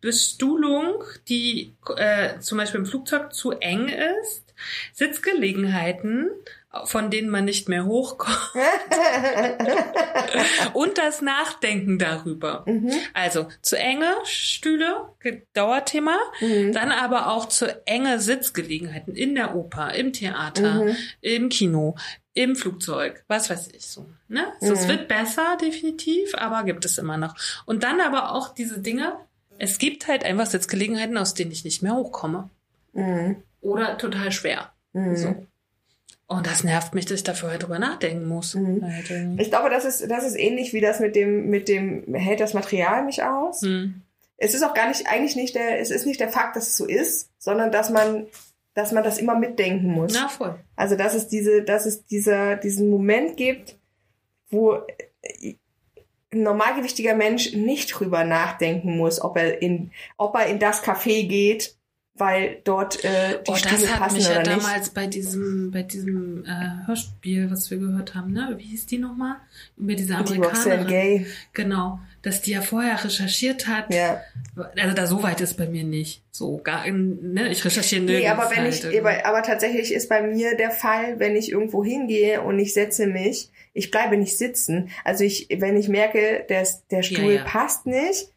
Bestuhlung, 0.01 1.03
die 1.29 1.75
äh, 1.97 2.39
zum 2.41 2.59
Beispiel 2.59 2.81
im 2.81 2.87
Flugzeug 2.87 3.33
zu 3.33 3.53
eng 3.53 3.89
ist, 3.89 4.53
Sitzgelegenheiten, 4.95 6.29
von 6.85 7.11
denen 7.11 7.29
man 7.29 7.45
nicht 7.45 7.69
mehr 7.69 7.85
hochkommt 7.85 8.53
und 10.73 10.99
das 10.99 11.21
Nachdenken 11.21 11.99
darüber. 11.99 12.65
Mhm. 12.67 12.91
Also 13.15 13.47
zu 13.61 13.77
enge 13.79 14.11
Stühle, 14.25 15.09
Dauerthema, 15.53 16.17
Mhm. 16.41 16.73
dann 16.73 16.91
aber 16.91 17.29
auch 17.29 17.47
zu 17.47 17.67
enge 17.87 18.19
Sitzgelegenheiten 18.21 19.15
in 19.15 19.35
der 19.35 19.55
Oper, 19.55 19.95
im 19.95 20.13
Theater, 20.13 20.85
Mhm. 20.85 20.97
im 21.21 21.49
Kino, 21.51 21.97
im 22.35 22.57
Flugzeug, 22.57 23.25
was 23.29 23.51
weiß 23.51 23.69
ich 23.73 23.87
so. 23.87 24.07
Ne? 24.29 24.45
So, 24.61 24.73
Es 24.73 24.85
Mhm. 24.85 24.89
wird 24.89 25.09
besser, 25.09 25.57
definitiv, 25.61 26.35
aber 26.35 26.65
gibt 26.65 26.85
es 26.85 26.99
immer 26.99 27.17
noch. 27.19 27.35
Und 27.67 27.83
dann 27.83 28.01
aber 28.01 28.33
auch 28.33 28.55
diese 28.55 28.81
Dinge, 28.81 29.13
es 29.59 29.79
gibt 29.79 30.09
halt 30.09 30.25
einfach 30.25 30.47
Sitzgelegenheiten, 30.47 31.19
aus 31.19 31.35
denen 31.35 31.53
ich 31.53 31.65
nicht 31.65 31.83
mehr 31.83 31.95
hochkomme. 31.95 32.49
Mhm. 32.95 33.37
Oder 33.61 33.99
total 33.99 34.33
schwer. 34.33 34.73
Mhm. 34.93 35.17
So. 35.17 35.47
Und 36.27 36.47
das 36.47 36.65
nervt 36.65 36.95
mich, 36.95 37.05
dass 37.05 37.17
ich 37.19 37.25
dafür 37.25 37.51
halt 37.51 37.63
drüber 37.63 37.79
nachdenken 37.79 38.27
muss. 38.27 38.55
Mhm. 38.55 39.37
Ich 39.39 39.51
glaube, 39.51 39.69
das 39.69 39.85
ist, 39.85 40.11
das 40.11 40.25
ist 40.25 40.35
ähnlich 40.35 40.73
wie 40.73 40.81
das 40.81 40.99
mit 41.01 41.15
dem, 41.15 41.51
mit 41.51 41.69
dem, 41.69 42.15
hält 42.15 42.41
das 42.41 42.55
Material 42.55 43.05
mich 43.05 43.23
aus? 43.23 43.61
Hm. 43.61 44.01
Es 44.39 44.55
ist 44.55 44.63
auch 44.63 44.73
gar 44.73 44.89
nicht, 44.89 45.07
eigentlich 45.09 45.37
nicht 45.37 45.55
der, 45.55 45.79
es 45.79 45.91
ist 45.91 46.07
nicht 46.07 46.19
der 46.21 46.31
Fakt, 46.31 46.57
dass 46.57 46.69
es 46.69 46.77
so 46.79 46.87
ist, 46.87 47.29
sondern 47.39 47.71
dass 47.71 47.91
man, 47.91 48.27
dass 48.75 48.93
man 48.93 49.05
das 49.05 49.19
immer 49.19 49.39
mitdenken 49.39 49.89
muss. 49.93 50.15
Na 50.15 50.29
voll. 50.29 50.59
Also, 50.77 50.97
dass 50.97 51.15
es 51.15 51.29
diese, 51.29 51.63
dass 51.63 51.87
es 51.87 52.05
dieser, 52.07 52.57
diesen 52.57 52.89
Moment 52.91 53.37
gibt, 53.37 53.79
wo 54.51 54.79
ein 56.33 56.43
normalgewichtiger 56.43 57.15
Mensch 57.15 57.53
nicht 57.55 57.89
drüber 57.89 58.25
nachdenken 58.25 58.97
muss, 58.97 59.21
ob 59.21 59.37
er 59.37 59.61
in, 59.61 59.91
ob 60.17 60.35
er 60.35 60.47
in 60.47 60.59
das 60.59 60.83
Café 60.83 61.27
geht, 61.29 61.77
weil 62.15 62.61
dort 62.65 63.05
äh, 63.05 63.43
die 63.47 63.51
Oh, 63.51 63.55
Stühle 63.55 63.81
das 63.83 63.93
hat 63.93 63.99
passen 64.01 64.17
mich 64.17 64.25
ja 64.29 64.41
oder 64.41 64.55
nicht. 64.55 64.67
damals 64.67 64.91
bei 64.91 65.07
diesem, 65.07 65.71
bei 65.71 65.83
diesem 65.83 66.45
äh, 66.45 66.87
Hörspiel, 66.87 67.51
was 67.51 67.71
wir 67.71 67.79
gehört 67.79 68.15
haben, 68.15 68.33
ne? 68.33 68.55
Wie 68.59 68.65
hieß 68.65 68.87
die 68.87 68.99
nochmal? 68.99 69.37
Über 69.77 69.95
diese 69.95 70.15
Die 70.25 70.37
Roxanne 70.37 70.75
Amerikanerin. 70.81 70.87
Gay. 70.87 71.27
Genau, 71.55 72.01
dass 72.23 72.41
die 72.41 72.53
ja 72.53 72.61
vorher 72.61 73.03
recherchiert 73.05 73.67
hat. 73.67 73.93
Ja. 73.93 74.21
Also 74.81 74.95
da 74.95 75.07
so 75.07 75.23
weit 75.23 75.41
ist 75.41 75.55
bei 75.55 75.67
mir 75.67 75.85
nicht. 75.85 76.23
So 76.31 76.59
gar, 76.59 76.87
ne? 76.91 77.51
Ich 77.51 77.65
recherchiere 77.65 78.03
Nee, 78.03 78.13
nirgends 78.21 78.31
aber 78.41 78.51
wenn 78.51 78.63
halt 78.65 78.85
ich, 78.85 79.01
aber, 79.01 79.27
aber 79.27 79.43
tatsächlich 79.43 79.93
ist 79.93 80.09
bei 80.09 80.23
mir 80.23 80.57
der 80.57 80.71
Fall, 80.71 81.19
wenn 81.19 81.37
ich 81.37 81.51
irgendwo 81.51 81.85
hingehe 81.85 82.41
und 82.43 82.59
ich 82.59 82.75
setze 82.75 83.07
mich, 83.07 83.51
ich 83.75 83.91
bleibe 83.91 84.17
nicht 84.17 84.39
sitzen. 84.39 84.91
Also 85.05 85.25
ich, 85.25 85.49
wenn 85.59 85.77
ich 85.77 85.89
merke, 85.89 86.45
dass 86.49 86.87
der 86.89 87.03
Stuhl 87.03 87.33
ja. 87.35 87.45
passt 87.45 87.87
nicht 87.87 88.29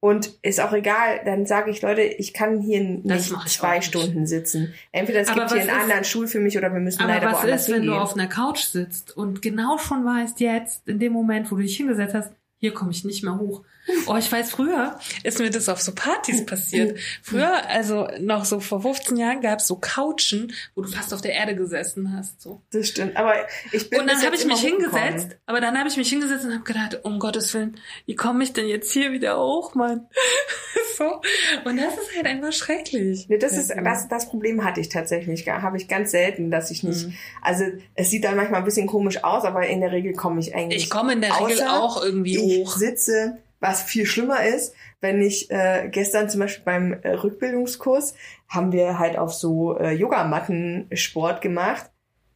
und 0.00 0.38
ist 0.42 0.60
auch 0.60 0.72
egal, 0.72 1.20
dann 1.24 1.46
sage 1.46 1.70
ich, 1.70 1.80
Leute, 1.82 2.02
ich 2.02 2.32
kann 2.34 2.60
hier 2.60 2.80
nicht 2.80 3.32
zwei 3.48 3.76
nicht. 3.76 3.86
Stunden 3.86 4.26
sitzen. 4.26 4.74
Entweder 4.92 5.20
es 5.20 5.28
Aber 5.28 5.40
gibt 5.40 5.52
hier 5.52 5.60
einen 5.62 5.70
ist- 5.70 5.82
anderen 5.82 6.04
Stuhl 6.04 6.26
für 6.26 6.40
mich 6.40 6.56
oder 6.58 6.72
wir 6.72 6.80
müssen 6.80 7.00
Aber 7.02 7.12
leider 7.14 7.26
was 7.26 7.38
woanders 7.42 7.62
ist, 7.68 7.74
wenn 7.74 7.86
du 7.86 7.94
auf 7.94 8.14
einer 8.14 8.26
Couch 8.28 8.64
sitzt 8.64 9.16
und 9.16 9.42
genau 9.42 9.78
schon 9.78 10.04
weißt, 10.04 10.40
jetzt, 10.40 10.86
in 10.88 10.98
dem 10.98 11.12
Moment, 11.12 11.50
wo 11.50 11.56
du 11.56 11.62
dich 11.62 11.76
hingesetzt 11.76 12.14
hast, 12.14 12.30
hier 12.62 12.72
komme 12.72 12.92
ich 12.92 13.04
nicht 13.04 13.24
mehr 13.24 13.40
hoch. 13.40 13.64
Oh, 14.06 14.16
ich 14.16 14.30
weiß, 14.30 14.50
früher 14.50 14.98
ist 15.22 15.38
mir 15.38 15.50
das 15.50 15.68
auf 15.68 15.80
so 15.80 15.92
Partys 15.94 16.44
passiert. 16.46 16.98
Früher, 17.22 17.68
also 17.68 18.08
noch 18.20 18.44
so 18.44 18.60
vor 18.60 18.80
15 18.82 19.16
Jahren, 19.16 19.40
gab 19.40 19.60
es 19.60 19.66
so 19.66 19.76
Couchen, 19.76 20.52
wo 20.74 20.82
du 20.82 20.88
fast 20.88 21.12
auf 21.14 21.20
der 21.20 21.32
Erde 21.32 21.54
gesessen 21.54 22.16
hast. 22.16 22.40
So. 22.40 22.62
das 22.70 22.88
stimmt. 22.88 23.16
Aber 23.16 23.34
ich 23.72 23.90
bin 23.90 24.00
Und 24.00 24.06
dann 24.08 24.22
habe 24.22 24.36
ich 24.36 24.44
mich 24.44 24.60
hingesetzt, 24.60 25.36
aber 25.46 25.60
dann 25.60 25.78
habe 25.78 25.88
ich 25.88 25.96
mich 25.96 26.08
hingesetzt 26.08 26.44
und 26.44 26.52
habe 26.52 26.64
gedacht, 26.64 27.04
um 27.04 27.18
Gottes 27.18 27.52
Willen, 27.54 27.76
wie 28.06 28.16
komme 28.16 28.44
ich 28.44 28.52
denn 28.52 28.66
jetzt 28.66 28.92
hier 28.92 29.12
wieder 29.12 29.38
hoch, 29.38 29.74
Mann? 29.74 30.08
so. 30.96 31.20
Und 31.64 31.76
das 31.76 31.94
ist 31.94 32.16
halt 32.16 32.26
einfach 32.26 32.52
schrecklich. 32.52 33.28
Nee, 33.28 33.38
das 33.38 33.56
ist 33.56 33.70
das, 33.70 34.08
das 34.08 34.28
Problem 34.28 34.64
hatte 34.64 34.80
ich 34.80 34.88
tatsächlich, 34.88 35.46
habe 35.48 35.76
ich 35.76 35.88
ganz 35.88 36.10
selten, 36.10 36.50
dass 36.50 36.70
ich 36.70 36.82
nicht. 36.82 37.06
Mhm. 37.06 37.14
Also 37.40 37.64
es 37.94 38.10
sieht 38.10 38.24
dann 38.24 38.36
manchmal 38.36 38.60
ein 38.60 38.64
bisschen 38.64 38.86
komisch 38.86 39.22
aus, 39.24 39.44
aber 39.44 39.66
in 39.66 39.80
der 39.80 39.92
Regel 39.92 40.12
komme 40.12 40.40
ich 40.40 40.54
eigentlich. 40.54 40.84
Ich 40.84 40.90
komme 40.90 41.12
in 41.12 41.20
der 41.20 41.38
Regel 41.40 41.62
auch 41.62 42.02
irgendwie 42.02 42.36
ich 42.36 42.66
hoch. 42.66 42.76
sitze, 42.76 43.38
was 43.62 43.82
viel 43.82 44.06
schlimmer 44.06 44.44
ist, 44.44 44.74
wenn 45.00 45.22
ich 45.22 45.50
äh, 45.50 45.88
gestern 45.90 46.28
zum 46.28 46.40
Beispiel 46.40 46.64
beim 46.64 46.92
äh, 47.02 47.12
Rückbildungskurs 47.12 48.14
haben 48.48 48.72
wir 48.72 48.98
halt 48.98 49.16
auf 49.16 49.32
so 49.32 49.78
äh, 49.78 49.92
Yogamatten 49.92 50.88
Sport 50.94 51.40
gemacht. 51.40 51.90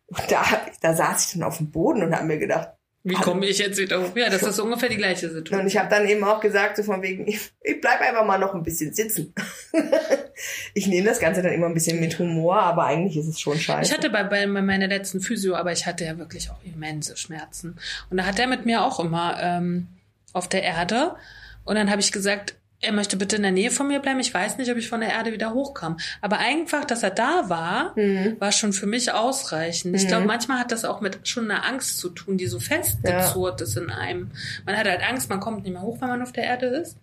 Und 0.06 0.22
da, 0.30 0.44
da 0.80 0.94
saß 0.94 1.26
ich 1.26 1.32
dann 1.32 1.42
auf 1.42 1.58
dem 1.58 1.72
Boden 1.72 2.04
und 2.04 2.14
habe 2.14 2.26
mir 2.26 2.38
gedacht, 2.38 2.70
Wie 3.02 3.14
komme 3.14 3.44
ich 3.46 3.58
jetzt 3.58 3.76
wieder 3.76 4.00
hoch? 4.00 4.14
Ja, 4.14 4.30
das 4.30 4.44
ist 4.44 4.60
ungefähr 4.60 4.88
die 4.88 4.98
gleiche 4.98 5.28
Situation. 5.28 5.60
und 5.62 5.66
ich 5.66 5.76
habe 5.76 5.88
dann 5.90 6.06
eben 6.06 6.22
auch 6.22 6.38
gesagt, 6.40 6.76
so 6.76 6.84
von 6.84 7.02
wegen, 7.02 7.26
ich, 7.28 7.50
ich 7.60 7.80
bleib 7.80 8.00
einfach 8.00 8.24
mal 8.24 8.38
noch 8.38 8.54
ein 8.54 8.62
bisschen 8.62 8.94
sitzen. 8.94 9.34
ich 10.74 10.86
nehme 10.86 11.08
das 11.08 11.18
Ganze 11.18 11.42
dann 11.42 11.52
immer 11.52 11.66
ein 11.66 11.74
bisschen 11.74 11.98
mit 11.98 12.20
Humor, 12.20 12.60
aber 12.60 12.84
eigentlich 12.84 13.16
ist 13.16 13.26
es 13.26 13.40
schon 13.40 13.58
scheiße. 13.58 13.90
Ich 13.90 13.98
hatte 13.98 14.10
bei, 14.10 14.22
bei 14.22 14.46
meiner 14.46 14.86
letzten 14.86 15.20
Physio, 15.20 15.56
aber 15.56 15.72
ich 15.72 15.86
hatte 15.86 16.04
ja 16.04 16.18
wirklich 16.18 16.50
auch 16.50 16.62
immense 16.62 17.16
Schmerzen. 17.16 17.78
Und 18.10 18.18
da 18.18 18.26
hat 18.26 18.38
er 18.38 18.46
mit 18.46 18.64
mir 18.64 18.84
auch 18.84 19.00
immer 19.00 19.38
ähm, 19.40 19.88
auf 20.36 20.48
der 20.48 20.62
Erde. 20.62 21.16
Und 21.64 21.74
dann 21.76 21.90
habe 21.90 22.00
ich 22.00 22.12
gesagt, 22.12 22.54
er 22.80 22.92
möchte 22.92 23.16
bitte 23.16 23.36
in 23.36 23.42
der 23.42 23.52
Nähe 23.52 23.70
von 23.70 23.88
mir 23.88 24.00
bleiben. 24.00 24.20
Ich 24.20 24.32
weiß 24.34 24.58
nicht, 24.58 24.70
ob 24.70 24.76
ich 24.76 24.88
von 24.90 25.00
der 25.00 25.08
Erde 25.10 25.32
wieder 25.32 25.54
hochkam. 25.54 25.96
Aber 26.20 26.38
einfach, 26.38 26.84
dass 26.84 27.02
er 27.02 27.10
da 27.10 27.48
war, 27.48 27.92
Mhm. 27.98 28.36
war 28.38 28.52
schon 28.52 28.74
für 28.74 28.86
mich 28.86 29.12
ausreichend. 29.12 29.96
Ich 29.96 30.06
glaube, 30.06 30.26
manchmal 30.26 30.58
hat 30.58 30.72
das 30.72 30.84
auch 30.84 31.00
mit 31.00 31.26
schon 31.26 31.50
einer 31.50 31.64
Angst 31.64 31.98
zu 31.98 32.10
tun, 32.10 32.36
die 32.36 32.46
so 32.46 32.60
festgezurrt 32.60 33.62
ist 33.62 33.76
in 33.78 33.90
einem. 33.90 34.30
Man 34.66 34.76
hat 34.76 34.86
halt 34.86 35.02
Angst, 35.08 35.30
man 35.30 35.40
kommt 35.40 35.62
nicht 35.64 35.72
mehr 35.72 35.80
hoch, 35.82 36.00
wenn 36.02 36.08
man 36.08 36.22
auf 36.22 36.32
der 36.32 36.44
Erde 36.44 36.66
ist. 36.66 36.96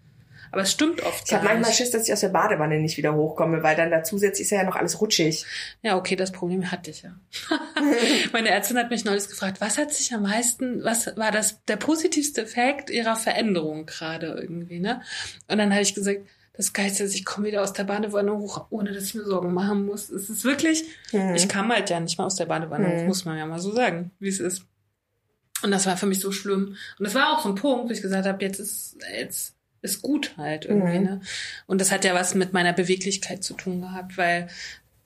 Aber 0.53 0.61
es 0.61 0.71
stimmt 0.71 1.01
oft. 1.01 1.23
Ich 1.25 1.33
habe 1.33 1.45
manchmal. 1.45 1.73
Schiss, 1.73 1.89
dass 1.89 2.05
ich 2.07 2.13
aus 2.13 2.19
der 2.19 2.29
Badewanne 2.29 2.79
nicht 2.79 2.95
wieder 2.97 3.15
hochkomme, 3.15 3.63
weil 3.63 3.75
dann 3.75 3.89
da 3.89 4.03
zusätzlich 4.03 4.45
ist 4.45 4.51
ja 4.51 4.63
noch 4.63 4.75
alles 4.75 5.01
rutschig. 5.01 5.45
Ja, 5.81 5.97
okay, 5.97 6.15
das 6.15 6.31
Problem 6.31 6.71
hatte 6.71 6.91
ich 6.91 7.01
ja. 7.01 7.15
Meine 8.33 8.49
Ärztin 8.49 8.77
hat 8.77 8.91
mich 8.91 9.03
neulich 9.03 9.27
gefragt, 9.27 9.59
was 9.61 9.79
hat 9.79 9.91
sich 9.93 10.13
am 10.13 10.21
meisten, 10.21 10.83
was 10.83 11.17
war 11.17 11.31
das 11.31 11.63
der 11.65 11.77
positivste 11.77 12.43
Effekt 12.43 12.91
ihrer 12.91 13.15
Veränderung 13.15 13.87
gerade 13.87 14.27
irgendwie, 14.27 14.79
ne? 14.79 15.01
Und 15.47 15.57
dann 15.57 15.71
habe 15.71 15.81
ich 15.81 15.95
gesagt, 15.95 16.19
das 16.55 16.71
Geilste 16.71 17.03
ist, 17.03 17.15
ich 17.15 17.25
komme 17.25 17.47
wieder 17.47 17.63
aus 17.63 17.73
der 17.73 17.85
Badewanne 17.85 18.37
hoch, 18.37 18.67
ohne 18.69 18.91
dass 18.93 19.05
ich 19.05 19.15
mir 19.15 19.23
Sorgen 19.25 19.55
machen 19.55 19.87
muss. 19.87 20.11
Es 20.11 20.29
ist 20.29 20.43
wirklich, 20.43 20.83
Mhm. 21.11 21.33
ich 21.33 21.49
kam 21.49 21.71
halt 21.73 21.89
ja 21.89 21.99
nicht 21.99 22.19
mal 22.19 22.25
aus 22.25 22.35
der 22.35 22.45
Badewanne 22.45 22.89
hoch, 22.89 23.01
Mhm. 23.01 23.07
muss 23.07 23.25
man 23.25 23.39
ja 23.39 23.47
mal 23.47 23.57
so 23.59 23.73
sagen, 23.73 24.11
wie 24.19 24.29
es 24.29 24.39
ist. 24.39 24.65
Und 25.63 25.71
das 25.71 25.87
war 25.87 25.97
für 25.97 26.05
mich 26.05 26.19
so 26.19 26.31
schlimm. 26.31 26.75
Und 26.99 27.05
das 27.07 27.15
war 27.15 27.33
auch 27.33 27.41
so 27.41 27.49
ein 27.49 27.55
Punkt, 27.55 27.87
wo 27.89 27.91
ich 27.91 28.03
gesagt 28.03 28.27
habe, 28.27 28.43
jetzt 28.45 28.59
ist, 28.59 28.97
jetzt 29.17 29.55
ist 29.83 30.01
gut 30.01 30.33
halt 30.37 30.65
irgendwie, 30.65 30.97
Mhm. 30.97 31.03
ne? 31.05 31.21
Und 31.67 31.79
das 31.79 31.91
hat 31.91 32.03
ja 32.05 32.15
was 32.15 32.33
mit 32.33 32.51
meiner 32.53 32.73
Beweglichkeit 32.73 33.43
zu 33.43 33.53
tun 33.53 33.81
gehabt, 33.81 34.17
weil 34.17 34.47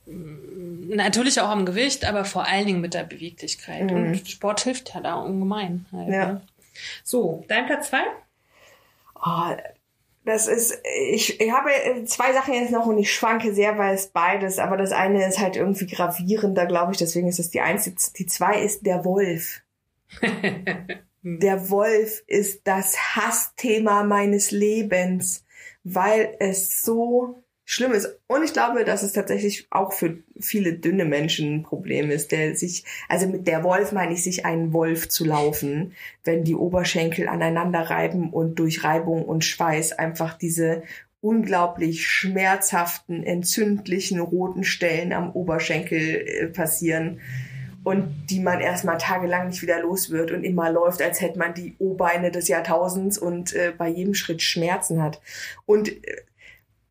Natürlich 0.10 1.42
auch 1.42 1.50
am 1.50 1.66
Gewicht, 1.66 2.06
aber 2.06 2.24
vor 2.24 2.48
allen 2.48 2.66
Dingen 2.66 2.80
mit 2.80 2.94
der 2.94 3.04
Beweglichkeit. 3.04 3.92
Mhm. 3.92 3.98
Und 4.14 4.30
Sport 4.30 4.62
hilft 4.62 4.94
ja 4.94 5.02
da 5.02 5.16
ungemein. 5.16 5.86
Halt, 5.92 6.08
Ja. 6.08 6.26
ne? 6.32 6.42
So, 7.04 7.44
dein 7.50 7.66
Platz 7.66 7.90
zwei? 7.90 8.04
Oh, 9.16 9.52
das 10.24 10.48
ist, 10.48 10.80
ich, 11.12 11.42
ich 11.42 11.52
habe 11.52 11.72
zwei 12.06 12.32
Sachen 12.32 12.54
jetzt 12.54 12.72
noch 12.72 12.86
und 12.86 12.98
ich 13.00 13.14
schwanke 13.14 13.54
sehr, 13.54 13.78
weil 13.78 13.96
es 13.96 14.08
beides, 14.08 14.60
aber 14.60 14.78
das 14.78 14.94
eine 14.94 15.28
ist 15.28 15.40
halt 15.40 15.58
irgendwie 15.58 15.88
gravierender, 15.88 16.68
glaube 16.68 16.94
ich, 16.94 16.98
deswegen 17.00 17.28
ist 17.28 17.40
es 17.40 17.50
die 17.50 17.60
eins. 17.60 17.84
Die, 17.84 17.96
die 18.18 18.28
zwei 18.28 18.62
ist 18.62 18.86
der 18.86 19.04
Wolf. 19.04 19.60
Der 21.22 21.70
Wolf 21.70 22.24
ist 22.28 22.62
das 22.66 23.16
Hassthema 23.16 24.04
meines 24.04 24.52
Lebens, 24.52 25.44
weil 25.84 26.36
es 26.40 26.84
so 26.84 27.44
schlimm 27.70 27.92
ist. 27.92 28.18
Und 28.28 28.44
ich 28.44 28.54
glaube, 28.54 28.86
dass 28.86 29.04
es 29.04 29.12
tatsächlich 29.12 29.68
auch 29.72 29.92
für 29.92 30.18
viele 30.40 30.74
dünne 30.74 31.04
Menschen 31.04 31.56
ein 31.56 31.64
Problem 31.64 32.10
ist, 32.10 32.32
der 32.32 32.56
sich, 32.56 32.86
also 33.10 33.28
mit 33.28 33.46
der 33.46 33.64
Wolf 33.64 33.92
meine 33.92 34.14
ich, 34.14 34.24
sich 34.24 34.46
einen 34.46 34.72
Wolf 34.72 35.10
zu 35.10 35.26
laufen, 35.26 35.94
wenn 36.24 36.46
die 36.46 36.56
Oberschenkel 36.56 37.28
aneinander 37.28 37.82
reiben 37.82 38.32
und 38.32 38.56
durch 38.56 38.86
Reibung 38.86 39.26
und 39.26 39.44
Schweiß 39.44 39.92
einfach 39.92 40.38
diese 40.38 40.84
unglaublich 41.20 42.08
schmerzhaften, 42.08 43.24
entzündlichen 43.24 44.22
roten 44.22 44.64
Stellen 44.64 45.12
am 45.12 45.32
Oberschenkel 45.32 46.00
äh, 46.00 46.48
passieren 46.48 47.20
und 47.88 48.26
die 48.30 48.42
man 48.42 48.60
erstmal 48.60 48.98
tagelang 48.98 49.48
nicht 49.48 49.62
wieder 49.62 49.80
los 49.80 50.10
wird 50.10 50.32
und 50.32 50.44
immer 50.44 50.70
läuft, 50.70 51.02
als 51.02 51.22
hätte 51.22 51.40
man 51.40 51.54
die 51.54 51.78
O-Beine 51.80 52.32
des 52.32 52.50
Jahrtausends 52.50 53.18
und 53.18 53.54
äh, 53.54 53.72
bei 53.78 53.88
jedem 53.88 54.14
Schritt 54.14 54.42
Schmerzen 54.42 55.02
hat. 55.02 55.22
Und 55.66 55.88
äh, 56.06 56.18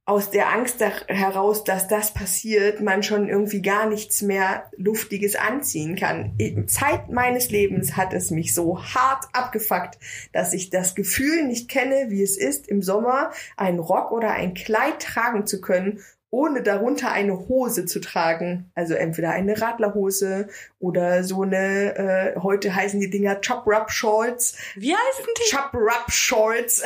aus 0.06 0.30
der 0.30 0.54
Angst 0.54 0.80
heraus, 0.80 1.64
dass 1.64 1.86
das 1.86 2.14
passiert, 2.14 2.80
man 2.80 3.02
schon 3.02 3.28
irgendwie 3.28 3.60
gar 3.60 3.86
nichts 3.86 4.22
mehr 4.22 4.70
Luftiges 4.78 5.36
anziehen 5.36 5.96
kann. 5.96 6.38
Zeit 6.66 7.10
meines 7.10 7.50
Lebens 7.50 7.96
hat 7.96 8.14
es 8.14 8.30
mich 8.30 8.54
so 8.54 8.82
hart 8.82 9.26
abgefuckt, 9.34 9.98
dass 10.32 10.54
ich 10.54 10.70
das 10.70 10.94
Gefühl 10.94 11.44
nicht 11.46 11.68
kenne, 11.68 12.06
wie 12.08 12.22
es 12.22 12.38
ist, 12.38 12.68
im 12.68 12.80
Sommer 12.80 13.32
einen 13.58 13.80
Rock 13.80 14.12
oder 14.12 14.30
ein 14.30 14.54
Kleid 14.54 15.00
tragen 15.00 15.44
zu 15.44 15.60
können, 15.60 16.00
ohne 16.30 16.62
darunter 16.62 17.12
eine 17.12 17.38
Hose 17.48 17.86
zu 17.86 18.00
tragen. 18.00 18.70
Also 18.74 18.94
entweder 18.94 19.30
eine 19.30 19.60
Radlerhose 19.60 20.48
oder 20.80 21.22
so 21.24 21.42
eine, 21.42 21.96
äh, 22.34 22.40
heute 22.40 22.74
heißen 22.74 23.00
die 23.00 23.08
Dinger 23.10 23.36
Chop-Rub-Shorts. 23.36 24.56
Wie 24.74 24.92
heißen 24.94 25.24
die? 25.38 25.54
Chop-Rub-Shorts. 25.56 26.84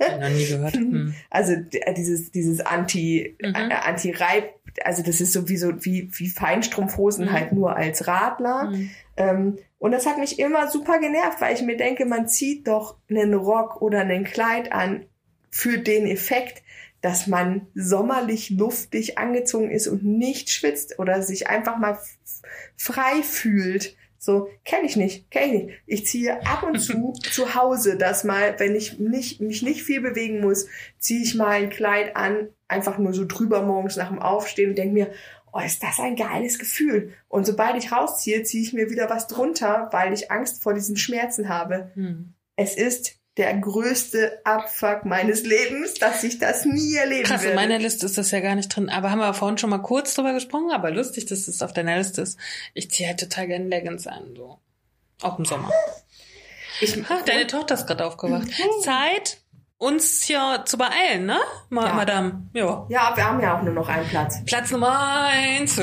Hab 0.00 0.20
noch 0.20 0.28
nie 0.30 0.46
gehört. 0.46 0.74
Hm. 0.76 1.14
Also 1.30 1.52
äh, 1.52 1.94
dieses, 1.94 2.30
dieses 2.30 2.60
Anti, 2.60 3.36
Mhm. 3.42 3.54
äh, 3.54 3.74
Anti-Reib, 3.74 4.50
also 4.84 5.02
das 5.02 5.20
ist 5.20 5.32
so 5.32 5.48
wie 5.48 5.56
so 5.56 5.84
wie, 5.84 6.08
wie 6.12 6.28
Feinstrumpfhosen 6.28 7.26
Mhm. 7.26 7.32
halt 7.32 7.52
nur 7.52 7.76
als 7.76 8.06
Radler. 8.06 8.70
Hm. 8.72 8.90
Ähm, 9.16 9.58
und 9.78 9.92
das 9.92 10.06
hat 10.06 10.18
mich 10.18 10.38
immer 10.38 10.70
super 10.70 10.98
genervt, 10.98 11.40
weil 11.40 11.54
ich 11.54 11.62
mir 11.62 11.76
denke, 11.76 12.06
man 12.06 12.26
zieht 12.28 12.66
doch 12.68 12.96
einen 13.10 13.34
Rock 13.34 13.82
oder 13.82 14.00
ein 14.00 14.24
Kleid 14.24 14.72
an 14.72 15.04
für 15.50 15.78
den 15.78 16.06
Effekt, 16.06 16.62
dass 17.04 17.26
man 17.26 17.66
sommerlich 17.74 18.48
luftig 18.48 19.18
angezogen 19.18 19.70
ist 19.70 19.88
und 19.88 20.04
nicht 20.04 20.48
schwitzt 20.48 20.98
oder 20.98 21.20
sich 21.20 21.48
einfach 21.48 21.76
mal 21.76 21.98
frei 22.78 23.22
fühlt. 23.22 23.94
So, 24.16 24.48
kenne 24.64 24.86
ich 24.86 24.96
nicht, 24.96 25.30
kenne 25.30 25.46
ich 25.46 25.52
nicht. 25.52 25.74
Ich 25.84 26.06
ziehe 26.06 26.46
ab 26.46 26.62
und 26.62 26.78
zu 26.78 27.12
zu 27.30 27.54
Hause, 27.54 27.98
dass 27.98 28.24
mal, 28.24 28.58
wenn 28.58 28.74
ich 28.74 28.98
nicht, 28.98 29.42
mich 29.42 29.60
nicht 29.60 29.82
viel 29.82 30.00
bewegen 30.00 30.40
muss, 30.40 30.66
ziehe 30.98 31.22
ich 31.22 31.34
mal 31.34 31.50
ein 31.50 31.68
Kleid 31.68 32.16
an, 32.16 32.48
einfach 32.68 32.96
nur 32.96 33.12
so 33.12 33.26
drüber 33.26 33.60
morgens 33.60 33.96
nach 33.96 34.08
dem 34.08 34.22
Aufstehen 34.22 34.70
und 34.70 34.78
denke 34.78 34.94
mir, 34.94 35.12
oh, 35.52 35.60
ist 35.60 35.82
das 35.82 36.00
ein 36.00 36.16
geiles 36.16 36.58
Gefühl. 36.58 37.12
Und 37.28 37.44
sobald 37.44 37.76
ich 37.76 37.92
rausziehe, 37.92 38.44
ziehe 38.44 38.62
ich 38.62 38.72
mir 38.72 38.88
wieder 38.88 39.10
was 39.10 39.26
drunter, 39.26 39.90
weil 39.92 40.14
ich 40.14 40.30
Angst 40.30 40.62
vor 40.62 40.72
diesen 40.72 40.96
Schmerzen 40.96 41.50
habe. 41.50 41.90
Hm. 41.96 42.32
Es 42.56 42.76
ist 42.76 43.18
der 43.36 43.52
größte 43.58 44.40
Abfuck 44.44 45.04
meines 45.04 45.42
Lebens, 45.42 45.94
dass 45.94 46.22
ich 46.22 46.38
das 46.38 46.64
nie 46.64 46.94
erleben 46.94 47.24
Krass, 47.24 47.40
in 47.42 47.48
werde. 47.48 47.56
meiner 47.56 47.78
Liste 47.80 48.06
ist 48.06 48.16
das 48.16 48.30
ja 48.30 48.38
gar 48.40 48.54
nicht 48.54 48.68
drin. 48.68 48.88
Aber 48.88 49.10
haben 49.10 49.18
wir 49.18 49.34
vorhin 49.34 49.58
schon 49.58 49.70
mal 49.70 49.78
kurz 49.82 50.14
drüber 50.14 50.32
gesprochen, 50.32 50.70
aber 50.72 50.90
lustig, 50.92 51.26
dass 51.26 51.48
es 51.48 51.60
auf 51.62 51.72
deiner 51.72 51.96
Liste 51.98 52.22
ist. 52.22 52.38
Ich 52.74 52.90
ziehe 52.90 53.08
halt 53.08 53.18
total 53.20 53.48
gerne 53.48 53.66
Leggings 53.66 54.06
an, 54.06 54.34
so. 54.36 54.58
Auch 55.22 55.38
im 55.38 55.44
Sommer. 55.44 55.70
ich, 56.80 56.96
Ha, 57.08 57.22
deine 57.26 57.46
Tochter 57.48 57.74
ist 57.74 57.86
gerade 57.86 58.06
aufgewacht. 58.06 58.46
Zeit, 58.82 59.38
uns 59.78 60.22
hier 60.22 60.62
zu 60.64 60.78
beeilen, 60.78 61.26
ne, 61.26 61.38
Ma 61.70 61.86
Ja. 61.88 61.94
Madame? 61.94 62.42
Ja. 62.52 62.86
Ja, 62.88 63.12
wir 63.16 63.24
haben 63.24 63.40
ja 63.42 63.58
auch 63.58 63.62
nur 63.62 63.74
noch 63.74 63.88
einen 63.88 64.06
Platz. 64.08 64.44
Platz 64.46 64.70
Nummer 64.70 65.26
eins. 65.28 65.76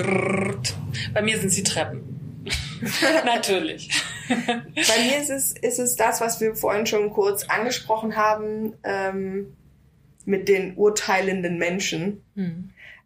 Bei 1.14 1.22
mir 1.22 1.38
sind 1.38 1.48
es 1.50 1.56
die 1.56 1.64
Treppen. 1.64 2.46
Natürlich. 3.26 3.90
Bei 4.76 5.04
mir 5.04 5.18
ist 5.22 5.30
es, 5.30 5.52
ist 5.54 5.80
es 5.80 5.96
das, 5.96 6.22
was 6.22 6.40
wir 6.42 6.56
vorhin 6.56 6.86
schon 6.86 7.12
kurz 7.12 7.44
angesprochen 7.50 8.16
haben, 8.16 8.74
ähm, 8.84 9.54
mit 10.26 10.48
den 10.48 10.76
urteilenden 10.78 11.58
Menschen. 11.58 12.24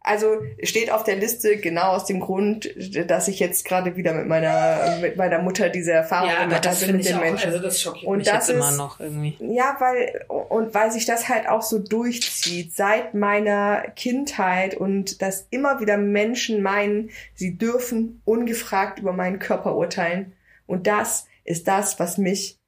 Also 0.01 0.27
steht 0.61 0.91
auf 0.91 1.03
der 1.03 1.15
Liste 1.15 1.57
genau 1.57 1.93
aus 1.93 2.05
dem 2.05 2.19
Grund, 2.19 2.69
dass 3.09 3.27
ich 3.27 3.39
jetzt 3.39 3.65
gerade 3.65 3.95
wieder 3.95 4.13
mit 4.13 4.27
meiner 4.27 4.97
mit 5.01 5.15
meiner 5.17 5.39
Mutter 5.41 5.69
diese 5.69 5.93
Erfahrung 5.93 6.29
Ja, 6.29 6.43
gemacht 6.43 6.67
habe 6.67 6.91
mit 6.91 7.05
den 7.05 7.15
auch, 7.15 7.21
Menschen. 7.21 7.47
also 7.47 7.59
das 7.63 7.81
schockiert 7.81 8.05
Und 8.05 8.17
mich 8.19 8.27
das 8.27 8.47
jetzt 8.49 8.55
immer 8.55 8.69
ist- 8.69 8.77
noch 8.77 8.99
irgendwie. 8.99 9.35
Ja, 9.39 9.77
weil 9.79 10.25
und 10.27 10.73
weil 10.75 10.91
sich 10.91 11.05
das 11.05 11.27
halt 11.27 11.47
auch 11.49 11.63
so 11.63 11.79
durchzieht 11.79 12.75
seit 12.75 13.15
meiner 13.15 13.81
Kindheit 13.95 14.75
und 14.75 15.21
dass 15.23 15.47
immer 15.49 15.79
wieder 15.79 15.97
Menschen 15.97 16.61
meinen, 16.61 17.09
sie 17.33 17.57
dürfen 17.57 18.21
ungefragt 18.25 18.99
über 18.99 19.13
meinen 19.13 19.39
Körper 19.39 19.75
urteilen 19.75 20.33
und 20.67 20.87
das 20.87 21.25
ist 21.43 21.67
das, 21.67 21.99
was 21.99 22.17
mich 22.17 22.59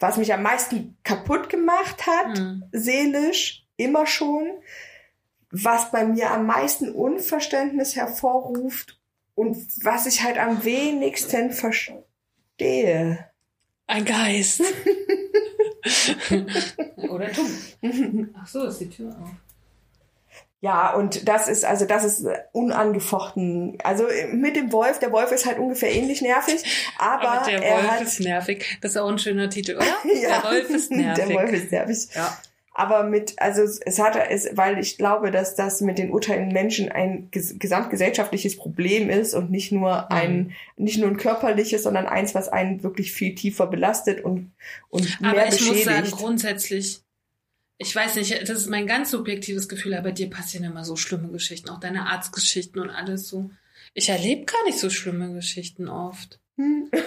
was 0.00 0.16
mich 0.16 0.34
am 0.34 0.42
meisten 0.42 0.96
kaputt 1.04 1.48
gemacht 1.48 2.06
hat, 2.06 2.36
Hm. 2.36 2.64
seelisch 2.72 3.64
immer 3.76 4.06
schon, 4.06 4.50
was 5.50 5.90
bei 5.92 6.04
mir 6.04 6.30
am 6.32 6.46
meisten 6.46 6.90
Unverständnis 6.92 7.96
hervorruft 7.96 9.00
und 9.34 9.56
was 9.84 10.06
ich 10.06 10.22
halt 10.22 10.36
am 10.36 10.64
wenigsten 10.64 11.52
verstehe. 11.52 13.30
Ein 13.86 14.04
Geist. 14.04 14.62
Oder 17.08 17.28
du. 17.28 17.42
Ach 18.34 18.46
so, 18.46 18.64
ist 18.64 18.78
die 18.80 18.90
Tür 18.90 19.16
auf. 19.20 19.30
Ja, 20.64 20.94
und 20.94 21.28
das 21.28 21.46
ist, 21.46 21.66
also 21.66 21.84
das 21.84 22.04
ist 22.04 22.26
unangefochten. 22.52 23.76
Also 23.84 24.04
mit 24.32 24.56
dem 24.56 24.72
Wolf, 24.72 24.98
der 24.98 25.12
Wolf 25.12 25.30
ist 25.30 25.44
halt 25.44 25.58
ungefähr 25.58 25.94
ähnlich 25.94 26.22
nervig, 26.22 26.64
aber, 26.98 27.32
Aber 27.32 27.50
der 27.50 27.62
er 27.62 27.76
Wolf 27.76 27.90
hat, 27.90 28.00
ist 28.00 28.20
nervig. 28.20 28.78
Das 28.80 28.92
ist 28.92 28.96
auch 28.96 29.10
ein 29.10 29.18
schöner 29.18 29.50
Titel, 29.50 29.76
oder? 29.76 29.84
ja, 30.22 30.40
Der 30.42 30.50
Wolf 30.50 30.70
ist 30.70 30.90
nervig. 30.90 31.22
Der 31.26 31.34
Wolf 31.34 31.52
ist 31.52 31.70
nervig. 31.70 32.08
Ja. 32.14 32.38
Aber 32.72 33.02
mit, 33.02 33.34
also 33.36 33.60
es, 33.62 33.98
hat, 33.98 34.16
es, 34.30 34.48
weil 34.54 34.78
ich 34.78 34.96
glaube, 34.96 35.30
dass 35.30 35.54
das 35.54 35.82
mit 35.82 35.98
den 35.98 36.10
urteilenden 36.10 36.54
Menschen 36.54 36.90
ein 36.90 37.28
ges 37.30 37.58
gesamtgesellschaftliches 37.58 38.56
Problem 38.56 39.10
ist 39.10 39.34
und 39.34 39.50
nicht 39.50 39.70
nur 39.70 40.10
ein, 40.10 40.54
nicht 40.78 40.98
nur 40.98 41.08
ein 41.08 41.18
körperliches, 41.18 41.82
sondern 41.82 42.06
eins, 42.06 42.34
was 42.34 42.48
einen 42.48 42.82
wirklich 42.82 43.12
viel 43.12 43.34
tiefer 43.34 43.66
belastet 43.66 44.24
und, 44.24 44.50
und 44.88 45.20
mehr 45.20 45.30
Aber 45.30 45.46
ich 45.46 45.60
muss 45.64 45.84
sagen, 45.84 46.10
grundsätzlich, 46.10 47.03
ich 47.78 47.94
weiß 47.94 48.16
nicht, 48.16 48.32
das 48.48 48.58
ist 48.58 48.68
mein 48.68 48.86
ganz 48.86 49.10
subjektives 49.10 49.68
Gefühl, 49.68 49.94
aber 49.94 50.12
dir 50.12 50.30
passieren 50.30 50.64
immer 50.64 50.84
so 50.84 50.96
schlimme 50.96 51.28
Geschichten, 51.28 51.70
auch 51.70 51.80
deine 51.80 52.06
Arztgeschichten 52.06 52.80
und 52.80 52.90
alles 52.90 53.28
so. 53.28 53.50
Ich 53.94 54.08
erlebe 54.08 54.44
gar 54.44 54.64
nicht 54.64 54.78
so 54.78 54.90
schlimme 54.90 55.32
Geschichten 55.34 55.88
oft. 55.88 56.40
Hm. 56.56 56.90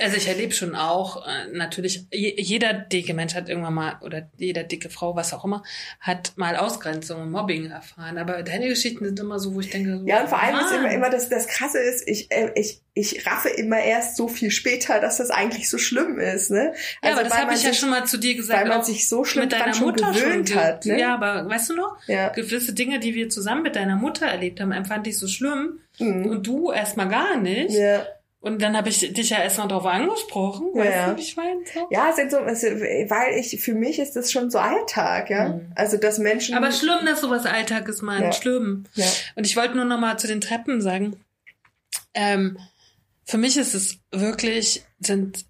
Also 0.00 0.16
ich 0.16 0.26
erlebe 0.26 0.52
schon 0.52 0.74
auch, 0.74 1.24
äh, 1.28 1.46
natürlich, 1.52 2.06
je, 2.10 2.34
jeder 2.36 2.72
dicke 2.72 3.14
Mensch 3.14 3.34
hat 3.36 3.48
irgendwann 3.48 3.74
mal, 3.74 3.98
oder 4.00 4.28
jeder 4.36 4.64
dicke 4.64 4.90
Frau, 4.90 5.14
was 5.14 5.32
auch 5.32 5.44
immer, 5.44 5.62
hat 6.00 6.32
mal 6.34 6.56
Ausgrenzung 6.56 7.22
und 7.22 7.30
Mobbing 7.30 7.70
erfahren. 7.70 8.18
Aber 8.18 8.42
deine 8.42 8.66
Geschichten 8.68 9.04
sind 9.04 9.20
immer 9.20 9.38
so, 9.38 9.54
wo 9.54 9.60
ich 9.60 9.70
denke, 9.70 9.98
so, 9.98 10.04
Ja, 10.06 10.22
und 10.22 10.28
vor 10.28 10.42
allem 10.42 10.56
ist 10.56 10.72
Mann. 10.72 10.80
immer, 10.80 10.90
immer 10.92 11.10
das, 11.10 11.28
das 11.28 11.46
Krasse 11.46 11.78
ist, 11.78 12.08
ich, 12.08 12.32
äh, 12.32 12.50
ich, 12.56 12.80
ich 12.94 13.24
raffe 13.26 13.48
immer 13.50 13.78
erst 13.78 14.16
so 14.16 14.26
viel 14.26 14.50
später, 14.50 15.00
dass 15.00 15.18
das 15.18 15.30
eigentlich 15.30 15.70
so 15.70 15.78
schlimm 15.78 16.18
ist, 16.18 16.50
ne? 16.50 16.74
Ja, 17.04 17.12
aber 17.12 17.22
das 17.22 17.32
weil 17.32 17.38
habe 17.42 17.54
ich 17.54 17.62
ja 17.62 17.70
sich- 17.70 17.78
schon 17.78 17.90
mal 17.90 18.04
zu 18.04 18.16
dir 18.18 18.34
gesagt. 18.34 18.60
weil 18.60 18.68
man 18.68 18.82
sich 18.82 19.08
so 19.08 19.24
schlimm 19.24 19.44
mit 19.44 19.52
deiner 19.52 19.76
Mutter 19.76 20.10
gewöhnt 20.12 20.48
schon 20.50 20.58
hat, 20.60 20.84
ne? 20.84 20.98
Ja, 20.98 21.14
aber 21.14 21.48
weißt 21.48 21.70
du 21.70 21.74
noch? 21.76 21.96
Ja. 22.08 22.30
Gewisse 22.30 22.72
Dinge, 22.74 22.98
die 22.98 23.14
wir 23.14 23.28
zusammen 23.28 23.62
mit 23.62 23.76
deiner 23.76 23.94
Mutter 23.96 24.26
erlebt 24.26 24.60
haben, 24.60 24.72
empfand 24.72 25.06
ich 25.06 25.16
so 25.18 25.28
schlimm 25.28 25.78
Mhm. 26.00 26.26
und 26.26 26.46
du 26.46 26.72
erstmal 26.72 27.08
gar 27.08 27.36
nicht. 27.36 27.70
Ja. 27.70 28.04
Und 28.42 28.60
dann 28.60 28.76
habe 28.76 28.88
ich 28.88 28.98
dich 28.98 29.30
ja 29.30 29.38
erstmal 29.38 29.68
drauf 29.68 29.86
angesprochen. 29.86 30.72
Ja, 30.74 30.80
weißt 30.80 30.96
ja. 30.96 31.10
du, 31.10 31.16
wie 31.16 31.20
ich 31.20 31.36
meine? 31.36 31.60
So. 31.72 31.86
Ja, 31.92 32.12
sind 32.12 32.32
so, 32.32 32.38
weil 32.38 33.38
ich, 33.38 33.60
für 33.60 33.72
mich 33.72 34.00
ist 34.00 34.16
das 34.16 34.32
schon 34.32 34.50
so 34.50 34.58
Alltag, 34.58 35.30
ja. 35.30 35.50
Mhm. 35.50 35.72
Also, 35.76 35.96
dass 35.96 36.18
Menschen. 36.18 36.56
Aber 36.56 36.72
schlimm, 36.72 37.06
dass 37.06 37.20
sowas 37.20 37.46
Alltag 37.46 37.88
ist, 37.88 38.02
Mann. 38.02 38.20
Ja. 38.20 38.32
Schlimm. 38.32 38.84
Ja. 38.94 39.06
Und 39.36 39.46
ich 39.46 39.56
wollte 39.56 39.76
nur 39.76 39.84
noch 39.84 40.00
mal 40.00 40.18
zu 40.18 40.26
den 40.26 40.40
Treppen 40.40 40.80
sagen. 40.80 41.14
Ähm, 42.14 42.58
für 43.24 43.38
mich 43.38 43.56
ist 43.56 43.74
es 43.74 44.00
wirklich, 44.10 44.82
sind, 44.98 45.44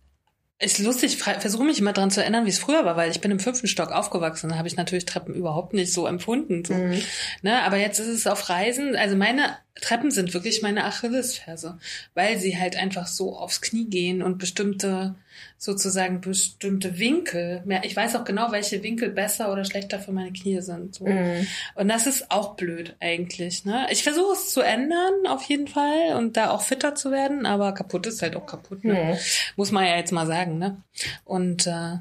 ist 0.62 0.78
lustig, 0.78 1.18
versuche 1.18 1.64
mich 1.64 1.80
immer 1.80 1.92
dran 1.92 2.10
zu 2.10 2.20
erinnern, 2.20 2.46
wie 2.46 2.50
es 2.50 2.58
früher 2.58 2.84
war, 2.84 2.96
weil 2.96 3.10
ich 3.10 3.20
bin 3.20 3.30
im 3.30 3.40
fünften 3.40 3.66
Stock 3.66 3.90
aufgewachsen, 3.90 4.50
da 4.50 4.56
habe 4.56 4.68
ich 4.68 4.76
natürlich 4.76 5.04
Treppen 5.04 5.34
überhaupt 5.34 5.74
nicht 5.74 5.92
so 5.92 6.06
empfunden. 6.06 6.64
So. 6.64 6.74
Mhm. 6.74 7.02
Ne, 7.42 7.62
aber 7.62 7.78
jetzt 7.78 7.98
ist 7.98 8.06
es 8.06 8.26
auf 8.26 8.48
Reisen, 8.48 8.94
also 8.94 9.16
meine 9.16 9.56
Treppen 9.80 10.10
sind 10.10 10.34
wirklich 10.34 10.62
meine 10.62 10.84
Achillesferse, 10.84 11.78
weil 12.14 12.38
sie 12.38 12.58
halt 12.58 12.76
einfach 12.76 13.06
so 13.06 13.36
aufs 13.36 13.60
Knie 13.60 13.88
gehen 13.88 14.22
und 14.22 14.38
bestimmte, 14.38 15.16
sozusagen 15.62 16.20
bestimmte 16.20 16.98
Winkel, 16.98 17.62
mehr, 17.64 17.84
ich 17.84 17.94
weiß 17.94 18.16
auch 18.16 18.24
genau, 18.24 18.50
welche 18.50 18.82
Winkel 18.82 19.10
besser 19.10 19.52
oder 19.52 19.64
schlechter 19.64 20.00
für 20.00 20.10
meine 20.10 20.32
Knie 20.32 20.60
sind. 20.60 20.96
So. 20.96 21.06
Mhm. 21.06 21.46
Und 21.76 21.86
das 21.86 22.08
ist 22.08 22.32
auch 22.32 22.56
blöd 22.56 22.96
eigentlich. 22.98 23.64
Ne? 23.64 23.86
Ich 23.92 24.02
versuche 24.02 24.32
es 24.32 24.50
zu 24.50 24.60
ändern, 24.60 25.28
auf 25.28 25.44
jeden 25.44 25.68
Fall, 25.68 26.16
und 26.16 26.36
da 26.36 26.50
auch 26.50 26.62
fitter 26.62 26.96
zu 26.96 27.12
werden, 27.12 27.46
aber 27.46 27.74
kaputt 27.74 28.08
ist 28.08 28.22
halt 28.22 28.34
auch 28.34 28.44
kaputt. 28.44 28.82
Ne? 28.82 28.94
Mhm. 28.94 29.18
Muss 29.54 29.70
man 29.70 29.84
ja 29.84 29.94
jetzt 29.94 30.10
mal 30.10 30.26
sagen. 30.26 30.58
Ne? 30.58 30.82
Und 31.24 31.68
äh, 31.68 31.98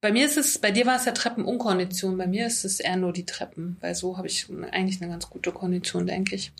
bei 0.00 0.10
mir 0.10 0.26
ist 0.26 0.36
es, 0.36 0.58
bei 0.58 0.72
dir 0.72 0.84
war 0.84 0.96
es 0.96 1.04
ja 1.04 1.12
Treppenunkondition, 1.12 2.18
bei 2.18 2.26
mir 2.26 2.48
ist 2.48 2.64
es 2.64 2.80
eher 2.80 2.96
nur 2.96 3.12
die 3.12 3.24
Treppen, 3.24 3.76
weil 3.82 3.94
so 3.94 4.16
habe 4.16 4.26
ich 4.26 4.48
eigentlich 4.72 5.00
eine 5.00 5.12
ganz 5.12 5.30
gute 5.30 5.52
Kondition, 5.52 6.08
denke 6.08 6.34
ich. 6.34 6.50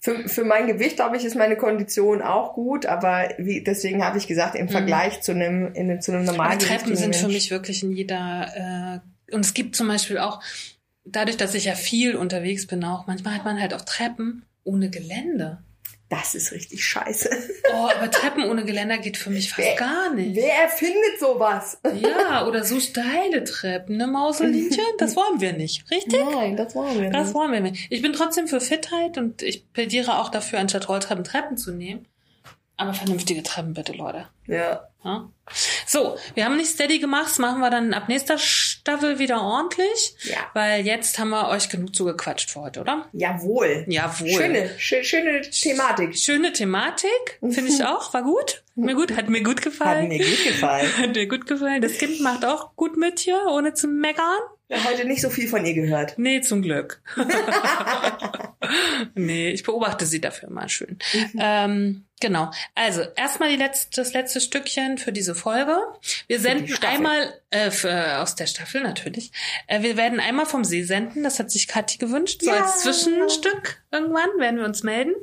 Für, 0.00 0.28
für 0.28 0.44
mein 0.44 0.66
Gewicht, 0.66 0.96
glaube 0.96 1.16
ich, 1.16 1.24
ist 1.24 1.36
meine 1.36 1.56
Kondition 1.56 2.22
auch 2.22 2.54
gut, 2.54 2.86
aber 2.86 3.28
wie, 3.38 3.62
deswegen 3.62 4.02
habe 4.04 4.16
ich 4.16 4.26
gesagt, 4.26 4.54
im 4.54 4.68
Vergleich 4.68 5.20
zu 5.20 5.32
einem, 5.32 5.74
in, 5.74 6.00
zu 6.00 6.12
einem 6.12 6.22
Mhm. 6.22 6.28
Aber 6.28 6.38
normalen 6.38 6.58
Treppen 6.58 6.96
sind 6.96 7.16
für 7.16 7.28
mich 7.28 7.50
wirklich 7.50 7.82
in 7.82 7.92
jeder, 7.92 9.02
äh, 9.30 9.34
und 9.34 9.44
es 9.44 9.54
gibt 9.54 9.76
zum 9.76 9.88
Beispiel 9.88 10.18
auch, 10.18 10.40
dadurch, 11.04 11.36
dass 11.36 11.54
ich 11.54 11.66
ja 11.66 11.74
viel 11.74 12.16
unterwegs 12.16 12.66
bin 12.66 12.84
auch, 12.84 13.06
manchmal 13.06 13.34
hat 13.34 13.44
man 13.44 13.60
halt 13.60 13.74
auch 13.74 13.82
Treppen 13.82 14.44
ohne 14.64 14.90
Geländer. 14.90 15.62
Das 16.10 16.34
ist 16.34 16.52
richtig 16.52 16.84
scheiße. 16.86 17.28
Oh, 17.74 17.88
aber 17.94 18.10
Treppen 18.10 18.44
ohne 18.44 18.64
Geländer 18.64 18.96
geht 18.96 19.18
für 19.18 19.28
mich 19.28 19.50
fast 19.50 19.68
Wer- 19.68 19.76
gar 19.76 20.14
nicht. 20.14 20.34
Wer 20.34 20.54
erfindet 20.62 21.20
sowas? 21.20 21.78
Ja, 22.00 22.46
oder 22.46 22.64
so 22.64 22.80
steile 22.80 23.44
Treppen, 23.44 23.98
ne 23.98 24.06
Mauselinchen? 24.06 24.84
Das 24.96 25.16
wollen 25.16 25.40
wir 25.40 25.52
nicht, 25.52 25.90
richtig? 25.90 26.18
Nein, 26.32 26.56
das 26.56 26.74
wollen 26.74 26.98
wir 27.00 27.10
Das 27.10 27.26
nicht. 27.26 27.34
wollen 27.34 27.52
wir 27.52 27.60
nicht. 27.60 27.88
Ich 27.90 28.00
bin 28.00 28.14
trotzdem 28.14 28.48
für 28.48 28.60
Fitheit 28.60 29.18
und 29.18 29.42
ich 29.42 29.70
plädiere 29.72 30.18
auch 30.18 30.30
dafür, 30.30 30.60
anstatt 30.60 30.88
Rolltreppen 30.88 31.24
Treppen 31.24 31.58
zu 31.58 31.72
nehmen. 31.72 32.06
Aber 32.78 32.94
vernünftige 32.94 33.42
Treppen 33.42 33.74
bitte, 33.74 33.92
Leute. 33.92 34.28
Ja. 34.46 34.88
Ja? 35.04 35.28
So, 35.86 36.16
wir 36.34 36.44
haben 36.44 36.56
nicht 36.56 36.70
steady 36.70 37.00
gemacht, 37.00 37.26
das 37.26 37.38
machen 37.38 37.60
wir 37.60 37.70
dann 37.70 37.92
ab 37.92 38.08
nächster 38.08 38.38
Staffel 38.88 39.18
wieder 39.18 39.42
ordentlich. 39.42 40.14
Ja. 40.22 40.38
Weil 40.54 40.86
jetzt 40.86 41.18
haben 41.18 41.28
wir 41.28 41.48
euch 41.48 41.68
genug 41.68 41.94
zugequatscht 41.94 42.50
für 42.50 42.62
heute, 42.62 42.80
oder? 42.80 43.06
Jawohl. 43.12 43.84
Jawohl. 43.86 44.28
Schöne, 44.30 44.70
schö 44.78 45.04
schöne 45.04 45.42
Thematik. 45.42 46.16
Schöne 46.16 46.52
Thematik, 46.54 47.38
finde 47.40 47.66
ich 47.68 47.84
auch. 47.84 48.14
War 48.14 48.22
gut. 48.22 48.62
Mir 48.76 48.94
gut, 48.94 49.14
hat 49.14 49.28
mir 49.28 49.42
gut 49.42 49.60
gefallen. 49.60 50.04
Hat 50.04 50.08
mir 50.08 50.24
gut 50.24 50.44
gefallen. 50.44 50.88
Hat 50.98 51.14
mir 51.14 51.26
gut 51.26 51.46
gefallen. 51.46 51.82
Das 51.82 51.98
Kind 51.98 52.20
macht 52.20 52.46
auch 52.46 52.74
gut 52.76 52.96
mit 52.96 53.18
hier, 53.18 53.44
ohne 53.50 53.74
zu 53.74 53.88
meckern. 53.88 54.38
Heute 54.70 55.06
nicht 55.06 55.22
so 55.22 55.30
viel 55.30 55.48
von 55.48 55.64
ihr 55.64 55.74
gehört. 55.74 56.18
Nee, 56.18 56.40
zum 56.42 56.60
Glück. 56.62 57.00
nee, 59.14 59.50
ich 59.50 59.62
beobachte 59.62 60.04
sie 60.06 60.20
dafür 60.20 60.50
mal 60.50 60.68
schön. 60.68 60.98
ähm, 61.38 62.04
genau. 62.20 62.50
Also, 62.74 63.02
erstmal 63.16 63.48
die 63.50 63.56
letzte, 63.56 64.00
das 64.00 64.12
letzte 64.12 64.40
Stückchen 64.40 64.98
für 64.98 65.12
diese 65.12 65.34
Folge. 65.34 65.76
Wir 66.26 66.38
senden 66.40 66.74
einmal, 66.84 67.32
äh, 67.50 67.70
für, 67.70 68.18
aus 68.18 68.34
der 68.34 68.46
Staffel 68.46 68.82
natürlich. 68.82 69.32
Äh, 69.68 69.82
wir 69.82 69.96
werden 69.96 70.20
einmal 70.20 70.46
vom 70.46 70.64
See 70.64 70.82
senden. 70.82 71.22
Das 71.22 71.38
hat 71.38 71.50
sich 71.50 71.66
Kathi 71.68 71.98
gewünscht. 71.98 72.42
So 72.42 72.50
Ja. 72.50 72.64
als 72.64 72.82
Zwischenstück 72.82 73.82
irgendwann 73.90 74.28
werden 74.38 74.58
wir 74.58 74.66
uns 74.66 74.82
melden. 74.82 75.14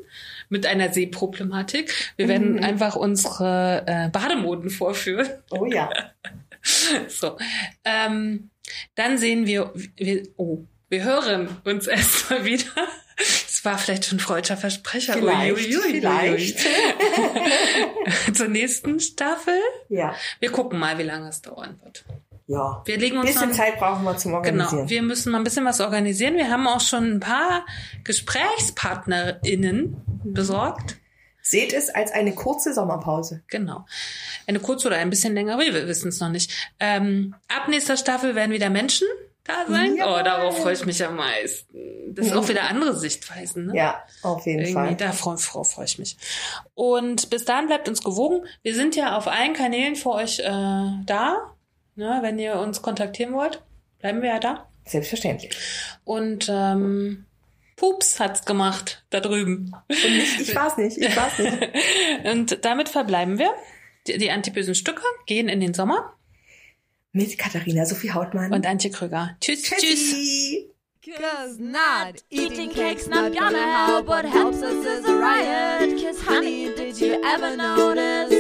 Mit 0.50 0.66
einer 0.66 0.92
Seeproblematik. 0.94 1.94
Wir 2.18 2.28
werden 2.28 2.64
einfach 2.64 2.96
unsere 2.96 3.84
äh, 3.88 4.10
Bademoden 4.10 4.70
vorführen. 4.70 5.28
Oh 5.52 5.66
ja. 5.66 5.90
So. 7.10 7.38
Ähm, 7.84 8.50
dann 8.96 9.18
sehen 9.18 9.46
wir, 9.46 9.72
wir, 9.96 10.24
oh, 10.38 10.66
wir 10.90 11.04
hören 11.04 11.50
uns 11.64 11.88
erstmal 11.88 12.46
wieder. 12.46 12.64
Es 13.18 13.64
war 13.64 13.78
vielleicht 13.78 14.06
schon 14.06 14.18
ein 14.18 14.22
freudscher 14.22 14.58
Versprecher. 14.58 15.14
Vielleicht, 15.14 15.56
Uiuiui. 15.56 15.92
vielleicht. 15.92 16.60
Zur 18.34 18.50
nächsten 18.50 19.00
Staffel. 19.00 19.58
Ja. 19.90 20.14
Wir 20.40 20.52
gucken 20.52 20.80
mal, 20.80 20.98
wie 20.98 21.04
lange 21.04 21.30
es 21.30 21.42
dauern 21.42 21.80
wird. 21.84 22.04
Ja. 22.48 22.84
Wir 22.86 22.98
legen 22.98 23.18
uns 23.18 23.28
Bisschen 23.28 23.50
noch, 23.50 23.56
Zeit 23.56 23.80
brauchen 23.80 24.04
wir 24.04 24.18
zum 24.18 24.34
Organisieren. 24.34 24.78
Genau, 24.78 24.90
wir 24.90 25.02
müssen 25.02 25.32
mal 25.32 25.40
ein 25.40 25.44
bisschen 25.44 25.66
was 25.66 25.82
organisieren. 25.82 26.36
Wir 26.36 26.52
haben 26.52 26.68
auch 26.68 26.82
schon 26.82 27.14
ein 27.14 27.20
paar 27.20 27.66
GesprächspartnerInnen 28.04 29.96
besorgt. 30.26 30.98
Seht 31.48 31.74
es 31.74 31.90
als 31.90 32.12
eine 32.12 32.34
kurze 32.34 32.74
Sommerpause. 32.74 33.44
Genau. 33.50 33.86
Eine 34.48 34.60
kurze 34.60 34.88
oder 34.88 34.98
ein 34.98 35.12
bisschen 35.12 35.36
länger, 35.36 35.60
wir 35.60 35.88
wissen 35.88 36.08
es 36.08 36.20
noch 36.20 36.30
nicht. 36.30 36.52
Ähm, 36.80 37.36
ab 37.48 37.68
nächster 37.68 37.98
Staffel 37.98 38.34
werden 38.34 38.52
wieder 38.52 38.72
Menschen 38.72 39.08
da 39.44 39.54
sein. 39.70 39.96
Jawohl. 39.96 40.22
Oh, 40.22 40.24
darauf 40.24 40.58
freue 40.58 40.74
ich 40.74 40.88
mich 40.88 41.06
am 41.06 41.18
meisten. 41.18 42.16
Das 42.16 42.26
ist 42.26 42.34
auch 42.34 42.50
wieder 42.50 42.64
andere 42.64 42.98
Sichtweisen. 42.98 43.68
Ne? 43.68 43.76
Ja, 43.78 44.04
auf 44.24 44.44
jeden 44.48 44.62
Irgendwie, 44.62 44.74
Fall. 44.74 44.96
da 44.96 45.12
freue 45.12 45.38
freu, 45.38 45.64
freu 45.64 45.84
ich 45.84 46.00
mich. 46.00 46.18
Und 46.74 47.30
bis 47.30 47.46
dahin 47.46 47.68
bleibt 47.68 47.88
uns 47.88 48.02
gewogen. 48.02 48.48
Wir 48.64 48.74
sind 48.74 48.96
ja 48.96 49.16
auf 49.16 49.28
allen 49.28 49.54
Kanälen 49.54 49.96
für 49.96 50.14
euch 50.14 50.40
äh, 50.40 50.44
da. 51.06 51.52
Ne, 51.94 52.20
wenn 52.24 52.40
ihr 52.40 52.56
uns 52.56 52.82
kontaktieren 52.82 53.34
wollt, 53.34 53.62
bleiben 54.00 54.24
wir 54.24 54.30
ja 54.30 54.40
da. 54.40 54.68
Selbstverständlich. 54.86 55.56
Und 56.06 56.50
ähm, 56.50 57.26
Pups 57.76 58.20
hat's 58.20 58.46
gemacht 58.46 59.04
da 59.10 59.20
drüben. 59.20 59.74
Und 59.90 60.18
nicht, 60.18 60.40
ich 60.40 60.56
war's 60.56 60.78
nicht, 60.78 60.98
ich 60.98 61.16
war's 61.16 61.38
nicht. 61.40 61.58
Und 62.26 62.64
damit 62.64 62.90
verbleiben 62.90 63.38
wir. 63.38 63.54
Die, 64.08 64.18
die 64.18 64.32
antibösen 64.32 64.76
Stücke 64.76 65.02
gehen 65.26 65.50
in 65.50 65.60
den 65.60 65.74
Sommer. 65.74 66.14
Mit 67.12 67.38
Katharina 67.38 67.86
Sophie 67.86 68.12
Hautmann. 68.12 68.54
Und 68.54 68.66
Antje 68.66 68.92
Krüger. 68.92 69.36
Tschüss, 69.42 69.64
tschüss. 69.64 69.82
Tschüssi. 69.82 70.72
Cause 71.06 71.60
not 71.60 72.24
eating 72.32 72.72
cake's 72.72 73.08
not 73.08 73.32
gonna 73.32 73.58
help. 73.58 74.08
What 74.08 74.26
helps 74.26 74.64
us 74.64 74.86
is 74.86 75.06
a 75.06 75.16
riot. 75.16 76.02
Cause 76.02 76.20
honey, 76.20 76.74
did 76.76 77.00
you 77.00 77.22
ever 77.24 77.56
notice 77.56 78.32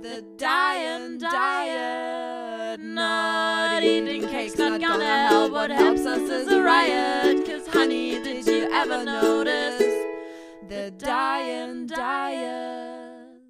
the 0.00 0.24
dying 0.38 1.18
diet? 1.18 2.80
Not 2.80 3.82
eating 3.82 4.26
cake's 4.26 4.56
not 4.56 4.80
gonna 4.80 5.28
help. 5.28 5.52
What 5.52 5.70
helps 5.70 6.06
us 6.06 6.30
is 6.30 6.48
a 6.48 6.62
riot. 6.62 7.51
Honey, 7.82 8.22
did 8.22 8.46
you 8.46 8.68
ever 8.72 9.04
notice 9.04 9.82
the 10.68 10.92
dying 10.98 11.88
diet? 11.88 12.91